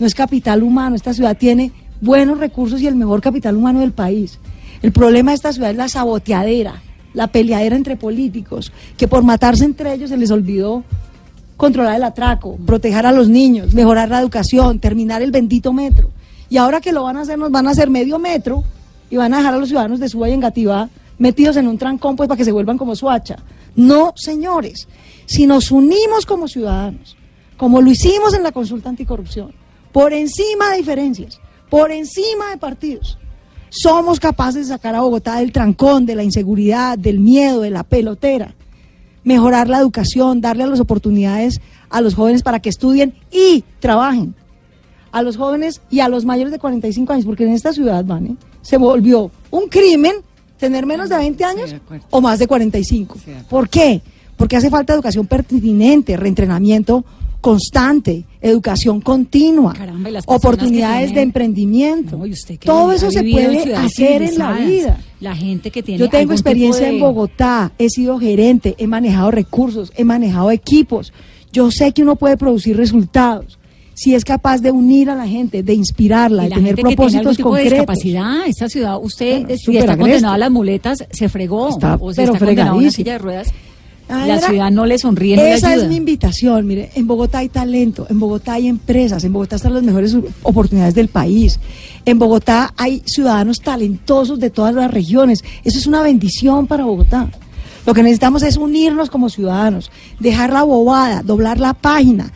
no 0.00 0.04
es 0.04 0.16
capital 0.16 0.64
humano, 0.64 0.96
esta 0.96 1.14
ciudad 1.14 1.36
tiene 1.36 1.70
buenos 2.00 2.38
recursos 2.38 2.80
y 2.80 2.88
el 2.88 2.96
mejor 2.96 3.20
capital 3.20 3.56
humano 3.56 3.78
del 3.78 3.92
país. 3.92 4.40
El 4.82 4.90
problema 4.90 5.30
de 5.30 5.36
esta 5.36 5.52
ciudad 5.52 5.70
es 5.70 5.76
la 5.76 5.88
saboteadera, 5.88 6.82
la 7.14 7.28
peleadera 7.28 7.76
entre 7.76 7.96
políticos, 7.96 8.72
que 8.96 9.06
por 9.06 9.22
matarse 9.22 9.64
entre 9.64 9.94
ellos 9.94 10.10
se 10.10 10.16
les 10.16 10.32
olvidó 10.32 10.82
controlar 11.56 11.94
el 11.94 12.02
atraco, 12.02 12.56
proteger 12.66 13.06
a 13.06 13.12
los 13.12 13.28
niños, 13.28 13.74
mejorar 13.74 14.08
la 14.08 14.18
educación, 14.18 14.80
terminar 14.80 15.22
el 15.22 15.30
bendito 15.30 15.72
metro. 15.72 16.10
Y 16.50 16.56
ahora 16.56 16.80
que 16.80 16.90
lo 16.90 17.04
van 17.04 17.16
a 17.16 17.20
hacer, 17.20 17.38
nos 17.38 17.52
van 17.52 17.68
a 17.68 17.70
hacer 17.70 17.90
medio 17.90 18.18
metro 18.18 18.64
y 19.08 19.18
van 19.18 19.34
a 19.34 19.36
dejar 19.36 19.54
a 19.54 19.58
los 19.58 19.68
ciudadanos 19.68 20.00
de 20.00 20.08
Suba 20.08 20.28
y 20.28 20.32
Engativá 20.32 20.88
metidos 21.16 21.56
en 21.56 21.68
un 21.68 21.78
trancón 21.78 22.16
pues 22.16 22.28
para 22.28 22.36
que 22.36 22.44
se 22.44 22.50
vuelvan 22.50 22.76
como 22.76 22.96
Suacha. 22.96 23.36
No, 23.76 24.14
señores, 24.16 24.88
si 25.26 25.46
nos 25.46 25.70
unimos 25.70 26.26
como 26.26 26.48
ciudadanos, 26.48 27.21
como 27.62 27.80
lo 27.80 27.92
hicimos 27.92 28.34
en 28.34 28.42
la 28.42 28.50
consulta 28.50 28.88
anticorrupción, 28.88 29.52
por 29.92 30.12
encima 30.12 30.70
de 30.70 30.78
diferencias, 30.78 31.38
por 31.70 31.92
encima 31.92 32.50
de 32.50 32.56
partidos, 32.56 33.18
somos 33.68 34.18
capaces 34.18 34.66
de 34.66 34.74
sacar 34.74 34.96
a 34.96 35.02
Bogotá 35.02 35.36
del 35.36 35.52
trancón, 35.52 36.04
de 36.04 36.16
la 36.16 36.24
inseguridad, 36.24 36.98
del 36.98 37.20
miedo, 37.20 37.60
de 37.60 37.70
la 37.70 37.84
pelotera, 37.84 38.56
mejorar 39.22 39.68
la 39.68 39.78
educación, 39.78 40.40
darle 40.40 40.66
las 40.66 40.80
oportunidades 40.80 41.60
a 41.88 42.00
los 42.00 42.16
jóvenes 42.16 42.42
para 42.42 42.58
que 42.58 42.68
estudien 42.68 43.14
y 43.30 43.62
trabajen. 43.78 44.34
A 45.12 45.22
los 45.22 45.36
jóvenes 45.36 45.82
y 45.88 46.00
a 46.00 46.08
los 46.08 46.24
mayores 46.24 46.50
de 46.50 46.58
45 46.58 47.12
años, 47.12 47.24
porque 47.24 47.44
en 47.44 47.52
esta 47.52 47.72
ciudad, 47.72 48.04
se 48.62 48.76
volvió 48.76 49.30
un 49.52 49.68
crimen 49.68 50.14
tener 50.58 50.84
menos 50.84 51.10
de 51.10 51.16
20 51.16 51.44
años 51.44 51.70
de 51.70 51.80
o 52.10 52.20
más 52.20 52.40
de 52.40 52.48
45. 52.48 53.18
Sí, 53.24 53.30
de. 53.30 53.44
¿Por 53.44 53.68
qué? 53.68 54.02
Porque 54.36 54.56
hace 54.56 54.68
falta 54.68 54.94
educación 54.94 55.28
pertinente, 55.28 56.16
reentrenamiento 56.16 57.04
constante, 57.42 58.24
educación 58.40 59.02
continua, 59.02 59.74
Caramba, 59.74 60.08
oportunidades 60.24 61.12
de 61.14 61.20
emprendimiento. 61.20 62.16
No, 62.16 62.24
usted 62.24 62.58
Todo 62.64 62.92
eso 62.92 63.10
se 63.10 63.22
puede 63.22 63.74
hacer 63.74 64.22
en 64.22 64.38
la 64.38 64.52
vida. 64.54 64.98
La 65.20 65.36
gente 65.36 65.70
que 65.70 65.82
tiene 65.82 65.98
Yo 65.98 66.08
tengo 66.08 66.32
experiencia 66.32 66.86
de- 66.86 66.94
en 66.94 67.00
Bogotá, 67.00 67.72
he 67.78 67.90
sido 67.90 68.18
gerente, 68.18 68.74
he 68.78 68.86
manejado 68.86 69.30
recursos, 69.30 69.92
he 69.96 70.04
manejado 70.04 70.50
equipos. 70.50 71.12
Yo 71.52 71.70
sé 71.70 71.92
que 71.92 72.02
uno 72.02 72.16
puede 72.16 72.36
producir 72.38 72.76
resultados 72.76 73.58
si 73.94 74.14
es 74.14 74.24
capaz 74.24 74.62
de 74.62 74.70
unir 74.70 75.10
a 75.10 75.14
la 75.14 75.28
gente, 75.28 75.62
de 75.62 75.74
inspirarla, 75.74 76.46
Y 76.46 76.48
de 76.48 76.54
tener 76.54 76.76
gente 76.76 76.82
que 76.82 76.86
tiene 76.86 76.96
propósitos 76.96 77.36
tipo 77.36 77.48
de 77.54 77.62
concretos. 77.64 77.78
discapacidad, 77.78 78.46
esta 78.46 78.68
ciudad, 78.70 78.98
usted 79.02 79.42
Bueno, 79.42 79.56
si 79.58 79.76
está 79.76 79.96
condenado 79.98 80.34
a 80.34 80.38
las 80.38 80.50
muletas, 80.50 81.04
se 81.10 81.28
fregó. 81.28 81.68
Está, 81.68 81.96
o 82.00 82.10
si 82.10 82.16
pero 82.16 82.32
está 82.32 82.46
condenado 82.46 82.70
a 82.72 82.78
una 82.78 82.90
silla 82.90 83.12
de 83.12 83.18
ruedas, 83.18 83.52
Ah, 84.08 84.26
la 84.26 84.36
era- 84.36 84.48
ciudad 84.48 84.70
no 84.70 84.84
le 84.84 84.98
sonríe, 84.98 85.36
no 85.36 85.42
le 85.42 85.54
Esa 85.54 85.68
ayuda. 85.70 85.84
es 85.84 85.88
mi 85.88 85.96
invitación. 85.96 86.66
Mire, 86.66 86.90
en 86.94 87.06
Bogotá 87.06 87.38
hay 87.38 87.48
talento, 87.48 88.06
en 88.10 88.20
Bogotá 88.20 88.54
hay 88.54 88.68
empresas, 88.68 89.24
en 89.24 89.32
Bogotá 89.32 89.56
están 89.56 89.72
las 89.74 89.82
mejores 89.82 90.16
oportunidades 90.42 90.94
del 90.94 91.08
país. 91.08 91.58
En 92.04 92.18
Bogotá 92.18 92.74
hay 92.76 93.02
ciudadanos 93.06 93.60
talentosos 93.60 94.38
de 94.40 94.50
todas 94.50 94.74
las 94.74 94.90
regiones. 94.90 95.42
Eso 95.64 95.78
es 95.78 95.86
una 95.86 96.02
bendición 96.02 96.66
para 96.66 96.84
Bogotá. 96.84 97.30
Lo 97.86 97.94
que 97.94 98.02
necesitamos 98.02 98.42
es 98.42 98.56
unirnos 98.58 99.10
como 99.10 99.28
ciudadanos, 99.28 99.90
dejar 100.20 100.52
la 100.52 100.62
bobada, 100.62 101.22
doblar 101.22 101.58
la 101.58 101.74
página. 101.74 102.30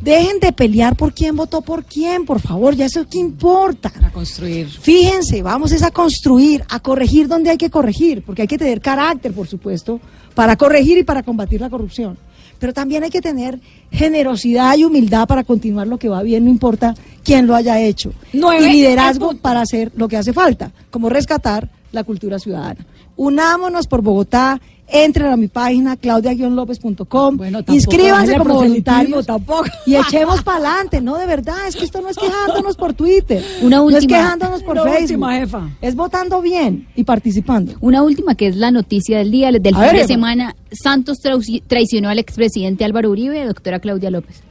Dejen 0.00 0.40
de 0.40 0.52
pelear 0.52 0.96
por 0.96 1.12
quién 1.12 1.36
votó 1.36 1.60
por 1.60 1.84
quién, 1.84 2.24
por 2.24 2.40
favor, 2.40 2.74
ya 2.74 2.86
eso 2.86 3.06
qué 3.08 3.18
importa. 3.18 3.92
a 4.02 4.10
construir. 4.10 4.66
Fíjense, 4.66 5.42
vamos 5.42 5.72
es 5.72 5.82
a 5.82 5.90
construir, 5.90 6.64
a 6.70 6.80
corregir 6.80 7.28
donde 7.28 7.50
hay 7.50 7.58
que 7.58 7.68
corregir, 7.68 8.22
porque 8.22 8.42
hay 8.42 8.48
que 8.48 8.56
tener 8.56 8.80
carácter, 8.80 9.32
por 9.32 9.46
supuesto, 9.46 10.00
para 10.34 10.56
corregir 10.56 10.96
y 10.96 11.04
para 11.04 11.22
combatir 11.22 11.60
la 11.60 11.68
corrupción. 11.68 12.16
Pero 12.58 12.72
también 12.72 13.04
hay 13.04 13.10
que 13.10 13.20
tener 13.20 13.60
generosidad 13.90 14.76
y 14.76 14.84
humildad 14.84 15.26
para 15.26 15.44
continuar 15.44 15.86
lo 15.86 15.98
que 15.98 16.08
va 16.08 16.22
bien, 16.22 16.44
no 16.44 16.50
importa 16.50 16.94
quién 17.22 17.46
lo 17.46 17.54
haya 17.54 17.80
hecho. 17.80 18.12
Nueve 18.32 18.68
y 18.68 18.72
liderazgo 18.72 19.36
para 19.36 19.60
hacer 19.60 19.92
lo 19.96 20.08
que 20.08 20.16
hace 20.16 20.32
falta, 20.32 20.72
como 20.90 21.10
rescatar 21.10 21.68
la 21.92 22.04
cultura 22.04 22.38
ciudadana. 22.38 22.86
Unámonos 23.22 23.86
por 23.86 24.00
Bogotá, 24.00 24.58
entren 24.88 25.26
a 25.30 25.36
mi 25.36 25.46
página 25.48 25.94
claudia-lópez.com, 25.96 27.36
Bueno, 27.36 27.60
inscríbanse 27.68 28.38
como 28.38 28.54
voluntarios 28.54 29.26
tampoco. 29.26 29.66
y 29.84 29.94
echemos 29.94 30.42
para 30.42 30.56
adelante, 30.70 31.02
no 31.02 31.18
de 31.18 31.26
verdad, 31.26 31.68
es 31.68 31.76
que 31.76 31.84
esto 31.84 32.00
no 32.00 32.08
es 32.08 32.16
quejándonos 32.16 32.76
por 32.78 32.94
Twitter, 32.94 33.44
Una 33.62 33.76
no 33.76 33.90
es 33.90 33.96
última- 33.96 34.16
quejándonos 34.22 34.62
por 34.62 34.72
una 34.72 34.84
Facebook, 34.84 35.02
última, 35.20 35.34
jefa. 35.38 35.68
es 35.82 35.94
votando 35.94 36.40
bien 36.40 36.88
y 36.96 37.04
participando. 37.04 37.74
Una 37.82 38.02
última 38.02 38.34
que 38.34 38.46
es 38.46 38.56
la 38.56 38.70
noticia 38.70 39.18
del 39.18 39.30
día, 39.30 39.52
del 39.52 39.74
A 39.74 39.78
fin 39.80 39.88
ver, 39.88 39.96
de 39.98 40.06
semana. 40.06 40.56
Santos 40.72 41.18
traici- 41.22 41.62
traicionó 41.66 42.08
al 42.08 42.18
expresidente 42.18 42.86
Álvaro 42.86 43.10
Uribe, 43.10 43.44
doctora 43.44 43.80
Claudia 43.80 44.10
López. 44.10 44.42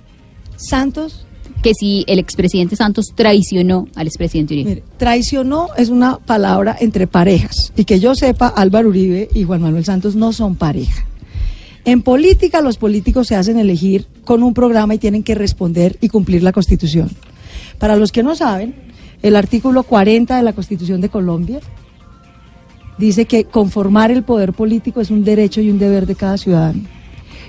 Santos, 0.58 1.26
Que 1.64 1.74
si 1.74 2.06
el 2.08 2.20
expresidente 2.20 2.76
Santos 2.76 3.08
traicionó 3.16 3.88
al 3.96 4.08
expresidente 4.08 4.54
Uribe. 4.54 4.84
traicionó 4.98 5.68
es 5.78 5.90
una 5.90 6.18
palabra 6.18 6.78
entre 6.80 7.06
parejas 7.06 7.74
y 7.76 7.84
que 7.84 8.00
yo 8.00 8.16
sepa, 8.16 8.48
Álvaro 8.48 8.90
Uribe 8.90 9.28
y 9.34 9.44
Juan 9.44 9.62
Manuel 9.62 9.84
Santos 9.84 10.16
no 10.16 10.32
son 10.32 10.56
pareja. 10.56 11.06
En 11.86 12.02
política 12.02 12.62
los 12.62 12.78
políticos 12.78 13.28
se 13.28 13.36
hacen 13.36 13.58
elegir 13.58 14.06
con 14.24 14.44
un 14.44 14.54
programa 14.54 14.96
y 14.96 15.00
tienen 15.00 15.24
que 15.24 15.36
responder 15.36 15.98
y 16.02 16.10
cumplir 16.10 16.44
la 16.44 16.52
Constitución. 16.52 17.10
Para 17.78 17.96
los 17.96 18.12
que 18.12 18.24
no 18.24 18.36
saben, 18.36 18.76
el 19.22 19.36
artículo 19.36 19.84
40 19.84 20.38
de 20.38 20.44
la 20.44 20.54
Constitución 20.54 21.02
de 21.02 21.10
Colombia 21.10 21.60
dice 22.98 23.26
que 23.26 23.46
conformar 23.46 24.12
el 24.12 24.24
poder 24.24 24.54
político 24.54 25.02
es 25.02 25.10
un 25.10 25.24
derecho 25.24 25.62
y 25.62 25.72
un 25.72 25.80
deber 25.80 26.06
de 26.06 26.16
cada 26.16 26.38
ciudadano. 26.38 26.82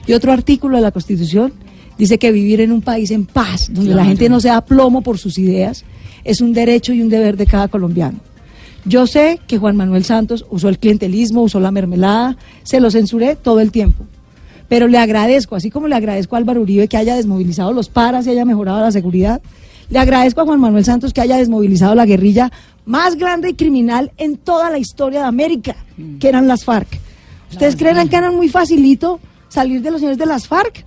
Y 0.07 0.13
otro 0.15 0.33
artículo 0.33 0.77
de 0.77 0.83
la 0.83 0.93
Constitución 0.93 1.53
dice 2.01 2.19
que 2.19 2.33
vivir 2.33 2.63
en 2.63 2.73
un 2.73 2.81
país 2.81 3.11
en 3.11 3.27
paz, 3.27 3.69
donde 3.71 3.95
la 3.95 4.07
gente 4.07 4.31
no 4.31 4.41
se 4.41 4.49
da 4.49 4.63
plomo 4.63 5.03
por 5.03 5.19
sus 5.19 5.37
ideas, 5.37 5.85
es 6.25 6.41
un 6.41 6.55
derecho 6.55 6.95
y 6.95 7.03
un 7.03 7.11
deber 7.11 7.37
de 7.37 7.45
cada 7.45 7.69
colombiano. 7.69 8.19
Yo 8.87 9.07
sé 9.07 9.39
que 9.47 9.59
Juan 9.59 9.77
Manuel 9.77 10.03
Santos 10.05 10.47
usó 10.49 10.71
el 10.71 10.79
clientelismo, 10.79 11.43
usó 11.43 11.61
la 11.61 11.71
mermelada, 11.71 12.39
se 12.63 12.81
lo 12.81 12.91
censuré 12.91 13.37
todo 13.37 13.61
el 13.61 13.71
tiempo. 13.71 14.07
Pero 14.67 14.89
le 14.89 14.97
agradezco, 14.97 15.57
así 15.57 15.71
como 15.71 15.89
le 15.89 15.95
agradezco 15.95 16.37
a 16.37 16.39
Álvaro 16.39 16.63
Uribe 16.63 16.89
que 16.89 16.97
haya 16.97 17.17
desmovilizado 17.17 17.75
los 17.75 17.91
paras 17.91 18.27
y 18.27 18.31
haya 18.31 18.47
mejorado 18.47 18.81
la 18.81 18.93
seguridad, 18.93 19.43
le 19.91 19.99
agradezco 19.99 20.41
a 20.41 20.45
Juan 20.47 20.59
Manuel 20.59 20.87
Santos 20.87 21.13
que 21.13 21.21
haya 21.21 21.37
desmovilizado 21.37 21.95
la 21.95 22.07
guerrilla 22.07 22.51
más 22.87 23.17
grande 23.17 23.51
y 23.51 23.55
criminal 23.55 24.11
en 24.17 24.39
toda 24.39 24.71
la 24.71 24.79
historia 24.79 25.21
de 25.21 25.27
América, 25.27 25.77
que 26.19 26.29
eran 26.31 26.49
las 26.49 26.65
FARC. 26.65 26.99
¿Ustedes 27.51 27.77
creen 27.77 28.09
que 28.09 28.17
eran 28.17 28.35
muy 28.35 28.49
facilito 28.49 29.21
salir 29.51 29.83
de 29.83 29.91
los 29.91 30.01
señores 30.01 30.17
de 30.17 30.25
las 30.25 30.49
FARC? 30.49 30.87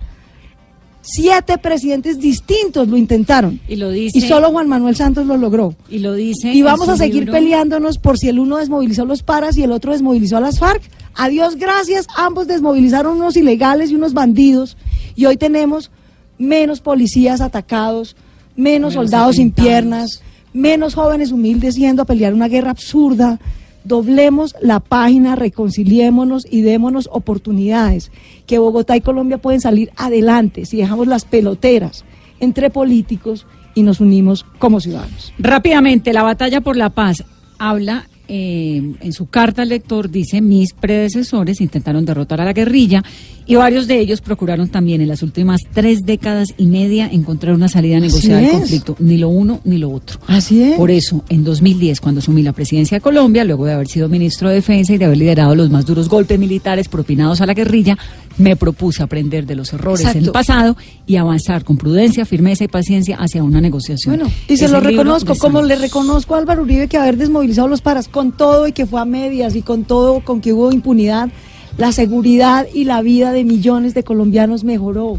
Siete 1.06 1.58
presidentes 1.58 2.18
distintos 2.18 2.88
lo 2.88 2.96
intentaron. 2.96 3.60
Y 3.68 3.76
lo 3.76 3.90
dice. 3.90 4.16
Y 4.16 4.22
solo 4.22 4.50
Juan 4.50 4.68
Manuel 4.68 4.96
Santos 4.96 5.26
lo 5.26 5.36
logró. 5.36 5.74
Y 5.90 5.98
lo 5.98 6.14
dice. 6.14 6.52
Y 6.52 6.62
vamos 6.62 6.88
a 6.88 6.96
seguir 6.96 7.24
libro. 7.24 7.34
peleándonos 7.34 7.98
por 7.98 8.18
si 8.18 8.28
el 8.28 8.38
uno 8.38 8.56
desmovilizó 8.56 9.04
los 9.04 9.22
paras 9.22 9.58
y 9.58 9.62
el 9.62 9.70
otro 9.70 9.92
desmovilizó 9.92 10.38
a 10.38 10.40
las 10.40 10.58
FARC. 10.58 10.82
Adiós, 11.14 11.56
gracias. 11.56 12.06
Ambos 12.16 12.46
desmovilizaron 12.46 13.16
unos 13.16 13.36
ilegales 13.36 13.90
y 13.90 13.96
unos 13.96 14.14
bandidos. 14.14 14.78
Y 15.14 15.26
hoy 15.26 15.36
tenemos 15.36 15.90
menos 16.38 16.80
policías 16.80 17.42
atacados, 17.42 18.16
menos, 18.56 18.92
Menos 18.92 18.94
soldados 18.94 19.36
sin 19.36 19.50
piernas, 19.52 20.22
menos 20.54 20.94
jóvenes 20.94 21.32
humildes 21.32 21.74
yendo 21.74 22.02
a 22.02 22.06
pelear 22.06 22.32
una 22.32 22.48
guerra 22.48 22.70
absurda. 22.70 23.38
Doblemos 23.84 24.56
la 24.60 24.80
página, 24.80 25.36
reconciliémonos 25.36 26.46
y 26.50 26.62
démonos 26.62 27.08
oportunidades. 27.12 28.10
Que 28.46 28.58
Bogotá 28.58 28.96
y 28.96 29.02
Colombia 29.02 29.38
pueden 29.38 29.60
salir 29.60 29.90
adelante 29.96 30.64
si 30.64 30.78
dejamos 30.78 31.06
las 31.06 31.24
peloteras 31.24 32.04
entre 32.40 32.70
políticos 32.70 33.46
y 33.74 33.82
nos 33.82 34.00
unimos 34.00 34.46
como 34.58 34.80
ciudadanos. 34.80 35.32
Rápidamente, 35.38 36.12
la 36.12 36.22
batalla 36.22 36.60
por 36.60 36.76
la 36.76 36.90
paz 36.90 37.24
habla 37.58 38.08
eh, 38.26 38.94
en 39.00 39.12
su 39.12 39.26
carta 39.26 39.62
al 39.62 39.68
lector, 39.68 40.10
dice, 40.10 40.40
mis 40.40 40.72
predecesores 40.72 41.60
intentaron 41.60 42.04
derrotar 42.04 42.40
a 42.40 42.44
la 42.44 42.52
guerrilla 42.52 43.02
y 43.46 43.56
varios 43.56 43.86
de 43.86 43.98
ellos 44.00 44.20
procuraron 44.22 44.68
también 44.68 45.02
en 45.02 45.08
las 45.08 45.22
últimas 45.22 45.60
tres 45.72 46.06
décadas 46.06 46.48
y 46.56 46.66
media 46.66 47.06
encontrar 47.12 47.54
una 47.54 47.68
salida 47.68 48.00
negociada 48.00 48.40
al 48.40 48.50
conflicto, 48.50 48.96
ni 48.98 49.18
lo 49.18 49.28
uno 49.28 49.60
ni 49.64 49.76
lo 49.76 49.90
otro. 49.90 50.18
Así 50.26 50.62
es. 50.62 50.76
Por 50.76 50.90
eso, 50.90 51.24
en 51.28 51.44
2010, 51.44 52.00
cuando 52.00 52.20
asumí 52.20 52.42
la 52.42 52.52
presidencia 52.52 52.96
de 52.96 53.02
Colombia, 53.02 53.44
luego 53.44 53.66
de 53.66 53.74
haber 53.74 53.88
sido 53.88 54.08
ministro 54.08 54.48
de 54.48 54.56
Defensa 54.56 54.94
y 54.94 54.98
de 54.98 55.04
haber 55.04 55.18
liderado 55.18 55.54
los 55.54 55.68
más 55.70 55.84
duros 55.84 56.08
golpes 56.08 56.38
militares 56.38 56.88
propinados 56.88 57.42
a 57.42 57.46
la 57.46 57.52
guerrilla, 57.52 57.98
me 58.38 58.56
propuse 58.56 59.02
aprender 59.02 59.46
de 59.46 59.54
los 59.54 59.72
errores 59.72 60.00
Exacto. 60.00 60.20
del 60.20 60.32
pasado 60.32 60.76
y 61.06 61.16
avanzar 61.16 61.64
con 61.64 61.76
prudencia, 61.76 62.24
firmeza 62.24 62.64
y 62.64 62.68
paciencia 62.68 63.16
hacia 63.16 63.42
una 63.42 63.60
negociación. 63.60 64.16
Bueno, 64.16 64.30
y 64.48 64.56
se 64.56 64.64
Ese 64.64 64.72
lo 64.72 64.80
reconozco, 64.80 65.34
como 65.36 65.62
le 65.62 65.76
reconozco 65.76 66.34
a 66.34 66.38
Álvaro 66.38 66.62
Uribe 66.62 66.88
que 66.88 66.96
haber 66.96 67.16
desmovilizado 67.16 67.68
los 67.68 67.80
paras 67.80 68.08
con 68.14 68.30
todo 68.30 68.68
y 68.68 68.72
que 68.72 68.86
fue 68.86 69.00
a 69.00 69.04
medias 69.04 69.56
y 69.56 69.62
con 69.62 69.82
todo, 69.82 70.20
con 70.20 70.40
que 70.40 70.52
hubo 70.52 70.70
impunidad, 70.70 71.30
la 71.76 71.90
seguridad 71.90 72.68
y 72.72 72.84
la 72.84 73.02
vida 73.02 73.32
de 73.32 73.42
millones 73.42 73.92
de 73.92 74.04
colombianos 74.04 74.62
mejoró. 74.62 75.18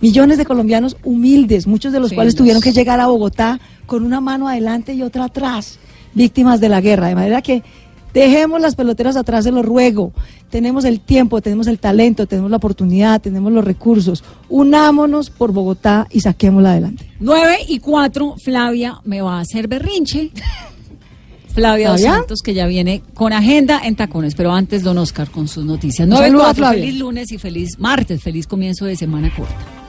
Millones 0.00 0.38
de 0.38 0.44
colombianos 0.44 0.96
humildes, 1.04 1.68
muchos 1.68 1.92
de 1.92 2.00
los 2.00 2.08
Sí, 2.08 2.16
cuales 2.16 2.34
tuvieron 2.34 2.60
que 2.60 2.72
llegar 2.72 2.98
a 2.98 3.06
Bogotá 3.06 3.60
con 3.86 4.02
una 4.02 4.20
mano 4.20 4.48
adelante 4.48 4.92
y 4.92 5.02
otra 5.02 5.26
atrás, 5.26 5.78
víctimas 6.14 6.60
de 6.60 6.68
la 6.68 6.80
guerra. 6.80 7.06
De 7.06 7.14
manera 7.14 7.42
que 7.42 7.62
Dejemos 8.12 8.60
las 8.60 8.74
peloteras 8.74 9.16
atrás, 9.16 9.44
se 9.44 9.52
lo 9.52 9.62
ruego. 9.62 10.12
Tenemos 10.50 10.84
el 10.84 11.00
tiempo, 11.00 11.40
tenemos 11.40 11.66
el 11.66 11.78
talento, 11.78 12.26
tenemos 12.26 12.50
la 12.50 12.58
oportunidad, 12.58 13.22
tenemos 13.22 13.50
los 13.52 13.64
recursos. 13.64 14.22
Unámonos 14.50 15.30
por 15.30 15.52
Bogotá 15.52 16.06
y 16.10 16.20
saquémosla 16.20 16.72
adelante. 16.72 17.10
9 17.20 17.56
y 17.68 17.78
4, 17.78 18.36
Flavia 18.36 19.00
me 19.04 19.22
va 19.22 19.38
a 19.38 19.40
hacer 19.40 19.66
berrinche. 19.66 20.30
Flavia 21.54 21.90
Dos. 21.90 22.00
Santos, 22.00 22.42
que 22.42 22.54
ya 22.54 22.66
viene 22.66 23.02
con 23.14 23.32
agenda 23.32 23.80
en 23.84 23.96
tacones, 23.96 24.34
pero 24.34 24.52
antes 24.52 24.82
Don 24.82 24.98
Oscar 24.98 25.30
con 25.30 25.48
sus 25.48 25.64
noticias. 25.64 26.06
Un 26.06 26.10
9 26.10 26.24
y 26.24 26.28
saludo 26.28 26.42
a 26.42 26.46
4, 26.46 26.56
Flavia. 26.62 26.80
feliz 26.84 26.98
lunes 26.98 27.32
y 27.32 27.38
feliz 27.38 27.78
martes, 27.78 28.22
feliz 28.22 28.46
comienzo 28.46 28.84
de 28.86 28.96
semana 28.96 29.32
corta. 29.34 29.81